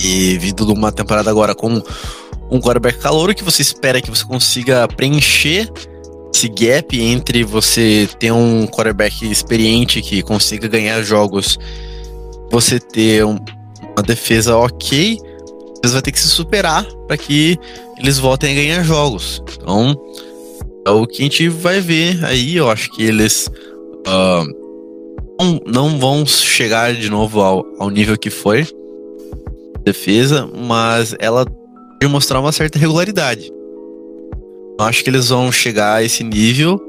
E 0.00 0.36
vindo 0.38 0.66
de 0.66 0.72
uma 0.72 0.92
temporada 0.92 1.30
agora 1.30 1.54
com 1.54 1.82
um 2.50 2.60
quarterback 2.60 2.98
calouro 2.98 3.34
que 3.34 3.44
você 3.44 3.62
espera 3.62 4.00
que 4.00 4.10
você 4.10 4.24
consiga 4.24 4.86
preencher 4.88 5.70
esse 6.32 6.48
gap 6.48 7.00
entre 7.00 7.42
você 7.44 8.08
ter 8.18 8.30
um 8.30 8.66
quarterback 8.66 9.28
experiente 9.30 10.02
que 10.02 10.22
consiga 10.22 10.68
ganhar 10.68 11.02
jogos, 11.02 11.58
você 12.50 12.78
ter 12.78 13.24
um, 13.24 13.38
uma 13.96 14.02
defesa 14.02 14.56
ok, 14.56 15.18
você 15.82 15.92
vai 15.92 16.02
ter 16.02 16.12
que 16.12 16.20
se 16.20 16.28
superar 16.28 16.84
para 17.06 17.16
que 17.16 17.58
eles 17.98 18.18
voltem 18.18 18.52
a 18.52 18.54
ganhar 18.54 18.82
jogos. 18.82 19.42
Então, 19.56 19.96
é 20.86 20.90
o 20.90 21.06
que 21.06 21.22
a 21.22 21.24
gente 21.24 21.48
vai 21.48 21.80
ver 21.80 22.24
aí. 22.24 22.56
Eu 22.56 22.70
acho 22.70 22.90
que 22.92 23.02
eles 23.02 23.50
uh, 24.06 24.44
não, 25.38 25.60
não, 25.66 25.98
vão 25.98 26.24
chegar 26.24 26.94
de 26.94 27.10
novo 27.10 27.40
ao, 27.40 27.66
ao 27.78 27.90
nível 27.90 28.16
que 28.16 28.30
foi 28.30 28.66
defesa, 29.84 30.48
mas 30.52 31.14
ela 31.18 31.44
pode 31.44 32.12
mostrar 32.12 32.40
uma 32.40 32.52
certa 32.52 32.78
regularidade. 32.78 33.50
Eu 34.78 34.84
acho 34.84 35.02
que 35.02 35.10
eles 35.10 35.28
vão 35.28 35.50
chegar 35.50 35.94
a 35.94 36.02
esse 36.02 36.22
nível 36.22 36.80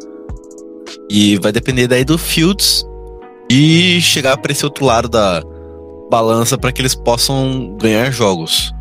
e 1.09 1.37
vai 1.37 1.51
depender 1.51 1.87
daí 1.87 2.03
do 2.03 2.17
Fields 2.17 2.85
e 3.49 3.99
chegar 4.01 4.37
para 4.37 4.51
esse 4.51 4.65
outro 4.65 4.85
lado 4.85 5.07
da 5.07 5.41
balança 6.09 6.57
para 6.57 6.71
que 6.71 6.81
eles 6.81 6.95
possam 6.95 7.75
ganhar 7.79 8.11
jogos. 8.11 8.73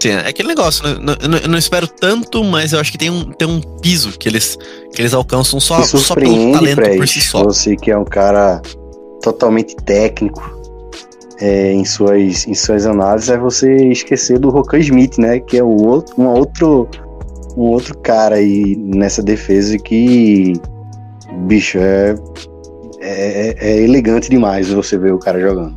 Sim, 0.00 0.10
é 0.10 0.28
aquele 0.28 0.48
negócio, 0.48 0.84
né? 1.00 1.16
eu 1.42 1.48
não 1.48 1.58
espero 1.58 1.86
tanto, 1.88 2.44
mas 2.44 2.72
eu 2.72 2.80
acho 2.80 2.92
que 2.92 2.98
tem 2.98 3.10
um, 3.10 3.32
tem 3.32 3.48
um 3.48 3.60
piso 3.60 4.16
que 4.18 4.28
eles, 4.28 4.56
que 4.92 5.00
eles 5.00 5.14
alcançam 5.14 5.58
só, 5.58 5.82
só 5.82 6.14
pelo 6.14 6.52
talento 6.52 6.74
Fred, 6.76 6.96
por 6.98 7.08
si 7.08 7.20
só. 7.20 7.42
Você 7.44 7.76
que 7.76 7.90
é 7.90 7.96
um 7.96 8.04
cara 8.04 8.60
totalmente 9.22 9.74
técnico 9.76 10.42
é, 11.40 11.72
em, 11.72 11.84
suas, 11.84 12.46
em 12.46 12.54
suas 12.54 12.86
análises, 12.86 13.30
é 13.30 13.38
você 13.38 13.74
esquecer 13.88 14.38
do 14.38 14.50
Rocan 14.50 14.78
Smith, 14.78 15.18
né? 15.18 15.40
Que 15.40 15.58
é 15.58 15.62
o 15.62 15.86
outro, 15.86 16.14
um 16.18 16.26
outro 16.26 16.88
um 17.56 17.62
outro 17.70 17.96
cara 17.98 18.36
aí 18.36 18.76
nessa 18.76 19.22
defesa 19.22 19.78
que, 19.78 20.52
bicho, 21.46 21.78
é, 21.78 22.14
é, 23.00 23.56
é 23.58 23.82
elegante 23.82 24.28
demais 24.28 24.70
você 24.70 24.98
ver 24.98 25.12
o 25.12 25.18
cara 25.18 25.40
jogando. 25.40 25.74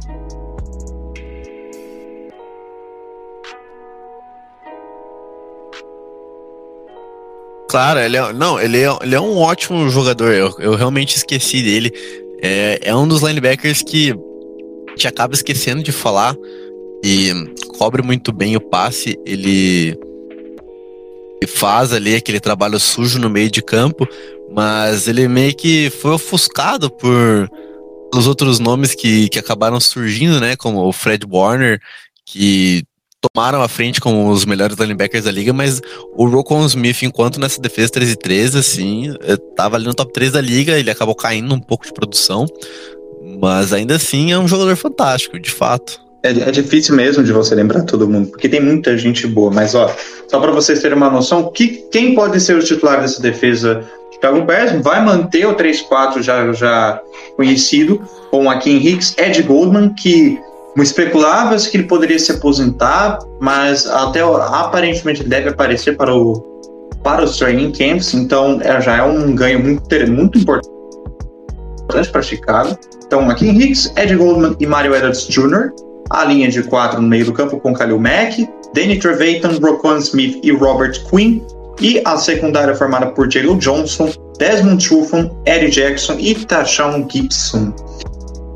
Claro, 7.70 8.00
ele 8.00 8.18
é, 8.18 8.34
não, 8.34 8.60
ele 8.60 8.82
é, 8.82 8.98
ele 9.02 9.16
é 9.16 9.22
um 9.22 9.38
ótimo 9.38 9.90
jogador. 9.90 10.34
Eu, 10.34 10.56
eu 10.60 10.76
realmente 10.76 11.16
esqueci 11.16 11.62
dele. 11.62 11.92
É, 12.42 12.80
é 12.82 12.96
um 12.96 13.08
dos 13.08 13.22
linebackers 13.22 13.82
que 13.82 14.14
gente 15.00 15.08
acaba 15.08 15.34
esquecendo 15.34 15.82
de 15.82 15.94
falar 15.94 16.36
e 17.02 17.32
cobre 17.78 18.02
muito 18.02 18.34
bem 18.34 18.58
o 18.58 18.62
passe. 18.62 19.18
Ele 19.26 19.98
e 21.42 21.48
faz 21.48 21.94
ali 21.94 22.16
aquele 22.16 22.42
trabalho 22.42 22.78
sujo 22.78 23.18
no 23.18 23.30
meio 23.30 23.50
de 23.50 23.62
campo, 23.62 24.06
mas 24.54 25.08
ele 25.08 25.26
meio 25.30 25.56
que 25.56 25.90
foi 25.90 26.12
ofuscado 26.12 26.92
por 26.92 27.50
os 28.14 28.28
outros 28.28 28.60
nomes 28.60 28.94
que, 28.94 29.30
que 29.30 29.40
acabaram 29.40 29.80
surgindo, 29.80 30.42
né? 30.42 30.58
Como 30.58 30.86
o 30.86 30.92
Fred 30.92 31.26
Warner, 31.26 31.80
que 32.26 32.84
tomaram 33.22 33.62
a 33.62 33.68
frente 33.68 34.00
como 34.00 34.30
os 34.30 34.46
melhores 34.46 34.78
linebackers 34.78 35.26
da 35.26 35.32
liga, 35.32 35.52
mas 35.52 35.82
o 36.16 36.26
Rocon 36.28 36.66
Smith, 36.66 37.04
enquanto 37.04 37.40
nessa 37.40 37.62
defesa 37.62 37.92
13 37.92 38.12
e 38.14 38.16
13, 38.16 38.58
assim, 38.58 39.14
eh, 39.22 39.38
tava 39.56 39.76
ali 39.76 39.86
no 39.86 39.94
top 39.94 40.14
3 40.14 40.32
da 40.32 40.42
liga, 40.42 40.78
ele 40.78 40.90
acabou 40.90 41.16
caindo 41.16 41.54
um 41.54 41.60
pouco 41.60 41.86
de 41.86 41.94
produção, 41.94 42.46
Mas 43.42 43.74
ainda 43.74 43.96
assim 43.96 44.32
é 44.32 44.40
um 44.40 44.48
jogador 44.48 44.76
fantástico, 44.76 45.38
de 45.38 45.52
fato. 45.52 46.02
É, 46.24 46.32
é, 46.32 46.52
difícil 46.52 46.96
mesmo 46.96 47.24
de 47.24 47.32
você 47.32 47.56
lembrar 47.56 47.84
todo 47.84 48.08
mundo, 48.08 48.30
porque 48.30 48.50
tem 48.50 48.60
muita 48.60 48.98
gente 48.98 49.26
boa. 49.28 49.52
Mas, 49.52 49.76
ó, 49.76 49.94
só 50.28 50.40
para 50.40 50.52
vocês 50.52 50.82
terem 50.82 50.98
uma 50.98 51.10
noção, 51.10 51.52
que, 51.52 51.86
quem 51.92 52.14
pode 52.14 52.40
ser 52.42 52.58
o 52.58 52.64
titular 52.64 53.02
dessa 53.02 53.22
defesa 53.22 53.86
Chicago 54.14 54.42
Bears? 54.42 54.82
Vai 54.82 55.04
manter 55.04 55.46
o 55.46 55.56
3-4 55.56 56.22
já, 56.22 56.52
já 56.52 57.00
conhecido, 57.38 58.02
com 58.32 58.50
aqui 58.50 58.72
Hicks, 58.72 59.16
Ed 59.18 59.42
Goldman, 59.44 59.94
que 59.94 60.38
especulava-se 60.84 61.70
que 61.70 61.78
ele 61.78 61.88
poderia 61.88 62.20
se 62.20 62.32
aposentar, 62.32 63.20
mas 63.40 63.88
até 63.88 64.22
aparentemente 64.22 65.24
deve 65.24 65.50
aparecer 65.50 65.98
para, 65.98 66.14
o, 66.14 66.34
para 67.04 67.24
os 67.24 67.38
training 67.38 67.72
camps, 67.72 68.14
então 68.14 68.60
é, 68.62 68.80
já 68.82 68.98
é 68.98 69.04
um 69.04 69.34
ganho 69.36 69.62
muito, 69.62 69.84
muito 70.12 70.38
importante 70.38 70.70
para 72.12 72.22
Chicago. 72.22 72.78
Então, 73.06 73.30
aqui 73.30 73.50
Hicks, 73.50 73.92
Ed 73.98 74.16
Goldman 74.16 74.56
e 74.60 74.68
Mario 74.68 74.96
Edwards 74.96 75.28
Jr., 75.28 75.72
a 76.10 76.26
linha 76.26 76.50
de 76.50 76.64
quatro 76.64 77.02
no 77.02 77.08
meio 77.08 77.26
do 77.26 77.34
campo 77.34 77.60
com 77.60 77.74
Khalil 77.74 78.00
Mack, 78.00 78.48
Danny 78.74 79.00
Trevathan, 79.00 79.60
Roquan 79.62 79.98
Smith 79.98 80.40
e 80.44 80.52
Robert 80.52 81.04
Quinn. 81.10 81.42
E 81.82 82.02
a 82.04 82.18
secundária 82.18 82.76
formada 82.76 83.08
por 83.08 83.32
Jalen 83.32 83.58
Johnson, 83.58 84.12
Desmond 84.38 84.86
Trufant, 84.86 85.32
Eddie 85.46 85.70
Jackson 85.70 86.18
e 86.20 86.36
Tashawn 86.36 87.08
Gibson. 87.10 87.74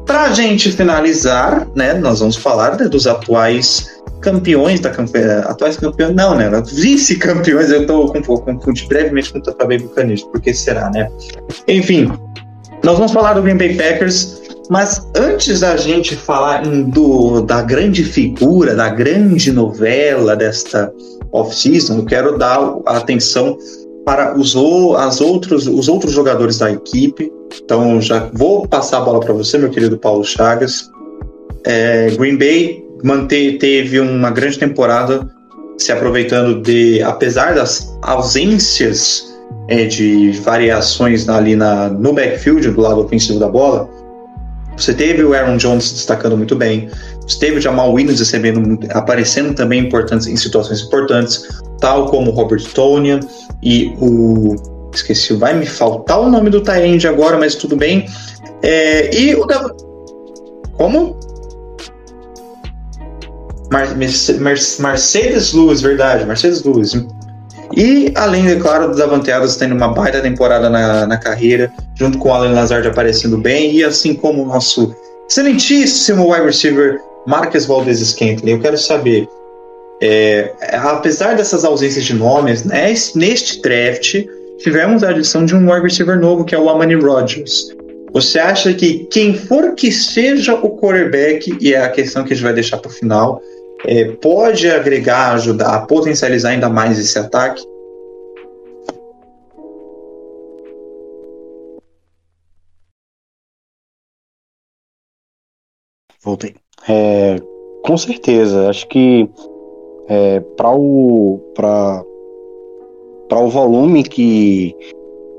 Para 0.05 0.23
a 0.23 0.33
gente 0.33 0.71
finalizar, 0.71 1.67
né, 1.75 1.93
nós 1.93 2.19
vamos 2.19 2.35
falar 2.35 2.77
né, 2.77 2.87
dos 2.87 3.07
atuais 3.07 4.01
campeões 4.21 4.79
da 4.79 4.89
campanha. 4.89 5.39
Atuais 5.39 5.77
campeões, 5.77 6.15
não, 6.15 6.35
né? 6.35 6.49
Vice-campeões, 6.73 7.69
eu 7.69 7.81
estou 7.81 8.11
confundindo 8.11 8.87
brevemente 8.87 9.31
com 9.31 9.39
o 9.39 9.41
Tampa 9.41 9.65
Bay 9.65 9.77
Buccaneers, 9.77 10.23
porque 10.23 10.53
será, 10.53 10.89
né? 10.89 11.09
Enfim, 11.67 12.11
nós 12.83 12.97
vamos 12.97 13.11
falar 13.11 13.33
do 13.33 13.41
Green 13.41 13.57
Bay 13.57 13.75
Packers, 13.75 14.41
mas 14.69 15.05
antes 15.15 15.59
da 15.59 15.77
gente 15.77 16.15
falar 16.15 16.63
do, 16.63 17.41
da 17.41 17.61
grande 17.61 18.03
figura, 18.03 18.75
da 18.75 18.89
grande 18.89 19.51
novela 19.51 20.35
desta 20.35 20.91
off-season, 21.31 21.97
eu 21.97 22.05
quero 22.05 22.37
dar 22.37 22.77
atenção 22.85 23.57
para 24.05 24.37
os, 24.37 24.55
as 24.97 25.21
outros, 25.21 25.67
os 25.67 25.87
outros 25.87 26.13
jogadores 26.13 26.57
da 26.57 26.71
equipe. 26.71 27.31
Então, 27.63 28.01
já 28.01 28.29
vou 28.33 28.67
passar 28.67 28.97
a 28.97 29.01
bola 29.01 29.19
para 29.19 29.33
você, 29.33 29.57
meu 29.57 29.69
querido 29.69 29.97
Paulo 29.97 30.23
Chagas. 30.23 30.89
É, 31.65 32.09
Green 32.11 32.37
Bay 32.37 32.83
manteve, 33.03 33.57
teve 33.57 33.99
uma 33.99 34.31
grande 34.31 34.59
temporada 34.59 35.27
se 35.77 35.91
aproveitando 35.91 36.61
de, 36.61 37.01
apesar 37.01 37.55
das 37.55 37.97
ausências 38.01 39.33
é, 39.67 39.85
de 39.85 40.31
variações 40.43 41.27
ali 41.27 41.55
na, 41.55 41.89
no 41.89 42.13
backfield, 42.13 42.69
do 42.71 42.81
lado 42.81 43.01
ofensivo 43.01 43.39
da 43.39 43.47
bola, 43.47 43.89
você 44.77 44.93
teve 44.93 45.23
o 45.23 45.33
Aaron 45.33 45.57
Jones 45.57 45.91
destacando 45.91 46.35
muito 46.35 46.55
bem, 46.55 46.89
você 47.21 47.39
teve 47.39 47.57
o 47.57 47.61
Jamal 47.61 47.91
Williams 47.93 48.19
recebendo, 48.19 48.79
aparecendo 48.91 49.53
também 49.53 49.81
importantes, 49.81 50.27
em 50.27 50.35
situações 50.35 50.81
importantes, 50.81 51.47
tal 51.83 52.05
como 52.05 52.31
Robert 52.31 52.63
Tonian 52.73 53.19
e 53.61 53.93
o. 53.99 54.55
Esqueci, 54.93 55.33
vai 55.33 55.53
me 55.53 55.65
faltar 55.65 56.21
o 56.21 56.29
nome 56.29 56.49
do 56.49 56.61
Tyrande 56.61 57.07
agora, 57.07 57.37
mas 57.37 57.55
tudo 57.55 57.75
bem. 57.75 58.05
É, 58.61 59.13
e 59.13 59.35
o. 59.35 59.45
Como? 60.77 61.19
Mar 63.69 63.97
Mercedes 63.97 65.51
Lewis, 65.51 65.81
verdade, 65.81 66.25
Mercedes 66.25 66.63
Lewis. 66.63 66.93
E 67.75 68.13
além, 68.15 68.47
é 68.47 68.55
claro, 68.55 68.91
do 68.91 68.97
Davante 68.97 69.31
Adams 69.31 69.57
tendo 69.57 69.75
uma 69.75 69.89
baita 69.89 70.21
temporada 70.21 70.69
na, 70.69 71.05
na 71.05 71.17
carreira, 71.17 71.73
junto 71.95 72.17
com 72.19 72.29
o 72.29 72.33
Alan 72.33 72.53
Lazard 72.53 72.87
aparecendo 72.87 73.37
bem, 73.37 73.73
e 73.73 73.83
assim 73.83 74.13
como 74.13 74.43
o 74.43 74.45
nosso 74.45 74.95
excelentíssimo 75.27 76.31
wide 76.31 76.45
receiver 76.45 77.01
Marques 77.25 77.65
Valdez 77.65 77.99
Scantling, 77.99 78.51
eu 78.51 78.59
quero 78.59 78.77
saber, 78.77 79.27
é, 80.05 80.53
apesar 80.73 81.33
dessas 81.33 81.63
ausências 81.63 82.03
de 82.03 82.13
nomes, 82.13 82.65
né, 82.65 82.93
neste 83.15 83.61
draft 83.61 84.25
tivemos 84.57 85.01
a 85.01 85.11
adição 85.11 85.45
de 85.45 85.55
um 85.55 85.71
wide 85.71 85.87
receiver 85.87 86.19
novo, 86.19 86.43
que 86.43 86.53
é 86.53 86.59
o 86.59 86.69
Amani 86.69 86.95
Rodgers. 86.95 87.73
Você 88.11 88.37
acha 88.37 88.73
que 88.73 89.05
quem 89.05 89.33
for 89.33 89.75
que 89.75 89.93
seja 89.93 90.55
o 90.55 90.77
quarterback, 90.77 91.57
e 91.61 91.73
é 91.73 91.81
a 91.81 91.89
questão 91.89 92.25
que 92.25 92.33
a 92.33 92.35
gente 92.35 92.43
vai 92.43 92.53
deixar 92.53 92.79
para 92.79 92.91
o 92.91 92.93
final, 92.93 93.41
é, 93.85 94.03
pode 94.03 94.69
agregar, 94.69 95.35
ajudar 95.35 95.73
a 95.73 95.85
potencializar 95.85 96.49
ainda 96.49 96.69
mais 96.69 96.99
esse 96.99 97.17
ataque? 97.17 97.63
Voltei. 106.21 106.55
É, 106.89 107.37
com 107.83 107.97
certeza, 107.97 108.69
acho 108.69 108.85
que 108.89 109.29
é, 110.07 110.39
para 110.39 110.71
o 110.71 111.39
para 111.55 112.03
para 113.29 113.39
o 113.39 113.49
volume 113.49 114.03
que 114.03 114.75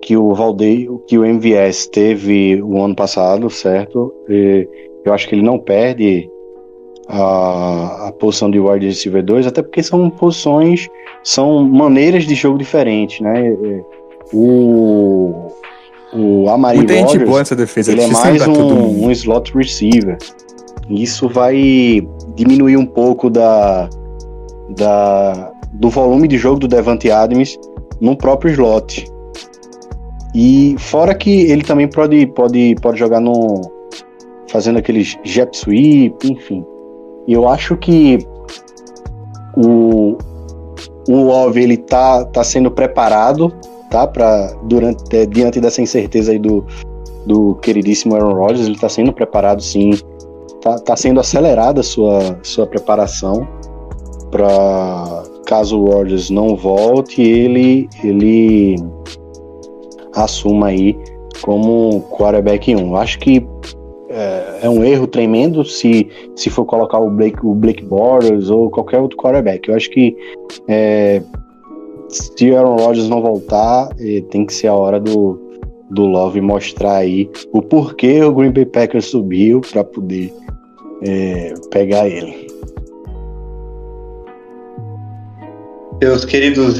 que 0.05 0.17
o 0.17 0.35
Valdeir, 0.35 0.91
que 1.07 1.17
o 1.17 1.25
MVS 1.25 1.87
teve 1.87 2.63
o 2.63 2.83
ano 2.83 2.95
passado, 2.95 3.49
certo? 3.49 4.13
E 4.29 4.69
eu 5.05 5.15
acho 5.15 5.27
que 5.27 5.35
ele 5.35 5.43
não 5.43 5.59
perde 5.59 6.29
a, 7.09 8.09
a 8.09 8.13
posição 8.13 8.51
de 8.51 8.61
wide 8.61 8.87
receiver 8.87 9.25
2, 9.25 9.47
até 9.47 9.63
porque 9.63 9.83
são 9.83 10.11
posições, 10.11 10.89
são 11.23 11.65
maneiras 11.65 12.25
de 12.25 12.35
jogo 12.35 12.59
diferentes, 12.59 13.21
né? 13.21 13.57
O, 14.33 15.51
o 16.13 16.51
Amari 16.51 16.79
Muita 16.79 16.95
Rogers, 16.95 17.13
gente 17.13 17.25
boa 17.25 17.41
essa 17.41 17.57
defesa, 17.57 17.93
ele 17.93 18.03
é 18.03 18.07
mais 18.09 18.47
um, 18.47 19.07
um 19.07 19.11
slot 19.11 19.57
receiver. 19.57 20.19
Isso 20.91 21.31
vai 21.31 22.07
diminuir 22.35 22.77
um 22.77 22.85
pouco 22.85 23.31
da, 23.31 23.89
da, 24.71 25.53
do 25.73 25.91
volume 25.91 26.29
de 26.29 26.39
jogo 26.39 26.61
do 26.61 26.69
Devante 26.69 27.11
Adams 27.11 27.59
no 28.01 28.17
próprio 28.17 28.53
slot. 28.53 29.07
E 30.35 30.75
fora 30.79 31.15
que 31.15 31.43
ele 31.51 31.63
também 31.63 31.89
pode, 31.89 32.27
pode, 32.29 32.75
pode 32.83 32.99
jogar 32.99 33.21
no. 33.21 33.61
fazendo 34.49 34.79
aqueles 34.79 35.17
jet 35.23 35.57
sweep, 35.57 36.17
enfim. 36.29 36.65
Eu 37.29 37.49
acho 37.49 37.77
que 37.77 38.19
o, 39.57 40.19
o 41.09 41.17
Love 41.25 41.63
ele 41.63 41.77
tá, 41.77 42.25
tá 42.25 42.43
sendo 42.43 42.71
preparado, 42.71 43.53
tá? 43.89 44.07
Pra, 44.07 44.53
durante, 44.65 45.17
é, 45.17 45.25
diante 45.25 45.61
dessa 45.61 45.81
incerteza 45.81 46.33
aí 46.33 46.39
do, 46.39 46.67
do 47.25 47.55
queridíssimo 47.57 48.17
Aaron 48.17 48.35
Rodgers, 48.35 48.67
ele 48.67 48.79
tá 48.79 48.89
sendo 48.89 49.13
preparado 49.13 49.63
sim. 49.63 49.91
Tá, 50.61 50.79
tá 50.79 50.97
sendo 50.97 51.21
acelerada 51.21 51.81
a 51.81 51.85
sua, 51.85 52.39
sua 52.43 52.67
preparação 52.67 53.47
para 54.35 55.23
caso 55.47 55.79
o 55.79 55.85
Rodgers 55.85 56.29
não 56.29 56.57
volte, 56.57 57.23
ele, 57.23 57.89
ele 58.03 58.75
assuma 60.13 60.67
aí 60.69 60.99
como 61.43 62.01
quarterback 62.11 62.75
1. 62.75 62.97
Acho 62.97 63.21
que 63.21 63.47
é, 64.11 64.59
é, 64.63 64.69
um 64.69 64.83
erro 64.83 65.07
tremendo 65.07 65.65
se, 65.65 66.09
se 66.35 66.51
for 66.51 66.65
colocar 66.65 66.99
o 66.99 67.11
Blake, 67.11 67.47
o 67.47 67.55
Blake 67.55 67.85
Borders 67.85 68.51
ou 68.51 68.69
qualquer 68.71 68.99
outro 68.99 69.17
quarterback. 69.17 69.69
Eu 69.69 69.77
acho 69.77 69.89
que 69.91 70.17
é, 70.67 71.23
se 72.09 72.51
o 72.51 72.59
Aaron 72.59 72.75
Rodgers 72.75 73.09
não 73.09 73.23
voltar, 73.23 73.89
é, 74.01 74.21
tem 74.31 74.45
que 74.45 74.53
ser 74.53 74.67
a 74.67 74.75
hora 74.75 74.99
do, 74.99 75.41
do 75.93 76.07
Love 76.07 76.41
mostrar 76.41 76.97
aí 76.97 77.31
o 77.53 77.63
porquê 77.63 78.21
o 78.25 78.35
Green 78.35 78.51
Bay 78.51 78.67
Packers 78.67 79.05
subiu 79.05 79.61
para 79.61 79.85
poder 79.85 80.35
é, 81.07 81.55
pegar 81.71 82.09
ele. 82.09 82.44
Meus 86.01 86.25
queridos, 86.25 86.77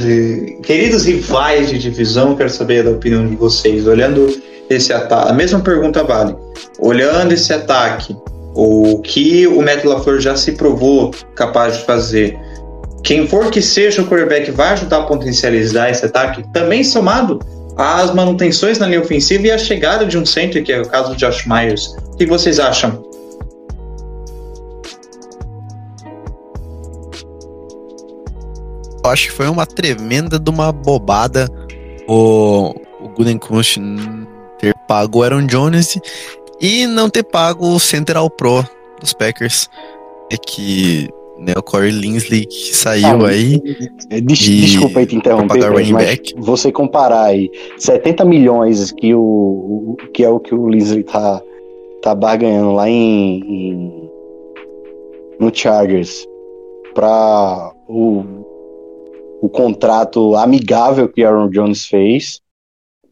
queridos 0.63 1.05
rivais 1.05 1.69
de 1.69 1.79
divisão, 1.79 2.35
quero 2.35 2.49
saber 2.49 2.83
da 2.83 2.91
opinião 2.91 3.25
de 3.25 3.35
vocês. 3.35 3.87
Olhando 3.87 4.41
esse 4.69 4.93
ataque, 4.93 5.31
a 5.31 5.33
mesma 5.33 5.59
pergunta 5.59 6.03
vale 6.03 6.35
olhando 6.79 7.33
esse 7.33 7.53
ataque, 7.53 8.15
o 8.53 8.99
que 9.01 9.47
o 9.47 9.61
Matt 9.61 9.83
LaFleur 9.83 10.19
já 10.19 10.35
se 10.35 10.53
provou 10.53 11.11
capaz 11.35 11.77
de 11.77 11.85
fazer, 11.85 12.37
quem 13.03 13.27
for 13.27 13.51
que 13.51 13.61
seja 13.61 14.01
o 14.01 14.07
quarterback 14.07 14.49
vai 14.51 14.69
ajudar 14.69 14.97
a 14.97 15.03
potencializar 15.03 15.89
esse 15.89 16.05
ataque, 16.05 16.43
também 16.51 16.83
somado 16.83 17.39
às 17.77 18.13
manutenções 18.13 18.79
na 18.79 18.87
linha 18.87 19.01
ofensiva 19.01 19.47
e 19.47 19.51
a 19.51 19.57
chegada 19.57 20.05
de 20.05 20.17
um 20.17 20.25
center, 20.25 20.63
que 20.63 20.71
é 20.71 20.81
o 20.81 20.87
caso 20.87 21.11
do 21.11 21.15
Josh 21.15 21.45
Myers. 21.45 21.93
O 22.13 22.17
que 22.17 22.25
vocês 22.25 22.59
acham? 22.59 23.03
Acho 29.09 29.27
que 29.27 29.33
foi 29.33 29.47
uma 29.47 29.65
tremenda 29.65 30.39
de 30.39 30.49
uma 30.49 30.71
bobada 30.71 31.49
o, 32.07 32.73
o 33.01 33.09
Gudenkunst 33.09 33.77
ter 34.59 34.75
pago 34.87 35.19
o 35.19 35.23
Aaron 35.23 35.45
Jones 35.45 35.99
e 36.61 36.87
não 36.87 37.09
ter 37.09 37.23
pago 37.23 37.67
o 37.67 37.79
Central 37.79 38.29
Pro 38.29 38.63
dos 38.99 39.13
Packers. 39.13 39.69
É 40.31 40.37
que 40.37 41.09
né, 41.37 41.53
o 41.57 41.61
Corey 41.61 41.91
Linsley 41.91 42.45
que 42.45 42.75
saiu 42.75 43.25
ah, 43.25 43.29
aí. 43.29 43.59
Des, 44.23 44.41
e 44.41 44.61
desculpa 44.61 44.99
aí 44.99 45.05
te 45.05 45.15
interromper, 45.15 45.71
mas 45.71 45.91
back. 45.91 46.33
você 46.37 46.71
comparar 46.71 47.25
aí 47.25 47.51
70 47.77 48.25
milhões 48.25 48.91
que, 48.91 49.13
o, 49.13 49.97
que 50.13 50.23
é 50.23 50.29
o 50.29 50.39
que 50.39 50.55
o 50.55 50.69
Linsley 50.69 51.03
tá, 51.03 51.41
tá 52.01 52.15
barganhando 52.15 52.71
lá 52.71 52.89
em, 52.89 53.39
em 53.39 54.09
no 55.39 55.53
Chargers 55.53 56.25
para 56.93 57.73
o, 57.89 58.23
o 59.45 59.49
contrato 59.49 60.35
amigável 60.35 61.07
que 61.07 61.23
Aaron 61.23 61.49
Jones 61.49 61.85
fez 61.85 62.41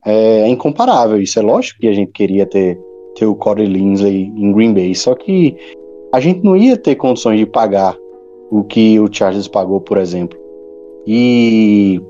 é, 0.03 0.41
é, 0.41 0.47
incomparável. 0.47 1.21
Isso 1.21 1.37
é 1.37 1.43
lógico 1.43 1.79
que 1.79 1.87
a 1.87 1.93
gente 1.93 2.11
queria 2.11 2.43
ter, 2.47 2.79
ter 3.15 3.27
o 3.27 3.35
Corey 3.35 3.67
Linsley 3.67 4.33
em 4.35 4.51
Green 4.51 4.73
Bay, 4.73 4.95
só 4.95 5.13
que 5.13 5.55
a 6.11 6.19
gente 6.19 6.43
não 6.43 6.57
ia 6.57 6.75
ter 6.75 6.95
condições 6.95 7.37
de 7.37 7.45
pagar 7.45 7.95
o 8.49 8.63
que 8.63 8.99
o 8.99 9.07
Chargers 9.11 9.47
pagou, 9.47 9.79
por 9.79 9.99
exemplo. 9.99 10.39
E 11.05 12.01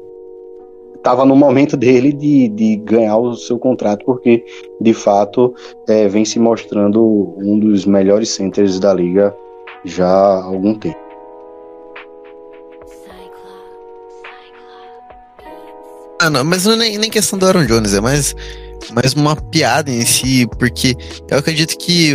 estava 0.96 1.26
no 1.26 1.36
momento 1.36 1.76
dele 1.76 2.14
de, 2.14 2.48
de 2.48 2.78
ganhar 2.78 3.18
o 3.18 3.36
seu 3.36 3.60
contrato, 3.60 4.06
porque 4.06 4.46
de 4.80 4.94
fato 4.94 5.54
é, 5.90 6.08
vem 6.08 6.24
se 6.24 6.40
mostrando 6.40 7.36
um 7.40 7.60
dos 7.60 7.86
melhores 7.86 8.30
centers 8.30 8.80
da 8.80 8.94
liga 8.94 9.36
já 9.84 10.08
há 10.08 10.46
algum 10.46 10.74
tempo. 10.76 11.03
Ah, 16.24 16.30
não, 16.30 16.42
mas 16.42 16.64
não 16.64 16.72
é 16.72 16.78
nem, 16.78 16.98
nem 16.98 17.10
questão 17.10 17.38
do 17.38 17.46
Aaron 17.46 17.66
Jones, 17.66 17.94
é 17.94 18.00
mais, 18.00 18.34
mais 18.94 19.12
uma 19.14 19.36
piada 19.36 19.92
em 19.92 20.06
si, 20.06 20.48
porque 20.58 20.96
eu 21.30 21.38
acredito 21.38 21.78
que. 21.78 22.14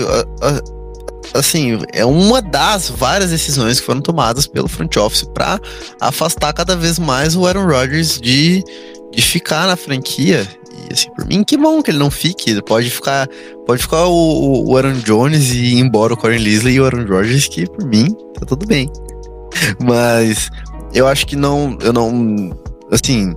assim, 1.35 1.79
é 1.93 2.07
uma 2.07 2.41
das 2.41 2.89
várias 2.89 3.29
decisões 3.29 3.81
que 3.81 3.85
foram 3.85 4.01
tomadas 4.01 4.47
pelo 4.47 4.67
front 4.67 4.97
office 4.97 5.25
para 5.35 5.61
afastar 6.01 6.55
cada 6.55 6.75
vez 6.75 6.99
mais 6.99 7.37
o 7.37 7.47
Aaron 7.47 7.67
Rodgers 7.67 8.19
de, 8.19 8.65
de 9.13 9.21
ficar 9.21 9.67
na 9.67 9.77
franquia. 9.77 10.49
E 10.89 10.95
assim, 10.95 11.11
por 11.15 11.27
mim, 11.27 11.45
que 11.45 11.59
bom 11.59 11.83
que 11.83 11.91
ele 11.91 11.99
não 11.99 12.11
fique. 12.11 12.63
Pode 12.63 12.89
ficar, 12.89 13.29
pode 13.67 13.83
ficar 13.83 14.07
o, 14.07 14.71
o 14.71 14.75
Aaron 14.75 15.01
Jones 15.01 15.51
e 15.51 15.75
ir 15.75 15.81
embora 15.81 16.15
o 16.15 16.17
Corey 16.17 16.39
Leslie 16.39 16.77
e 16.77 16.81
o 16.81 16.87
Aaron 16.87 17.05
Rodgers, 17.05 17.47
que 17.47 17.67
por 17.67 17.87
mim 17.87 18.09
tá 18.41 18.47
tudo 18.47 18.65
bem. 18.65 18.91
Mas 19.85 20.49
eu 20.95 21.07
acho 21.07 21.27
que 21.27 21.37
não, 21.37 21.77
eu 21.83 21.93
não, 21.93 22.57
assim, 22.91 23.37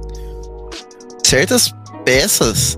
certas 1.24 1.72
peças 2.06 2.78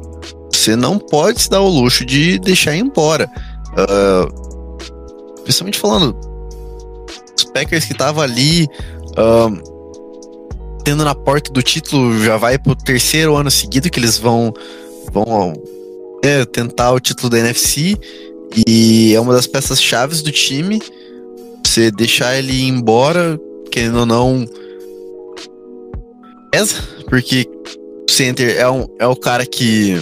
você 0.63 0.75
não 0.75 0.97
pode 0.97 1.41
se 1.41 1.49
dar 1.49 1.61
o 1.61 1.67
luxo 1.67 2.05
de 2.05 2.39
deixar 2.39 2.75
embora. 2.75 3.29
Uh, 3.73 5.43
principalmente 5.43 5.79
falando, 5.79 6.15
os 7.37 7.43
Packers 7.45 7.85
que 7.85 7.91
estavam 7.91 8.23
ali 8.23 8.65
uh, 9.17 10.81
tendo 10.85 11.03
na 11.03 11.15
porta 11.15 11.51
do 11.51 11.61
título 11.61 12.17
já 12.23 12.37
vai 12.37 12.57
pro 12.57 12.75
terceiro 12.75 13.35
ano 13.35 13.51
seguido 13.51 13.89
que 13.89 13.99
eles 13.99 14.17
vão, 14.17 14.53
vão 15.11 15.53
é, 16.23 16.45
tentar 16.45 16.91
o 16.91 16.99
título 16.99 17.29
da 17.29 17.39
NFC 17.39 17.97
e 18.65 19.13
é 19.13 19.19
uma 19.19 19.33
das 19.33 19.47
peças 19.47 19.81
chaves 19.81 20.21
do 20.21 20.31
time. 20.31 20.81
Você 21.65 21.89
deixar 21.89 22.37
ele 22.37 22.53
ir 22.53 22.67
embora, 22.67 23.39
querendo 23.71 23.99
ou 23.99 24.05
não, 24.05 24.45
pesa, 26.51 26.75
porque 27.09 27.49
center 28.13 28.57
é, 28.57 28.69
um, 28.69 28.85
é 28.99 29.07
o 29.07 29.15
cara 29.15 29.45
que 29.45 30.01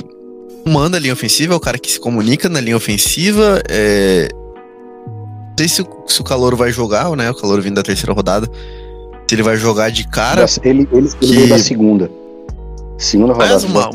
manda 0.65 0.97
a 0.97 0.99
linha 0.99 1.13
ofensiva, 1.13 1.53
é 1.53 1.57
o 1.57 1.59
cara 1.59 1.77
que 1.77 1.91
se 1.91 1.99
comunica 1.99 2.49
na 2.49 2.59
linha 2.59 2.77
ofensiva. 2.77 3.61
É... 3.69 4.29
Não 4.33 5.55
sei 5.57 5.67
se 5.67 5.81
o, 5.81 5.87
se 6.07 6.21
o 6.21 6.23
Calor 6.23 6.55
vai 6.55 6.71
jogar, 6.71 7.09
né? 7.15 7.29
O 7.29 7.35
Calor 7.35 7.61
vindo 7.61 7.75
da 7.75 7.83
terceira 7.83 8.13
rodada. 8.13 8.47
Se 9.27 9.35
ele 9.35 9.43
vai 9.43 9.55
jogar 9.55 9.91
de 9.91 10.07
cara. 10.07 10.45
Ele, 10.63 10.87
ele, 10.91 11.09
ele 11.21 11.41
que... 11.43 11.47
da 11.47 11.59
segunda. 11.59 12.11
Segunda 12.97 13.33
rodada. 13.33 13.53
Mas, 13.53 13.63
uma... 13.63 13.89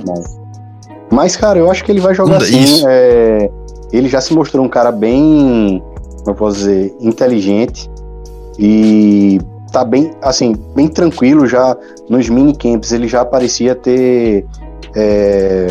Mas, 1.11 1.37
cara, 1.37 1.59
eu 1.59 1.71
acho 1.71 1.85
que 1.85 1.93
ele 1.93 2.01
vai 2.01 2.15
jogar 2.15 2.41
sim. 2.41 2.85
É... 2.87 3.51
Ele 3.93 4.09
já 4.09 4.21
se 4.21 4.35
mostrou 4.35 4.65
um 4.65 4.69
cara 4.69 4.91
bem, 4.91 5.83
como 6.19 6.31
eu 6.31 6.35
posso 6.35 6.59
dizer, 6.59 6.95
inteligente. 7.01 7.89
E 8.59 9.39
tá 9.77 9.85
bem, 9.85 10.11
assim, 10.23 10.55
bem 10.75 10.89
tranquilo 10.89 11.47
já 11.47 11.77
nos 12.09 12.31
minicamps. 12.31 12.93
Ele 12.93 13.07
já 13.07 13.27
parecia 13.27 13.75
ter 13.75 14.47
é, 14.97 15.67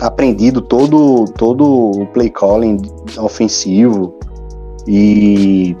aprendido 0.00 0.60
todo, 0.60 1.26
todo 1.36 1.92
o 1.92 2.06
play 2.06 2.28
calling 2.28 2.82
ofensivo. 3.16 4.12
E 4.88 5.76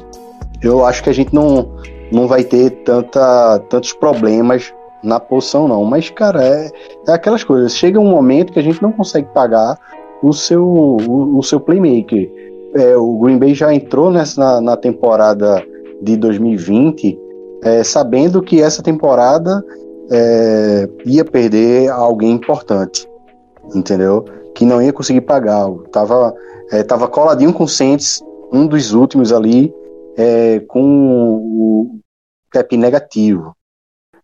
eu 0.62 0.84
acho 0.84 1.02
que 1.02 1.10
a 1.10 1.12
gente 1.12 1.34
não, 1.34 1.68
não 2.12 2.28
vai 2.28 2.44
ter 2.44 2.70
tanta, 2.84 3.58
tantos 3.68 3.92
problemas 3.92 4.72
na 5.02 5.18
posição, 5.18 5.66
não. 5.66 5.84
Mas, 5.84 6.10
cara, 6.10 6.44
é, 6.44 6.70
é 7.08 7.12
aquelas 7.12 7.42
coisas. 7.42 7.74
Chega 7.74 7.98
um 7.98 8.08
momento 8.08 8.52
que 8.52 8.60
a 8.60 8.62
gente 8.62 8.80
não 8.80 8.92
consegue 8.92 9.26
pagar 9.34 9.76
o 10.22 10.32
seu, 10.32 10.64
o, 10.64 11.38
o 11.38 11.42
seu 11.42 11.58
playmaker. 11.58 12.30
É, 12.76 12.96
o 12.96 13.18
Green 13.18 13.38
Bay 13.38 13.52
já 13.52 13.74
entrou 13.74 14.12
nessa, 14.12 14.40
na, 14.40 14.60
na 14.60 14.76
temporada 14.76 15.60
de 16.02 16.16
2020, 16.16 17.18
é, 17.62 17.82
sabendo 17.82 18.42
que 18.42 18.62
essa 18.62 18.82
temporada 18.82 19.64
é, 20.10 20.88
ia 21.04 21.24
perder 21.24 21.90
alguém 21.90 22.32
importante, 22.32 23.08
entendeu? 23.74 24.24
Que 24.54 24.64
não 24.64 24.80
ia 24.82 24.92
conseguir 24.92 25.22
pagar. 25.22 25.68
Tava, 25.92 26.34
é, 26.70 26.82
tava 26.82 27.08
coladinho 27.08 27.52
com 27.52 27.64
o 27.64 27.68
Saints, 27.68 28.22
um 28.52 28.66
dos 28.66 28.92
últimos 28.92 29.32
ali, 29.32 29.72
é, 30.16 30.60
com 30.60 30.82
o 30.82 32.00
cap 32.50 32.76
negativo. 32.76 33.54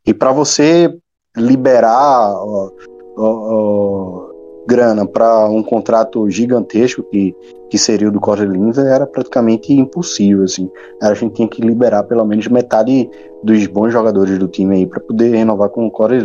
E 0.07 0.13
para 0.13 0.33
você 0.33 0.95
liberar 1.37 2.33
ó, 2.35 2.71
ó, 3.17 4.34
grana 4.67 5.07
para 5.07 5.47
um 5.47 5.63
contrato 5.63 6.29
gigantesco 6.31 7.03
que, 7.03 7.35
que 7.69 7.79
seria 7.79 8.09
o 8.09 8.13
do 8.13 8.21
Corey 8.21 8.47
Lindsay 8.47 8.87
era 8.87 9.07
praticamente 9.07 9.73
impossível, 9.73 10.45
assim. 10.45 10.71
A 11.03 11.13
gente 11.15 11.35
tinha 11.35 11.49
que 11.49 11.61
liberar 11.61 12.05
pelo 12.05 12.25
menos 12.25 12.47
metade 12.49 13.09
dos 13.43 13.67
bons 13.67 13.93
jogadores 13.93 14.39
do 14.39 14.49
time 14.49 14.77
aí 14.77 14.87
para 14.87 15.01
poder 15.01 15.35
renovar 15.35 15.69
com 15.69 15.87
o 15.87 15.91
Corey. 15.91 16.21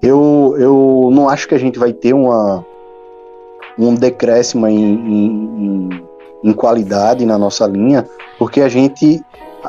Eu, 0.00 0.54
eu 0.58 1.10
não 1.12 1.28
acho 1.28 1.48
que 1.48 1.54
a 1.54 1.58
gente 1.58 1.78
vai 1.78 1.92
ter 1.92 2.12
uma, 2.12 2.64
um 3.78 3.94
decréscimo 3.94 4.66
em, 4.66 4.94
em, 4.94 5.88
em 6.44 6.52
qualidade 6.52 7.24
na 7.24 7.38
nossa 7.38 7.66
linha, 7.66 8.06
porque 8.38 8.60
a 8.60 8.68
gente 8.68 9.22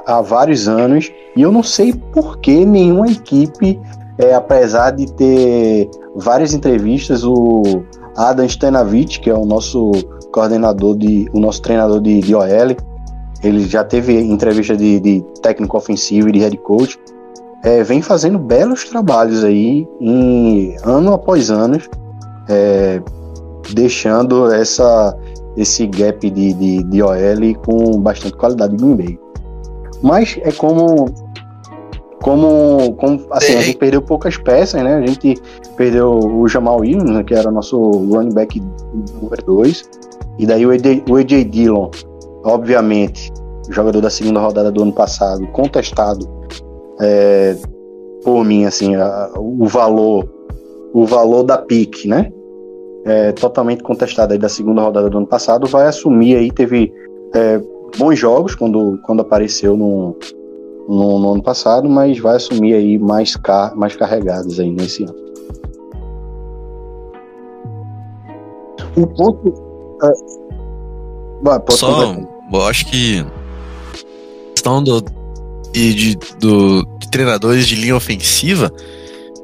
há 0.06 0.22
vários 0.22 0.68
anos, 0.68 1.12
e 1.36 1.42
eu 1.42 1.52
não 1.52 1.64
sei 1.64 1.94
por 1.94 2.40
que 2.40 2.66
nenhuma 2.66 3.08
equipe 3.08 3.80
é, 4.18 4.34
apesar 4.34 4.92
de 4.92 5.12
ter 5.14 5.90
várias 6.16 6.54
entrevistas, 6.54 7.24
o 7.24 7.84
Adam 8.16 8.48
Stenavich, 8.48 9.20
que 9.20 9.30
é 9.30 9.34
o 9.34 9.46
nosso 9.46 9.92
coordenador 10.32 10.98
de, 10.98 11.28
o 11.34 11.40
nosso 11.40 11.62
treinador 11.62 12.02
de, 12.02 12.20
de 12.22 12.36
OL, 12.36 12.76
ele 13.44 13.68
já 13.68 13.84
teve 13.84 14.20
entrevista 14.20 14.76
de, 14.76 15.00
de 15.00 15.22
técnico 15.42 15.78
ofensivo 15.78 16.30
e 16.30 16.32
de 16.32 16.40
head 16.40 16.58
coach, 16.58 16.98
é, 17.64 17.84
vem 17.84 18.02
fazendo 18.02 18.38
belos 18.38 18.84
trabalhos 18.86 19.44
aí, 19.44 19.88
em, 20.00 20.76
ano 20.84 21.14
após 21.14 21.50
ano, 21.50 21.78
é, 22.50 23.02
deixando 23.74 24.52
essa, 24.52 25.18
esse 25.56 25.88
gap 25.88 26.30
de, 26.30 26.54
de, 26.54 26.84
de 26.84 27.02
OL 27.02 27.56
com 27.66 28.00
bastante 28.02 28.36
qualidade 28.36 28.76
de 28.76 28.84
Green 28.84 29.20
Mas 30.02 30.38
é 30.42 30.52
como 30.52 31.06
como, 32.24 32.94
como 32.94 33.22
assim, 33.32 33.56
a 33.58 33.62
gente 33.62 33.78
perdeu 33.78 34.02
poucas 34.02 34.38
peças, 34.38 34.82
né? 34.82 34.96
A 34.96 35.06
gente 35.06 35.36
perdeu 35.76 36.18
o 36.18 36.48
Jamal 36.48 36.80
Williams, 36.80 37.12
né, 37.12 37.22
que 37.22 37.34
era 37.34 37.52
nosso 37.52 37.78
running 37.78 38.34
back 38.34 38.64
número 39.22 39.46
2, 39.46 39.90
e 40.40 40.46
daí 40.46 40.66
o 40.66 40.72
AJ, 40.72 41.04
o 41.10 41.18
AJ 41.18 41.44
Dillon, 41.44 41.92
obviamente, 42.46 43.30
jogador 43.70 44.00
da 44.00 44.10
segunda 44.10 44.40
rodada 44.40 44.72
do 44.72 44.84
ano 44.84 44.94
passado, 44.94 45.46
contestado 45.48 46.26
é, 47.02 47.58
por 48.24 48.46
mim, 48.46 48.64
assim, 48.64 48.96
a, 48.96 49.30
o 49.36 49.68
valor, 49.68 50.26
o 50.94 51.06
valor 51.06 51.44
da 51.44 51.58
pique, 51.58 52.08
né? 52.08 52.32
É, 53.06 53.34
totalmente 53.34 53.84
contestado 53.84 54.32
aí 54.32 54.40
da 54.40 54.48
segunda 54.48 54.82
rodada 54.82 55.10
do 55.10 55.18
ano 55.18 55.28
passado, 55.28 55.68
vai 55.68 55.88
assumir 55.88 56.38
aí, 56.38 56.50
teve 56.50 56.94
é, 57.36 57.62
bons 57.98 58.18
jogos 58.18 58.56
quando, 58.56 58.98
quando 59.04 59.20
apareceu 59.20 59.76
no, 59.76 60.16
no, 60.88 61.20
no, 61.20 61.34
ano 61.34 61.44
passado, 61.44 61.90
mas 61.90 62.20
vai 62.20 62.36
assumir 62.36 62.74
aí 62.74 62.98
mais, 62.98 63.36
car 63.36 63.76
mais 63.76 63.96
carregados 63.96 64.60
aí 64.60 64.72
nesse 64.72 65.04
ano. 65.04 65.16
O 68.96 69.08
ponto. 69.08 69.54
É... 70.04 70.44
Só, 71.72 72.16
eu 72.54 72.62
acho 72.64 72.86
que 72.86 73.26
questão 74.52 74.82
do, 74.82 75.04
de, 75.74 75.94
de, 75.94 76.18
do, 76.40 76.86
de 77.00 77.10
treinadores 77.12 77.68
de 77.68 77.76
linha 77.76 77.96
ofensiva 77.96 78.72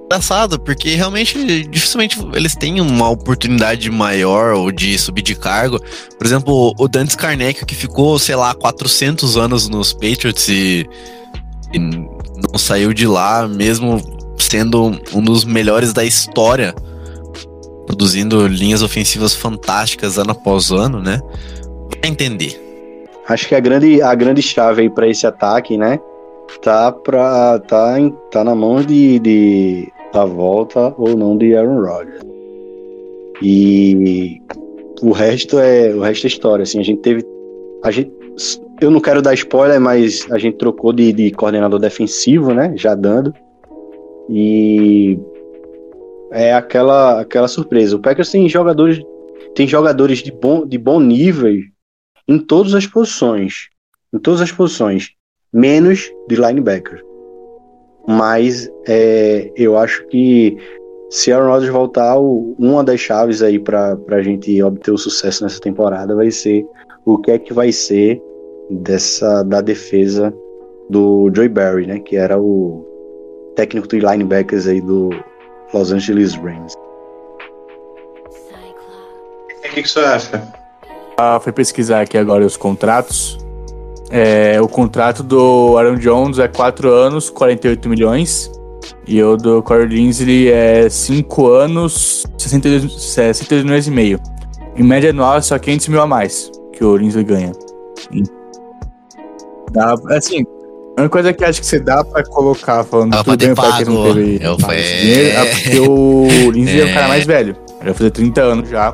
engraçado, 0.09 0.59
porque 0.59 0.95
realmente 0.95 1.63
dificilmente 1.65 2.17
eles 2.33 2.55
têm 2.55 2.81
uma 2.81 3.09
oportunidade 3.09 3.91
maior 3.91 4.53
ou 4.53 4.71
de 4.71 4.97
subir 4.97 5.21
de 5.21 5.35
cargo. 5.35 5.79
Por 6.17 6.25
exemplo, 6.25 6.73
o 6.77 6.87
Dantes 6.87 7.15
Karnek, 7.15 7.63
que 7.63 7.75
ficou, 7.75 8.17
sei 8.17 8.35
lá, 8.35 8.55
400 8.55 9.37
anos 9.37 9.69
nos 9.69 9.93
Patriots 9.93 10.49
e 10.49 10.89
e 11.73 11.79
não 11.79 12.57
saiu 12.57 12.93
de 12.93 13.07
lá, 13.07 13.47
mesmo 13.47 14.01
sendo 14.37 14.91
um 15.13 15.21
dos 15.21 15.45
melhores 15.45 15.93
da 15.93 16.03
história 16.03 16.73
produzindo 17.85 18.47
linhas 18.47 18.83
ofensivas 18.83 19.33
fantásticas 19.33 20.17
ano 20.17 20.31
após 20.31 20.71
ano, 20.71 21.01
né? 21.01 21.19
Vai 22.01 22.11
entender. 22.11 22.59
Acho 23.27 23.47
que 23.47 23.55
a 23.55 23.59
grande, 23.59 24.01
a 24.01 24.13
grande 24.13 24.41
chave 24.41 24.83
aí 24.83 24.89
para 24.89 25.07
esse 25.07 25.25
ataque, 25.25 25.77
né? 25.77 25.99
Tá, 26.61 26.91
pra, 26.91 27.59
tá, 27.59 27.95
tá 28.31 28.43
na 28.43 28.55
mão 28.55 28.81
de, 28.81 29.19
de 29.19 29.91
da 30.13 30.25
volta 30.25 30.93
ou 30.97 31.15
não 31.15 31.37
de 31.37 31.55
Aaron 31.55 31.81
Rodgers. 31.81 32.21
E 33.41 34.41
o 35.01 35.11
resto 35.11 35.59
é 35.59 35.93
o 35.93 36.01
resto 36.01 36.25
é 36.25 36.27
história. 36.27 36.63
Assim, 36.63 36.79
a 36.79 36.83
gente 36.83 37.01
teve. 37.01 37.23
A 37.83 37.91
gente, 37.91 38.11
eu 38.81 38.89
não 38.89 38.99
quero 38.99 39.21
dar 39.21 39.33
spoiler, 39.33 39.79
mas 39.79 40.27
a 40.31 40.37
gente 40.37 40.57
trocou 40.57 40.93
de, 40.93 41.11
de 41.11 41.31
coordenador 41.31 41.79
defensivo, 41.79 42.53
né? 42.53 42.73
Já 42.75 42.95
dando. 42.95 43.33
E 44.29 45.19
é 46.31 46.53
aquela, 46.53 47.21
aquela 47.21 47.47
surpresa. 47.47 47.95
O 47.95 47.99
Packers 47.99 48.31
tem 48.31 48.47
jogadores, 48.47 49.01
tem 49.55 49.67
jogadores 49.67 50.19
de 50.19 50.31
bom, 50.31 50.65
de 50.65 50.77
bom 50.77 50.99
nível 50.99 51.53
em 52.27 52.39
todas 52.39 52.73
as 52.73 52.85
posições. 52.85 53.69
Em 54.13 54.19
todas 54.19 54.41
as 54.41 54.51
posições. 54.51 55.11
Menos 55.51 56.11
de 56.27 56.35
linebacker. 56.35 57.03
Mas 58.07 58.69
é, 58.87 59.51
eu 59.55 59.77
acho 59.77 60.07
que 60.07 60.57
se 61.09 61.31
Aaron 61.31 61.51
Rodgers 61.51 61.73
voltar, 61.73 62.17
uma 62.19 62.83
das 62.83 62.99
chaves 62.99 63.41
aí 63.41 63.59
para 63.59 63.97
a 64.09 64.21
gente 64.21 64.61
obter 64.61 64.91
o 64.91 64.97
sucesso 64.97 65.43
nessa 65.43 65.59
temporada 65.59 66.15
vai 66.15 66.29
ser 66.29 66.63
o 67.03 67.17
que 67.17 67.31
é 67.31 67.39
que 67.39 67.51
vai 67.51 67.71
ser 67.71 68.21
dessa 68.69 69.43
da 69.43 69.61
defesa 69.61 70.33
do 70.89 71.31
Joey 71.33 71.49
Barry, 71.49 71.87
né? 71.87 71.99
Que 71.99 72.15
era 72.15 72.39
o 72.39 72.85
técnico 73.55 73.87
de 73.87 73.99
linebackers 73.99 74.67
aí 74.67 74.81
do 74.81 75.09
Los 75.73 75.91
Angeles 75.91 76.35
Rams. 76.35 76.73
O 79.57 79.73
que, 79.73 79.83
que 79.83 79.89
você 79.89 79.99
acha? 79.99 80.41
Ah, 81.17 81.39
fui 81.39 81.51
pesquisar 81.51 82.01
aqui 82.01 82.17
agora 82.17 82.45
os 82.45 82.57
contratos. 82.57 83.37
É, 84.09 84.59
o 84.59 84.67
contrato 84.67 85.21
do 85.21 85.77
Aaron 85.77 85.95
Jones 85.95 86.39
é 86.39 86.47
4 86.47 86.89
anos, 86.89 87.29
48 87.29 87.87
milhões. 87.89 88.51
E 89.05 89.21
o 89.21 89.35
do 89.35 89.61
Corey 89.61 89.87
Linsley 89.87 90.49
é 90.51 90.89
5 90.89 91.47
anos, 91.47 92.25
62, 92.37 93.01
62 93.01 93.63
milhões 93.63 93.87
e 93.87 93.91
meio. 93.91 94.19
Em 94.75 94.83
média 94.83 95.09
anual 95.09 95.37
é 95.37 95.41
só 95.41 95.59
500 95.59 95.89
mil 95.89 96.01
a 96.01 96.07
mais 96.07 96.51
que 96.73 96.83
o 96.83 96.95
Linsley 96.95 97.23
ganha. 97.23 97.51
Dá, 99.71 99.95
assim, 100.15 100.43
a 100.97 101.01
única 101.01 101.09
coisa 101.09 101.33
que 101.33 101.43
acho 101.43 101.59
que 101.61 101.65
você 101.65 101.79
dá 101.79 102.03
pra 102.03 102.23
colocar 102.25 102.83
falando 102.83 103.13
Ah, 103.13 103.23
tudo 103.23 103.37
pra 103.37 103.45
bem, 103.47 103.51
o 103.51 103.55
Packers 103.55 103.87
não 103.87 104.03
teve 104.03 104.39
Eu 104.41 104.59
fui- 104.59 104.75
dinheiro, 104.75 105.37
é 105.37 105.45
porque 105.45 105.79
o 105.79 106.27
Lindsay 106.51 106.81
é. 106.81 106.85
o 106.85 106.93
cara 106.93 107.07
mais 107.07 107.25
velho. 107.25 107.55
Ele 107.77 107.85
vai 107.85 107.93
fazer 107.93 108.11
30 108.11 108.41
anos 108.41 108.69
já. 108.69 108.93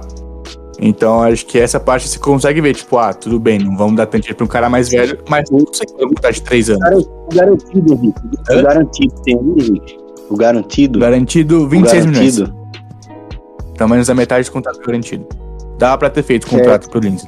Então 0.80 1.24
acho 1.24 1.46
que 1.46 1.58
essa 1.58 1.80
parte 1.80 2.08
você 2.08 2.20
consegue 2.20 2.60
ver, 2.60 2.76
tipo, 2.76 2.98
ah, 2.98 3.14
tudo 3.14 3.40
bem, 3.40 3.58
não 3.60 3.78
vamos 3.78 3.96
dar 3.96 4.06
tanto 4.06 4.24
dinheiro 4.24 4.36
pra 4.36 4.44
um 4.46 4.48
cara 4.48 4.70
mais 4.70 4.90
velho, 4.90 5.18
mas 5.30 5.50
não 5.50 5.60
consegue 5.62 5.94
botar 6.06 6.32
de 6.32 6.42
3 6.42 6.70
anos. 6.70 7.06
O 7.06 7.30
garantido, 7.34 7.94
Henrique. 7.94 8.22
O 8.52 8.62
garantido 8.62 9.14
tem 9.24 9.36
aí, 9.38 9.42
Henrique. 9.68 9.98
O 10.30 10.36
garantido. 10.36 11.00
Garantido 11.00 11.64
o 11.64 11.70
26 11.70 12.06
milhões. 12.06 12.40
garantido. 12.40 12.66
Pelo 13.78 13.90
menos 13.90 14.10
a 14.10 14.14
metade 14.16 14.48
do 14.50 14.52
contrato 14.52 14.80
garantido. 14.86 15.26
Dá 15.78 15.98
pra 15.98 16.10
ter 16.10 16.24
feito 16.24 16.44
o 16.46 16.50
contrato 16.50 16.90
pro 16.90 17.00
Lindsay. 17.00 17.28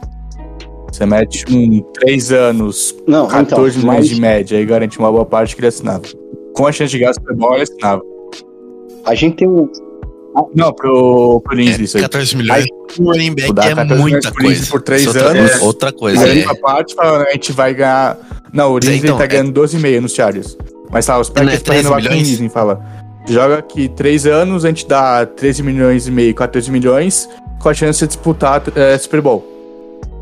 Você 0.92 1.06
mete 1.06 1.46
um 1.52 1.82
3 1.94 2.32
anos, 2.32 2.96
Não, 3.08 3.28
14 3.28 3.78
então, 3.78 3.90
milhões 3.92 4.06
mas 4.08 4.10
de 4.10 4.22
média 4.22 4.60
e 4.60 4.66
garante 4.66 4.98
uma 5.00 5.12
boa 5.12 5.26
parte 5.26 5.56
que 5.56 5.60
ele 5.62 5.68
assinava. 5.68 6.04
Com 6.56 6.66
a 6.66 6.72
chance 6.72 6.92
de 6.92 7.00
gasto 7.00 7.20
Super 7.20 7.36
Bowl, 7.36 7.54
ele 7.54 7.64
assinava. 7.64 8.02
a 9.06 9.14
gente 9.16 9.38
tem 9.38 9.48
um. 9.48 9.70
Não, 10.56 10.72
pro, 10.72 11.42
pro 11.42 11.56
Lindsay, 11.56 11.86
isso 11.86 11.98
É, 11.98 12.02
aí. 12.02 12.04
14 12.04 12.36
milhões 12.38 12.66
por 12.96 13.06
running 13.08 13.34
back 13.34 13.50
é 13.50 13.54
14 13.54 13.76
milhões 13.84 14.00
muita 14.02 14.32
coisa. 14.32 14.68
por 14.70 14.82
três 14.82 15.02
Isso 15.02 15.18
é 15.18 15.22
outra 15.24 15.32
anos. 15.40 15.50
coisa. 15.52 15.66
Outra 15.66 15.92
coisa. 15.92 16.24
Aí 16.26 16.42
é. 16.42 16.46
uma 16.46 16.56
parte 16.56 16.94
falando, 16.96 17.28
a 17.28 17.32
gente 17.32 17.52
vai 17.52 17.74
ganhar. 17.74 18.18
Não, 18.54 18.72
o 18.74 18.78
Lindsay 18.78 18.98
Então, 19.00 19.18
tá 19.18 19.24
é- 19.24 19.28
ganhando 19.28 19.52
12,5 19.52 20.00
nos 20.02 20.14
Chargers. 20.14 20.56
Mas 20.92 21.06
tá, 21.08 21.20
os 21.20 21.30
é 21.30 21.34
Packers 21.34 21.62
13 21.64 21.84
renovar 21.84 22.04
com 22.04 22.10
o? 22.10 22.14
Lindsay, 22.14 22.50
fala. 22.50 22.86
Joga 23.28 23.58
aqui 23.58 23.90
3 23.90 24.26
anos, 24.28 24.64
a 24.64 24.68
gente 24.70 24.88
dá 24.88 25.26
13 25.26 25.64
milhões 25.64 26.08
e 26.08 26.12
meio, 26.12 26.34
14 26.36 26.70
milhões, 26.72 27.28
com 27.60 27.70
a 27.70 27.74
chance 27.74 28.00
de 28.00 28.08
disputar 28.08 28.62
é, 28.76 28.98
Super 28.98 29.22
Bowl. 29.22 29.44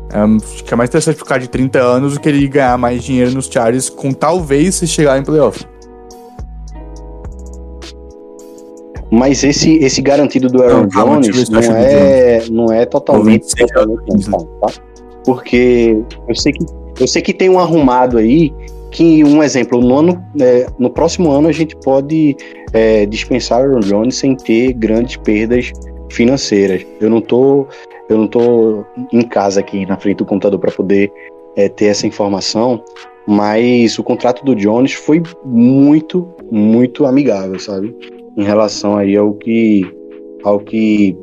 Acho 0.08 0.64
que 0.64 0.72
é 0.72 0.76
mais 0.76 0.88
interessante 0.88 1.16
ficar 1.16 1.38
de 1.38 1.48
30 1.48 1.78
anos 1.78 2.14
do 2.14 2.20
que 2.20 2.28
ele 2.28 2.46
ganhar 2.46 2.78
mais 2.78 3.02
dinheiro 3.02 3.32
nos 3.32 3.46
Chargers 3.46 3.88
com 3.88 4.12
talvez 4.12 4.76
se 4.76 4.86
chegar 4.86 5.18
em 5.18 5.22
playoff. 5.22 5.64
Mas 9.10 9.44
esse, 9.44 9.76
esse 9.76 10.02
garantido 10.02 10.48
do 10.48 10.62
Aaron 10.62 10.88
Não, 10.92 11.20
Jones 11.20 11.48
não 11.48 11.60
é, 11.60 12.42
não 12.50 12.72
é 12.72 12.84
totalmente. 12.84 13.44
Ou 13.60 13.68
26 13.68 13.70
totalmente 13.70 14.30
não, 14.30 14.44
tá? 14.60 14.72
Porque 15.24 15.96
eu 16.28 16.34
sei, 16.34 16.52
que, 16.52 16.66
eu 17.00 17.06
sei 17.06 17.22
que 17.22 17.32
tem 17.32 17.48
um 17.48 17.58
arrumado 17.58 18.18
aí 18.18 18.52
que, 18.90 19.22
um 19.24 19.42
exemplo, 19.42 19.80
no, 19.80 19.98
ano, 19.98 20.24
é, 20.40 20.66
no 20.78 20.90
próximo 20.90 21.30
ano 21.30 21.48
a 21.48 21.52
gente 21.52 21.76
pode 21.76 22.36
é, 22.72 23.06
dispensar 23.06 23.62
Aaron 23.62 23.80
Jones 23.80 24.16
sem 24.16 24.36
ter 24.36 24.72
grandes 24.72 25.16
perdas 25.16 25.72
financeiras. 26.10 26.84
Eu 27.00 27.10
não 27.10 27.20
tô, 27.20 27.66
eu 28.08 28.18
não 28.18 28.28
tô 28.28 28.84
em 29.12 29.22
casa 29.22 29.60
aqui 29.60 29.84
na 29.86 29.96
frente 29.96 30.18
do 30.18 30.24
computador 30.24 30.58
para 30.60 30.72
poder 30.72 31.12
é, 31.56 31.68
ter 31.68 31.86
essa 31.86 32.06
informação, 32.06 32.82
mas 33.26 33.98
o 33.98 34.04
contrato 34.04 34.44
do 34.44 34.54
Jones 34.54 34.92
foi 34.92 35.22
muito, 35.44 36.28
muito 36.50 37.06
amigável, 37.06 37.58
sabe? 37.58 37.94
Em 38.36 38.44
relação 38.44 38.96
aí 38.96 39.16
ao 39.16 39.34
que, 39.34 39.82
ao 40.44 40.60
que 40.60 41.16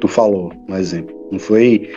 tu 0.00 0.08
falou, 0.08 0.52
no 0.68 0.76
exemplo. 0.76 1.14
Não 1.30 1.38
foi, 1.38 1.88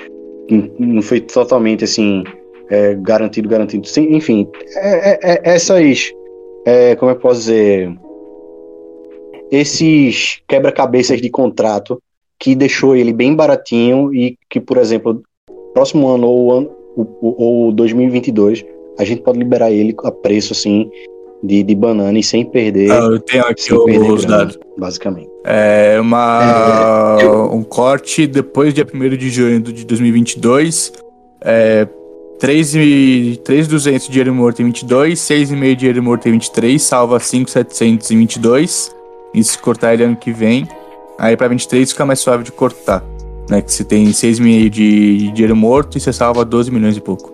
não 0.80 1.02
foi 1.02 1.22
totalmente 1.22 1.84
assim 1.84 2.23
é, 2.69 2.95
garantido, 2.95 3.48
garantido. 3.48 3.88
Sim, 3.88 4.15
enfim, 4.15 4.48
é, 4.76 5.11
é- 5.11 5.19
é- 5.22 5.41
essas, 5.44 6.11
é, 6.65 6.95
como 6.95 7.11
eu 7.11 7.15
posso 7.15 7.40
dizer, 7.41 7.94
esses 9.52 10.41
quebra-cabeças 10.48 11.22
de 11.22 11.30
contrato 11.30 12.02
que 12.44 12.56
deixou 12.56 12.94
ele 12.94 13.14
bem 13.14 13.34
baratinho 13.34 14.14
e 14.14 14.38
que, 14.49 14.60
por 14.60 14.78
exemplo, 14.78 15.22
próximo 15.74 16.10
ano 16.10 16.28
ou, 16.28 16.52
ano, 16.52 16.70
ou, 16.98 17.36
ou 17.40 17.72
2022, 17.72 18.65
a 18.99 19.06
gente 19.06 19.22
pode 19.22 19.40
liberar 19.40 19.72
ele 19.72 19.95
a 20.03 20.11
preço 20.11 20.52
assim 20.52 20.90
de, 21.41 21.64
de 21.64 21.74
banana 21.74 22.20
e 22.20 22.22
sem 22.22 22.44
perder, 22.44 22.91
Ah, 22.91 23.06
eu 23.11 23.20
tenho 23.22 23.45
aqui 23.45 23.74
os 23.74 24.26
dados. 24.26 24.60
basicamente. 24.78 25.30
É 25.45 25.98
uma, 26.02 27.18
É, 27.22 27.26
eu- 27.26 27.49
um 27.53 27.64
corte 27.64 28.28
depois 28.28 28.74
de 28.74 28.82
1 28.84 29.18
de 29.18 29.30
junho 29.30 29.61
de 29.61 29.86
2022. 29.86 30.91
É, 31.45 31.88
3,200 32.40 34.06
de 34.07 34.11
dinheiro 34.11 34.34
morto 34.34 34.61
em 34.61 34.65
22, 34.65 35.18
6,5 35.20 35.70
de 35.70 35.76
dinheiro 35.78 36.03
morto 36.03 36.28
em 36.28 36.34
23, 36.34 36.82
salva 36.82 37.20
5,700 37.22 38.11
em 38.11 38.18
22. 38.18 38.94
E 39.34 39.41
se 39.44 39.57
cortar 39.57 39.94
ele 39.94 40.03
ano 40.03 40.15
que 40.18 40.32
vem, 40.32 40.68
aí 41.18 41.35
pra 41.38 41.48
23 41.48 41.91
fica 41.91 42.06
mais 42.06 42.19
suave 42.19 42.44
de 42.44 42.52
cortar. 42.52 43.03
Né, 43.49 43.61
que 43.61 43.73
você 43.73 43.84
tem 43.84 44.07
6,5 44.07 44.69
de, 44.69 45.18
de 45.18 45.31
dinheiro 45.31 45.56
morto 45.56 45.98
e 45.98 46.02
você 46.02 46.14
salva 46.14 46.45
12 46.45 46.72
milhões 46.72 46.95
e 46.95 47.02
pouco. 47.02 47.34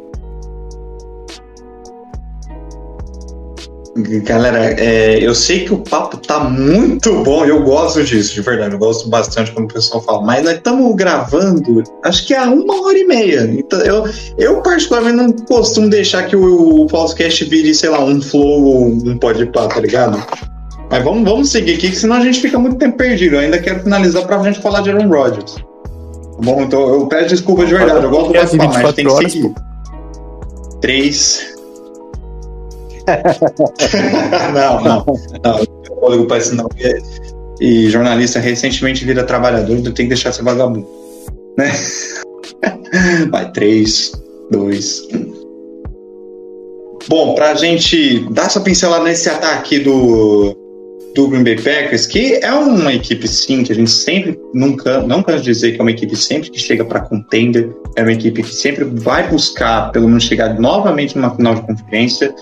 Galera, 4.23 4.79
é, 4.79 5.19
eu 5.19 5.33
sei 5.35 5.65
que 5.65 5.73
o 5.73 5.79
papo 5.79 6.17
tá 6.17 6.39
muito 6.41 7.23
bom, 7.23 7.45
eu 7.45 7.63
gosto 7.63 8.03
disso, 8.03 8.33
de 8.33 8.41
verdade, 8.41 8.73
eu 8.73 8.79
gosto 8.79 9.09
bastante 9.09 9.51
quando 9.51 9.69
o 9.69 9.73
pessoal 9.73 10.01
fala, 10.03 10.21
mas 10.21 10.43
nós 10.43 10.55
estamos 10.55 10.95
gravando, 10.95 11.83
acho 12.03 12.25
que 12.25 12.33
há 12.33 12.43
uma 12.43 12.85
hora 12.85 12.97
e 12.97 13.05
meia. 13.05 13.43
Então, 13.51 13.79
eu, 13.79 14.05
eu 14.37 14.61
particularmente 14.61 15.17
não 15.17 15.31
costumo 15.45 15.89
deixar 15.89 16.23
que 16.23 16.35
o, 16.35 16.85
podcast 16.85 17.43
vire, 17.45 17.73
sei 17.73 17.89
lá, 17.89 18.03
um 18.03 18.21
flow 18.21 18.63
ou 18.63 18.85
um 18.87 19.17
pode 19.17 19.45
pá, 19.47 19.67
tá 19.67 19.79
ligado? 19.79 20.23
Mas 20.89 21.03
vamos, 21.03 21.23
vamos 21.23 21.51
seguir 21.51 21.75
aqui, 21.75 21.89
que 21.91 21.95
senão 21.95 22.15
a 22.15 22.21
gente 22.21 22.41
fica 22.41 22.57
muito 22.57 22.77
tempo 22.77 22.97
perdido. 22.97 23.35
Eu 23.35 23.41
ainda 23.41 23.59
quero 23.59 23.81
finalizar 23.81 24.25
pra 24.25 24.41
gente 24.43 24.59
falar 24.59 24.81
de 24.81 24.89
Aaron 24.89 25.07
Rodgers. 25.07 25.55
Tá 25.55 25.63
Bom, 26.41 26.61
então 26.61 26.79
eu 26.93 27.07
peço 27.07 27.29
desculpa 27.29 27.65
de 27.65 27.73
verdade, 27.73 28.03
eu 28.03 28.09
gosto 28.09 28.27
do 28.27 28.33
bate-papo, 28.33 28.73
mas 28.81 28.95
tem 28.95 29.05
que 29.05 29.11
24 29.11 29.29
seguir. 29.29 29.53
Três. 30.81 31.55
não, 34.53 34.81
não, 34.81 35.05
não. 35.43 35.59
Eu 35.59 35.95
fôlego 35.99 36.25
pra 36.25 36.37
isso 36.37 36.55
não. 36.55 36.69
E, 36.77 37.85
e 37.85 37.89
jornalista 37.89 38.39
recentemente 38.39 39.05
vira 39.05 39.23
trabalhador, 39.23 39.77
então 39.77 39.93
tem 39.93 40.05
que 40.05 40.13
deixar 40.13 40.31
ser 40.31 40.43
vagabundo. 40.43 40.87
Né? 41.57 41.71
Vai, 43.29 43.51
três, 43.51 44.11
dois, 44.49 45.07
um. 45.13 45.37
Bom, 47.07 47.33
pra 47.33 47.55
gente 47.55 48.19
dar 48.31 48.45
essa 48.45 48.61
pincelada 48.61 49.03
nesse 49.03 49.29
ataque 49.29 49.79
do, 49.79 50.55
do 51.15 51.27
Green 51.27 51.43
Bay 51.43 51.55
Packers, 51.55 52.05
que 52.05 52.39
é 52.43 52.51
uma 52.51 52.93
equipe 52.93 53.27
sim, 53.27 53.63
que 53.63 53.71
a 53.71 53.75
gente 53.75 53.91
sempre, 53.91 54.39
nunca, 54.53 55.01
não 55.01 55.23
canso 55.23 55.43
de 55.43 55.51
dizer 55.51 55.71
que 55.73 55.79
é 55.79 55.81
uma 55.81 55.91
equipe 55.91 56.15
sempre 56.15 56.49
que 56.49 56.59
chega 56.59 56.85
para 56.85 57.01
contender, 57.01 57.69
é 57.95 58.01
uma 58.01 58.13
equipe 58.13 58.43
que 58.43 58.53
sempre 58.53 58.83
vai 58.83 59.27
buscar, 59.27 59.91
pelo 59.91 60.07
menos 60.07 60.23
chegar 60.23 60.59
novamente 60.59 61.15
numa 61.15 61.35
final 61.35 61.55
de 61.55 61.61
conferência. 61.61 62.33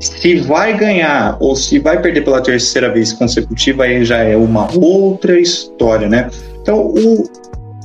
Se 0.00 0.36
vai 0.40 0.76
ganhar 0.76 1.36
ou 1.40 1.54
se 1.54 1.78
vai 1.78 2.00
perder 2.00 2.24
pela 2.24 2.40
terceira 2.40 2.90
vez 2.90 3.12
consecutiva, 3.12 3.84
aí 3.84 4.04
já 4.04 4.18
é 4.18 4.36
uma 4.36 4.68
outra 4.76 5.38
história, 5.38 6.08
né? 6.08 6.30
Então, 6.62 6.86
o 6.86 7.28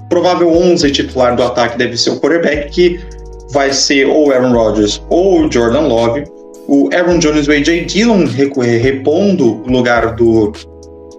provável 0.10 0.50
11 0.50 0.92
titular 0.92 1.36
do 1.36 1.44
ataque 1.44 1.78
deve 1.78 1.98
ser 1.98 2.12
o 2.12 2.20
quarterback, 2.20 2.72
que 2.72 3.00
vai 3.52 3.74
ser 3.74 4.06
ou 4.08 4.32
Aaron 4.32 4.54
Rodgers 4.54 5.02
ou 5.10 5.52
Jordan 5.52 5.82
Love. 5.82 6.24
O 6.68 6.90
Aaron 6.94 7.20
Jones 7.20 7.48
e 7.48 7.50
o 7.50 7.54
A.J. 7.54 7.86
Dillon 7.86 8.26
repondo 8.26 9.62
o 9.64 9.72
lugar 9.72 10.16
do 10.16 10.52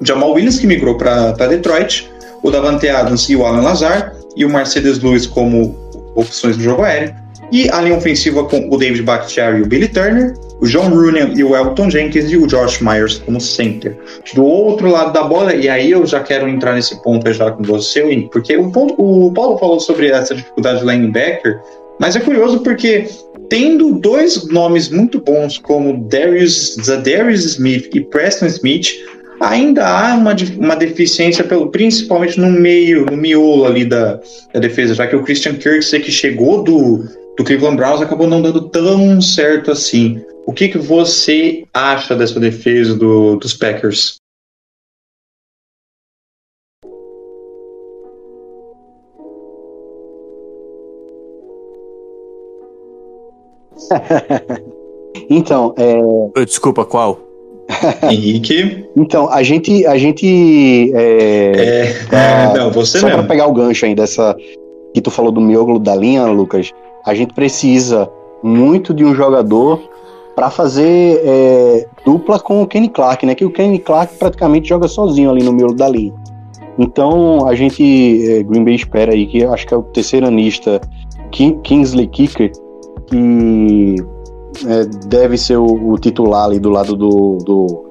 Jamal 0.02 0.32
Williams, 0.32 0.58
que 0.58 0.66
migrou 0.66 0.96
para 0.96 1.32
Detroit. 1.32 2.10
O 2.42 2.50
Davante 2.50 2.88
Adams 2.88 3.28
e 3.28 3.36
o 3.36 3.44
Alan 3.44 3.62
Lazar. 3.62 4.12
E 4.36 4.44
o 4.44 4.50
Mercedes 4.50 5.00
Lewis 5.00 5.26
como 5.26 5.74
opções 6.14 6.56
no 6.56 6.62
jogo 6.62 6.82
aéreo. 6.82 7.14
E 7.52 7.70
a 7.70 7.80
linha 7.80 7.96
ofensiva 7.96 8.44
com 8.44 8.68
o 8.68 8.76
David 8.76 9.02
Bakhtiari 9.02 9.58
e 9.58 9.62
o 9.62 9.66
Billy 9.66 9.86
Turner, 9.86 10.34
o 10.60 10.66
John 10.66 10.88
Rooney 10.88 11.34
e 11.36 11.44
o 11.44 11.54
Elton 11.54 11.88
Jenkins 11.88 12.30
e 12.30 12.36
o 12.36 12.46
Josh 12.46 12.80
Myers 12.80 13.18
como 13.18 13.40
center. 13.40 13.96
Do 14.34 14.44
outro 14.44 14.90
lado 14.90 15.12
da 15.12 15.22
bola, 15.22 15.54
e 15.54 15.68
aí 15.68 15.92
eu 15.92 16.04
já 16.04 16.20
quero 16.20 16.48
entrar 16.48 16.74
nesse 16.74 17.00
ponto 17.02 17.32
já 17.32 17.50
com 17.52 17.62
você, 17.62 18.02
porque 18.32 18.56
o, 18.56 18.70
ponto, 18.70 18.94
o 18.98 19.32
Paulo 19.32 19.58
falou 19.58 19.78
sobre 19.78 20.08
essa 20.08 20.34
dificuldade 20.34 20.80
de 20.80 20.86
linebacker, 20.86 21.60
mas 22.00 22.16
é 22.16 22.20
curioso 22.20 22.60
porque 22.60 23.06
tendo 23.48 23.98
dois 23.98 24.46
nomes 24.48 24.88
muito 24.88 25.20
bons 25.20 25.58
como 25.58 26.08
Darius, 26.08 26.76
Zadarius 26.82 27.44
Smith 27.44 27.88
e 27.94 28.00
Preston 28.00 28.46
Smith, 28.46 28.88
ainda 29.40 29.86
há 29.86 30.14
uma, 30.14 30.34
uma 30.58 30.76
deficiência, 30.76 31.44
pelo, 31.44 31.70
principalmente 31.70 32.40
no 32.40 32.50
meio, 32.50 33.06
no 33.06 33.16
miolo 33.16 33.66
ali 33.66 33.84
da, 33.84 34.20
da 34.52 34.60
defesa, 34.60 34.94
já 34.94 35.06
que 35.06 35.16
o 35.16 35.22
Christian 35.22 35.54
Kirksey 35.54 36.00
que 36.00 36.10
chegou 36.10 36.62
do 36.62 37.04
do 37.36 37.44
Cleveland 37.44 37.76
Browns 37.76 38.00
acabou 38.00 38.26
não 38.26 38.42
dando 38.42 38.68
tão 38.70 39.20
certo 39.20 39.70
assim. 39.70 40.22
O 40.46 40.52
que, 40.52 40.68
que 40.68 40.78
você 40.78 41.64
acha 41.72 42.14
dessa 42.16 42.40
defesa 42.40 42.94
do, 42.94 43.36
dos 43.36 43.52
Packers? 43.52 44.16
então, 55.30 55.74
é... 55.76 56.44
Desculpa, 56.44 56.84
qual? 56.84 57.18
Henrique. 58.10 58.86
Então, 58.96 59.28
a 59.28 59.42
gente. 59.42 59.84
A 59.86 59.98
gente 59.98 60.92
é, 60.94 61.52
é, 61.52 61.94
tá, 62.08 62.54
não, 62.54 62.70
você 62.70 63.00
só 63.00 63.06
mesmo. 63.06 63.22
pra 63.22 63.28
pegar 63.28 63.48
o 63.48 63.52
gancho 63.52 63.86
aí 63.86 63.94
dessa. 63.94 64.36
Que 64.94 65.00
tu 65.00 65.10
falou 65.10 65.32
do 65.32 65.40
miolo 65.40 65.78
da 65.78 65.94
linha, 65.94 66.24
Lucas 66.26 66.72
a 67.06 67.14
gente 67.14 67.32
precisa 67.32 68.10
muito 68.42 68.92
de 68.92 69.04
um 69.04 69.14
jogador 69.14 69.80
para 70.34 70.50
fazer 70.50 71.22
é, 71.24 71.86
dupla 72.04 72.38
com 72.38 72.60
o 72.60 72.66
Kenny 72.66 72.88
Clark, 72.88 73.24
né? 73.24 73.34
Que 73.34 73.44
o 73.44 73.50
Kenny 73.50 73.78
Clark 73.78 74.16
praticamente 74.18 74.68
joga 74.68 74.88
sozinho 74.88 75.30
ali 75.30 75.42
no 75.42 75.52
miolo 75.52 75.72
da 75.72 75.88
linha. 75.88 76.12
Então 76.76 77.46
a 77.46 77.54
gente, 77.54 78.28
é, 78.28 78.42
Green 78.42 78.64
Bay 78.64 78.74
espera 78.74 79.12
aí 79.12 79.26
que 79.26 79.44
acho 79.44 79.66
que 79.66 79.72
é 79.72 79.76
o 79.76 79.82
terceiro 79.84 80.26
anista 80.26 80.80
Kingsley 81.30 82.08
Kicker, 82.08 82.50
que 83.06 83.96
é, 84.66 84.84
deve 85.06 85.36
ser 85.36 85.56
o, 85.56 85.92
o, 85.92 85.98
titular 85.98 86.44
ali 86.44 86.58
do 86.58 86.70
lado 86.70 86.96
do, 86.96 87.38
do, 87.38 87.84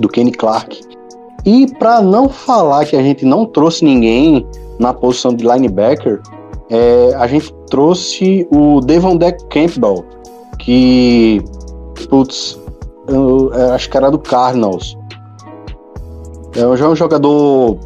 do 0.00 0.08
Kenny 0.08 0.32
Clark. 0.32 0.80
E 1.44 1.66
para 1.78 2.00
não 2.00 2.28
falar 2.28 2.84
que 2.84 2.96
a 2.96 3.02
gente 3.02 3.24
não 3.24 3.46
trouxe 3.46 3.84
ninguém 3.84 4.46
na 4.78 4.92
posição 4.92 5.34
de 5.34 5.46
linebacker, 5.46 6.20
é, 6.70 7.14
a 7.16 7.26
gente 7.26 7.52
trouxe 7.70 8.46
o 8.50 8.80
Devon 8.80 9.16
Deck 9.16 9.44
Campbell, 9.48 10.04
que, 10.58 11.42
putz, 12.08 12.60
eu, 13.06 13.50
eu 13.52 13.72
acho 13.72 13.88
que 13.88 13.96
era 13.96 14.10
do 14.10 14.18
Cardinals. 14.18 14.96
É, 16.54 16.76
já 16.76 16.84
é 16.84 16.88
um 16.88 16.96
jogador, 16.96 17.78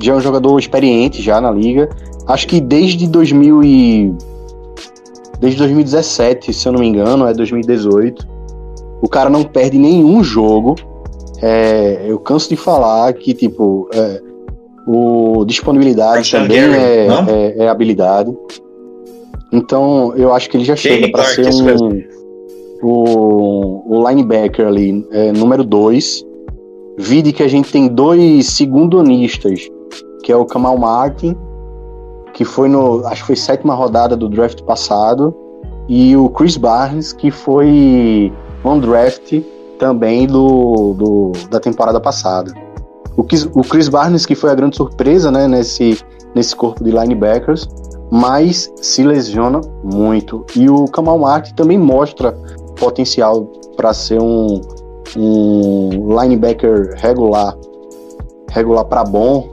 já 0.00 0.12
é 0.12 0.16
um 0.16 0.20
jogador 0.20 0.58
experiente 0.58 1.22
já 1.22 1.40
na 1.40 1.50
liga. 1.50 1.88
Acho 2.26 2.46
que 2.46 2.60
desde 2.60 3.06
2000 3.06 3.62
e, 3.64 4.14
desde 5.38 5.58
2017, 5.58 6.52
se 6.52 6.66
eu 6.66 6.72
não 6.72 6.80
me 6.80 6.86
engano, 6.86 7.26
é 7.26 7.34
2018. 7.34 8.26
O 9.02 9.08
cara 9.08 9.28
não 9.28 9.42
perde 9.42 9.78
nenhum 9.78 10.22
jogo. 10.22 10.74
É, 11.42 12.04
eu 12.06 12.18
canso 12.18 12.48
de 12.48 12.56
falar 12.56 13.12
que, 13.12 13.34
tipo, 13.34 13.88
é, 13.92 14.22
o 14.86 15.44
disponibilidade 15.44 16.30
também 16.30 16.58
é, 16.58 17.06
é, 17.28 17.64
é, 17.64 17.68
habilidade. 17.68 18.34
Então, 19.52 20.14
eu 20.16 20.32
acho 20.32 20.48
que 20.48 20.56
ele 20.56 20.64
já 20.64 20.76
chega 20.76 21.10
para 21.10 21.24
ser 21.24 21.48
um, 21.52 22.02
o, 22.82 23.98
o 23.98 24.08
linebacker 24.08 24.66
ali, 24.66 25.06
é, 25.10 25.32
número 25.32 25.64
2. 25.64 26.24
Vide 26.98 27.32
que 27.32 27.42
a 27.42 27.48
gente 27.48 27.70
tem 27.70 27.88
dois 27.88 28.46
segundonistas, 28.46 29.68
que 30.22 30.32
é 30.32 30.36
o 30.36 30.46
Kamal 30.46 30.78
Martin, 30.78 31.36
que 32.36 32.44
foi 32.44 32.68
no, 32.68 33.02
acho 33.06 33.22
que 33.22 33.28
foi 33.28 33.36
sétima 33.36 33.74
rodada 33.74 34.14
do 34.14 34.28
draft 34.28 34.60
passado, 34.60 35.34
e 35.88 36.14
o 36.14 36.28
Chris 36.28 36.58
Barnes, 36.58 37.10
que 37.10 37.30
foi 37.30 38.30
on 38.62 38.78
draft 38.78 39.40
também 39.78 40.26
do, 40.26 40.92
do 40.92 41.32
da 41.48 41.58
temporada 41.58 41.98
passada. 41.98 42.52
O, 43.16 43.22
o 43.58 43.64
Chris 43.64 43.88
Barnes, 43.88 44.26
que 44.26 44.34
foi 44.34 44.50
a 44.50 44.54
grande 44.54 44.76
surpresa 44.76 45.30
né, 45.30 45.48
nesse, 45.48 45.98
nesse 46.34 46.54
corpo 46.54 46.84
de 46.84 46.90
linebackers, 46.90 47.66
mas 48.10 48.70
se 48.82 49.02
lesiona 49.02 49.62
muito. 49.82 50.44
E 50.54 50.68
o 50.68 50.84
Kamal 50.84 51.18
Martin 51.18 51.54
também 51.54 51.78
mostra 51.78 52.32
potencial 52.78 53.50
para 53.78 53.94
ser 53.94 54.20
um, 54.20 54.60
um 55.16 56.20
linebacker 56.20 56.96
regular, 56.98 57.56
regular 58.50 58.84
para 58.84 59.04
bom, 59.04 59.48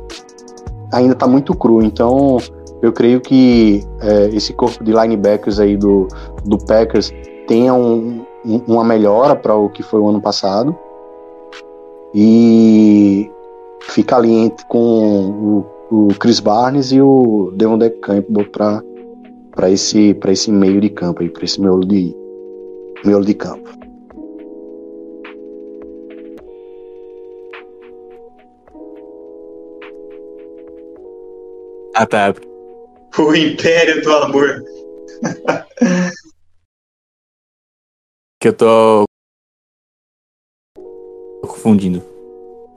ainda 0.92 1.14
está 1.14 1.26
muito 1.26 1.56
cru. 1.56 1.82
Então, 1.82 2.40
eu 2.84 2.92
creio 2.92 3.22
que 3.22 3.82
é, 4.02 4.28
esse 4.36 4.52
corpo 4.52 4.84
de 4.84 4.92
linebackers 4.92 5.58
aí 5.58 5.78
do, 5.78 6.06
do 6.44 6.58
Packers 6.58 7.14
tenha 7.48 7.74
um, 7.74 8.26
um, 8.46 8.58
uma 8.68 8.84
melhora 8.84 9.38
para 9.38 9.56
o 9.56 9.70
que 9.70 9.82
foi 9.82 10.02
o 10.02 10.10
ano 10.10 10.22
passado. 10.22 10.78
E 12.14 13.32
fica 13.84 14.18
ali 14.18 14.34
entre, 14.34 14.66
com 14.66 15.66
o, 15.90 16.06
o 16.08 16.08
Chris 16.20 16.42
Barnes 16.42 16.92
e 16.92 17.00
o 17.00 17.54
Devon 17.56 17.78
Deck 17.78 18.00
Campbell 18.02 18.50
para 18.52 19.72
esse, 19.72 20.20
esse 20.28 20.52
meio 20.52 20.82
de 20.82 20.90
campo, 20.90 21.26
para 21.30 21.46
esse 21.46 21.62
miolo 21.62 21.86
de, 21.86 22.14
miolo 23.06 23.24
de 23.24 23.34
campo. 23.34 23.70
Ah, 31.96 32.06
tá. 32.06 32.34
O 33.18 33.36
Império 33.36 34.02
do 34.02 34.12
Amor. 34.12 34.64
que 38.42 38.50
eu 38.50 38.54
tô 38.54 39.06
confundindo. 41.42 42.04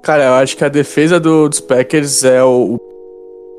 Cara, 0.02 0.26
eu 0.26 0.34
acho 0.34 0.56
que 0.56 0.64
a 0.64 0.68
defesa 0.68 1.18
do, 1.18 1.48
dos 1.48 1.58
Packers 1.58 2.22
é 2.22 2.40
o, 2.44 2.78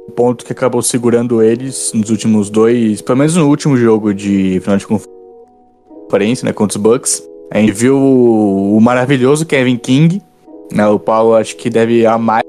o, 0.07 0.11
ponto 0.11 0.45
que 0.45 0.53
acabou 0.53 0.81
segurando 0.81 1.43
eles 1.43 1.91
nos 1.93 2.09
últimos 2.09 2.49
dois, 2.49 3.01
pelo 3.01 3.17
menos 3.17 3.35
no 3.35 3.49
último 3.49 3.75
jogo 3.75 4.13
de 4.13 4.61
final 4.61 4.77
de 4.77 4.87
conferência, 4.87 6.45
né, 6.45 6.53
contra 6.53 6.77
os 6.77 6.81
Bucks. 6.81 7.21
A 7.51 7.59
gente 7.59 7.73
viu 7.73 7.97
o, 7.97 8.77
o 8.77 8.79
maravilhoso 8.79 9.45
Kevin 9.45 9.77
King, 9.77 10.21
né, 10.71 10.87
o 10.87 10.97
Paulo 10.97 11.35
acho 11.35 11.57
que 11.57 11.69
deve 11.69 12.05
amar 12.05 12.41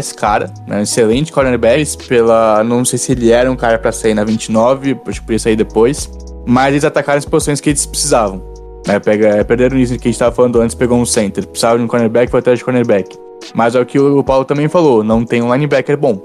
esse 0.00 0.14
cara, 0.14 0.52
né? 0.66 0.82
Excelente 0.82 1.32
cornerback, 1.32 1.96
pela. 2.08 2.64
Não 2.64 2.84
sei 2.84 2.98
se 2.98 3.12
ele 3.12 3.30
era 3.30 3.50
um 3.50 3.56
cara 3.56 3.78
para 3.78 3.92
sair 3.92 4.14
na 4.14 4.24
29, 4.24 4.98
acho 5.06 5.20
que 5.20 5.26
podia 5.26 5.38
sair 5.38 5.56
depois. 5.56 6.10
Mas 6.46 6.72
eles 6.72 6.84
atacaram 6.84 7.18
as 7.18 7.24
posições 7.24 7.60
que 7.60 7.70
eles 7.70 7.86
precisavam. 7.86 8.42
Né? 8.86 8.98
Pega, 8.98 9.28
é, 9.28 9.44
perderam 9.44 9.78
isso 9.78 9.92
que 9.92 10.08
a 10.08 10.10
gente 10.10 10.14
estava 10.14 10.34
falando 10.34 10.60
antes, 10.60 10.74
pegou 10.74 10.98
um 10.98 11.06
center. 11.06 11.46
Precisava 11.46 11.78
de 11.78 11.84
um 11.84 11.86
cornerback, 11.86 12.30
foi 12.30 12.40
atrás 12.40 12.58
de 12.58 12.64
cornerback. 12.64 13.16
Mas 13.54 13.74
é 13.74 13.80
o 13.80 13.86
que 13.86 13.98
o 13.98 14.22
Paulo 14.22 14.44
também 14.44 14.68
falou, 14.68 15.02
não 15.02 15.24
tem 15.24 15.42
um 15.42 15.52
linebacker 15.52 15.96
bom. 15.96 16.20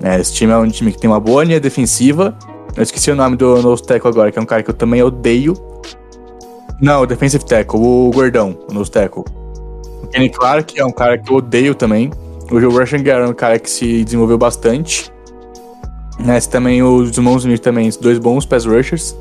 Né? 0.00 0.20
Esse 0.20 0.32
time 0.32 0.52
é 0.52 0.56
um 0.56 0.68
time 0.68 0.92
que 0.92 0.98
tem 0.98 1.08
uma 1.08 1.20
boa 1.20 1.44
linha 1.44 1.60
defensiva. 1.60 2.36
Eu 2.76 2.82
esqueci 2.82 3.10
o 3.10 3.16
nome 3.16 3.36
do 3.36 3.60
nosso 3.62 3.82
tackle 3.82 4.10
agora, 4.10 4.30
que 4.30 4.38
é 4.38 4.42
um 4.42 4.46
cara 4.46 4.62
que 4.62 4.70
eu 4.70 4.74
também 4.74 5.02
odeio. 5.02 5.54
Não, 6.80 7.02
o 7.02 7.06
defensive 7.06 7.44
tackle, 7.44 7.80
o 7.80 8.10
gordão, 8.12 8.56
o 8.70 8.74
nosso 8.74 8.90
tackle. 8.90 9.24
O 10.02 10.06
Kenny 10.06 10.30
Clark 10.30 10.78
é 10.78 10.84
um 10.84 10.92
cara 10.92 11.18
que 11.18 11.30
eu 11.30 11.36
odeio 11.36 11.74
também. 11.74 12.10
O 12.50 12.60
Joe 12.60 12.72
Russian 12.72 12.98
é 13.00 13.26
um 13.26 13.34
cara 13.34 13.58
que 13.58 13.68
se 13.68 14.04
desenvolveu 14.04 14.38
bastante. 14.38 15.12
Né, 16.18 16.40
também 16.40 16.82
os 16.82 17.16
irmãos 17.16 17.44
Smith 17.44 17.60
também, 17.60 17.90
dois 18.00 18.18
bons 18.18 18.44
pass 18.44 18.64
rushers. 18.64 19.14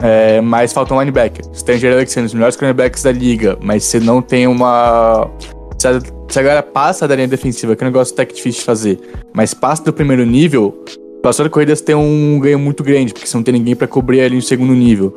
É, 0.00 0.40
mas 0.40 0.72
falta 0.72 0.94
um 0.94 1.00
linebacker. 1.00 1.44
Você 1.52 1.64
tem 1.64 1.78
Jerry 1.78 1.94
Alexander, 1.94 2.26
os 2.26 2.34
melhores 2.34 2.56
cornerbacks 2.56 3.02
da 3.02 3.10
liga, 3.10 3.58
mas 3.62 3.84
você 3.84 3.98
não 3.98 4.20
tem 4.20 4.46
uma. 4.46 5.28
Precisa 5.70 6.00
Se 6.28 6.38
a 6.38 6.42
galera 6.42 6.62
passa 6.62 7.08
da 7.08 7.16
linha 7.16 7.28
defensiva, 7.28 7.74
que 7.74 7.82
é 7.82 7.86
um 7.86 7.90
negócio 7.90 8.12
até 8.12 8.24
que 8.26 8.34
difícil 8.34 8.60
de 8.60 8.66
fazer, 8.66 9.00
mas 9.32 9.54
passa 9.54 9.82
do 9.84 9.92
primeiro 9.92 10.24
nível, 10.26 10.84
passou 11.22 11.44
de 11.44 11.50
corridas 11.50 11.80
tem 11.80 11.94
um 11.94 12.38
ganho 12.38 12.58
muito 12.58 12.84
grande, 12.84 13.12
porque 13.14 13.26
você 13.26 13.36
não 13.36 13.42
tem 13.42 13.54
ninguém 13.54 13.74
para 13.74 13.86
cobrir 13.86 14.20
ali 14.20 14.36
no 14.36 14.42
segundo 14.42 14.74
nível. 14.74 15.16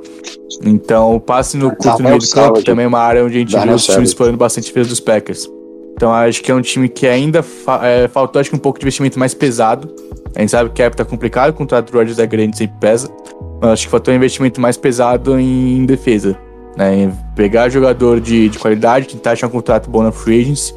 Então, 0.64 1.16
o 1.16 1.20
passe 1.20 1.58
no 1.58 1.76
curto 1.76 2.02
no 2.02 2.10
meio 2.10 2.20
do 2.20 2.30
campo 2.30 2.64
também 2.64 2.86
é 2.86 2.88
uma 2.88 3.00
área 3.00 3.24
onde 3.24 3.36
a 3.36 3.40
gente 3.40 3.58
vê 3.58 3.70
os 3.70 3.86
times 3.86 4.10
explorando 4.10 4.38
bastante 4.38 4.68
defesa 4.68 4.90
dos 4.90 5.00
Packers. 5.00 5.59
Então, 6.00 6.14
acho 6.14 6.42
que 6.42 6.50
é 6.50 6.56
um 6.56 6.62
time 6.62 6.88
que 6.88 7.06
ainda 7.06 7.44
fa 7.44 7.86
é, 7.86 8.08
faltou 8.08 8.40
acho 8.40 8.50
que 8.50 8.56
um 8.56 8.60
pouco 8.60 8.80
de 8.80 8.86
investimento 8.86 9.20
mais 9.20 9.34
pesado. 9.34 9.94
A 10.34 10.40
gente 10.40 10.50
sabe 10.50 10.70
que 10.70 10.82
a 10.82 10.86
época 10.86 11.04
tá 11.04 11.10
complicado, 11.10 11.50
o 11.50 11.54
contrato 11.54 11.92
do 11.92 11.98
Rodgers 11.98 12.18
é 12.20 12.26
grande, 12.26 12.58
sempre 12.58 12.78
pesa. 12.80 13.12
Mas 13.60 13.72
acho 13.72 13.84
que 13.84 13.92
faltou 13.92 14.14
um 14.14 14.16
investimento 14.16 14.62
mais 14.62 14.78
pesado 14.78 15.38
em 15.38 15.86
defesa. 15.86 16.38
Né? 16.78 17.04
Em 17.04 17.14
pegar 17.36 17.68
jogador 17.68 18.22
de, 18.22 18.48
de 18.48 18.58
qualidade, 18.58 19.10
tentar 19.10 19.32
achar 19.32 19.48
um 19.48 19.50
contrato 19.50 19.90
bom 19.90 20.02
na 20.02 20.10
free 20.10 20.40
agency 20.40 20.74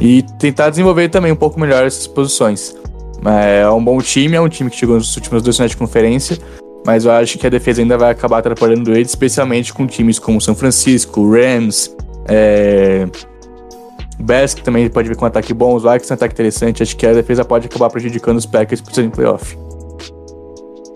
e 0.00 0.24
tentar 0.40 0.70
desenvolver 0.70 1.08
também 1.08 1.30
um 1.30 1.36
pouco 1.36 1.60
melhor 1.60 1.84
essas 1.84 2.08
posições. 2.08 2.74
É 3.24 3.70
um 3.70 3.84
bom 3.84 4.00
time, 4.00 4.34
é 4.34 4.40
um 4.40 4.48
time 4.48 4.68
que 4.70 4.76
chegou 4.76 4.96
nos 4.96 5.14
últimos 5.14 5.40
dois 5.40 5.54
finais 5.54 5.70
de 5.70 5.76
conferência, 5.76 6.36
mas 6.84 7.04
eu 7.04 7.12
acho 7.12 7.38
que 7.38 7.46
a 7.46 7.50
defesa 7.50 7.80
ainda 7.80 7.96
vai 7.96 8.10
acabar 8.10 8.38
atrapalhando 8.38 8.90
ele, 8.90 9.02
especialmente 9.02 9.72
com 9.72 9.86
times 9.86 10.18
como 10.18 10.40
São 10.40 10.56
Francisco, 10.56 11.30
Rams, 11.30 11.94
é... 12.26 13.06
Que 14.54 14.62
também 14.62 14.88
pode 14.90 15.08
vir 15.08 15.16
com 15.16 15.24
um 15.24 15.28
ataque 15.28 15.54
bom, 15.54 15.74
os 15.74 15.82
Vikings 15.82 16.12
um 16.12 16.14
ataque 16.14 16.34
interessante, 16.34 16.82
acho 16.82 16.96
que 16.96 17.06
a 17.06 17.12
defesa 17.12 17.44
pode 17.44 17.66
acabar 17.66 17.88
prejudicando 17.88 18.36
os 18.36 18.46
Packers 18.46 18.80
por 18.80 18.92
serem 18.92 19.10
playoff. 19.10 19.56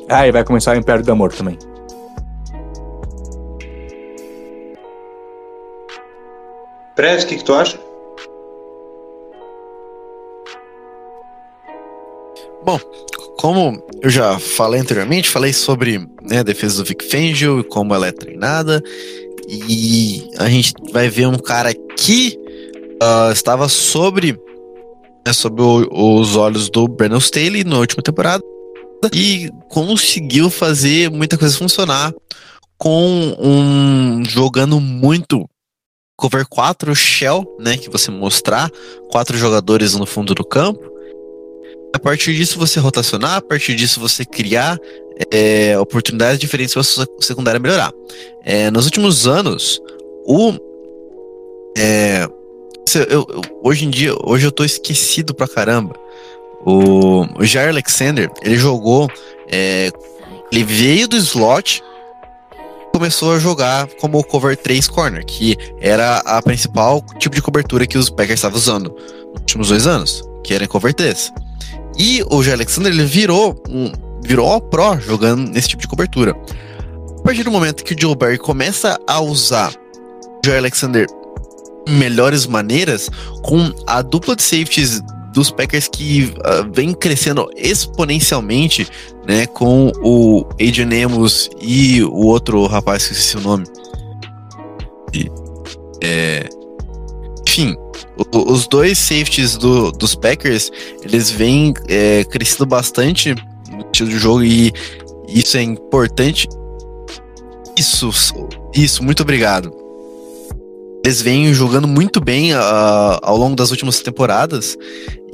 Ah, 0.08 0.26
e 0.26 0.32
vai 0.32 0.44
começar 0.44 0.76
o 0.76 0.78
Império 0.78 1.04
do 1.04 1.12
Amor 1.12 1.32
também. 1.32 1.58
Prez, 6.94 7.24
o 7.24 7.26
que, 7.26 7.36
que 7.36 7.44
tu 7.44 7.54
acha? 7.54 7.78
Bom, 12.64 12.78
como 13.38 13.82
eu 14.02 14.10
já 14.10 14.38
falei 14.38 14.80
anteriormente, 14.80 15.30
falei 15.30 15.52
sobre 15.52 15.98
né, 16.22 16.40
a 16.40 16.42
defesa 16.42 16.76
do 16.76 16.84
Vic 16.84 17.04
Fangio 17.04 17.60
e 17.60 17.64
como 17.64 17.94
ela 17.94 18.06
é 18.06 18.12
treinada. 18.12 18.82
E 19.48 20.30
a 20.38 20.48
gente 20.48 20.74
vai 20.92 21.08
ver 21.08 21.26
um 21.26 21.38
cara 21.38 21.72
que 21.74 22.38
uh, 23.02 23.32
estava 23.32 23.68
sobre, 23.68 24.38
né, 25.26 25.32
sobre 25.32 25.62
o, 25.62 25.88
os 25.90 26.36
olhos 26.36 26.70
do 26.70 26.86
Brandon 26.86 27.18
Staley 27.18 27.64
na 27.64 27.78
última 27.78 28.02
temporada 28.02 28.42
e 29.12 29.50
conseguiu 29.68 30.48
fazer 30.48 31.10
muita 31.10 31.36
coisa 31.36 31.58
funcionar 31.58 32.14
com 32.78 33.36
um 33.38 34.24
jogando 34.24 34.80
muito 34.80 35.48
cover 36.16 36.46
4 36.48 36.94
shell, 36.94 37.44
né, 37.58 37.76
que 37.76 37.90
você 37.90 38.10
mostrar 38.10 38.70
quatro 39.10 39.36
jogadores 39.36 39.94
no 39.94 40.06
fundo 40.06 40.34
do 40.34 40.44
campo 40.44 40.92
a 41.94 41.98
partir 41.98 42.34
disso 42.34 42.58
você 42.58 42.80
rotacionar, 42.80 43.36
a 43.36 43.42
partir 43.42 43.74
disso 43.74 44.00
você 44.00 44.24
criar 44.24 44.78
é, 45.30 45.78
oportunidades 45.78 46.38
diferentes 46.38 46.72
para 46.72 46.82
sua 46.82 47.06
secundária 47.20 47.60
melhorar. 47.60 47.92
É, 48.44 48.70
nos 48.70 48.86
últimos 48.86 49.26
anos, 49.26 49.80
o. 50.26 50.54
É, 51.76 52.26
eu, 52.94 53.26
eu, 53.28 53.40
hoje 53.62 53.86
em 53.86 53.90
dia, 53.90 54.14
hoje 54.24 54.46
eu 54.46 54.52
tô 54.52 54.64
esquecido 54.64 55.34
pra 55.34 55.48
caramba. 55.48 55.94
O, 56.64 57.26
o 57.38 57.44
Jair 57.44 57.68
Alexander, 57.68 58.30
ele 58.42 58.56
jogou. 58.56 59.10
É, 59.50 59.90
ele 60.50 60.64
veio 60.64 61.08
do 61.08 61.16
slot 61.16 61.82
começou 62.92 63.32
a 63.32 63.38
jogar 63.38 63.88
como 64.00 64.22
cover 64.22 64.56
3 64.56 64.86
corner, 64.88 65.24
que 65.24 65.56
era 65.80 66.18
a 66.18 66.42
principal 66.42 67.02
tipo 67.18 67.34
de 67.34 67.40
cobertura 67.40 67.86
que 67.86 67.96
os 67.96 68.10
Packers 68.10 68.38
estavam 68.38 68.58
usando 68.58 68.94
nos 69.32 69.40
últimos 69.40 69.68
dois 69.68 69.86
anos, 69.86 70.22
que 70.44 70.52
era 70.52 70.68
cover 70.68 70.92
3. 70.92 71.32
E 71.98 72.22
o 72.30 72.42
Jay 72.42 72.52
Alexander 72.52 72.92
ele 72.92 73.04
virou 73.04 73.60
um 73.68 73.90
virou 74.22 74.46
all 74.48 74.60
pro 74.60 75.00
jogando 75.00 75.50
nesse 75.50 75.68
tipo 75.68 75.82
de 75.82 75.88
cobertura. 75.88 76.36
A 77.18 77.22
partir 77.22 77.42
do 77.42 77.50
momento 77.50 77.82
que 77.82 77.94
o 77.94 78.00
Joe 78.00 78.14
Barry 78.14 78.38
começa 78.38 78.98
a 79.06 79.20
usar 79.20 79.72
o 79.72 80.46
Jay 80.46 80.58
Alexander 80.58 81.06
melhores 81.88 82.46
maneiras 82.46 83.08
com 83.42 83.72
a 83.86 84.02
dupla 84.02 84.36
de 84.36 84.42
safeties 84.42 85.00
dos 85.32 85.50
Packers 85.50 85.88
que 85.88 86.34
uh, 86.38 86.70
vem 86.72 86.92
crescendo 86.92 87.48
exponencialmente, 87.56 88.86
né, 89.26 89.46
com 89.46 89.90
o 90.02 90.46
Adrian 90.54 91.06
Amos 91.06 91.48
e 91.60 92.02
o 92.02 92.26
outro 92.26 92.66
rapaz 92.66 93.06
que 93.06 93.14
esqueci 93.14 93.36
o 93.38 93.40
nome. 93.40 93.64
E, 95.14 95.30
é, 96.02 96.48
enfim, 97.48 97.74
o, 98.32 98.52
os 98.52 98.66
dois 98.66 98.98
safeties 98.98 99.56
do, 99.56 99.90
dos 99.92 100.14
Packers, 100.14 100.70
eles 101.02 101.30
vêm 101.30 101.72
é, 101.88 102.24
crescendo 102.24 102.66
bastante 102.66 103.34
no 103.70 103.80
estilo 103.86 104.10
de 104.10 104.18
jogo 104.18 104.44
e 104.44 104.72
isso 105.28 105.56
é 105.56 105.62
importante. 105.62 106.46
Isso, 107.78 108.10
isso, 108.74 109.02
muito 109.02 109.22
obrigado. 109.22 109.81
Eles 111.04 111.20
vêm 111.20 111.52
jogando 111.52 111.88
muito 111.88 112.20
bem 112.20 112.54
uh, 112.54 112.58
ao 113.22 113.36
longo 113.36 113.56
das 113.56 113.70
últimas 113.70 114.00
temporadas 114.00 114.76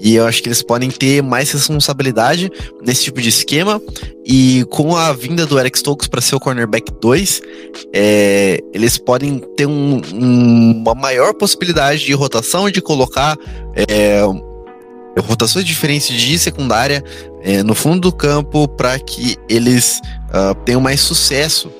e 0.00 0.14
eu 0.14 0.26
acho 0.26 0.40
que 0.42 0.48
eles 0.48 0.62
podem 0.62 0.90
ter 0.90 1.22
mais 1.22 1.50
responsabilidade 1.50 2.50
nesse 2.80 3.04
tipo 3.04 3.20
de 3.20 3.28
esquema. 3.28 3.82
E 4.24 4.64
com 4.70 4.96
a 4.96 5.12
vinda 5.12 5.44
do 5.44 5.58
Eric 5.58 5.76
Stokes 5.76 6.06
para 6.06 6.20
ser 6.20 6.36
o 6.36 6.40
cornerback 6.40 6.92
2, 7.00 7.42
é, 7.92 8.60
eles 8.72 8.96
podem 8.96 9.40
ter 9.56 9.66
um, 9.66 10.00
um, 10.14 10.82
uma 10.82 10.94
maior 10.94 11.34
possibilidade 11.34 12.04
de 12.04 12.12
rotação, 12.12 12.70
de 12.70 12.80
colocar 12.80 13.36
é, 13.74 14.22
rotações 15.20 15.64
diferentes 15.64 16.16
de 16.16 16.38
secundária 16.38 17.02
é, 17.42 17.64
no 17.64 17.74
fundo 17.74 18.00
do 18.02 18.12
campo 18.12 18.68
para 18.68 18.98
que 19.00 19.36
eles 19.48 20.00
uh, 20.28 20.54
tenham 20.64 20.80
mais 20.80 21.00
sucesso. 21.00 21.72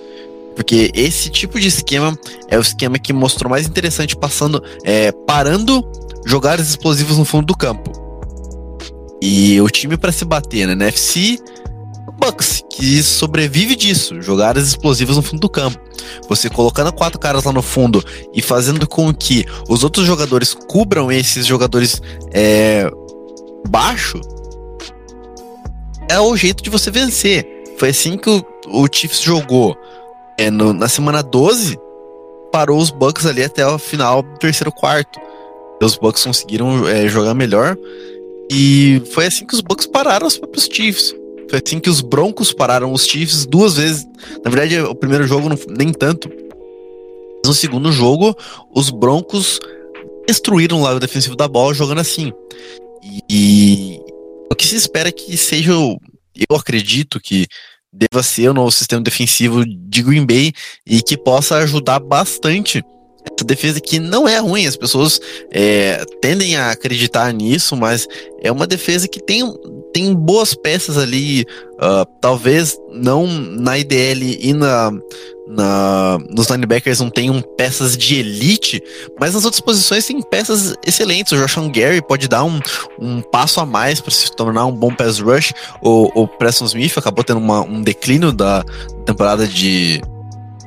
Porque 0.59 0.91
esse 0.93 1.31
tipo 1.31 1.61
de 1.61 1.69
esquema 1.69 2.19
é 2.49 2.59
o 2.59 2.61
esquema 2.61 2.99
que 2.99 3.13
mostrou 3.13 3.49
mais 3.49 3.65
interessante 3.65 4.17
passando, 4.17 4.61
é, 4.83 5.13
parando 5.13 5.89
jogadas 6.27 6.69
explosivos 6.69 7.17
no 7.17 7.25
fundo 7.25 7.47
do 7.47 7.57
campo. 7.57 7.93
E 9.23 9.61
o 9.61 9.71
time 9.71 9.97
para 9.97 10.11
se 10.11 10.25
bater 10.25 10.67
na 10.67 10.73
NFC, 10.73 11.39
Bucks, 12.19 12.65
que 12.73 13.01
sobrevive 13.05 13.77
disso, 13.77 14.21
jogadas 14.21 14.67
explosivas 14.67 15.15
no 15.15 15.23
fundo 15.23 15.39
do 15.39 15.49
campo. 15.49 15.79
Você 16.29 16.51
colocando 16.51 16.93
quatro 16.93 17.21
caras 17.21 17.45
lá 17.45 17.53
no 17.53 17.63
fundo 17.63 18.05
e 18.35 18.43
fazendo 18.43 18.85
com 18.89 19.15
que 19.15 19.47
os 19.69 19.85
outros 19.85 20.09
jogadores 20.09 20.55
cubram 20.55 21.13
esses 21.13 21.47
jogadores 21.47 22.03
é, 22.33 22.91
baixo, 23.69 24.21
é 26.11 26.19
o 26.19 26.37
jeito 26.37 26.65
de 26.65 26.69
você 26.69 26.91
vencer. 26.91 27.47
Foi 27.79 27.91
assim 27.91 28.19
que 28.19 28.29
o, 28.29 28.45
o 28.67 28.89
Chiefs 28.93 29.21
jogou. 29.21 29.79
É, 30.39 30.51
no, 30.51 30.73
na 30.73 30.89
semana 30.89 31.23
12, 31.23 31.77
parou 32.53 32.79
os 32.79 32.91
Bucks 32.91 33.27
ali 33.27 33.43
até 33.43 33.67
o 33.67 33.79
final 33.79 34.23
do 34.23 34.39
terceiro 34.39 34.73
quarto. 34.73 35.19
Os 35.83 35.97
Bucks 35.97 36.25
conseguiram 36.25 36.89
é, 36.89 37.09
jogar 37.09 37.35
melhor 37.35 37.77
e 38.51 39.03
foi 39.13 39.27
assim 39.27 39.47
que 39.47 39.55
os 39.55 39.61
Bucks 39.61 39.87
pararam 39.87 40.27
os 40.27 40.39
próprios 40.39 40.69
Chiefs. 40.71 41.15
Foi 41.51 41.61
assim 41.65 41.81
que 41.81 41.91
os 41.91 42.01
Broncos 42.01 42.53
pararam 42.53 42.93
os 42.93 43.05
Chiefs 43.07 43.47
duas 43.47 43.77
vezes. 43.77 44.07
Na 44.45 44.51
verdade, 44.51 44.81
o 44.81 44.95
primeiro 44.95 45.27
jogo 45.27 45.49
não, 45.49 45.59
nem 45.69 45.93
tanto. 45.93 46.31
No 47.45 47.55
segundo 47.55 47.91
jogo, 47.91 48.37
os 48.75 48.91
Broncos 48.91 49.59
destruíram 50.27 50.81
o 50.81 50.83
lado 50.83 51.01
defensivo 51.01 51.35
da 51.35 51.49
bola 51.49 51.75
jogando 51.75 52.01
assim. 52.01 52.33
E, 53.03 53.23
e 53.31 54.01
o 54.51 54.55
que 54.55 54.67
se 54.67 54.77
espera 54.77 55.11
que 55.11 55.37
seja, 55.37 55.73
eu 55.73 56.57
acredito 56.57 57.21
que 57.21 57.47
deva 57.93 58.23
ser 58.23 58.49
o 58.49 58.55
novo 58.55 58.71
sistema 58.71 59.03
defensivo 59.03 59.65
de 59.65 60.03
Green 60.03 60.27
Bay 60.27 60.53
e 60.87 61.03
que 61.03 61.17
possa 61.17 61.57
ajudar 61.59 61.99
bastante 62.01 62.83
essa 63.35 63.45
defesa 63.45 63.81
que 63.81 63.99
não 63.99 64.29
é 64.29 64.39
ruim, 64.39 64.67
as 64.67 64.77
pessoas 64.77 65.21
é, 65.51 66.05
tendem 66.21 66.57
a 66.57 66.71
acreditar 66.71 67.33
nisso, 67.33 67.77
mas 67.77 68.07
é 68.43 68.51
uma 68.51 68.67
defesa 68.67 69.07
que 69.09 69.21
tem, 69.21 69.43
tem 69.93 70.15
boas 70.15 70.55
peças 70.55 70.99
ali, 70.99 71.43
uh, 71.75 72.05
talvez 72.21 72.79
não 72.93 73.27
na 73.27 73.79
IDL 73.79 74.39
e 74.41 74.53
na, 74.53 74.91
na, 75.49 76.19
nos 76.31 76.49
linebackers 76.49 77.01
não 77.01 77.11
tenham 77.11 77.41
peças 77.57 77.97
de 77.97 78.17
elite, 78.17 78.83
mas 79.19 79.35
nas 79.35 79.45
outras 79.45 79.61
posições 79.61 80.07
tem 80.07 80.21
peças 80.21 80.75
excelentes. 80.87 81.33
O 81.33 81.37
Joshua 81.37 81.69
Gary 81.69 82.03
pode 82.03 82.29
dar 82.29 82.45
um, 82.45 82.61
um 83.01 83.23
passo 83.23 83.61
a 83.61 83.67
mais 83.67 84.01
para 84.01 84.13
se 84.13 84.31
tornar 84.33 84.67
um 84.67 84.73
bom 84.73 84.95
pass 84.95 85.19
rush. 85.19 85.53
O, 85.83 86.23
o 86.23 86.29
Preston 86.29 86.67
Smith 86.67 86.97
acabou 86.99 87.25
tendo 87.25 87.39
uma, 87.39 87.63
um 87.63 87.83
declínio 87.83 88.33
da 88.33 88.63
temporada 89.07 89.47
de 89.47 90.03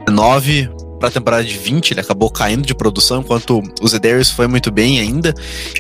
9 0.10 0.70
para 1.02 1.10
a 1.10 1.12
temporada 1.12 1.44
de 1.44 1.58
20, 1.58 1.92
ele 1.92 2.00
acabou 2.00 2.30
caindo 2.30 2.62
de 2.62 2.76
produção, 2.76 3.22
enquanto 3.22 3.62
o 3.82 3.88
Zedarius 3.88 4.30
foi 4.30 4.48
muito 4.48 4.72
bem 4.72 5.00
ainda. 5.00 5.34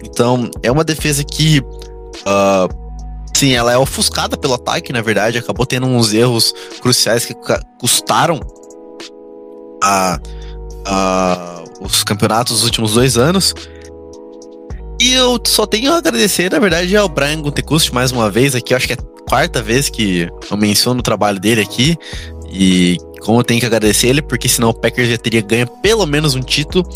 Então, 0.03 0.49
é 0.64 0.72
uma 0.72 0.84
defesa 0.84 1.23
que. 1.23 1.60
Uh, 1.60 2.68
sim, 3.38 3.53
ela 3.53 3.72
é 3.72 3.77
ofuscada 3.77 4.35
pelo 4.35 4.56
ataque, 4.56 4.91
na 4.91 5.02
verdade, 5.02 5.38
acabou 5.38 5.65
tendo 5.65 5.85
uns 5.85 6.11
erros 6.11 6.53
cruciais 6.81 7.23
que 7.23 7.35
custaram 7.80 8.39
a, 9.84 10.19
a, 10.85 11.64
os 11.80 12.03
campeonatos 12.03 12.57
dos 12.57 12.64
últimos 12.65 12.95
dois 12.95 13.15
anos. 13.15 13.53
E 14.99 15.14
eu 15.14 15.39
só 15.45 15.65
tenho 15.65 15.93
a 15.93 15.98
agradecer, 15.98 16.52
na 16.52 16.60
verdade, 16.60 16.95
ao 16.98 17.07
Brian 17.07 17.41
Gutekunst 17.41 17.91
mais 17.91 18.11
uma 18.11 18.30
vez 18.30 18.56
aqui. 18.56 18.73
Acho 18.73 18.88
que 18.88 18.93
é 18.93 18.98
a 18.98 19.30
quarta 19.30 19.61
vez 19.61 19.89
que 19.89 20.27
eu 20.49 20.57
menciono 20.57 20.99
o 20.99 21.03
trabalho 21.03 21.39
dele 21.39 21.61
aqui. 21.61 21.98
E 22.52 22.98
como 23.22 23.40
eu 23.40 23.44
tenho 23.44 23.60
que 23.60 23.65
agradecer 23.65 24.07
ele, 24.07 24.22
porque 24.22 24.49
senão 24.49 24.69
o 24.69 24.73
Packers 24.73 25.10
já 25.10 25.18
teria 25.18 25.41
ganho 25.41 25.68
pelo 25.82 26.06
menos 26.06 26.36
um 26.36 26.41
título. 26.41 26.88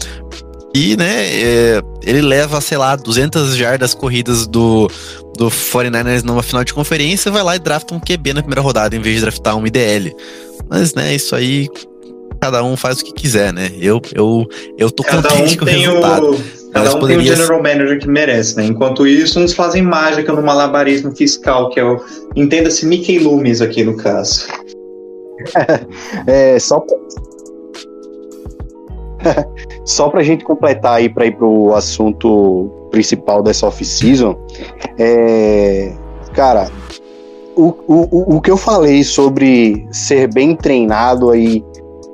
E, 0.73 0.98
né, 0.98 1.26
é, 1.27 1.82
ele 2.03 2.22
leva, 2.22 2.60
sei 2.60 2.77
lá, 2.77 2.98
200 2.98 3.56
jardas 3.56 3.94
corridas 3.94 4.45
do, 4.45 4.90
do 5.38 5.49
49ers 5.49 6.23
numa 6.23 6.44
final 6.44 6.65
de 6.65 6.73
conferência, 6.73 7.32
vai 7.32 7.44
lá 7.44 7.56
e 7.56 7.60
drafta 7.60 7.95
um 7.95 7.99
QB 7.99 8.34
na 8.34 8.41
primeira 8.41 8.60
rodada 8.60 8.94
em 8.94 8.99
vez 8.99 9.15
de 9.15 9.22
draftar 9.22 9.56
um 9.56 9.65
IDL. 9.65 10.14
Mas, 10.69 10.94
né, 10.94 11.15
isso 11.15 11.34
aí 11.34 11.69
cada 12.41 12.64
um 12.64 12.76
faz 12.76 12.99
o 12.99 13.06
que 13.06 13.14
quiser, 13.14 13.53
né? 13.53 13.72
Eu, 13.80 14.02
eu, 14.14 14.45
eu 14.77 14.91
tô 14.91 15.03
Cada 15.03 15.30
contente 15.30 15.56
um 15.56 15.57
com 15.57 15.65
o 15.65 15.68
resultado. 15.68 16.32
o. 16.32 16.65
Cada 16.72 16.95
um 16.95 16.99
poderia 16.99 17.23
tem 17.23 17.34
o 17.34 17.36
general 17.36 17.64
manager 17.64 17.99
que 17.99 18.07
merece, 18.07 18.57
né? 18.57 18.65
Enquanto 18.65 19.07
isso, 19.07 19.40
uns 19.40 19.53
fazem 19.53 19.82
mágica 19.82 20.34
no 20.34 20.44
malabarismo 20.44 21.15
fiscal, 21.15 21.69
que 21.69 21.80
é 21.80 21.84
o. 21.84 22.03
Entenda-se 22.36 22.86
Mickey 22.86 23.18
Loomis 23.18 23.61
aqui 23.61 23.84
no 23.84 23.95
caso. 23.95 24.45
É, 26.28 26.58
só 26.60 26.80
pra... 26.80 26.98
só 29.84 30.10
pra 30.10 30.24
gente 30.24 30.44
completar 30.44 30.98
aí 30.98 31.10
para 31.10 31.26
ir 31.26 31.36
pro 31.36 31.74
assunto 31.74 32.70
principal 32.92 33.42
dessa 33.42 33.68
off-season, 33.68 34.38
é... 34.98 35.94
cara, 36.34 36.70
o, 37.56 37.74
o, 37.88 38.36
o 38.38 38.42
que 38.42 38.52
eu 38.52 38.58
falei 38.58 39.04
sobre 39.04 39.88
ser 39.92 40.32
bem 40.34 40.56
treinado 40.56 41.32
aí 41.32 41.64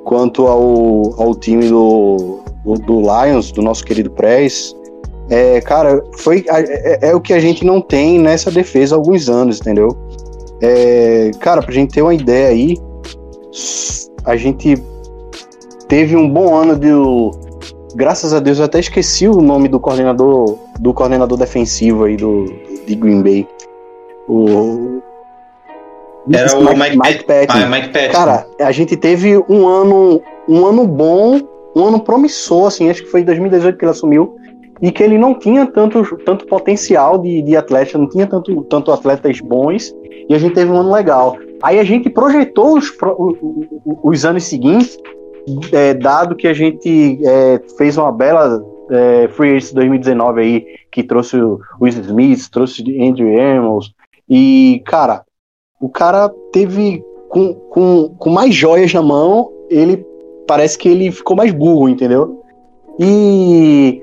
quanto 0.04 0.46
ao, 0.46 1.20
ao 1.20 1.34
time 1.34 1.68
do, 1.68 2.40
do, 2.64 2.74
do 2.74 3.00
Lions, 3.00 3.52
do 3.52 3.62
nosso 3.62 3.84
querido 3.84 4.10
Press, 4.10 4.74
é, 5.30 5.60
cara, 5.60 6.02
foi, 6.18 6.44
é, 6.48 7.10
é 7.10 7.14
o 7.14 7.20
que 7.20 7.32
a 7.32 7.38
gente 7.38 7.64
não 7.64 7.80
tem 7.80 8.18
nessa 8.18 8.50
defesa 8.50 8.94
há 8.94 8.98
alguns 8.98 9.28
anos, 9.28 9.60
entendeu? 9.60 9.88
É, 10.60 11.30
cara, 11.40 11.62
pra 11.62 11.72
gente 11.72 11.92
ter 11.94 12.02
uma 12.02 12.14
ideia 12.14 12.48
aí, 12.48 12.76
a 14.24 14.36
gente 14.36 14.76
teve 15.88 16.16
um 16.16 16.28
bom 16.28 16.54
ano 16.54 16.76
de. 16.76 16.88
Graças 17.94 18.32
a 18.32 18.40
Deus, 18.40 18.58
eu 18.58 18.64
até 18.64 18.80
esqueci 18.80 19.28
o 19.28 19.42
nome 19.42 19.68
do 19.68 19.78
coordenador 19.78 20.58
do 20.80 20.94
coordenador 20.94 21.36
defensivo 21.36 22.04
aí 22.04 22.16
do, 22.16 22.46
de 22.86 22.94
Green 22.94 23.22
Bay. 23.22 23.46
O, 24.28 25.02
Era 26.32 26.56
o 26.56 26.64
Mike, 26.64 26.96
Mike 26.96 27.24
Pat- 27.24 27.26
Patton. 27.26 27.64
Ah, 27.64 27.68
Mike 27.68 27.88
Patton. 27.90 28.12
Cara, 28.12 28.46
a 28.60 28.72
gente 28.72 28.96
teve 28.96 29.36
um 29.48 29.66
ano, 29.66 30.22
um 30.48 30.64
ano 30.64 30.86
bom, 30.86 31.38
um 31.76 31.84
ano 31.84 32.00
promissor, 32.00 32.68
assim, 32.68 32.88
acho 32.88 33.02
que 33.02 33.10
foi 33.10 33.20
em 33.20 33.24
2018 33.24 33.76
que 33.76 33.84
ele 33.84 33.90
assumiu, 33.90 34.36
e 34.80 34.90
que 34.90 35.02
ele 35.02 35.18
não 35.18 35.38
tinha 35.38 35.66
tanto, 35.66 36.02
tanto 36.24 36.46
potencial 36.46 37.18
de, 37.18 37.42
de 37.42 37.56
atleta, 37.56 37.98
não 37.98 38.08
tinha 38.08 38.26
tanto, 38.26 38.62
tanto 38.64 38.90
atletas 38.90 39.40
bons, 39.40 39.94
e 40.32 40.34
a 40.34 40.38
gente 40.38 40.54
teve 40.54 40.70
um 40.70 40.78
ano 40.78 40.90
legal. 40.90 41.36
Aí 41.62 41.78
a 41.78 41.84
gente 41.84 42.08
projetou 42.08 42.78
os, 42.78 42.90
os 44.02 44.24
anos 44.24 44.44
seguintes, 44.44 44.96
é, 45.70 45.92
dado 45.92 46.34
que 46.34 46.48
a 46.48 46.54
gente 46.54 47.20
é, 47.22 47.60
fez 47.76 47.98
uma 47.98 48.10
bela 48.10 48.64
é, 48.90 49.28
Free 49.28 49.50
Agency 49.50 49.74
2019 49.74 50.40
aí, 50.40 50.66
que 50.90 51.02
trouxe 51.02 51.36
o 51.36 51.60
Will 51.78 51.92
Smith, 52.00 52.48
trouxe 52.50 52.82
Andrew 52.98 53.38
Amos, 53.38 53.92
e, 54.26 54.82
cara, 54.86 55.22
o 55.78 55.90
cara 55.90 56.30
teve 56.50 57.04
com, 57.28 57.52
com, 57.52 58.14
com 58.18 58.30
mais 58.30 58.54
joias 58.54 58.94
na 58.94 59.02
mão, 59.02 59.52
ele 59.68 60.02
parece 60.46 60.78
que 60.78 60.88
ele 60.88 61.12
ficou 61.12 61.36
mais 61.36 61.52
burro, 61.52 61.90
entendeu? 61.90 62.42
E 62.98 64.02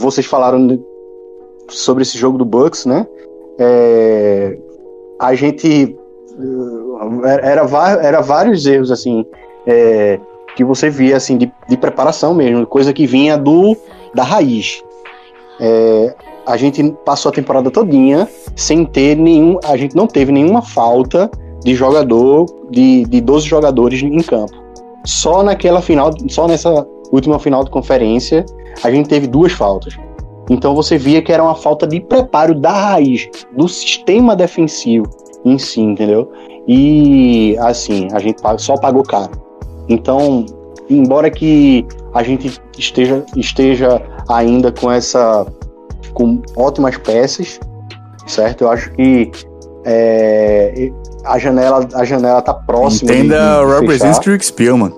vocês 0.00 0.24
falaram 0.24 0.78
sobre 1.68 2.02
esse 2.02 2.16
jogo 2.16 2.38
do 2.38 2.44
Bucks, 2.44 2.86
né? 2.86 3.04
É, 3.58 4.56
a 5.22 5.36
gente 5.36 5.96
eh, 6.36 7.40
era, 7.48 7.62
era 8.02 8.20
vários 8.20 8.66
erros 8.66 8.90
assim 8.90 9.24
é, 9.64 10.18
que 10.56 10.64
você 10.64 10.90
via 10.90 11.16
assim 11.16 11.38
de, 11.38 11.50
de 11.68 11.76
preparação 11.76 12.34
mesmo, 12.34 12.66
coisa 12.66 12.92
que 12.92 13.06
vinha 13.06 13.38
do 13.38 13.76
da 14.12 14.24
raiz. 14.24 14.82
É, 15.60 16.14
a 16.44 16.56
gente 16.56 16.92
passou 17.04 17.30
a 17.30 17.32
temporada 17.32 17.70
todinha 17.70 18.28
sem 18.56 18.84
ter 18.84 19.16
nenhum, 19.16 19.60
a 19.64 19.76
gente 19.76 19.94
não 19.94 20.08
teve 20.08 20.32
nenhuma 20.32 20.60
falta 20.60 21.30
de 21.62 21.72
jogador 21.76 22.46
de, 22.68 23.04
de 23.04 23.20
12 23.20 23.46
jogadores 23.46 24.02
em 24.02 24.22
campo. 24.22 24.60
Só 25.04 25.44
naquela 25.44 25.80
final, 25.80 26.10
só 26.28 26.48
nessa 26.48 26.84
última 27.12 27.38
final 27.38 27.62
de 27.62 27.70
conferência, 27.70 28.44
a 28.82 28.90
gente 28.90 29.08
teve 29.08 29.28
duas 29.28 29.52
faltas. 29.52 29.96
Então 30.52 30.74
você 30.74 30.98
via 30.98 31.22
que 31.22 31.32
era 31.32 31.42
uma 31.42 31.54
falta 31.54 31.86
de 31.86 31.98
preparo 31.98 32.54
da 32.54 32.72
raiz, 32.72 33.26
do 33.56 33.66
sistema 33.66 34.36
defensivo 34.36 35.08
em 35.46 35.58
si, 35.58 35.80
entendeu? 35.80 36.30
E 36.68 37.56
assim, 37.58 38.08
a 38.12 38.18
gente 38.18 38.40
só 38.58 38.76
pagou 38.76 39.02
caro. 39.02 39.30
Então, 39.88 40.44
embora 40.90 41.30
que 41.30 41.86
a 42.12 42.22
gente 42.22 42.60
esteja, 42.78 43.24
esteja 43.34 44.02
ainda 44.28 44.70
com 44.70 44.92
essa 44.92 45.46
com 46.12 46.42
ótimas 46.54 46.98
peças, 46.98 47.58
certo? 48.26 48.64
Eu 48.64 48.70
acho 48.70 48.92
que 48.92 49.30
é, 49.86 50.92
a 51.24 51.38
janela 51.38 51.88
a 51.94 52.04
janela 52.04 52.42
tá 52.42 52.52
próxima 52.52 53.10
Entenda 53.10 53.38
de, 53.38 53.66
de 53.66 53.72
Robert 53.72 53.98
fechar, 53.98 54.12
Zinsky 54.12 54.44
Spielman. 54.44 54.92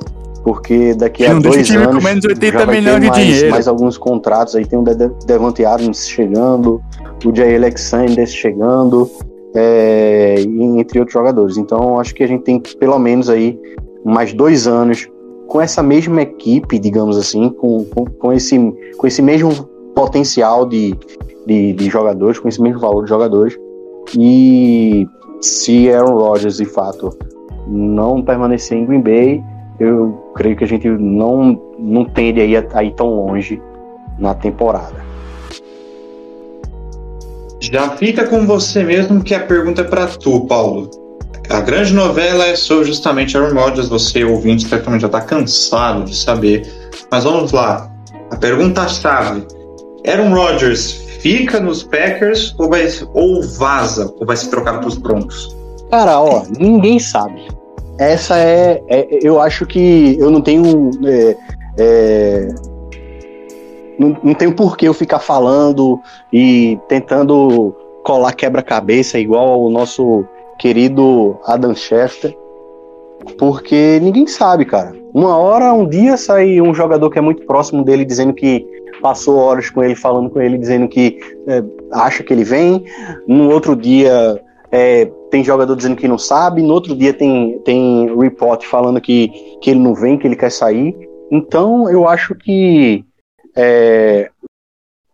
Porque 0.44 0.94
daqui 0.94 1.24
a 1.24 1.32
dois 1.34 1.66
time 1.66 1.84
com 1.84 1.90
anos 1.92 2.04
menos 2.04 2.20
de 2.20 2.28
80 2.28 2.58
já 2.58 2.64
vai 2.64 2.74
ter 2.74 2.80
milhões 2.82 3.00
de 3.00 3.08
mais, 3.08 3.24
dinheiro. 3.24 3.50
mais 3.50 3.66
alguns 3.66 3.96
contratos 3.96 4.54
aí 4.54 4.66
tem 4.66 4.78
o 4.78 4.82
De- 4.82 5.10
Devante 5.26 5.64
Adams 5.64 6.06
chegando, 6.06 6.82
o 7.24 7.34
Jay 7.34 7.56
Alexander 7.56 8.26
chegando, 8.26 9.10
é, 9.54 10.36
entre 10.40 10.98
outros 10.98 11.14
jogadores. 11.14 11.56
Então 11.56 11.98
acho 11.98 12.14
que 12.14 12.22
a 12.22 12.26
gente 12.28 12.42
tem 12.44 12.60
pelo 12.78 12.98
menos 12.98 13.30
aí 13.30 13.58
mais 14.04 14.34
dois 14.34 14.66
anos 14.66 15.08
com 15.48 15.60
essa 15.60 15.82
mesma 15.82 16.20
equipe, 16.20 16.78
digamos 16.78 17.16
assim, 17.16 17.48
com, 17.48 17.84
com, 17.86 18.04
com 18.04 18.32
esse, 18.32 18.58
com 18.98 19.06
esse 19.06 19.22
mesmo 19.22 19.50
potencial 19.94 20.66
de, 20.66 20.94
de, 21.46 21.72
de 21.72 21.88
jogadores, 21.88 22.38
com 22.38 22.48
esse 22.48 22.60
mesmo 22.60 22.80
valor 22.80 23.04
de 23.04 23.08
jogadores. 23.08 23.56
E 24.18 25.06
se 25.40 25.90
Aaron 25.90 26.18
Rodgers 26.18 26.58
de 26.58 26.66
fato 26.66 27.16
não 27.66 28.20
permanecer 28.22 28.76
em 28.76 28.84
Green 28.84 29.00
Bay, 29.00 29.42
eu 29.78 30.32
creio 30.34 30.56
que 30.56 30.64
a 30.64 30.68
gente 30.68 30.88
não, 30.88 31.60
não 31.78 32.04
tende 32.04 32.40
a 32.40 32.44
ir, 32.44 32.68
a 32.72 32.84
ir 32.84 32.92
tão 32.94 33.08
longe 33.08 33.60
na 34.18 34.34
temporada. 34.34 35.04
Já 37.60 37.90
fica 37.90 38.26
com 38.26 38.46
você 38.46 38.82
mesmo 38.82 39.22
que 39.22 39.34
a 39.34 39.40
pergunta 39.40 39.80
é 39.80 39.84
pra 39.84 40.06
tu, 40.06 40.46
Paulo. 40.46 40.90
A 41.50 41.60
grande 41.60 41.92
novela 41.92 42.46
é 42.46 42.56
sobre 42.56 42.86
justamente 42.86 43.36
Aaron 43.36 43.54
Rodgers, 43.54 43.88
você 43.88 44.24
ouvinte 44.24 44.66
certamente 44.66 45.02
já 45.02 45.08
tá 45.08 45.20
cansado 45.20 46.04
de 46.04 46.16
saber. 46.16 46.70
Mas 47.10 47.24
vamos 47.24 47.52
lá. 47.52 47.90
A 48.30 48.36
pergunta-chave. 48.36 49.46
Aaron 50.06 50.34
Rodgers 50.34 50.92
fica 51.20 51.60
nos 51.60 51.82
Packers 51.82 52.54
ou, 52.58 52.68
vai, 52.68 52.86
ou 53.14 53.42
vaza, 53.42 54.12
ou 54.18 54.26
vai 54.26 54.36
ser 54.36 54.50
trocado 54.50 54.80
pros 54.80 54.98
Broncos? 54.98 55.56
Cara, 55.90 56.20
ó, 56.20 56.42
ninguém 56.58 56.98
sabe. 56.98 57.46
Essa 57.98 58.38
é, 58.38 58.82
é- 58.88 59.18
Eu 59.22 59.40
acho 59.40 59.66
que 59.66 60.16
eu 60.18 60.30
não 60.30 60.40
tenho. 60.40 60.90
é, 61.06 61.36
é, 61.78 62.48
não, 63.98 64.16
não 64.22 64.34
tenho 64.34 64.54
por 64.54 64.76
que 64.76 64.86
eu 64.86 64.94
ficar 64.94 65.20
falando 65.20 66.00
e 66.32 66.78
tentando 66.88 67.74
colar 68.02 68.32
quebra-cabeça 68.32 69.18
igual 69.18 69.48
ao 69.50 69.70
nosso 69.70 70.24
querido 70.58 71.38
Adam 71.46 71.74
Schefter. 71.74 72.36
Porque 73.38 73.98
ninguém 74.02 74.26
sabe, 74.26 74.64
cara. 74.64 74.92
Uma 75.14 75.36
hora, 75.36 75.72
um 75.72 75.88
dia 75.88 76.16
sai 76.16 76.60
um 76.60 76.74
jogador 76.74 77.08
que 77.08 77.18
é 77.18 77.22
muito 77.22 77.46
próximo 77.46 77.84
dele 77.84 78.04
dizendo 78.04 78.34
que 78.34 78.66
passou 79.00 79.36
horas 79.36 79.70
com 79.70 79.82
ele, 79.82 79.94
falando 79.94 80.28
com 80.30 80.40
ele, 80.40 80.58
dizendo 80.58 80.88
que 80.88 81.18
é, 81.46 81.62
acha 81.92 82.22
que 82.22 82.32
ele 82.32 82.44
vem. 82.44 82.84
No 83.26 83.50
outro 83.50 83.76
dia, 83.76 84.40
é, 84.74 85.04
tem 85.30 85.44
jogador 85.44 85.76
dizendo 85.76 85.94
que 85.94 86.08
não 86.08 86.18
sabe, 86.18 86.60
no 86.60 86.74
outro 86.74 86.96
dia 86.96 87.14
tem, 87.14 87.60
tem 87.60 88.12
report 88.18 88.64
falando 88.64 89.00
que, 89.00 89.28
que 89.60 89.70
ele 89.70 89.78
não 89.78 89.94
vem, 89.94 90.18
que 90.18 90.26
ele 90.26 90.34
quer 90.34 90.50
sair. 90.50 90.92
Então 91.30 91.88
eu 91.88 92.08
acho 92.08 92.34
que 92.34 93.04
é, 93.56 94.28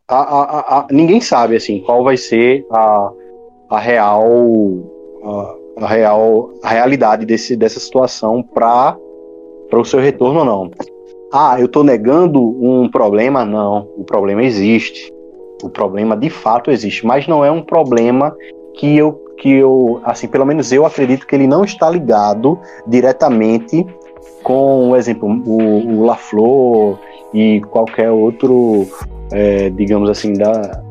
a- 0.09 0.17
a- 0.17 0.79
a- 0.79 0.87
ninguém 0.91 1.21
sabe 1.21 1.57
assim 1.57 1.81
qual 1.81 2.03
vai 2.03 2.17
ser 2.17 2.65
a, 2.71 3.11
a 3.69 3.79
real 3.79 4.27
a, 5.77 5.87
real 5.87 6.51
a 6.63 6.69
realidade 6.71 7.27
desse, 7.27 7.55
dessa 7.55 7.79
situação 7.79 8.43
para 8.43 8.97
o 9.75 9.85
seu 9.85 10.01
retorno 10.01 10.41
ou 10.41 10.45
não. 10.47 10.71
Ah, 11.31 11.57
eu 11.61 11.67
estou 11.67 11.85
negando 11.85 12.41
um 12.43 12.89
problema? 12.91 13.45
Não, 13.45 13.87
o 13.95 14.05
problema 14.05 14.43
existe. 14.43 15.13
O 15.63 15.69
problema 15.69 16.17
de 16.17 16.31
fato 16.31 16.71
existe, 16.71 17.05
mas 17.05 17.29
não 17.29 17.45
é 17.45 17.51
um 17.51 17.61
problema 17.63 18.35
que 18.75 18.97
eu 18.97 19.30
que 19.41 19.51
eu, 19.51 20.01
assim, 20.05 20.29
pelo 20.29 20.45
menos 20.45 20.71
eu 20.71 20.85
acredito 20.85 21.27
que 21.27 21.35
ele 21.35 21.47
não 21.47 21.65
está 21.65 21.89
ligado 21.89 22.59
diretamente 22.87 23.87
com, 24.43 24.89
por 24.91 24.99
exemplo, 24.99 25.29
o, 25.47 25.99
o 25.99 26.05
LaFleur 26.05 26.99
e 27.33 27.61
qualquer 27.71 28.11
outro 28.11 28.87
é, 29.33 29.71
digamos 29.71 30.11
assim, 30.11 30.33
da 30.33 30.83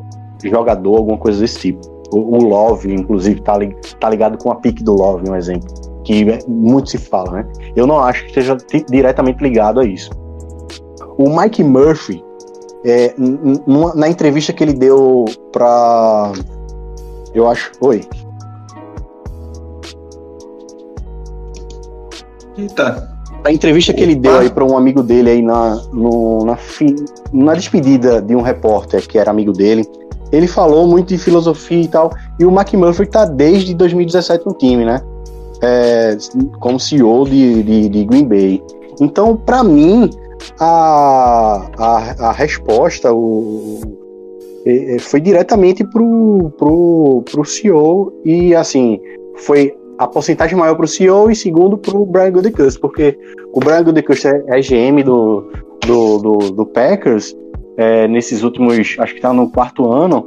jogador, 0.42 0.96
alguma 0.96 1.18
coisa 1.18 1.40
desse 1.40 1.58
tipo. 1.58 1.80
O, 2.12 2.38
o 2.38 2.44
Love, 2.44 2.92
inclusive, 2.92 3.40
tá, 3.42 3.58
tá 4.00 4.10
ligado 4.10 4.36
com 4.38 4.50
a 4.50 4.56
pique 4.56 4.82
do 4.82 4.94
Love, 4.94 5.30
um 5.30 5.36
exemplo, 5.36 5.68
que 6.02 6.28
é, 6.28 6.38
muito 6.48 6.90
se 6.90 6.98
fala, 6.98 7.30
né? 7.30 7.46
Eu 7.76 7.86
não 7.86 8.00
acho 8.00 8.22
que 8.22 8.28
esteja 8.28 8.56
diretamente 8.88 9.40
ligado 9.42 9.80
a 9.80 9.84
isso. 9.84 10.10
O 11.16 11.28
Mike 11.28 11.62
Murphy, 11.62 12.24
é, 12.84 13.14
na 13.94 14.08
entrevista 14.08 14.52
que 14.52 14.64
ele 14.64 14.72
deu 14.72 15.26
pra. 15.52 16.32
Eu 17.34 17.48
acho. 17.48 17.70
Oi. 17.80 18.00
Eita. 22.56 23.08
A 23.44 23.52
entrevista 23.52 23.92
que 23.92 24.02
ele 24.02 24.14
deu 24.14 24.38
aí 24.38 24.50
para 24.50 24.64
um 24.64 24.76
amigo 24.76 25.02
dele 25.02 25.30
aí 25.30 25.42
na, 25.42 25.76
no, 25.92 26.44
na, 26.44 26.56
fi, 26.56 26.94
na 27.32 27.54
despedida 27.54 28.20
de 28.20 28.36
um 28.36 28.42
repórter 28.42 29.06
que 29.08 29.18
era 29.18 29.30
amigo 29.30 29.52
dele, 29.52 29.82
ele 30.30 30.46
falou 30.46 30.86
muito 30.86 31.08
de 31.08 31.18
filosofia 31.18 31.82
e 31.82 31.88
tal. 31.88 32.12
E 32.38 32.44
o 32.44 32.50
McMurphy 32.50 33.06
tá 33.06 33.24
desde 33.24 33.74
2017 33.74 34.46
no 34.46 34.54
time, 34.54 34.84
né? 34.84 35.00
É, 35.62 36.16
como 36.58 36.78
CEO 36.78 37.24
de, 37.24 37.62
de, 37.62 37.88
de 37.88 38.04
Green 38.04 38.26
Bay. 38.26 38.62
Então, 39.00 39.36
para 39.36 39.64
mim, 39.64 40.10
a, 40.58 41.66
a, 41.78 42.28
a 42.28 42.32
resposta 42.32 43.12
o, 43.12 43.80
foi 45.00 45.20
diretamente 45.20 45.84
pro, 45.84 46.52
pro, 46.58 47.24
pro 47.30 47.44
CEO 47.44 48.12
e 48.24 48.54
assim 48.54 49.00
foi 49.36 49.74
a 50.00 50.06
porcentagem 50.06 50.56
maior 50.56 50.74
para 50.74 50.86
o 50.86 50.88
CEO 50.88 51.30
e 51.30 51.36
segundo 51.36 51.76
para 51.76 51.94
o 51.94 52.06
Brian 52.06 52.32
Gutekunst, 52.32 52.80
porque 52.80 53.18
o 53.52 53.60
Brian 53.60 53.84
Gutekunst 53.84 54.24
é, 54.24 54.42
é 54.46 54.58
GM 54.58 55.02
do, 55.04 55.52
do, 55.86 56.18
do, 56.18 56.38
do 56.52 56.66
Packers 56.66 57.36
é, 57.76 58.08
nesses 58.08 58.42
últimos, 58.42 58.96
acho 58.98 59.12
que 59.12 59.18
está 59.18 59.30
no 59.30 59.50
quarto 59.50 59.92
ano, 59.92 60.26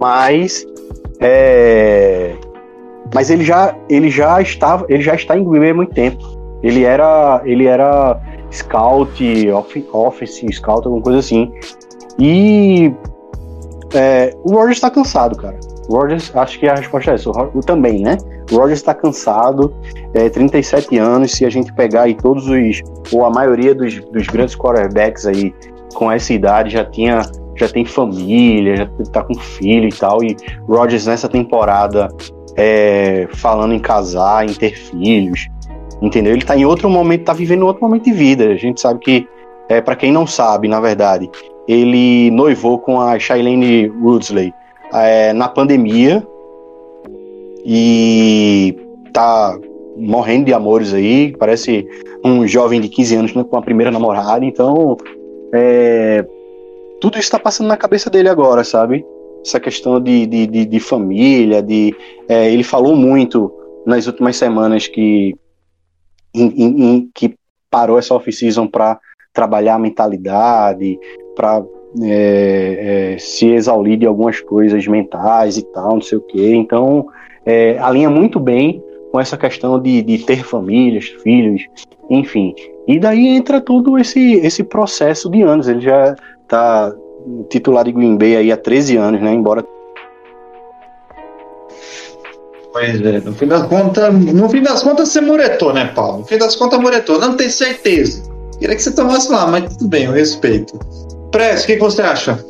mas 0.00 0.66
é, 1.20 2.34
mas 3.14 3.30
ele 3.30 3.44
já 3.44 3.76
ele 3.88 4.10
já 4.10 4.42
estava 4.42 4.84
ele 4.88 5.02
já 5.02 5.14
está 5.14 5.38
em 5.38 5.44
Green 5.44 5.60
Bay 5.60 5.70
há 5.70 5.74
muito 5.74 5.94
tempo. 5.94 6.18
Ele 6.60 6.82
era 6.82 7.40
ele 7.44 7.66
era 7.66 8.20
scout, 8.50 9.50
off, 9.50 9.88
office 9.92 10.44
scout, 10.50 10.84
alguma 10.84 11.00
coisa 11.02 11.20
assim. 11.20 11.52
E 12.18 12.92
é, 13.94 14.34
o 14.42 14.50
Rogers 14.50 14.78
está 14.78 14.90
cansado, 14.90 15.36
cara. 15.36 15.58
O 15.88 15.96
Rogers, 15.96 16.34
acho 16.34 16.58
que 16.58 16.66
a 16.66 16.74
resposta 16.74 17.12
é 17.12 17.14
essa. 17.14 17.30
O, 17.30 17.60
também, 17.60 18.00
né? 18.00 18.18
O 18.50 18.56
Rogers 18.56 18.80
está 18.80 18.94
cansado, 18.94 19.74
é, 20.14 20.28
37 20.28 20.98
anos. 20.98 21.32
Se 21.32 21.44
a 21.44 21.50
gente 21.50 21.72
pegar 21.72 22.02
aí 22.02 22.14
todos 22.14 22.46
os, 22.48 22.80
ou 23.12 23.24
a 23.24 23.30
maioria 23.30 23.74
dos, 23.74 23.98
dos 24.00 24.26
grandes 24.26 24.56
quarterbacks 24.56 25.26
aí 25.26 25.54
com 25.94 26.10
essa 26.10 26.32
idade 26.32 26.70
já 26.70 26.84
tinha, 26.84 27.22
já 27.56 27.68
tem 27.68 27.84
família, 27.84 28.76
já 28.76 28.86
tá 29.12 29.22
com 29.22 29.34
filho 29.34 29.88
e 29.88 29.92
tal. 29.92 30.22
E 30.22 30.36
Rogers 30.66 31.06
nessa 31.06 31.28
temporada 31.28 32.08
é, 32.56 33.28
falando 33.34 33.74
em 33.74 33.78
casar, 33.78 34.44
em 34.48 34.52
ter 34.52 34.74
filhos, 34.76 35.48
entendeu? 36.00 36.32
Ele 36.32 36.44
tá 36.44 36.56
em 36.56 36.64
outro 36.64 36.88
momento, 36.90 37.24
tá 37.24 37.32
vivendo 37.32 37.66
outro 37.66 37.82
momento 37.82 38.04
de 38.04 38.12
vida. 38.12 38.48
A 38.48 38.56
gente 38.56 38.80
sabe 38.80 39.00
que, 39.00 39.28
é, 39.68 39.80
para 39.80 39.96
quem 39.96 40.12
não 40.12 40.26
sabe, 40.26 40.68
na 40.68 40.80
verdade, 40.80 41.30
ele 41.68 42.30
noivou 42.30 42.78
com 42.78 43.00
a 43.00 43.18
Shailene 43.18 43.88
Woodsley 43.88 44.52
é, 44.92 45.32
na 45.32 45.48
pandemia 45.48 46.26
e 47.64 48.76
tá 49.12 49.58
morrendo 49.96 50.46
de 50.46 50.54
amores 50.54 50.94
aí, 50.94 51.36
parece 51.36 51.86
um 52.24 52.46
jovem 52.46 52.80
de 52.80 52.88
15 52.88 53.16
anos 53.16 53.34
né, 53.34 53.44
com 53.44 53.56
a 53.56 53.62
primeira 53.62 53.90
namorada, 53.90 54.44
então 54.44 54.96
é, 55.54 56.24
tudo 57.00 57.18
isso 57.18 57.30
tá 57.30 57.38
passando 57.38 57.68
na 57.68 57.76
cabeça 57.76 58.08
dele 58.08 58.28
agora, 58.28 58.64
sabe? 58.64 59.04
Essa 59.44 59.58
questão 59.58 60.00
de, 60.00 60.26
de, 60.26 60.46
de, 60.46 60.64
de 60.64 60.80
família, 60.80 61.62
de 61.62 61.94
é, 62.28 62.50
ele 62.52 62.62
falou 62.62 62.94
muito 62.94 63.52
nas 63.84 64.06
últimas 64.06 64.36
semanas 64.36 64.86
que 64.86 65.34
em, 66.34 66.46
em, 66.56 67.10
que 67.14 67.34
parou 67.70 67.98
essa 67.98 68.14
off-season 68.14 68.66
para 68.66 68.98
trabalhar 69.32 69.74
a 69.74 69.78
mentalidade, 69.78 70.98
para 71.34 71.64
é, 72.02 73.14
é, 73.14 73.18
se 73.18 73.48
exaurir 73.48 73.98
de 73.98 74.06
algumas 74.06 74.40
coisas 74.40 74.86
mentais 74.86 75.56
e 75.56 75.62
tal, 75.72 75.94
não 75.94 76.02
sei 76.02 76.18
o 76.18 76.22
quê. 76.22 76.54
Então, 76.54 77.06
é, 77.44 77.78
alinha 77.78 78.10
muito 78.10 78.38
bem 78.38 78.82
com 79.10 79.20
essa 79.20 79.36
questão 79.36 79.80
de, 79.80 80.02
de 80.02 80.18
ter 80.18 80.42
famílias, 80.44 81.06
filhos, 81.22 81.66
enfim. 82.08 82.54
E 82.88 82.98
daí 82.98 83.28
entra 83.28 83.60
todo 83.60 83.98
esse, 83.98 84.34
esse 84.34 84.64
processo 84.64 85.30
de 85.30 85.42
anos. 85.42 85.68
Ele 85.68 85.80
já 85.80 86.16
está 86.42 86.92
titular 87.48 87.84
de 87.84 87.92
Green 87.92 88.16
Bay 88.16 88.36
aí 88.36 88.52
há 88.52 88.56
13 88.56 88.96
anos, 88.96 89.20
né? 89.20 89.32
Embora 89.32 89.64
Pois 92.72 93.02
é, 93.02 93.20
no 93.20 93.34
fim 93.34 93.46
das 93.46 93.66
contas, 93.66 94.14
no 94.14 94.48
fim 94.48 94.62
das 94.62 94.82
contas 94.82 95.10
você 95.10 95.20
moretou, 95.20 95.74
né, 95.74 95.92
Paulo? 95.94 96.20
No 96.20 96.24
fim 96.24 96.38
das 96.38 96.56
contas 96.56 96.80
moretou, 96.80 97.20
não 97.20 97.36
tenho 97.36 97.50
certeza. 97.50 98.22
Queria 98.58 98.74
que 98.74 98.82
você 98.82 98.94
tomasse 98.94 99.30
lá, 99.30 99.46
mas 99.46 99.76
tudo 99.76 99.88
bem, 99.88 100.04
eu 100.04 100.12
respeito. 100.12 100.78
Press, 101.30 101.64
o 101.64 101.66
que, 101.66 101.74
que 101.74 101.82
você 101.82 102.00
acha? 102.00 102.42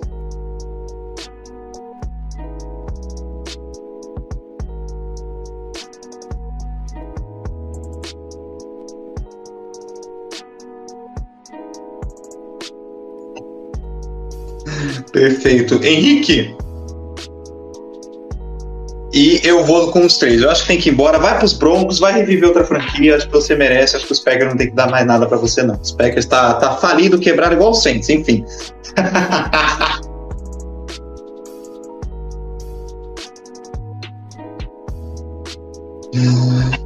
Perfeito. 15.22 15.78
Henrique, 15.84 16.52
e 19.12 19.40
eu 19.44 19.62
vou 19.62 19.92
com 19.92 20.04
os 20.04 20.18
três. 20.18 20.42
Eu 20.42 20.50
acho 20.50 20.62
que 20.62 20.68
tem 20.68 20.80
que 20.80 20.88
ir 20.88 20.92
embora. 20.92 21.16
Vai 21.16 21.38
pros 21.38 21.52
Broncos, 21.52 22.00
vai 22.00 22.12
reviver 22.12 22.48
outra 22.48 22.64
franquia. 22.64 23.14
Acho 23.14 23.26
que 23.26 23.32
você 23.32 23.54
merece. 23.54 23.94
Acho 23.94 24.06
que 24.06 24.12
os 24.12 24.18
Packers 24.18 24.50
não 24.50 24.56
tem 24.56 24.70
que 24.70 24.74
dar 24.74 24.90
mais 24.90 25.06
nada 25.06 25.24
para 25.26 25.36
você, 25.36 25.62
não. 25.62 25.78
Os 25.80 25.92
Packers 25.92 26.26
tá, 26.26 26.54
tá 26.54 26.72
falido, 26.72 27.20
quebrado 27.20 27.54
igual 27.54 27.70
o 27.70 27.74
Saints. 27.74 28.08
Enfim. 28.08 28.44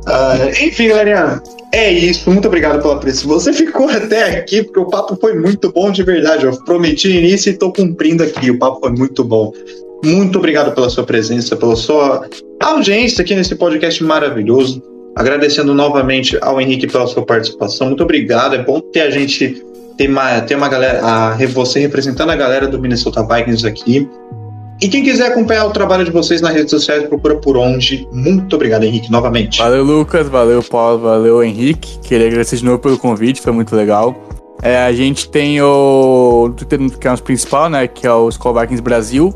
uh, 0.06 0.50
enfim, 0.60 0.88
galerinha. 0.88 1.42
É 1.72 1.92
isso, 1.92 2.30
muito 2.30 2.46
obrigado 2.46 2.80
pela 2.80 2.98
presença. 2.98 3.26
Você 3.26 3.52
ficou 3.52 3.88
até 3.88 4.38
aqui 4.38 4.62
porque 4.62 4.80
o 4.80 4.86
papo 4.86 5.16
foi 5.20 5.34
muito 5.34 5.70
bom 5.72 5.90
de 5.90 6.02
verdade. 6.02 6.46
Eu 6.46 6.52
prometi 6.64 7.10
início 7.10 7.50
e 7.50 7.52
estou 7.52 7.72
cumprindo 7.72 8.22
aqui. 8.22 8.50
O 8.50 8.58
papo 8.58 8.80
foi 8.80 8.90
muito 8.90 9.24
bom. 9.24 9.52
Muito 10.04 10.38
obrigado 10.38 10.74
pela 10.74 10.88
sua 10.88 11.04
presença, 11.04 11.56
pela 11.56 11.76
sua 11.76 12.28
audiência 12.62 13.22
aqui 13.22 13.34
nesse 13.34 13.54
podcast 13.56 14.02
maravilhoso. 14.02 14.82
Agradecendo 15.16 15.74
novamente 15.74 16.38
ao 16.42 16.60
Henrique 16.60 16.86
pela 16.86 17.06
sua 17.06 17.24
participação. 17.24 17.88
Muito 17.88 18.02
obrigado. 18.02 18.54
É 18.54 18.62
bom 18.62 18.80
ter 18.80 19.00
a 19.00 19.10
gente 19.10 19.62
ter 19.96 20.08
uma, 20.08 20.40
ter 20.42 20.54
uma 20.54 20.68
galera, 20.68 21.00
a, 21.02 21.46
você 21.46 21.80
representando 21.80 22.30
a 22.30 22.36
galera 22.36 22.68
do 22.68 22.80
Minnesota 22.80 23.26
Vikings 23.26 23.66
aqui. 23.66 24.08
E 24.80 24.88
quem 24.88 25.02
quiser 25.02 25.28
acompanhar 25.28 25.66
o 25.66 25.70
trabalho 25.70 26.04
de 26.04 26.10
vocês 26.10 26.40
nas 26.40 26.52
redes 26.52 26.70
sociais, 26.70 27.08
procura 27.08 27.36
por 27.36 27.56
onde. 27.56 28.06
Muito 28.12 28.54
obrigado, 28.56 28.84
Henrique, 28.84 29.10
novamente. 29.10 29.58
Valeu, 29.58 29.82
Lucas. 29.82 30.28
Valeu, 30.28 30.62
Paulo. 30.62 30.98
Valeu, 30.98 31.42
Henrique. 31.42 31.98
Queria 32.00 32.26
agradecer 32.26 32.56
de 32.56 32.64
novo 32.64 32.78
pelo 32.78 32.98
convite, 32.98 33.40
foi 33.40 33.52
muito 33.52 33.74
legal. 33.74 34.14
É, 34.62 34.78
a 34.78 34.92
gente 34.92 35.28
tem 35.28 35.60
o 35.60 36.52
Twitter, 36.56 36.98
que 36.98 37.08
é 37.08 37.12
o 37.12 37.22
principal, 37.22 37.68
né? 37.68 37.86
Que 37.86 38.06
é 38.06 38.12
o 38.12 38.28
Skull 38.28 38.54
Vikings 38.54 38.82
Brasil. 38.82 39.34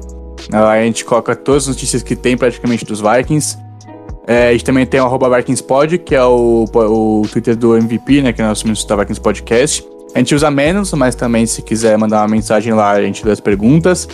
A 0.52 0.82
gente 0.82 1.04
coloca 1.04 1.36
todas 1.36 1.64
as 1.64 1.68
notícias 1.68 2.02
que 2.02 2.16
tem 2.16 2.36
praticamente 2.36 2.84
dos 2.84 3.00
Vikings. 3.00 3.58
É, 4.26 4.48
a 4.48 4.52
gente 4.52 4.64
também 4.64 4.86
tem 4.86 5.00
o 5.00 5.18
VikingsPod, 5.18 5.98
que 5.98 6.14
é 6.14 6.24
o, 6.24 6.64
o 6.72 7.22
Twitter 7.30 7.56
do 7.56 7.76
MVP, 7.76 8.22
né? 8.22 8.32
Que 8.32 8.40
é 8.40 8.44
o 8.44 8.48
nosso 8.48 8.64
Minnesota 8.64 8.96
Vikings 8.96 9.20
Podcast. 9.20 9.84
A 10.14 10.18
gente 10.18 10.34
usa 10.34 10.50
menos, 10.50 10.92
mas 10.92 11.14
também 11.14 11.46
se 11.46 11.62
quiser 11.62 11.96
mandar 11.96 12.22
uma 12.22 12.28
mensagem 12.28 12.72
lá, 12.72 12.90
a 12.90 13.02
gente 13.02 13.24
lê 13.24 13.32
as 13.32 13.40
perguntas. 13.40 14.08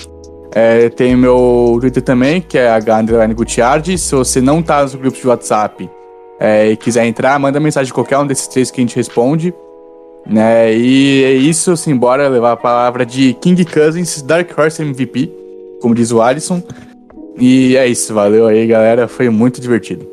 É, 0.58 0.88
tem 0.88 1.14
meu 1.14 1.76
Twitter 1.80 2.02
também, 2.02 2.40
que 2.40 2.56
é 2.56 2.68
H 2.68 3.02
Gutiardi. 3.34 3.98
Se 3.98 4.14
você 4.14 4.40
não 4.40 4.62
tá 4.62 4.82
nos 4.82 4.94
grupos 4.94 5.20
de 5.20 5.28
WhatsApp 5.28 5.90
é, 6.40 6.70
e 6.70 6.76
quiser 6.76 7.04
entrar, 7.04 7.38
manda 7.38 7.60
mensagem 7.60 7.92
qualquer 7.92 8.16
um 8.18 8.26
desses 8.26 8.46
três 8.48 8.70
que 8.70 8.80
a 8.80 8.82
gente 8.82 8.96
responde. 8.96 9.52
Né? 10.26 10.74
E 10.74 11.24
é 11.24 11.32
isso, 11.32 11.72
assim, 11.72 11.94
bora 11.94 12.26
levar 12.28 12.52
a 12.52 12.56
palavra 12.56 13.04
de 13.04 13.34
King 13.34 13.62
Cousins, 13.66 14.22
Dark 14.22 14.50
Horse 14.58 14.80
MVP 14.80 15.46
como 15.80 15.94
diz 15.94 16.10
o 16.10 16.20
Alisson. 16.20 16.62
E 17.38 17.76
é 17.76 17.86
isso, 17.86 18.14
valeu 18.14 18.46
aí, 18.46 18.66
galera. 18.66 19.06
Foi 19.08 19.28
muito 19.28 19.60
divertido. 19.60 20.04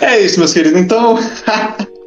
É 0.00 0.20
isso, 0.20 0.38
meus 0.38 0.52
queridos. 0.52 0.80
Então, 0.80 1.16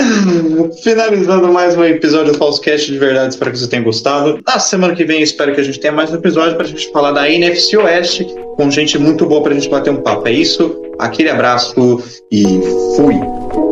finalizando 0.82 1.52
mais 1.52 1.76
um 1.76 1.84
episódio 1.84 2.32
do 2.32 2.38
Falsecast 2.38 2.90
de 2.90 2.98
verdade, 2.98 3.34
espero 3.34 3.50
que 3.50 3.58
você 3.58 3.68
tenha 3.68 3.82
gostado. 3.82 4.38
Na 4.46 4.58
semana 4.58 4.94
que 4.94 5.04
vem, 5.04 5.22
espero 5.22 5.54
que 5.54 5.60
a 5.60 5.64
gente 5.64 5.78
tenha 5.78 5.92
mais 5.92 6.10
um 6.10 6.16
episódio 6.16 6.56
para 6.56 6.64
a 6.64 6.68
gente 6.68 6.90
falar 6.90 7.12
da 7.12 7.28
NFC 7.28 7.76
Oeste 7.76 8.26
com 8.56 8.70
gente 8.70 8.98
muito 8.98 9.26
boa 9.26 9.42
para 9.42 9.52
a 9.52 9.54
gente 9.54 9.68
bater 9.68 9.90
um 9.90 10.02
papo. 10.02 10.28
É 10.28 10.32
isso, 10.32 10.76
aquele 10.98 11.30
abraço 11.30 12.02
e 12.30 12.44
fui! 12.96 13.69